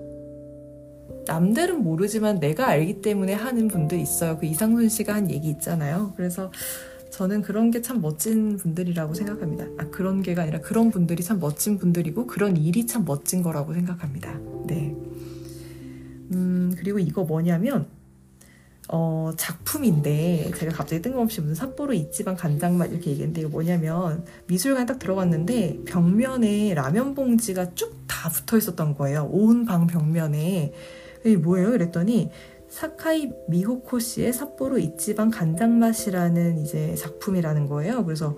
남들은 1.25 1.81
모르지만 1.83 2.39
내가 2.39 2.67
알기 2.67 3.01
때문에 3.01 3.33
하는 3.33 3.67
분들 3.67 3.99
있어요. 3.99 4.37
그 4.37 4.45
이상순 4.45 4.87
씨가 4.87 5.15
한 5.15 5.31
얘기 5.31 5.49
있잖아요. 5.49 6.13
그래서 6.15 6.51
저는 7.13 7.43
그런 7.43 7.69
게 7.69 7.81
참 7.83 8.01
멋진 8.01 8.57
분들이라고 8.57 9.13
생각합니다. 9.13 9.65
아, 9.77 9.87
그런 9.91 10.23
게가 10.23 10.41
아니라 10.43 10.59
그런 10.61 10.89
분들이 10.89 11.21
참 11.21 11.39
멋진 11.39 11.77
분들이고 11.77 12.25
그런 12.25 12.57
일이 12.57 12.87
참 12.87 13.05
멋진 13.05 13.43
거라고 13.43 13.73
생각합니다. 13.73 14.39
네. 14.65 14.95
음, 16.31 16.73
그리고 16.75 16.97
이거 16.97 17.23
뭐냐면, 17.23 17.85
어, 18.89 19.31
작품인데, 19.37 20.51
제가 20.57 20.71
갑자기 20.73 21.01
뜬금없이 21.03 21.41
무슨 21.41 21.53
삿포로 21.53 21.93
이지방 21.93 22.35
간장맛 22.35 22.91
이렇게 22.91 23.11
얘기했는데, 23.11 23.41
이거 23.41 23.49
뭐냐면, 23.49 24.25
미술관에 24.47 24.85
딱 24.87 24.97
들어갔는데, 24.97 25.81
벽면에 25.85 26.73
라면 26.73 27.13
봉지가 27.13 27.75
쭉 27.75 28.03
다 28.07 28.29
붙어 28.29 28.57
있었던 28.57 28.95
거예요. 28.95 29.27
온 29.31 29.65
방 29.65 29.85
벽면에. 29.85 30.73
이게 31.25 31.35
뭐예요? 31.37 31.71
그랬더니, 31.71 32.29
사카이 32.73 33.29
미호코 33.49 33.99
씨의 33.99 34.33
삿포로 34.33 34.79
이치방 34.79 35.29
간장맛이라는 35.29 36.57
이제 36.57 36.95
작품이라는 36.95 37.67
거예요. 37.67 38.03
그래서 38.03 38.35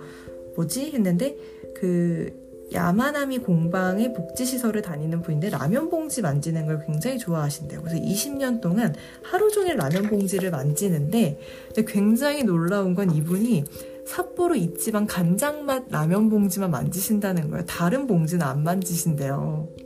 뭐지 0.58 0.92
했는데 0.92 1.38
그 1.74 2.44
야마나미 2.74 3.38
공방의 3.40 4.14
복지시설을 4.14 4.82
다니는 4.82 5.22
분인데 5.22 5.52
라면 5.52 5.90
봉지 5.90 6.22
만지는 6.22 6.66
걸 6.66 6.86
굉장히 6.86 7.18
좋아하신대요. 7.18 7.82
그래서 7.82 7.98
20년 7.98 8.60
동안 8.60 8.94
하루 9.24 9.50
종일 9.52 9.78
라면 9.78 10.10
봉지를 10.10 10.52
만지는데 10.52 11.40
굉장히 11.88 12.44
놀라운 12.44 12.94
건 12.94 13.16
이분이 13.16 13.64
삿포로 14.06 14.56
이치방 14.56 15.08
간장맛 15.08 15.86
라면 15.92 16.30
봉지만 16.30 16.72
만지신다는 16.72 17.52
거예요. 17.52 17.66
다른 17.66 18.06
봉지는 18.06 18.46
안 18.46 18.64
만지신대요. 18.64 19.85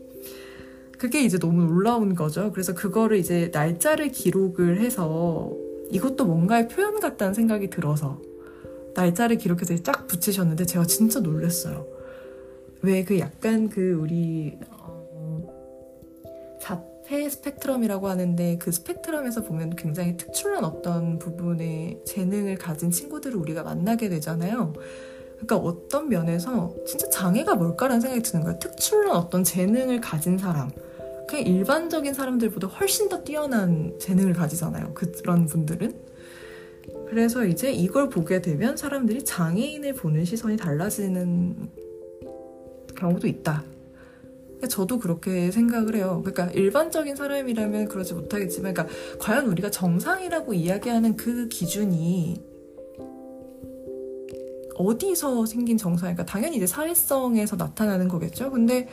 그게 1.00 1.24
이제 1.24 1.40
너무 1.40 1.64
놀라운 1.64 2.14
거죠. 2.14 2.52
그래서 2.52 2.76
그거를 2.76 3.18
이제 3.18 3.50
날짜를 3.54 4.10
기록을 4.10 4.82
해서 4.82 5.52
이것도 5.90 6.26
뭔가의 6.26 6.68
표현 6.68 7.00
같다는 7.00 7.34
생각이 7.34 7.70
들어서 7.70 8.22
날짜를 8.96 9.38
기록해서 9.38 9.76
쫙 9.82 10.08
붙이셨는데 10.08 10.66
제가 10.66 10.86
진짜 10.86 11.22
놀랐어요. 11.22 11.88
왜 12.82 13.04
그 13.04 13.18
약간 13.20 13.70
그 13.70 13.94
우리 13.94 14.58
어, 14.72 16.58
자폐 16.62 17.30
스펙트럼이라고 17.30 18.08
하는데 18.10 18.58
그 18.58 18.72
스펙트럼에서 18.72 19.44
보면 19.44 19.78
굉장히 19.78 20.18
특출난 20.18 20.66
어떤 20.66 21.18
부분의 21.18 22.02
재능을 22.06 22.58
가진 22.58 22.92
친구들을 22.92 23.38
우리가 23.38 23.64
만나게 23.64 24.10
되잖아요. 24.10 24.74
그러니까 25.36 25.56
어떤 25.56 26.10
면에서 26.10 26.76
진짜 26.86 27.10
장애가 27.10 27.56
뭘까라는 27.56 28.02
생각이 28.02 28.22
드는 28.22 28.44
거예요. 28.44 28.60
특출난 28.60 29.16
어떤 29.16 29.46
재능을 29.46 30.02
가진 30.02 30.38
사람. 30.38 30.70
그냥 31.30 31.46
일반적인 31.46 32.16
사람들보다 32.16 32.68
훨씬 32.68 33.08
더 33.08 33.24
뛰어난 33.24 33.94
재능을 34.00 34.34
가지잖아요. 34.34 34.96
그런 34.96 35.46
분들은. 35.46 35.94
그래서 37.08 37.46
이제 37.46 37.72
이걸 37.72 38.10
보게 38.10 38.42
되면 38.42 38.76
사람들이 38.76 39.24
장애인을 39.24 39.94
보는 39.94 40.26
시선이 40.26 40.58
달라지는 40.58 41.70
경우도 42.96 43.28
있다. 43.28 43.64
그러니까 44.48 44.68
저도 44.68 44.98
그렇게 44.98 45.52
생각을 45.52 45.96
해요. 45.96 46.24
그러니까 46.26 46.52
일반적인 46.52 47.16
사람이라면 47.16 47.90
그러지 47.90 48.16
못하겠지만, 48.16 48.74
그러니까 48.74 48.96
과연 49.20 49.46
우리가 49.46 49.70
정상이라고 49.70 50.56
이야기하는 50.56 51.16
그 51.16 51.48
기준이 51.48 52.44
어디서 54.76 55.46
생긴 55.46 55.78
정상일까? 55.78 56.26
당연히 56.26 56.58
이제 56.58 56.66
사회성에서 56.66 57.56
나타나는 57.56 58.08
거겠죠. 58.08 58.50
근데 58.50 58.88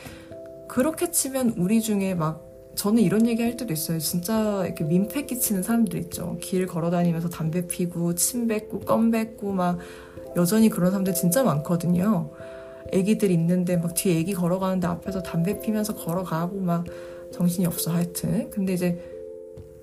그렇게 0.67 1.11
치면 1.11 1.55
우리 1.57 1.81
중에 1.81 2.15
막 2.15 2.43
저는 2.75 3.01
이런 3.01 3.25
얘기 3.27 3.41
할 3.41 3.57
때도 3.57 3.73
있어요. 3.73 3.97
진짜 3.99 4.63
이렇게 4.65 4.83
민폐 4.83 5.25
끼치는 5.25 5.63
사람들 5.63 5.99
있죠. 5.99 6.37
길 6.39 6.67
걸어 6.67 6.91
다니면서 6.91 7.27
담배 7.27 7.65
피고, 7.65 8.13
침 8.13 8.47
뱉고, 8.47 8.81
껌 8.81 9.09
뱉고, 9.09 9.51
막 9.51 9.79
여전히 10.35 10.69
그런 10.69 10.91
사람들 10.91 11.15
진짜 11.15 11.43
많거든요. 11.43 12.29
애기들 12.91 13.31
있는데 13.31 13.77
막 13.77 13.93
뒤에 13.95 14.19
애기 14.19 14.33
걸어가는데 14.33 14.87
앞에서 14.87 15.23
담배 15.23 15.59
피면서 15.59 15.95
걸어가고 15.95 16.59
막 16.59 16.85
정신이 17.33 17.65
없어 17.65 17.91
하여튼. 17.91 18.49
근데 18.51 18.73
이제 18.73 19.01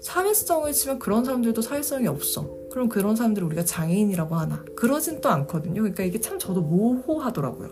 사회성을 0.01 0.73
치면 0.73 0.99
그런 1.01 1.25
사람들도 1.25 1.61
사회성이 1.63 2.07
없어. 2.07 2.49
그럼 2.71 2.89
그런 2.89 3.17
사람들을 3.17 3.47
우리가 3.47 3.65
장애인이라고 3.65 4.35
하나? 4.37 4.65
그러진 4.77 5.21
또 5.21 5.29
않거든요. 5.31 5.83
그러니까 5.83 6.05
이게 6.05 6.21
참 6.21 6.39
저도 6.39 6.61
모호하더라고요. 6.63 7.71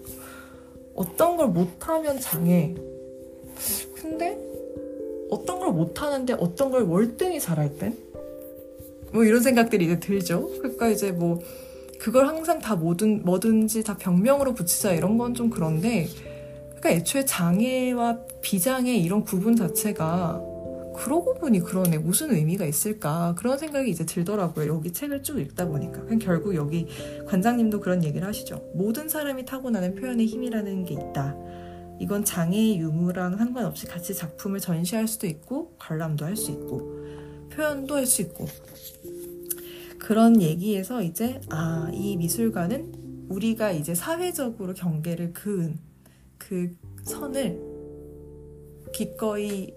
어떤 0.94 1.36
걸 1.36 1.48
못하면 1.48 2.18
장애, 2.20 2.74
근데 3.94 4.38
어떤 5.30 5.60
걸 5.60 5.72
못하는데 5.72 6.34
어떤 6.34 6.70
걸 6.70 6.82
월등히 6.82 7.40
잘할 7.40 7.76
땐? 7.78 7.96
뭐 9.12 9.24
이런 9.24 9.42
생각들이 9.42 9.84
이제 9.84 10.00
들죠. 10.00 10.48
그러니까 10.58 10.88
이제 10.88 11.12
뭐 11.12 11.40
그걸 11.98 12.26
항상 12.26 12.58
다 12.58 12.74
뭐든 12.76 13.22
뭐든지 13.24 13.84
다 13.84 13.96
병명으로 13.96 14.54
붙이자 14.54 14.92
이런 14.92 15.18
건 15.18 15.34
좀 15.34 15.50
그런데 15.50 16.08
그러니까 16.68 16.90
애초에 16.90 17.24
장애와 17.24 18.18
비장애 18.40 18.94
이런 18.96 19.22
구분 19.24 19.54
자체가 19.54 20.42
그러고 20.96 21.34
보니 21.34 21.60
그러네. 21.60 21.98
무슨 21.98 22.34
의미가 22.34 22.66
있을까? 22.66 23.34
그런 23.38 23.56
생각이 23.56 23.90
이제 23.90 24.04
들더라고요. 24.04 24.66
여기 24.74 24.92
책을 24.92 25.22
쭉 25.22 25.38
읽다 25.38 25.66
보니까. 25.66 26.02
결국 26.20 26.54
여기 26.54 26.86
관장님도 27.26 27.80
그런 27.80 28.04
얘기를 28.04 28.26
하시죠. 28.26 28.62
모든 28.74 29.08
사람이 29.08 29.46
타고나는 29.46 29.94
표현의 29.94 30.26
힘이라는 30.26 30.84
게 30.84 30.94
있다 30.94 31.34
이건 32.00 32.24
장애의 32.24 32.78
유무랑 32.78 33.36
상관없이 33.36 33.86
같이 33.86 34.14
작품을 34.14 34.60
전시할 34.60 35.06
수도 35.08 35.26
있고 35.26 35.74
관람도 35.78 36.24
할 36.24 36.36
수 36.36 36.50
있고 36.50 37.02
표현도 37.50 37.94
할 37.96 38.06
수 38.06 38.22
있고 38.22 38.46
그런 39.98 40.40
얘기에서 40.42 41.02
이제 41.02 41.40
아 41.50 41.90
이 41.92 42.16
미술관은 42.16 43.26
우리가 43.28 43.70
이제 43.72 43.94
사회적으로 43.94 44.74
경계를 44.74 45.32
그은 45.32 45.78
그 46.38 46.74
선을 47.04 47.60
기꺼이 48.92 49.72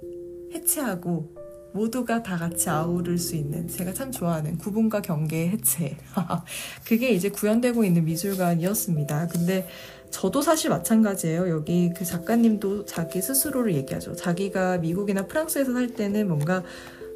해체하고 0.54 1.36
모두가 1.74 2.24
다 2.24 2.38
같이 2.38 2.70
아우를 2.70 3.18
수 3.18 3.36
있는 3.36 3.68
제가 3.68 3.94
참 3.94 4.12
좋아하는 4.12 4.58
구분과 4.58 5.02
경계의 5.02 5.50
해체 5.50 5.98
그게 6.88 7.12
이제 7.12 7.30
구현되고 7.30 7.84
있는 7.84 8.06
미술관이었습니다. 8.06 9.28
근데 9.28 9.68
저도 10.16 10.42
사실 10.42 10.70
마찬가지예요. 10.70 11.50
여기 11.50 11.92
그 11.94 12.06
작가님도 12.06 12.86
자기 12.86 13.22
스스로를 13.22 13.76
얘기하죠. 13.76 14.16
자기가 14.16 14.78
미국이나 14.78 15.28
프랑스에서 15.28 15.74
살 15.74 15.90
때는 15.90 16.30
뭔가 16.30 16.64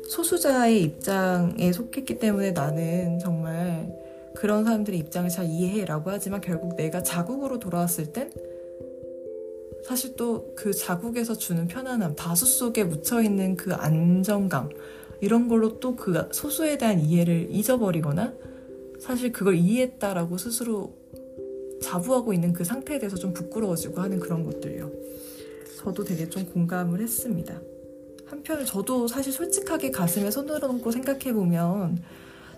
소수자의 0.09 0.83
입장에 0.83 1.71
속했기 1.71 2.19
때문에 2.19 2.51
나는 2.51 3.17
정말 3.19 3.89
그런 4.35 4.65
사람들의 4.65 4.99
입장을 4.99 5.29
잘 5.29 5.45
이해해라고 5.45 6.09
하지만 6.09 6.41
결국 6.41 6.75
내가 6.75 7.01
자국으로 7.01 7.57
돌아왔을 7.57 8.11
땐 8.11 8.33
사실 9.87 10.17
또 10.17 10.53
그 10.57 10.73
자국에서 10.73 11.37
주는 11.37 11.67
편안함, 11.67 12.15
다수 12.17 12.45
속에 12.45 12.83
묻혀있는 12.83 13.55
그 13.55 13.73
안정감, 13.73 14.71
이런 15.21 15.47
걸로 15.47 15.79
또 15.79 15.95
그 15.95 16.27
소수에 16.33 16.77
대한 16.77 16.99
이해를 16.99 17.47
잊어버리거나 17.49 18.33
사실 18.99 19.31
그걸 19.31 19.55
이해했다라고 19.55 20.37
스스로 20.37 20.98
자부하고 21.81 22.33
있는 22.33 22.53
그 22.53 22.63
상태에 22.63 22.99
대해서 22.99 23.15
좀 23.15 23.33
부끄러워지고 23.33 24.01
하는 24.01 24.19
그런 24.19 24.43
것들요. 24.43 24.91
저도 25.77 26.03
되게 26.03 26.29
좀 26.29 26.45
공감을 26.45 27.01
했습니다. 27.01 27.61
한편 28.25 28.65
저도 28.65 29.07
사실 29.07 29.33
솔직하게 29.33 29.91
가슴에 29.91 30.29
손을 30.29 30.63
얹고 30.63 30.91
생각해보면 30.91 31.97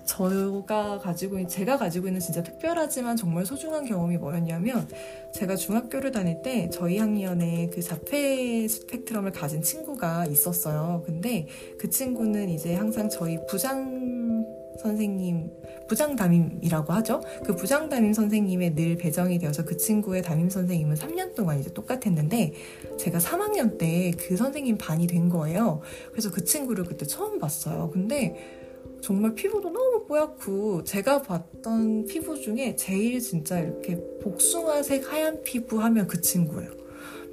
저가 0.05 0.99
가지고 0.99 1.45
제가 1.47 1.77
가지고 1.77 2.07
있는 2.07 2.19
진짜 2.19 2.43
특별하지만 2.43 3.15
정말 3.15 3.45
소중한 3.45 3.85
경험이 3.85 4.17
뭐였냐면 4.17 4.87
제가 5.33 5.55
중학교를 5.55 6.11
다닐 6.11 6.41
때 6.41 6.69
저희 6.71 6.97
학년에 6.97 7.69
그 7.73 7.81
자폐 7.81 8.67
스펙트럼을 8.67 9.31
가진 9.31 9.61
친구가 9.61 10.25
있었어요. 10.25 11.03
근데 11.05 11.47
그 11.77 11.89
친구는 11.89 12.49
이제 12.49 12.75
항상 12.75 13.09
저희 13.09 13.37
부장 13.47 14.45
선생님 14.81 15.51
부장 15.87 16.15
담임이라고 16.15 16.93
하죠. 16.93 17.21
그 17.43 17.53
부장 17.55 17.89
담임 17.89 18.13
선생님의 18.13 18.75
늘 18.75 18.95
배정이 18.95 19.37
되어서 19.39 19.65
그 19.65 19.75
친구의 19.75 20.21
담임 20.21 20.49
선생님은 20.49 20.95
3년 20.95 21.35
동안 21.35 21.59
이제 21.59 21.71
똑같았는데 21.73 22.53
제가 22.97 23.19
3학년 23.19 23.77
때 23.77 24.11
그 24.17 24.37
선생님 24.37 24.77
반이 24.77 25.07
된 25.07 25.29
거예요. 25.29 25.81
그래서 26.11 26.31
그 26.31 26.43
친구를 26.45 26.85
그때 26.85 27.05
처음 27.05 27.39
봤어요. 27.39 27.89
근데 27.91 28.60
정말 29.01 29.33
피부도 29.33 29.71
너무 29.71 30.05
뽀얗고 30.05 30.83
제가 30.83 31.23
봤던 31.23 32.05
피부 32.05 32.39
중에 32.39 32.75
제일 32.75 33.19
진짜 33.19 33.59
이렇게 33.59 33.97
복숭아색 34.21 35.11
하얀 35.11 35.41
피부 35.43 35.81
하면 35.81 36.07
그 36.07 36.21
친구예요. 36.21 36.71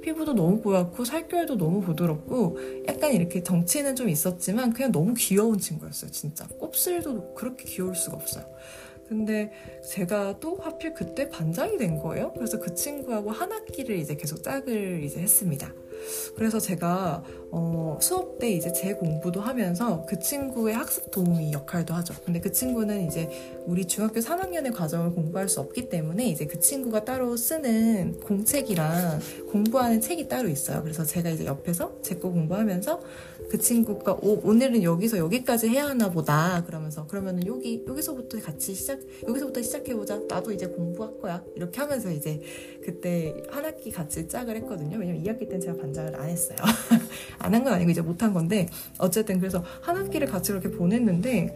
피부도 0.01 0.33
너무 0.33 0.61
뽀얗고 0.61 1.05
살결도 1.05 1.57
너무 1.57 1.81
부드럽고 1.81 2.57
약간 2.87 3.13
이렇게 3.13 3.43
덩치는 3.43 3.95
좀 3.95 4.09
있었지만 4.09 4.73
그냥 4.73 4.91
너무 4.91 5.13
귀여운 5.15 5.59
친구였어요. 5.59 6.09
진짜 6.11 6.47
곱슬도 6.47 7.35
그렇게 7.35 7.65
귀여울 7.65 7.95
수가 7.95 8.15
없어요. 8.15 8.45
근데 9.07 9.51
제가 9.87 10.39
또 10.39 10.55
하필 10.57 10.93
그때 10.93 11.29
반장이 11.29 11.77
된 11.77 11.97
거예요. 11.97 12.31
그래서 12.33 12.59
그 12.59 12.73
친구하고 12.75 13.31
한 13.31 13.51
학기를 13.51 13.97
이제 13.97 14.15
계속 14.15 14.43
짝을 14.43 15.03
이제 15.03 15.19
했습니다. 15.19 15.73
그래서 16.35 16.59
제가 16.59 17.23
어, 17.51 17.97
수업 18.01 18.37
때 18.39 18.51
이제 18.51 18.71
제 18.71 18.93
공부도 18.93 19.41
하면서 19.41 20.05
그 20.05 20.19
친구의 20.19 20.75
학습 20.75 21.09
도우미 21.11 21.51
역할도 21.51 21.93
하죠. 21.95 22.13
근데 22.23 22.39
그 22.39 22.51
친구는 22.51 23.07
이제 23.07 23.27
우리 23.65 23.85
중학교 23.85 24.19
3학년의 24.19 24.73
과정을 24.73 25.13
공부할 25.13 25.49
수 25.49 25.59
없기 25.59 25.89
때문에 25.89 26.27
이제 26.27 26.45
그 26.45 26.59
친구가 26.59 27.05
따로 27.05 27.35
쓰는 27.35 28.19
공책이랑 28.21 29.19
공부하는 29.51 29.99
책이 29.99 30.27
따로 30.27 30.47
있어요. 30.47 30.83
그래서 30.83 31.03
제가 31.03 31.29
이제 31.29 31.45
옆에서 31.45 31.93
제 32.03 32.19
거 32.19 32.29
공부하면서 32.29 32.99
그 33.49 33.57
친구가 33.57 34.13
오, 34.21 34.39
오늘은 34.43 34.83
여기서 34.83 35.17
여기까지 35.17 35.69
해야 35.69 35.87
하나 35.87 36.11
보다 36.11 36.63
그러면서 36.65 37.07
그러면은 37.07 37.45
여기 37.47 37.83
여기서부터 37.87 38.39
같이 38.39 38.75
시작 38.75 38.99
여기서부터 39.27 39.61
시작해 39.61 39.95
보자. 39.95 40.19
나도 40.29 40.51
이제 40.51 40.67
공부할 40.67 41.19
거야. 41.19 41.43
이렇게 41.55 41.79
하면서 41.81 42.11
이제 42.11 42.39
그때 42.85 43.35
한 43.49 43.65
학기 43.65 43.89
같이 43.91 44.27
짝을 44.27 44.55
했거든요. 44.57 44.97
왜냐면 44.97 45.23
2학기 45.23 45.39
때는 45.49 45.59
제가 45.61 45.77
반장을 45.77 46.15
안 46.15 46.29
했어요. 46.29 46.57
안 47.39 47.53
한 47.53 47.63
건 47.63 47.73
아니고 47.73 47.89
이제 47.91 48.01
못한 48.01 48.33
건데 48.33 48.67
어쨌든 48.99 49.39
그래서 49.39 49.63
한 49.81 49.97
학기를 49.97 50.27
같이 50.27 50.51
이렇게 50.51 50.69
보냈는데 50.69 51.55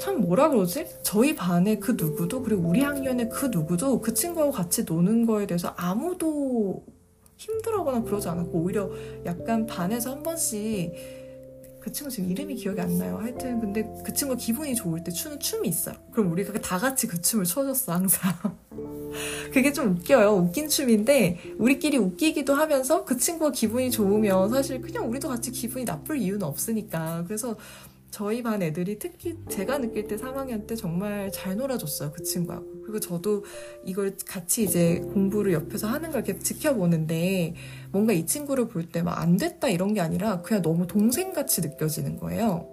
참 0.00 0.20
뭐라 0.20 0.48
그러지? 0.50 0.86
저희 1.02 1.34
반에 1.34 1.78
그 1.78 1.92
누구도 1.98 2.42
그리고 2.42 2.68
우리 2.68 2.82
학년에 2.82 3.28
그 3.28 3.46
누구도 3.46 4.00
그 4.00 4.14
친구하고 4.14 4.52
같이 4.52 4.84
노는 4.84 5.26
거에 5.26 5.46
대해서 5.46 5.74
아무도 5.76 6.84
힘들어하거나 7.38 8.02
그러지 8.02 8.28
않았고 8.28 8.58
오히려 8.58 8.90
약간 9.24 9.64
반에서 9.64 10.10
한 10.10 10.22
번씩 10.22 10.92
그 11.80 11.92
친구 11.92 12.10
지금 12.10 12.30
이름이 12.30 12.56
기억이 12.56 12.80
안 12.80 12.98
나요. 12.98 13.16
하여튼 13.18 13.60
근데 13.60 13.88
그 14.04 14.12
친구 14.12 14.36
기분이 14.36 14.74
좋을 14.74 15.02
때 15.02 15.10
추는 15.10 15.38
춤이 15.38 15.68
있어요. 15.68 15.94
그럼 16.12 16.32
우리가 16.32 16.52
다 16.60 16.76
같이 16.76 17.06
그 17.06 17.20
춤을 17.20 17.44
춰줬어 17.44 17.92
항상. 17.92 18.34
그게 19.52 19.72
좀 19.72 19.96
웃겨요. 19.96 20.32
웃긴 20.32 20.68
춤인데 20.68 21.54
우리끼리 21.58 21.96
웃기기도 21.96 22.54
하면서 22.54 23.04
그 23.04 23.16
친구가 23.16 23.52
기분이 23.52 23.90
좋으면 23.90 24.50
사실 24.50 24.82
그냥 24.82 25.08
우리도 25.08 25.28
같이 25.28 25.50
기분이 25.50 25.84
나쁠 25.84 26.18
이유는 26.18 26.42
없으니까. 26.42 27.24
그래서 27.26 27.56
저희 28.10 28.42
반 28.42 28.62
애들이 28.62 28.98
특히 28.98 29.36
제가 29.48 29.78
느낄 29.78 30.06
때 30.08 30.16
3학년 30.16 30.66
때 30.66 30.74
정말 30.74 31.30
잘 31.30 31.56
놀아줬어요 31.56 32.12
그 32.12 32.22
친구하고 32.22 32.66
그리고 32.82 33.00
저도 33.00 33.44
이걸 33.84 34.16
같이 34.26 34.64
이제 34.64 35.00
공부를 35.12 35.52
옆에서 35.52 35.86
하는 35.88 36.10
걸 36.10 36.24
이렇게 36.26 36.38
지켜보는데 36.40 37.54
뭔가 37.92 38.12
이 38.14 38.24
친구를 38.26 38.68
볼 38.68 38.90
때 38.90 39.02
막 39.02 39.18
안 39.18 39.36
됐다 39.36 39.68
이런 39.68 39.92
게 39.94 40.00
아니라 40.00 40.40
그냥 40.42 40.62
너무 40.62 40.86
동생같이 40.86 41.60
느껴지는 41.60 42.16
거예요 42.16 42.66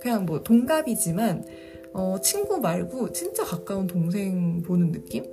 그냥 0.00 0.26
뭐 0.26 0.42
동갑이지만 0.42 1.44
어, 1.92 2.16
친구 2.22 2.58
말고 2.58 3.12
진짜 3.12 3.44
가까운 3.44 3.86
동생 3.86 4.62
보는 4.62 4.92
느낌? 4.92 5.24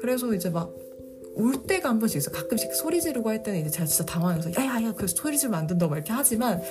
그래서 0.00 0.34
이제 0.34 0.50
막 0.50 0.70
울 1.36 1.62
때가 1.62 1.90
한 1.90 1.98
번씩 1.98 2.18
있어. 2.18 2.30
가끔씩 2.30 2.74
소리 2.74 3.00
지르고 3.00 3.28
할 3.28 3.42
때는 3.42 3.60
이제 3.60 3.70
제가 3.70 3.84
진짜 3.84 4.04
당황해서 4.06 4.50
야야야 4.58 4.92
그 4.94 5.06
소리 5.06 5.36
지르면 5.38 5.60
안 5.60 5.66
된다고 5.66 5.94
이렇게 5.94 6.12
하지만 6.12 6.62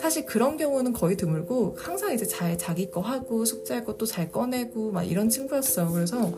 사실 0.00 0.26
그런 0.26 0.56
경우는 0.56 0.92
거의 0.92 1.16
드물고 1.16 1.76
항상 1.78 2.12
이제 2.12 2.26
잘 2.26 2.58
자기 2.58 2.90
거 2.90 3.00
하고 3.00 3.44
숙제할 3.44 3.84
것도 3.84 4.06
잘 4.06 4.30
꺼내고 4.30 4.90
막 4.90 5.04
이런 5.04 5.28
친구였어요. 5.28 5.92
그래서 5.92 6.32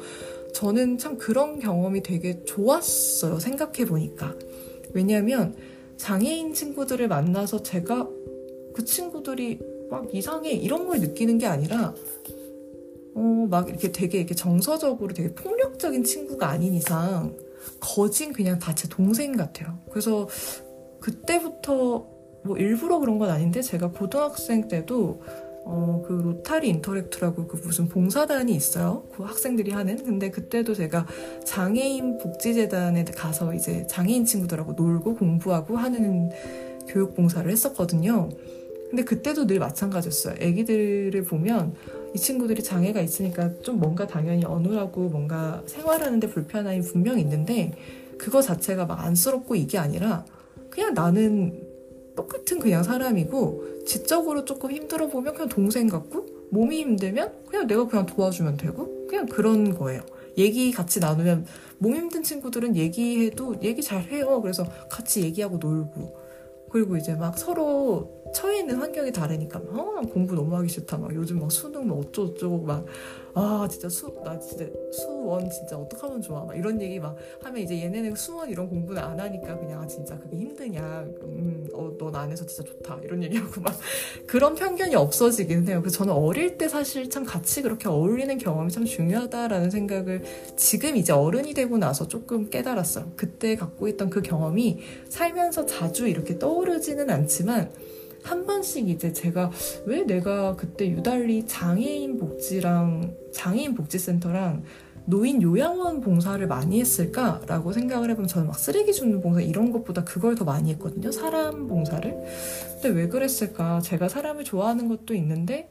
저는 0.53 0.99
참 0.99 1.17
그런 1.17 1.59
경험이 1.59 2.03
되게 2.03 2.45
좋았어요. 2.45 3.39
생각해 3.39 3.87
보니까. 3.87 4.35
왜냐하면 4.93 5.57
장애인 5.97 6.53
친구들을 6.53 7.09
만나서 7.09 7.63
제가 7.63 8.09
그 8.75 8.85
친구들이 8.85 9.59
막 9.91 10.15
이상해 10.15 10.53
이런 10.53 10.87
걸 10.87 11.01
느끼는 11.01 11.39
게 11.39 11.47
아니라 11.47 11.95
어, 13.15 13.47
막 13.51 13.69
이렇게 13.69 13.91
되게 13.91 14.19
이렇게 14.19 14.35
정서적으로 14.35 15.13
되게 15.15 15.33
폭력적인 15.35 16.05
친구가 16.05 16.49
아닌 16.49 16.75
이상 16.75 17.37
거진 17.81 18.33
그냥 18.33 18.59
다 18.59 18.75
제 18.75 18.89
동생 18.89 19.37
같아요. 19.37 19.79
그래서 19.91 20.29
그때부터 21.01 22.07
뭐 22.45 22.57
일부러 22.57 22.99
그런 22.99 23.19
건 23.19 23.31
아닌데 23.31 23.61
제가 23.63 23.91
고등학생 23.91 24.69
때도 24.69 25.23
어, 25.67 26.03
그 26.07 26.15
로타리 26.15 26.69
인터랙트라고 26.69 27.47
그 27.47 27.59
무슨 27.59 27.87
봉사단이 27.89 28.55
있어요. 28.55 29.05
그 29.15 29.23
학생들이 29.25 29.73
하는. 29.73 30.03
근데 30.03 30.31
그때도 30.31 30.75
제가 30.75 31.07
장애인 31.45 32.19
복지재단에 32.19 33.05
가서 33.05 33.53
이제 33.55 33.87
장애인 33.87 34.25
친구들하고 34.25 34.73
놀고 34.73 35.17
공부하고 35.17 35.77
하는 35.77 36.31
교육 36.89 37.15
봉사를 37.15 37.49
했었거든요. 37.51 38.31
근데 38.89 39.05
그때도 39.05 39.47
늘 39.47 39.59
마찬가지였어요. 39.59 40.37
애기들을 40.41 41.23
보면 41.25 41.75
이 42.15 42.19
친구들이 42.19 42.63
장애가 42.63 43.01
있으니까 43.01 43.51
좀 43.63 43.79
뭔가 43.79 44.07
당연히 44.07 44.45
어눌하고 44.45 45.09
뭔가 45.09 45.63
생활하는데 45.67 46.29
불편함이 46.29 46.83
분명히 46.83 47.23
있는데 47.23 47.73
그거 48.19 48.43
자체가 48.43 48.87
막 48.87 49.01
안쓰럽고 49.05 49.55
이게 49.55 49.79
아니라 49.79 50.25
그냥 50.71 50.95
나는 50.95 51.67
똑같은 52.17 52.59
그냥 52.59 52.83
사람이고 52.83 53.85
지적으로 53.87 54.45
조금 54.45 54.73
힘들어 54.73 55.09
보면 55.09 55.35
그냥 55.35 55.49
동생 55.49 55.89
같고 55.89 56.27
몸이 56.51 56.81
힘들면 56.81 57.33
그냥 57.49 57.67
내가 57.67 57.87
그냥 57.87 58.07
도와주면 58.07 58.57
되고 58.57 59.07
그냥 59.07 59.27
그런 59.27 59.75
거예요. 59.75 60.03
얘기 60.37 60.71
같이 60.73 61.01
나누면 61.01 61.47
몸 61.79 61.95
힘든 61.95 62.23
친구들은 62.23 62.77
얘기해도 62.77 63.57
얘기 63.63 63.83
잘 63.83 64.03
해요. 64.03 64.41
그래서 64.43 64.65
같이 64.89 65.23
얘기하고 65.23 65.59
놀고 65.59 66.20
그리고 66.71 66.97
이제 66.97 67.15
막 67.15 67.37
서로 67.37 68.23
처해 68.35 68.61
있는 68.61 68.77
환경이 68.77 69.13
다르니까 69.13 69.59
막 69.59 69.79
어, 69.79 70.01
공부 70.03 70.35
너무 70.35 70.55
하기 70.57 70.69
싫다. 70.69 70.99
막 70.99 71.15
요즘 71.15 71.41
막 71.41 71.51
수능 71.51 71.89
뭐 71.89 72.01
어쩌고저쩌고 72.01 72.63
막 72.63 72.87
아 73.35 73.67
진짜 73.71 73.89
수 73.89 74.11
나 74.25 74.39
진짜 74.39 74.67
수원 74.93 75.49
진짜 75.51 75.77
어떡하면 75.77 76.21
좋아. 76.21 76.45
막 76.45 76.57
이런 76.57 76.81
얘기 76.81 76.99
막 76.99 77.17
하면 77.43 77.63
이제 77.63 77.81
얘네는 77.81 78.15
수원 78.17 78.51
이런 78.51 78.69
공부는 78.69 79.03
안 79.03 79.19
하니까 79.19 79.57
그냥 79.59 79.83
아, 79.83 79.87
진짜 79.87 80.19
그게 80.19 80.37
힘드냐. 80.37 81.07
음어넌 81.23 82.15
안 82.15 82.31
해서 82.31 82.45
진짜 82.45 82.65
좋다. 82.71 82.99
이런 83.05 83.23
얘기하고 83.23 83.61
막 83.61 83.79
그런 84.27 84.55
편견이 84.55 84.95
없어지긴 84.95 85.67
해요. 85.69 85.81
그래서 85.81 85.99
저는 85.99 86.13
어릴 86.13 86.59
때 86.59 86.69
사실 86.69 87.09
참 87.09 87.25
같이 87.25 87.63
그렇게 87.63 87.89
어울리는 87.89 88.37
경험이 88.39 88.71
참 88.71 88.85
중요하다라는 88.85 89.71
생각을 89.71 90.23
지금 90.57 90.97
이제 90.97 91.13
어른이 91.13 91.55
되고 91.55 91.79
나서 91.79 92.09
조금 92.09 92.51
깨달았어요. 92.51 93.13
그때 93.17 93.57
갖고 93.57 93.89
있던 93.89 94.11
그 94.11 94.23
경험이 94.23 94.81
살면서 95.09 95.67
자주 95.67 96.09
이렇게 96.09 96.39
떠오르지는 96.39 97.09
않지만 97.11 97.71
한 98.23 98.47
번씩 98.47 98.89
이제 98.89 99.13
제가 99.13 99.51
왜 99.87 100.03
내가 100.03 100.57
그때 100.57 100.89
유달리 100.89 101.47
장애인 101.47 102.19
복지랑 102.19 103.15
장애인 103.33 103.75
복지센터랑 103.75 104.63
노인 105.07 105.43
요양원 105.43 106.01
봉사를 106.01 106.47
많이 106.47 106.81
했을까라고 106.81 107.73
생각을 107.73 108.11
해보면 108.11 108.29
저는 108.29 108.47
막 108.47 108.59
쓰레기 108.59 108.93
줍는 108.93 109.21
봉사 109.21 109.41
이런 109.41 109.73
것보다 109.73 110.05
그걸 110.05 110.35
더 110.35 110.45
많이 110.45 110.71
했거든요. 110.71 111.11
사람 111.11 111.67
봉사를. 111.67 112.17
근데 112.75 112.89
왜 112.89 113.09
그랬을까? 113.09 113.81
제가 113.81 114.09
사람을 114.09 114.45
좋아하는 114.45 114.89
것도 114.89 115.15
있는데 115.15 115.69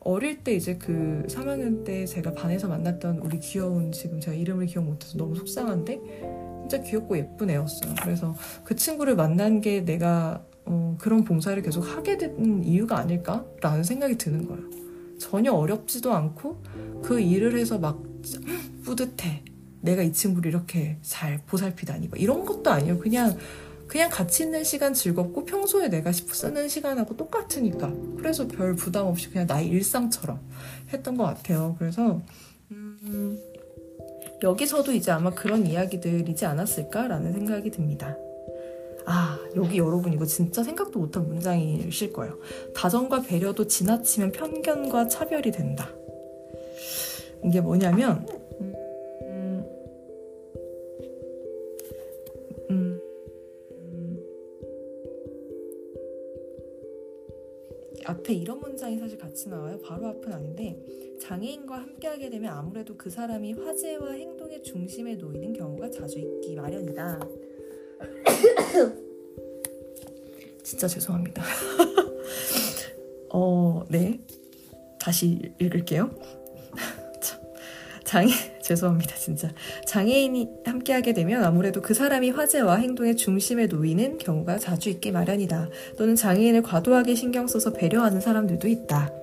어릴 0.00 0.42
때 0.42 0.54
이제 0.54 0.76
그 0.76 1.24
3학년 1.28 1.84
때 1.84 2.06
제가 2.06 2.32
반에서 2.32 2.68
만났던 2.68 3.18
우리 3.18 3.38
귀여운 3.38 3.92
지금 3.92 4.18
제가 4.18 4.34
이름을 4.34 4.66
기억 4.66 4.84
못해서 4.84 5.16
너무 5.18 5.36
속상한데 5.36 6.00
진짜 6.68 6.82
귀엽고 6.82 7.18
예쁜 7.18 7.50
애였어요. 7.50 7.94
그래서 8.02 8.34
그 8.64 8.74
친구를 8.74 9.14
만난 9.14 9.60
게 9.60 9.84
내가 9.84 10.42
어, 10.64 10.96
그런 10.98 11.24
봉사를 11.24 11.60
계속 11.62 11.82
하게 11.82 12.18
된 12.18 12.62
이유가 12.64 12.98
아닐까라는 12.98 13.82
생각이 13.82 14.18
드는 14.18 14.46
거예요. 14.46 14.62
전혀 15.18 15.52
어렵지도 15.52 16.12
않고 16.12 16.62
그 17.02 17.20
일을 17.20 17.58
해서 17.58 17.78
막 17.78 18.02
뿌듯해. 18.84 19.44
내가 19.82 20.02
이 20.02 20.12
친구를 20.12 20.50
이렇게 20.50 20.98
잘 21.02 21.40
보살피다니. 21.46 22.08
뭐 22.08 22.18
이런 22.18 22.44
것도 22.44 22.70
아니에요. 22.70 22.98
그냥 22.98 23.36
그냥 23.86 24.08
같이 24.08 24.44
있는 24.44 24.62
시간 24.62 24.94
즐겁고 24.94 25.44
평소에 25.44 25.88
내가 25.88 26.12
쓰는 26.12 26.68
시간하고 26.68 27.16
똑같으니까. 27.16 27.92
그래서 28.18 28.46
별 28.46 28.76
부담 28.76 29.06
없이 29.06 29.28
그냥 29.30 29.46
나의 29.48 29.66
일상처럼 29.68 30.40
했던 30.92 31.16
것 31.16 31.24
같아요. 31.24 31.74
그래서 31.78 32.22
음, 32.70 33.38
여기서도 34.42 34.92
이제 34.92 35.10
아마 35.10 35.30
그런 35.30 35.66
이야기들이지 35.66 36.46
않았을까라는 36.46 37.32
생각이 37.32 37.70
듭니다. 37.70 38.16
아, 39.06 39.38
여기 39.56 39.78
여러분 39.78 40.12
이거 40.12 40.24
진짜 40.24 40.62
생각도 40.62 40.98
못한 40.98 41.26
문장이실 41.26 42.12
거예요. 42.12 42.38
다정과 42.74 43.22
배려도 43.22 43.66
지나치면 43.66 44.32
편견과 44.32 45.08
차별이 45.08 45.50
된다. 45.50 45.92
이게 47.44 47.60
뭐냐면, 47.60 48.26
앞에 58.04 58.34
이런 58.34 58.58
문장이 58.58 58.98
사실 58.98 59.16
같이 59.16 59.48
나와요. 59.48 59.78
바로 59.84 60.08
앞은 60.08 60.32
아닌데, 60.32 60.76
장애인과 61.20 61.76
함께하게 61.76 62.30
되면 62.30 62.52
아무래도 62.52 62.96
그 62.96 63.08
사람이 63.08 63.52
화제와 63.52 64.12
행동의 64.12 64.62
중심에 64.62 65.14
놓이는 65.14 65.52
경우가 65.52 65.90
자주 65.90 66.18
있기 66.18 66.56
마련이다. 66.56 67.20
진짜 70.62 70.88
죄송합니다. 70.88 71.42
어, 73.32 73.84
네. 73.88 74.20
다시 74.98 75.52
읽을게요. 75.58 76.10
장애, 78.04 78.32
죄송합니다, 78.60 79.14
진짜. 79.14 79.52
장애인이 79.86 80.48
함께하게 80.64 81.12
되면 81.12 81.44
아무래도 81.44 81.80
그 81.80 81.94
사람이 81.94 82.30
화제와 82.30 82.76
행동의 82.76 83.16
중심에 83.16 83.66
놓이는 83.66 84.18
경우가 84.18 84.58
자주 84.58 84.90
있기 84.90 85.12
마련이다. 85.12 85.68
또는 85.96 86.16
장애인을 86.16 86.62
과도하게 86.62 87.14
신경 87.14 87.46
써서 87.46 87.72
배려하는 87.72 88.20
사람들도 88.20 88.66
있다. 88.66 89.19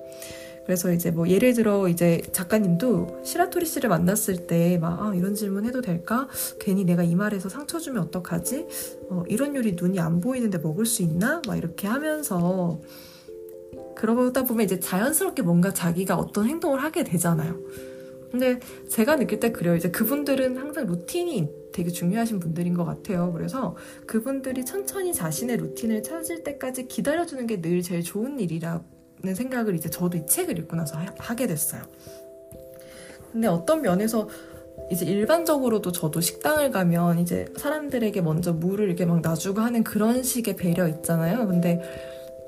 그래서 0.68 0.92
이제 0.92 1.10
뭐 1.10 1.26
예를 1.30 1.54
들어 1.54 1.88
이제 1.88 2.20
작가님도 2.30 3.22
시라토리 3.24 3.64
씨를 3.64 3.88
만났을 3.88 4.46
때 4.46 4.76
막 4.78 5.00
아, 5.00 5.14
이런 5.14 5.34
질문 5.34 5.64
해도 5.64 5.80
될까? 5.80 6.28
괜히 6.60 6.84
내가 6.84 7.02
이 7.02 7.14
말에서 7.14 7.48
상처 7.48 7.78
주면 7.78 8.02
어떡하지? 8.02 8.66
어, 9.08 9.24
이런 9.28 9.56
요리 9.56 9.72
눈이 9.80 9.98
안 9.98 10.20
보이는데 10.20 10.58
먹을 10.58 10.84
수 10.84 11.02
있나? 11.02 11.40
막 11.46 11.56
이렇게 11.56 11.86
하면서 11.88 12.82
그러다 13.96 14.44
보면 14.44 14.66
이제 14.66 14.78
자연스럽게 14.78 15.40
뭔가 15.40 15.72
자기가 15.72 16.16
어떤 16.18 16.46
행동을 16.46 16.82
하게 16.82 17.02
되잖아요. 17.02 17.58
근데 18.30 18.60
제가 18.90 19.16
느낄 19.16 19.40
때 19.40 19.52
그래요. 19.52 19.74
이제 19.74 19.90
그분들은 19.90 20.58
항상 20.58 20.84
루틴이 20.84 21.48
되게 21.72 21.88
중요하신 21.90 22.40
분들인 22.40 22.74
것 22.74 22.84
같아요. 22.84 23.32
그래서 23.32 23.74
그분들이 24.06 24.66
천천히 24.66 25.14
자신의 25.14 25.56
루틴을 25.56 26.02
찾을 26.02 26.44
때까지 26.44 26.88
기다려주는 26.88 27.46
게 27.46 27.62
늘 27.62 27.80
제일 27.80 28.02
좋은 28.02 28.38
일이라 28.38 28.82
생각을 29.24 29.74
이제 29.74 29.88
저도 29.90 30.18
이 30.18 30.26
책을 30.26 30.58
읽고 30.58 30.76
나서 30.76 30.98
하, 31.18 31.34
게 31.34 31.46
됐어요. 31.46 31.82
근데 33.32 33.46
어떤 33.46 33.82
면에서 33.82 34.28
이제 34.90 35.04
일반적으로도 35.04 35.92
저도 35.92 36.20
식당을 36.20 36.70
가면 36.70 37.18
이제 37.18 37.52
사람들에게 37.56 38.20
먼저 38.22 38.52
물을 38.52 38.86
이렇게 38.86 39.04
막 39.04 39.20
놔주고 39.20 39.60
하는 39.60 39.84
그런 39.84 40.22
식의 40.22 40.56
배려 40.56 40.88
있잖아요. 40.88 41.46
근데 41.46 41.82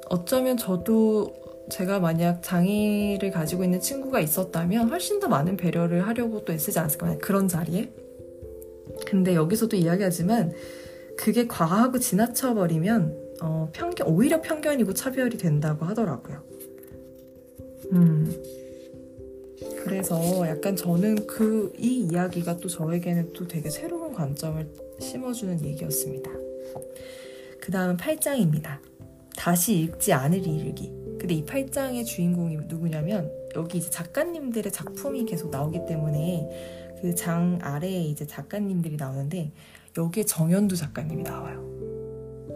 어쩌면 0.08 0.56
저도 0.56 1.34
제가 1.70 2.00
만약 2.00 2.42
장애를 2.42 3.30
가지고 3.30 3.64
있는 3.64 3.80
친구가 3.80 4.20
있었다면 4.20 4.88
훨씬 4.90 5.20
더 5.20 5.28
많은 5.28 5.56
배려를 5.56 6.06
하려고 6.06 6.44
또 6.44 6.52
애쓰지 6.52 6.78
않았을까 6.78 7.18
그런 7.18 7.46
자리에. 7.46 7.92
근데 9.06 9.34
여기서도 9.34 9.76
이야기하지만 9.76 10.52
그게 11.16 11.46
과하고 11.46 11.98
지나쳐 11.98 12.54
버리면 12.54 13.16
어, 13.42 13.70
편견 13.72 14.08
오히려 14.08 14.40
편견이고 14.40 14.94
차별이 14.94 15.36
된다고 15.36 15.84
하더라고요. 15.86 16.49
음. 17.92 18.42
그래서 19.84 20.46
약간 20.48 20.76
저는 20.76 21.26
그 21.26 21.72
이 21.78 22.06
이야기가 22.10 22.58
또 22.58 22.68
저에게는 22.68 23.32
또 23.32 23.46
되게 23.48 23.70
새로운 23.70 24.12
관점을 24.12 24.66
심어주는 25.00 25.64
얘기였습니다. 25.64 26.30
그 27.60 27.72
다음 27.72 27.96
8장입니다. 27.96 28.78
다시 29.36 29.80
읽지 29.80 30.12
않을 30.12 30.46
이르기. 30.46 30.92
근데 31.18 31.34
이 31.34 31.44
8장의 31.44 32.04
주인공이 32.04 32.56
누구냐면 32.68 33.30
여기 33.56 33.78
이제 33.78 33.90
작가님들의 33.90 34.72
작품이 34.72 35.24
계속 35.26 35.50
나오기 35.50 35.80
때문에 35.86 36.96
그 37.00 37.14
장 37.14 37.58
아래에 37.62 38.02
이제 38.04 38.26
작가님들이 38.26 38.96
나오는데 38.96 39.52
여기에 39.96 40.24
정현두 40.24 40.76
작가님이 40.76 41.22
나와요. 41.22 41.66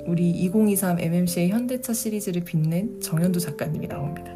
우리 0.06 0.30
2023 0.30 1.00
MMC의 1.00 1.48
현대차 1.48 1.94
시리즈를 1.94 2.44
빛낸 2.44 3.00
정현두 3.00 3.40
작가님이 3.40 3.88
나옵니다. 3.88 4.34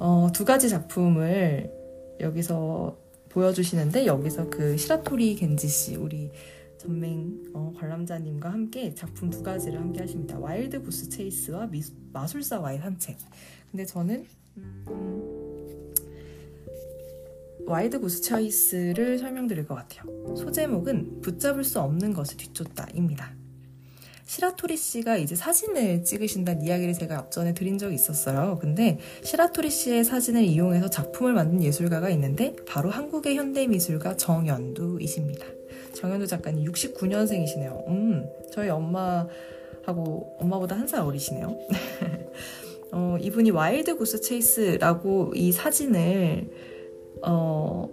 어, 0.00 0.28
두 0.32 0.46
가지 0.46 0.70
작품을 0.70 1.70
여기서 2.20 2.98
보여주시는데 3.28 4.06
여기서 4.06 4.48
그 4.48 4.76
시라토리 4.78 5.36
겐지 5.36 5.68
씨 5.68 5.94
우리 5.94 6.32
전맹 6.78 7.50
어, 7.52 7.74
관람자님과 7.78 8.50
함께 8.50 8.94
작품 8.94 9.28
두 9.28 9.42
가지를 9.42 9.78
함께 9.78 10.00
하십니다. 10.00 10.38
Wild 10.38 10.82
Goose 10.82 11.10
Chase와 11.10 11.66
미, 11.66 11.82
마술사와의 12.14 12.78
산책. 12.78 13.18
근데 13.70 13.84
저는 13.84 14.26
음, 14.56 15.92
Wild 17.66 18.00
Goose 18.00 18.22
Chase를 18.22 19.18
설명드릴 19.18 19.66
것 19.66 19.74
같아요. 19.74 20.34
소제목은 20.34 21.20
붙잡을 21.20 21.62
수 21.62 21.78
없는 21.78 22.14
것을 22.14 22.38
뒤쫓다입니다. 22.38 23.39
시라토리 24.30 24.76
씨가 24.76 25.16
이제 25.16 25.34
사진을 25.34 26.04
찍으신다는 26.04 26.62
이야기를 26.62 26.94
제가 26.94 27.18
앞전에 27.18 27.52
드린 27.52 27.78
적이 27.78 27.96
있었어요. 27.96 28.58
근데 28.60 28.96
시라토리 29.24 29.70
씨의 29.70 30.04
사진을 30.04 30.44
이용해서 30.44 30.88
작품을 30.88 31.32
만든 31.32 31.60
예술가가 31.64 32.10
있는데 32.10 32.54
바로 32.64 32.90
한국의 32.90 33.34
현대미술가 33.34 34.16
정연두이십니다. 34.16 35.44
정연두 35.94 36.28
작가님 36.28 36.64
69년생이시네요. 36.70 37.88
음, 37.88 38.24
저희 38.52 38.68
엄마하고 38.68 40.36
엄마보다 40.38 40.76
한 40.76 40.86
살 40.86 41.00
어리시네요. 41.00 41.58
어, 42.92 43.16
이분이 43.20 43.50
Wild 43.50 43.96
Goose 43.96 44.20
Chase라고 44.20 45.32
이 45.34 45.50
사진을 45.50 46.48
어, 47.22 47.88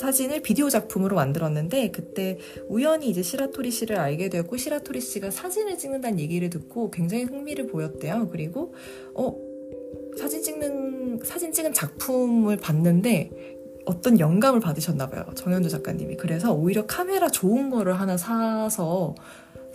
사진을 0.00 0.40
비디오 0.40 0.70
작품으로 0.70 1.14
만들었는데 1.16 1.90
그때 1.90 2.38
우연히 2.68 3.10
이제 3.10 3.22
시라토리 3.22 3.70
씨를 3.70 3.98
알게 3.98 4.30
되었고 4.30 4.56
시라토리 4.56 5.00
씨가 5.00 5.30
사진을 5.30 5.76
찍는다는 5.76 6.18
얘기를 6.18 6.48
듣고 6.48 6.90
굉장히 6.90 7.24
흥미를 7.24 7.66
보였대요. 7.66 8.28
그리고 8.30 8.74
어 9.14 9.36
사진 10.16 10.42
찍는 10.42 11.20
사진 11.22 11.52
찍은 11.52 11.74
작품을 11.74 12.56
봤는데 12.56 13.30
어떤 13.84 14.18
영감을 14.18 14.60
받으셨나 14.60 15.10
봐요. 15.10 15.24
정연두 15.34 15.68
작가님이. 15.68 16.16
그래서 16.16 16.52
오히려 16.54 16.86
카메라 16.86 17.28
좋은 17.28 17.68
거를 17.68 18.00
하나 18.00 18.16
사서 18.16 19.14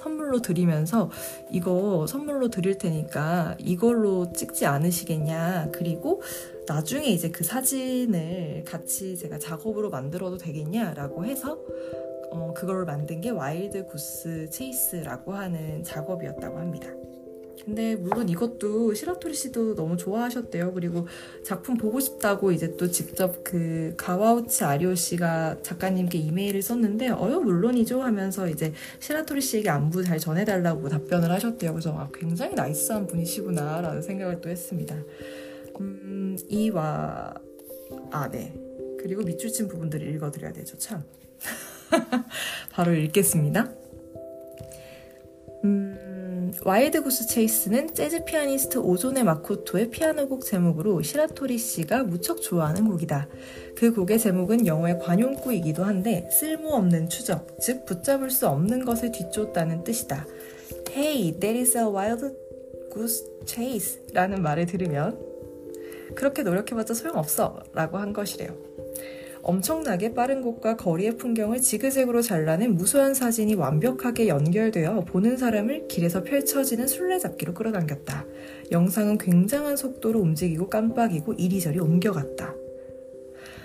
선물로 0.05 0.39
드리면서 0.39 1.09
이거 1.49 2.05
선물로 2.07 2.49
드릴 2.49 2.77
테니까 2.77 3.55
이걸로 3.57 4.31
찍지 4.31 4.67
않으시겠냐. 4.67 5.69
그리고 5.73 6.21
나중에 6.67 7.07
이제 7.07 7.31
그 7.31 7.43
사진을 7.43 8.65
같이 8.67 9.17
제가 9.17 9.39
작업으로 9.39 9.89
만들어도 9.89 10.37
되겠냐라고 10.37 11.25
해서 11.25 11.57
어, 12.29 12.53
그걸 12.55 12.85
만든 12.85 13.19
게 13.19 13.31
Wild 13.31 13.87
Goose 13.87 14.47
Chase라고 14.51 15.33
하는 15.33 15.83
작업이었다고 15.83 16.59
합니다. 16.59 16.87
근데 17.65 17.95
물론 17.95 18.29
이것도 18.29 18.93
시라토리 18.93 19.33
씨도 19.33 19.73
너무 19.73 19.97
좋아하셨대요. 19.97 20.73
그리고 20.73 21.07
작품 21.43 21.75
보고 21.75 21.99
싶다고 21.99 22.51
이제 22.51 22.77
또 22.77 22.87
직접 22.89 23.43
그 23.43 23.95
가와우치 23.97 24.63
아리오 24.63 24.93
씨가 24.93 25.63
작가님께 25.63 26.19
이메일을 26.19 26.61
썼는데 26.61 27.09
어여 27.09 27.39
물론이죠 27.39 28.03
하면서 28.03 28.47
이제 28.47 28.71
시라토리 28.99 29.41
씨에게 29.41 29.69
안부 29.69 30.03
잘 30.03 30.19
전해달라고 30.19 30.89
답변을 30.89 31.31
하셨대요. 31.31 31.73
그래서 31.73 31.91
아, 31.97 32.07
굉장히 32.13 32.53
나이스한 32.53 33.07
분이시구나라는 33.07 34.03
생각을 34.03 34.41
또 34.41 34.49
했습니다. 34.49 34.95
음, 35.79 36.37
이와 36.47 37.33
아 38.11 38.29
네. 38.29 38.53
그리고 38.99 39.23
밑줄 39.23 39.51
친 39.51 39.67
부분들을 39.67 40.07
읽어드려야 40.15 40.53
되죠. 40.53 40.77
참. 40.77 41.03
바로 42.71 42.93
읽겠습니다. 42.93 43.71
음, 45.63 46.14
Wild 46.63 47.03
Goose 47.03 47.27
Chase는 47.27 47.93
재즈 47.93 48.25
피아니스트 48.25 48.77
오조네 48.79 49.23
마코토의 49.23 49.89
피아노곡 49.89 50.43
제목으로 50.43 51.01
시라토리 51.01 51.57
씨가 51.57 52.03
무척 52.03 52.41
좋아하는 52.41 52.87
곡이다. 52.87 53.27
그 53.75 53.93
곡의 53.93 54.19
제목은 54.19 54.65
영어의 54.65 54.99
관용구이기도 54.99 55.83
한데 55.83 56.29
쓸모없는 56.31 57.09
추적, 57.09 57.59
즉 57.59 57.85
붙잡을 57.85 58.29
수 58.31 58.47
없는 58.47 58.85
것을 58.85 59.11
뒤쫓다는 59.11 59.83
뜻이다. 59.83 60.25
Hey, 60.91 61.39
there 61.39 61.59
is 61.59 61.77
a 61.77 61.83
wild 61.83 62.25
goose 62.93 63.25
chase 63.45 64.01
라는 64.13 64.41
말을 64.41 64.65
들으면 64.65 65.19
그렇게 66.15 66.43
노력해봤자 66.43 66.93
소용없어 66.93 67.63
라고 67.73 67.97
한 67.97 68.13
것이래요. 68.13 68.64
엄청나게 69.45 70.15
빠른 70.15 70.41
곳과 70.41 70.75
거리의 70.75 71.17
풍경을 71.17 71.61
지그재그로 71.61 72.23
잘라낸 72.23 72.73
무수한 72.73 73.13
사진이 73.13 73.53
완벽하게 73.53 74.27
연결되어 74.27 75.01
보는 75.01 75.37
사람을 75.37 75.87
길에서 75.87 76.23
펼쳐지는 76.23 76.87
술래잡기로 76.87 77.53
끌어당겼다. 77.53 78.25
영상은 78.71 79.19
굉장한 79.19 79.77
속도로 79.77 80.19
움직이고 80.19 80.67
깜빡이고 80.67 81.33
이리저리 81.33 81.79
옮겨갔다. 81.79 82.55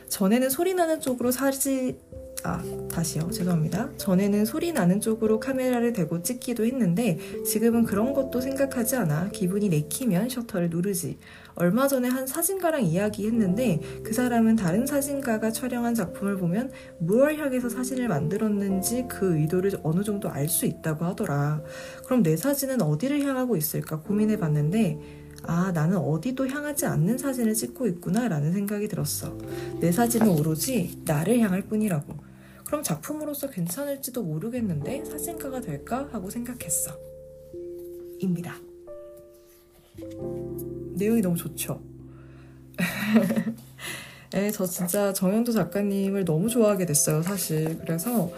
전에는 0.09 0.51
소리 0.51 0.75
나는 0.75 1.01
쪽으로 1.01 1.31
사진 1.31 1.97
아, 2.43 2.63
다시요. 2.91 3.31
죄송합니다. 3.31 3.91
전에는 3.97 4.45
소리 4.45 4.73
나는 4.73 5.01
쪽으로 5.01 5.41
카메라를 5.41 5.93
대고 5.93 6.23
찍기도 6.23 6.65
했는데 6.65 7.19
지금은 7.47 7.85
그런 7.85 8.13
것도 8.13 8.41
생각하지 8.41 8.97
않아 8.97 9.29
기분이 9.31 9.69
내키면 9.69 10.29
셔터를 10.29 10.71
누르지. 10.71 11.19
얼마 11.61 11.87
전에 11.87 12.09
한 12.09 12.27
사진가랑 12.27 12.85
이야기했는데 12.85 13.81
그 14.03 14.15
사람은 14.15 14.57
다른 14.57 14.87
사진가가 14.87 15.51
촬영한 15.51 15.95
작품을 15.95 16.39
보면 16.39 16.73
무얼 16.99 17.37
향해서 17.37 17.69
사진을 17.69 18.09
만들었는지 18.09 19.05
그 19.07 19.37
의도를 19.37 19.73
어느 19.83 20.03
정도 20.03 20.31
알 20.31 20.49
수 20.49 20.65
있다고 20.67 21.05
하더라. 21.05 21.63
그럼 22.07 22.25
내 22.25 22.37
사진은 22.37 22.83
어디를 22.83 23.21
향하고 23.21 23.57
있을까 23.57 24.01
고민해 24.01 24.39
봤는데 24.39 24.99
아, 25.45 25.71
나는 25.73 25.99
어디도 25.99 26.49
향하지 26.49 26.87
않는 26.87 27.19
사진을 27.19 27.55
찍고 27.55 27.87
있구나 27.87 28.27
라는 28.27 28.53
생각이 28.53 28.89
들었어. 28.89 29.37
내 29.81 29.93
사진은 29.93 30.29
오로지 30.29 30.99
나를 31.05 31.39
향할 31.41 31.63
뿐이라고. 31.63 32.15
그럼 32.67 32.83
작품으로서 32.83 33.51
괜찮을지도 33.51 34.23
모르겠는데 34.23 35.05
사진가가 35.05 35.61
될까 35.61 36.09
하고 36.11 36.31
생각했어. 36.31 36.99
입니다. 38.19 38.55
내용이 41.01 41.21
너무 41.21 41.37
좋죠. 41.37 41.81
네, 44.33 44.51
저 44.53 44.65
진짜 44.65 45.13
정연두 45.13 45.51
작가님을 45.53 46.25
너무 46.25 46.49
좋아하게 46.49 46.87
됐어요, 46.87 47.23
사실. 47.23 47.79
그래서 47.79 48.31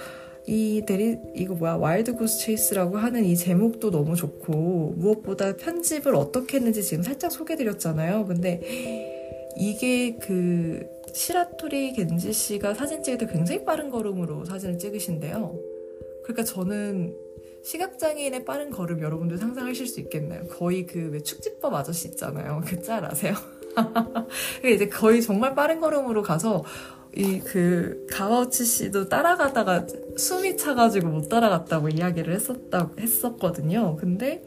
이 0.47 0.83
대리 0.87 1.19
이거 1.37 1.55
뭐야 1.55 1.75
Wild 1.75 2.15
Goose 2.15 2.41
Chase라고 2.41 2.97
하는 2.97 3.25
이 3.25 3.37
제목도 3.37 3.91
너무 3.91 4.17
좋고 4.17 4.95
무엇보다 4.97 5.57
편집을 5.57 6.15
어떻게 6.15 6.57
했는지 6.57 6.83
지금 6.83 7.03
살짝 7.03 7.31
소개드렸잖아요. 7.31 8.27
근데 8.27 8.61
이게 9.57 10.17
그 10.17 10.87
시라토리 11.13 11.93
겐지 11.93 12.33
씨가 12.33 12.75
사진 12.75 13.03
찍을 13.03 13.19
때 13.19 13.27
굉장히 13.27 13.65
빠른 13.65 13.91
걸음으로 13.91 14.45
사진을 14.45 14.79
찍으신데요. 14.79 15.55
그러니까 16.25 16.45
저는 16.45 17.15
시각장애인의 17.63 18.45
빠른 18.45 18.71
걸음 18.71 19.01
여러분들 19.03 19.39
상상하실 19.39 19.87
수 19.87 20.01
있겠나요? 20.01 20.47
거의 20.49 20.87
그 20.87 21.11
왜 21.13 21.21
축지법 21.21 21.75
아저씨 21.75 22.09
있잖아요. 22.09 22.63
그 22.67 22.83
짤 22.83 23.05
아세요? 23.05 23.35
이제 24.65 24.89
거의 24.89 25.23
정말 25.23 25.55
빠른 25.55 25.81
걸음으로 25.81 26.23
가서 26.23 26.65
이 27.17 27.41
그 27.45 28.07
가와우치 28.11 28.65
씨도 28.65 29.09
따라가다가 29.11 29.87
숨이 30.17 30.57
차가지고 30.57 31.09
못 31.09 31.29
따라갔다고 31.29 31.91
이야기를 31.91 32.35
했었다 32.35 32.91
했었거든요. 32.99 33.97
근데 33.97 34.43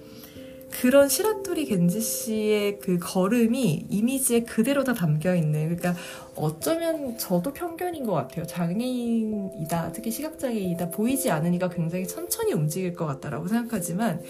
그런 0.82 1.08
시라토리 1.08 1.66
겐지 1.66 2.02
씨의 2.02 2.80
그 2.80 3.00
걸음이 3.00 3.88
이미지에 3.90 4.42
그대로 4.42 4.84
다 4.84 4.94
담겨 4.94 5.34
있는 5.34 5.76
그러니까 5.76 5.96
어쩌면 6.36 7.18
저도 7.18 7.54
편견인 7.54 8.06
것 8.06 8.12
같아요. 8.14 8.46
장애인이다, 8.46 9.94
특히 9.94 10.12
시각장애인이다 10.12 10.90
보이지 10.90 11.32
않으니까 11.32 11.70
굉장히 11.70 12.06
천천히 12.08 12.54
움직일 12.54 12.94
것 12.94 13.06
같다라고 13.06 13.48
생각하지만 13.48 14.22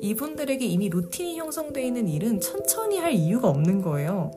이분들에게 0.00 0.64
이미 0.64 0.88
루틴이 0.88 1.36
형성되어 1.38 1.84
있는 1.84 2.08
일은 2.08 2.40
천천히 2.40 2.98
할 2.98 3.12
이유가 3.12 3.48
없는 3.48 3.82
거예요. 3.82 4.30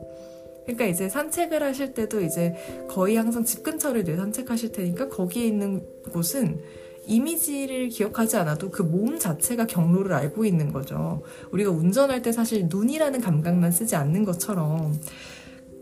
그러니까 0.64 0.86
이제 0.86 1.08
산책을 1.08 1.62
하실 1.62 1.94
때도 1.94 2.20
이제 2.22 2.54
거의 2.88 3.16
항상 3.16 3.44
집 3.44 3.62
근처를 3.62 4.04
늘 4.04 4.16
산책하실 4.16 4.72
테니까 4.72 5.08
거기에 5.08 5.46
있는 5.46 5.84
곳은 6.12 6.60
이미지를 7.06 7.88
기억하지 7.88 8.36
않아도 8.36 8.70
그 8.70 8.82
몸 8.82 9.18
자체가 9.18 9.66
경로를 9.66 10.12
알고 10.12 10.44
있는 10.44 10.72
거죠. 10.72 11.22
우리가 11.50 11.70
운전할 11.70 12.22
때 12.22 12.32
사실 12.32 12.66
눈이라는 12.68 13.20
감각만 13.20 13.72
쓰지 13.72 13.96
않는 13.96 14.24
것처럼. 14.24 14.98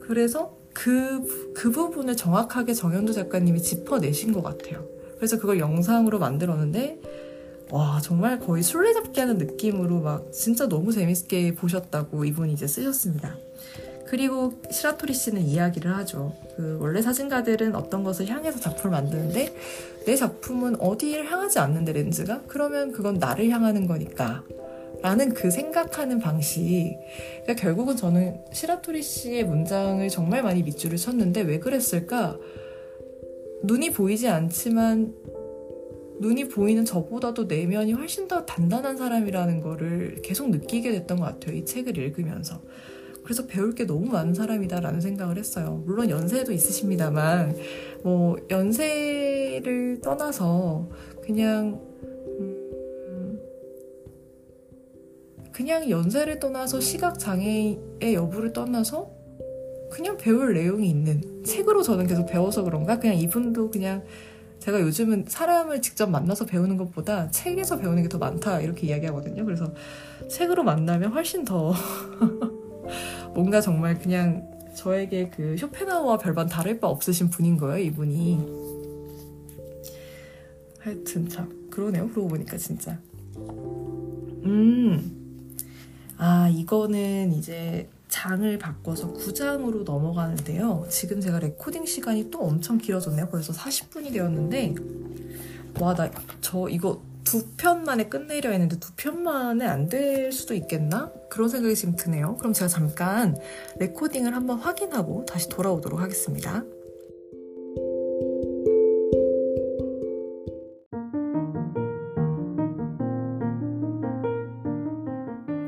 그래서 0.01 0.57
그, 0.73 1.53
그 1.55 1.71
부분을 1.71 2.17
정확하게 2.17 2.75
정현도 2.75 3.13
작가님이 3.13 3.61
짚어내신 3.61 4.33
것 4.33 4.43
같아요. 4.43 4.87
그래서 5.17 5.39
그걸 5.39 5.59
영상으로 5.59 6.19
만들었는데, 6.19 7.01
와, 7.71 8.01
정말 8.03 8.39
거의 8.39 8.63
술래잡기 8.63 9.21
하는 9.21 9.39
느낌으로 9.39 10.01
막 10.01 10.33
진짜 10.33 10.69
너무 10.69 10.93
재밌게 10.93 11.55
보셨다고 11.55 12.25
이분이 12.25 12.53
이제 12.53 12.67
쓰셨습니다. 12.67 13.37
그리고 14.07 14.55
시라토리 14.73 15.15
씨는 15.15 15.43
이야기를 15.43 15.97
하죠. 15.99 16.35
그 16.57 16.79
원래 16.81 17.01
사진가들은 17.01 17.77
어떤 17.77 18.03
것을 18.03 18.27
향해서 18.27 18.59
작품을 18.59 18.91
만드는데 18.91 19.55
내 20.07 20.17
작품은 20.17 20.81
어디를 20.81 21.31
향하지 21.31 21.59
않는데 21.59 21.93
렌즈가? 21.93 22.43
그러면 22.47 22.93
그건 22.93 23.15
나를 23.15 23.49
향하는 23.51 23.87
거니까. 23.87 24.45
라는 25.03 25.33
그 25.33 25.51
생각하는 25.51 26.19
방식. 26.19 26.97
그러니까 27.43 27.55
결국은 27.55 27.97
저는 27.97 28.39
시라토리 28.53 29.03
씨의 29.03 29.45
문장을 29.45 30.07
정말 30.09 30.43
많이 30.43 30.63
밑줄을 30.63 30.97
쳤는데 30.99 31.43
왜 31.43 31.59
그랬을까? 31.59 32.39
눈이 33.63 33.93
보이지 33.93 34.29
않지만 34.29 35.15
눈이 36.21 36.49
보이는 36.49 36.85
저보다도 36.85 37.45
내면이 37.45 37.95
훨씬 37.95 38.29
더 38.29 38.45
단단한 38.45 38.99
사람이라는 38.99 39.63
거를 39.63 40.21
계속 40.23 40.51
느끼게 40.51 40.93
됐던 40.93 41.19
것 41.19 41.25
같아요. 41.25 41.57
이 41.57 41.65
책을 41.65 41.97
읽으면서. 41.97 42.61
그래서 43.31 43.47
배울 43.47 43.77
게 43.77 43.87
너무 43.87 44.07
많은 44.07 44.35
사람이다라는 44.35 45.01
생각을 45.01 45.39
했어요. 45.39 45.85
물론 45.87 46.11
연세도 46.11 46.51
있으십니다만, 46.51 47.57
뭐, 48.03 48.37
연세를 48.51 50.01
떠나서 50.03 50.89
그냥, 51.23 51.81
음, 52.41 53.39
그냥 55.53 55.89
연세를 55.89 56.41
떠나서 56.41 56.81
시각장애의 56.81 58.15
여부를 58.15 58.53
떠나서 58.53 59.13
그냥 59.93 60.17
배울 60.17 60.55
내용이 60.55 60.91
있는 60.91 61.45
책으로 61.45 61.83
저는 61.85 62.09
계속 62.09 62.27
배워서 62.27 62.65
그런가? 62.65 62.99
그냥 62.99 63.17
이분도 63.17 63.71
그냥 63.71 64.03
제가 64.59 64.81
요즘은 64.81 65.27
사람을 65.29 65.81
직접 65.83 66.11
만나서 66.11 66.47
배우는 66.47 66.77
것보다 66.77 67.31
책에서 67.31 67.79
배우는 67.79 68.03
게 68.03 68.09
더 68.09 68.19
많다 68.19 68.61
이렇게 68.61 68.89
이야기하거든요. 68.89 69.45
그래서 69.45 69.73
책으로 70.29 70.65
만나면 70.65 71.13
훨씬 71.13 71.45
더 71.45 71.73
뭔가 73.35 73.61
정말 73.61 73.99
그냥 73.99 74.49
저에게 74.75 75.31
그 75.31 75.57
쇼펜하우와 75.57 76.19
별반 76.19 76.47
다를 76.47 76.79
바 76.81 76.89
없으신 76.89 77.31
분인 77.31 77.57
거예요, 77.57 77.79
이분이. 77.87 78.39
하여튼 80.79 81.29
참 81.29 81.69
그러네요. 81.71 82.09
그러고 82.09 82.29
보니까 82.29 82.57
진짜. 82.57 82.99
음. 84.45 85.17
아, 86.17 86.49
이거는 86.49 87.33
이제 87.33 87.89
장을 88.09 88.59
바꿔서 88.59 89.13
9장으로 89.13 89.85
넘어가는데요. 89.85 90.87
지금 90.89 91.21
제가 91.21 91.39
레코딩 91.39 91.87
시간이 91.87 92.31
또 92.31 92.41
엄청 92.43 92.79
길어졌네요. 92.79 93.29
벌써 93.29 93.53
40분이 93.53 94.13
되었는데 94.13 94.75
와 95.79 95.95
나 95.95 96.11
저 96.41 96.69
이거 96.69 97.01
두 97.31 97.57
편 97.57 97.85
만에 97.85 98.09
끝내려 98.09 98.51
했는데 98.51 98.77
두 98.81 98.93
편 98.97 99.23
만에 99.23 99.65
안 99.65 99.89
될 99.89 100.33
수도 100.33 100.55
있겠나? 100.55 101.13
그런 101.31 101.49
생각이 101.49 101.75
지금 101.77 101.95
드네요. 101.95 102.37
그럼 102.37 102.53
제가 102.53 102.69
잠깐 102.69 103.37
레코딩을 103.79 104.35
한번 104.35 104.59
확인하고 104.59 105.25
다시 105.27 105.49
돌아오도록 105.49 106.01
하겠습니다. 106.01 106.65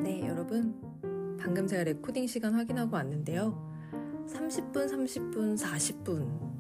네, 0.03 0.27
여러분. 0.27 0.75
방금 1.41 1.67
제가 1.67 1.85
레코딩 1.85 2.27
시간 2.27 2.55
확인하고 2.55 2.97
왔는데요. 2.97 3.71
30분, 4.29 4.91
30분, 4.91 5.57
40분. 5.59 6.53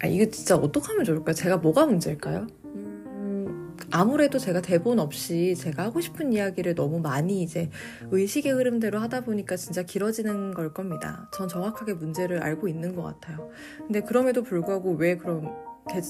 아, 0.00 0.06
이게 0.06 0.28
진짜 0.30 0.56
어떡하면 0.56 1.04
좋을까요? 1.04 1.34
제가 1.34 1.56
뭐가 1.56 1.86
문제일까요? 1.86 2.46
음, 2.64 3.76
아무래도 3.90 4.38
제가 4.38 4.60
대본 4.60 4.98
없이 5.00 5.54
제가 5.56 5.84
하고 5.84 6.00
싶은 6.00 6.32
이야기를 6.32 6.74
너무 6.74 7.00
많이 7.00 7.42
이제 7.42 7.68
의식의 8.10 8.52
흐름대로 8.52 9.00
하다 9.00 9.22
보니까 9.22 9.56
진짜 9.56 9.82
길어지는 9.82 10.54
걸 10.54 10.72
겁니다. 10.72 11.28
전 11.32 11.48
정확하게 11.48 11.94
문제를 11.94 12.42
알고 12.42 12.68
있는 12.68 12.94
것 12.94 13.02
같아요. 13.02 13.50
근데 13.78 14.00
그럼에도 14.00 14.42
불구하고 14.42 14.92
왜 14.92 15.16
그럼 15.16 15.52
개, 15.90 16.00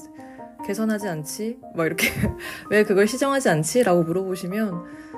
개선하지 0.66 1.08
않지? 1.08 1.58
막 1.74 1.86
이렇게 1.86 2.08
왜 2.70 2.84
그걸 2.84 3.06
시정하지 3.06 3.48
않지? 3.48 3.84
라고 3.84 4.02
물어보시면 4.02 5.08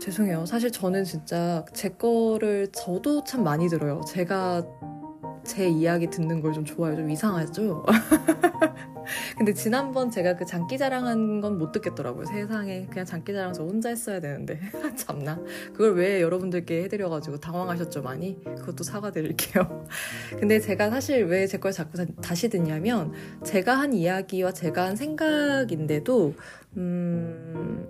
죄송해요. 0.00 0.46
사실 0.46 0.72
저는 0.72 1.04
진짜 1.04 1.64
제 1.74 1.90
거를 1.90 2.68
저도 2.72 3.22
참 3.24 3.44
많이 3.44 3.68
들어요. 3.68 4.00
제가 4.08 4.64
제 5.48 5.66
이야기 5.68 6.08
듣는 6.08 6.40
걸 6.42 6.52
좀 6.52 6.64
좋아요. 6.64 6.94
좀 6.96 7.10
이상하죠? 7.10 7.84
근데 9.38 9.54
지난번 9.54 10.10
제가 10.10 10.36
그 10.36 10.44
장기 10.44 10.76
자랑한 10.78 11.40
건 11.40 11.58
못 11.58 11.72
듣겠더라고요. 11.72 12.26
세상에. 12.26 12.86
그냥 12.90 13.04
장기 13.06 13.32
자랑 13.32 13.52
저 13.54 13.64
혼자 13.64 13.88
했어야 13.88 14.20
되는데. 14.20 14.60
참나. 14.96 15.40
그걸 15.72 15.94
왜 15.94 16.20
여러분들께 16.22 16.84
해드려가지고 16.84 17.38
당황하셨죠, 17.40 18.02
많이? 18.02 18.42
그것도 18.44 18.84
사과드릴게요. 18.84 19.86
근데 20.38 20.60
제가 20.60 20.90
사실 20.90 21.24
왜 21.24 21.46
제 21.46 21.58
걸 21.58 21.72
자꾸 21.72 22.04
다시 22.20 22.48
듣냐면, 22.50 23.12
제가 23.44 23.74
한 23.78 23.92
이야기와 23.94 24.52
제가 24.52 24.84
한 24.86 24.96
생각인데도, 24.96 26.34
음, 26.76 27.86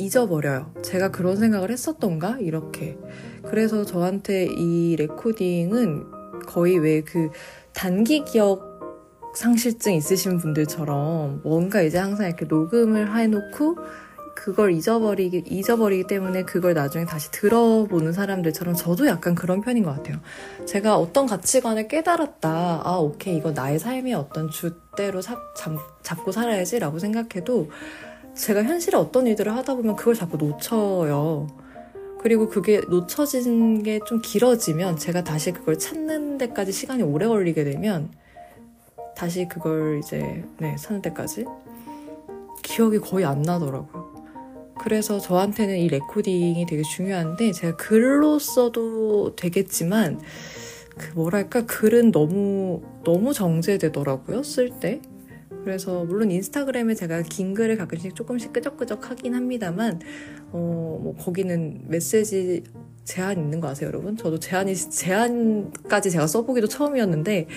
잊어버려요. 0.00 0.74
제가 0.82 1.10
그런 1.10 1.36
생각을 1.36 1.70
했었던가? 1.70 2.38
이렇게. 2.40 2.96
그래서 3.44 3.84
저한테 3.84 4.46
이 4.46 4.96
레코딩은 4.96 6.04
거의 6.46 6.78
왜 6.78 7.02
그 7.02 7.30
단기 7.72 8.24
기억 8.24 8.68
상실증 9.34 9.94
있으신 9.94 10.38
분들처럼 10.38 11.42
뭔가 11.44 11.82
이제 11.82 11.98
항상 11.98 12.26
이렇게 12.26 12.46
녹음을 12.46 13.16
해놓고 13.16 13.76
그걸 14.34 14.72
잊어버리기, 14.72 15.44
잊어버리기 15.46 16.06
때문에 16.06 16.44
그걸 16.44 16.72
나중에 16.72 17.04
다시 17.04 17.30
들어보는 17.30 18.12
사람들처럼 18.12 18.74
저도 18.74 19.06
약간 19.06 19.34
그런 19.34 19.60
편인 19.60 19.84
것 19.84 19.94
같아요. 19.94 20.16
제가 20.66 20.96
어떤 20.96 21.26
가치관을 21.26 21.88
깨달았다. 21.88 22.80
아, 22.82 22.96
오케이. 22.98 23.36
이거 23.36 23.52
나의 23.52 23.78
삶의 23.78 24.14
어떤 24.14 24.48
주대로 24.50 25.20
잡, 25.20 25.54
잡, 25.54 25.72
잡고 26.02 26.32
살아야지라고 26.32 26.98
생각해도 26.98 27.70
제가 28.34 28.62
현실에 28.64 28.96
어떤 28.96 29.26
일들을 29.26 29.54
하다 29.54 29.74
보면 29.74 29.96
그걸 29.96 30.14
자꾸 30.14 30.36
놓쳐요. 30.36 31.48
그리고 32.20 32.48
그게 32.48 32.80
놓쳐진 32.80 33.82
게 33.82 33.98
좀 34.06 34.20
길어지면 34.22 34.96
제가 34.96 35.24
다시 35.24 35.52
그걸 35.52 35.78
찾는 35.78 36.38
데까지 36.38 36.72
시간이 36.72 37.02
오래 37.02 37.26
걸리게 37.26 37.64
되면 37.64 38.10
다시 39.16 39.46
그걸 39.48 40.00
이제 40.02 40.44
네, 40.58 40.76
찾는 40.76 41.02
데까지 41.02 41.44
기억이 42.62 42.98
거의 42.98 43.24
안 43.24 43.42
나더라고요. 43.42 44.10
그래서 44.78 45.18
저한테는 45.18 45.78
이 45.78 45.88
레코딩이 45.88 46.64
되게 46.66 46.82
중요한데 46.82 47.52
제가 47.52 47.76
글로 47.76 48.38
써도 48.38 49.34
되겠지만 49.36 50.20
그 50.96 51.12
뭐랄까 51.14 51.64
글은 51.66 52.12
너무 52.12 52.82
너무 53.04 53.32
정제되더라고요 53.32 54.42
쓸 54.42 54.70
때. 54.80 55.00
그래서 55.64 56.04
물론 56.04 56.30
인스타그램에 56.30 56.94
제가 56.94 57.22
긴 57.22 57.54
글을 57.54 57.76
가끔씩 57.76 58.14
조금씩 58.14 58.52
끄적끄적 58.52 59.10
하긴 59.10 59.34
합니다만 59.34 60.00
어 60.52 60.90
뭐 61.00 61.14
거기는 61.16 61.82
메시지 61.88 62.62
제한 63.04 63.38
있는 63.38 63.60
거 63.60 63.68
아세요, 63.68 63.88
여러분? 63.88 64.16
저도 64.16 64.38
제한이 64.38 64.76
제한까지 64.76 66.10
제가 66.10 66.26
써보기도 66.28 66.68
처음이었는데 66.68 67.48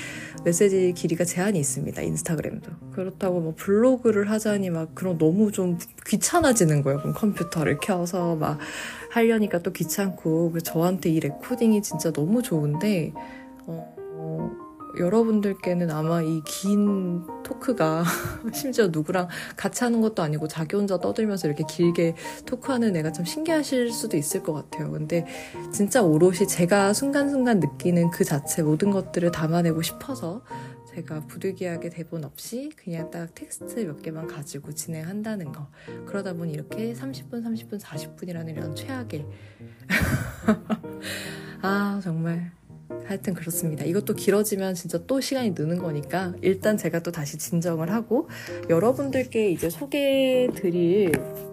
메시지 0.44 0.94
길이가 0.96 1.26
제한이 1.26 1.60
있습니다. 1.60 2.02
인스타그램도 2.02 2.72
그렇다고 2.94 3.40
뭐 3.40 3.54
블로그를 3.56 4.32
하자니 4.32 4.70
막 4.72 4.96
그런 4.96 5.18
너무 5.18 5.52
좀 5.52 5.78
귀찮아지는 6.08 6.82
거예요. 6.82 7.00
그럼 7.00 7.14
컴퓨터를 7.14 7.78
켜서 7.82 8.36
막 8.36 8.58
하려니까 9.12 9.60
또 9.60 9.72
귀찮고 9.72 10.58
저한테 10.60 11.10
이 11.12 11.20
레코딩이 11.20 11.84
진짜 11.84 12.12
너무 12.12 12.42
좋은데 12.42 13.14
어, 13.68 13.96
어 13.98 14.52
여러분들께는 15.00 15.90
아마 15.92 16.22
이 16.22 16.42
긴 16.46 17.26
talk가 17.44 18.04
심지어 18.54 18.88
누구랑 18.88 19.28
같이 19.56 19.84
하는 19.84 20.02
것도 20.02 20.22
아니고 20.24 20.48
자기 20.48 20.76
혼자 20.76 20.98
떠들면서 20.98 21.48
이렇게 21.48 21.64
길게 21.68 22.16
talk하는 22.46 22.96
애가 22.96 23.12
좀 23.12 23.26
신기하실 23.26 23.92
수도 23.92 24.18
있을 24.18 24.44
것 24.44 24.54
같아요. 24.54 24.92
근데 24.92 25.26
진짜 25.72 26.02
오롯이 26.02 26.48
제가 26.48 26.94
순간순간 26.94 27.60
느끼는 27.60 28.12
그 28.12 28.24
자체 28.24 28.62
모든 28.64 28.92
것들을 28.92 29.32
담아내고 29.32 29.82
싶어서 29.82 30.44
제가 30.94 31.22
부득이하게 31.28 31.90
대본 31.90 32.24
없이 32.24 32.72
그냥 32.76 33.10
딱 33.10 33.34
텍스트 33.34 33.80
몇 33.80 34.02
개만 34.02 34.28
가지고 34.28 34.74
진행한다는 34.74 35.52
거. 35.52 35.68
그러다 36.06 36.34
보니 36.34 36.54
이렇게 36.54 36.94
30분, 36.94 37.44
30분, 37.44 37.80
40분이라는 37.80 38.50
이런 38.50 38.76
최악의. 38.76 39.26
아, 41.62 42.00
정말. 42.04 42.52
하여튼 43.06 43.34
그렇습니다. 43.34 43.84
이것도 43.84 44.14
길어지면 44.16 44.76
진짜 44.76 45.00
또 45.08 45.20
시간이 45.22 45.52
느는 45.52 45.80
거니까 45.80 46.34
일단 46.42 46.78
제가 46.78 47.00
또 47.00 47.12
다시 47.12 47.38
진정을 47.38 47.92
하고 47.92 48.30
여러분들께 48.70 49.52
이제 49.52 49.70
소개해 49.70 50.50
드릴 50.56 51.12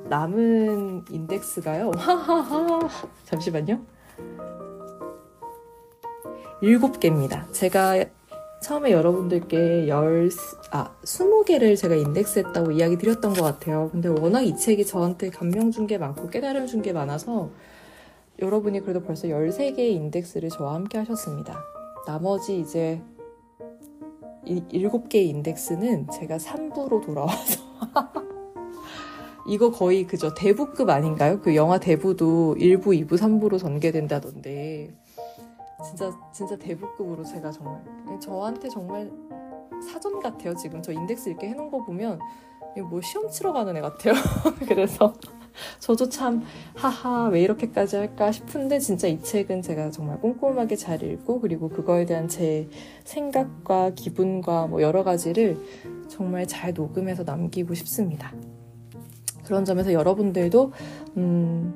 남은 0.09 1.05
인덱스가요. 1.11 1.91
하하하. 1.97 2.89
잠시만요. 3.27 3.81
일곱 6.63 7.01
개입니다. 7.01 7.47
제가 7.53 8.05
처음에 8.63 8.93
여러분들께 8.93 9.89
열, 9.89 10.29
아, 10.71 10.95
스무 11.03 11.45
개를 11.45 11.77
제가 11.77 11.95
인덱스했다고 11.95 12.73
이야기 12.73 12.99
드렸던 12.99 13.33
것 13.33 13.43
같아요. 13.43 13.89
근데 13.91 14.09
워낙 14.09 14.43
이 14.43 14.55
책이 14.57 14.85
저한테 14.87 15.31
감명 15.31 15.71
준 15.71 15.87
게 15.87 15.97
많고 15.97 16.29
깨달음 16.29 16.67
준 16.67 16.83
게 16.83 16.93
많아서 16.93 17.51
여러분이 18.41 18.81
그래도 18.81 19.03
벌써 19.03 19.29
13개의 19.29 19.91
인덱스를 19.93 20.49
저와 20.49 20.75
함께 20.75 20.99
하셨습니다. 20.99 21.63
나머지 22.07 22.59
이제 22.59 23.03
7개의 24.47 25.27
인덱스는 25.27 26.09
제가 26.11 26.39
3부로 26.39 27.05
돌아와서 27.05 27.63
이거 29.47 29.71
거의 29.71 30.07
그저 30.07 30.33
대부급 30.33 30.89
아닌가요? 30.89 31.41
그 31.41 31.55
영화 31.55 31.79
대부도 31.79 32.57
1부, 32.59 32.87
2부, 33.07 33.19
3부로 33.19 33.59
전개된다던데 33.59 34.95
진짜 35.85 36.13
진짜 36.33 36.57
대부급으로 36.57 37.25
제가 37.25 37.51
정말 37.51 37.83
저한테 38.21 38.69
정말 38.69 39.11
사전 39.83 40.21
같아요. 40.21 40.55
지금 40.55 40.83
저 40.83 40.93
인덱스 40.93 41.29
이렇게 41.29 41.49
해놓은 41.49 41.71
거 41.71 41.85
보면 41.85 42.19
뭐 42.89 43.01
시험 43.01 43.31
치러 43.31 43.53
가는 43.53 43.77
애 43.77 43.81
같아요. 43.81 44.15
그래서 44.67 45.13
저도 45.79 46.09
참 46.09 46.43
하하 46.75 47.29
왜 47.29 47.43
이렇게까지 47.43 47.97
할까 47.97 48.33
싶은데 48.33 48.79
진짜 48.79 49.09
이 49.09 49.23
책은 49.23 49.63
제가 49.63 49.91
정말 49.91 50.21
꼼꼼하게 50.21 50.77
잘 50.77 51.03
읽고 51.03 51.41
그리고 51.41 51.69
그거에 51.69 52.07
대한 52.07 52.29
제 52.29 52.69
생각과 53.05 53.91
기분과 53.95 54.67
뭐 54.67 54.83
여러 54.83 55.05
가지를 55.05 55.59
정말 56.09 56.47
잘 56.47 56.73
녹음해서 56.73 57.25
남기고 57.25 57.75
싶습니다. 57.75 58.33
그런 59.45 59.65
점에서 59.65 59.93
여러분들도 59.93 60.73
음, 61.17 61.75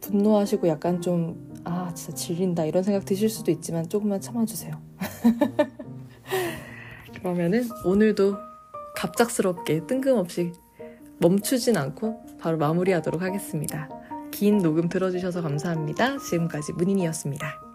분노하시고 0.00 0.68
약간 0.68 1.00
좀 1.00 1.50
아 1.64 1.92
진짜 1.94 2.14
질린다 2.14 2.64
이런 2.64 2.82
생각 2.82 3.04
드실 3.04 3.28
수도 3.28 3.50
있지만 3.50 3.88
조금만 3.88 4.20
참아주세요. 4.20 4.80
그러면은 7.18 7.68
오늘도 7.84 8.36
갑작스럽게 8.96 9.86
뜬금없이 9.86 10.52
멈추진 11.18 11.76
않고 11.76 12.24
바로 12.40 12.56
마무리하도록 12.58 13.22
하겠습니다. 13.22 13.88
긴 14.30 14.58
녹음 14.58 14.88
들어주셔서 14.88 15.42
감사합니다. 15.42 16.18
지금까지 16.18 16.72
문인이었습니다. 16.72 17.69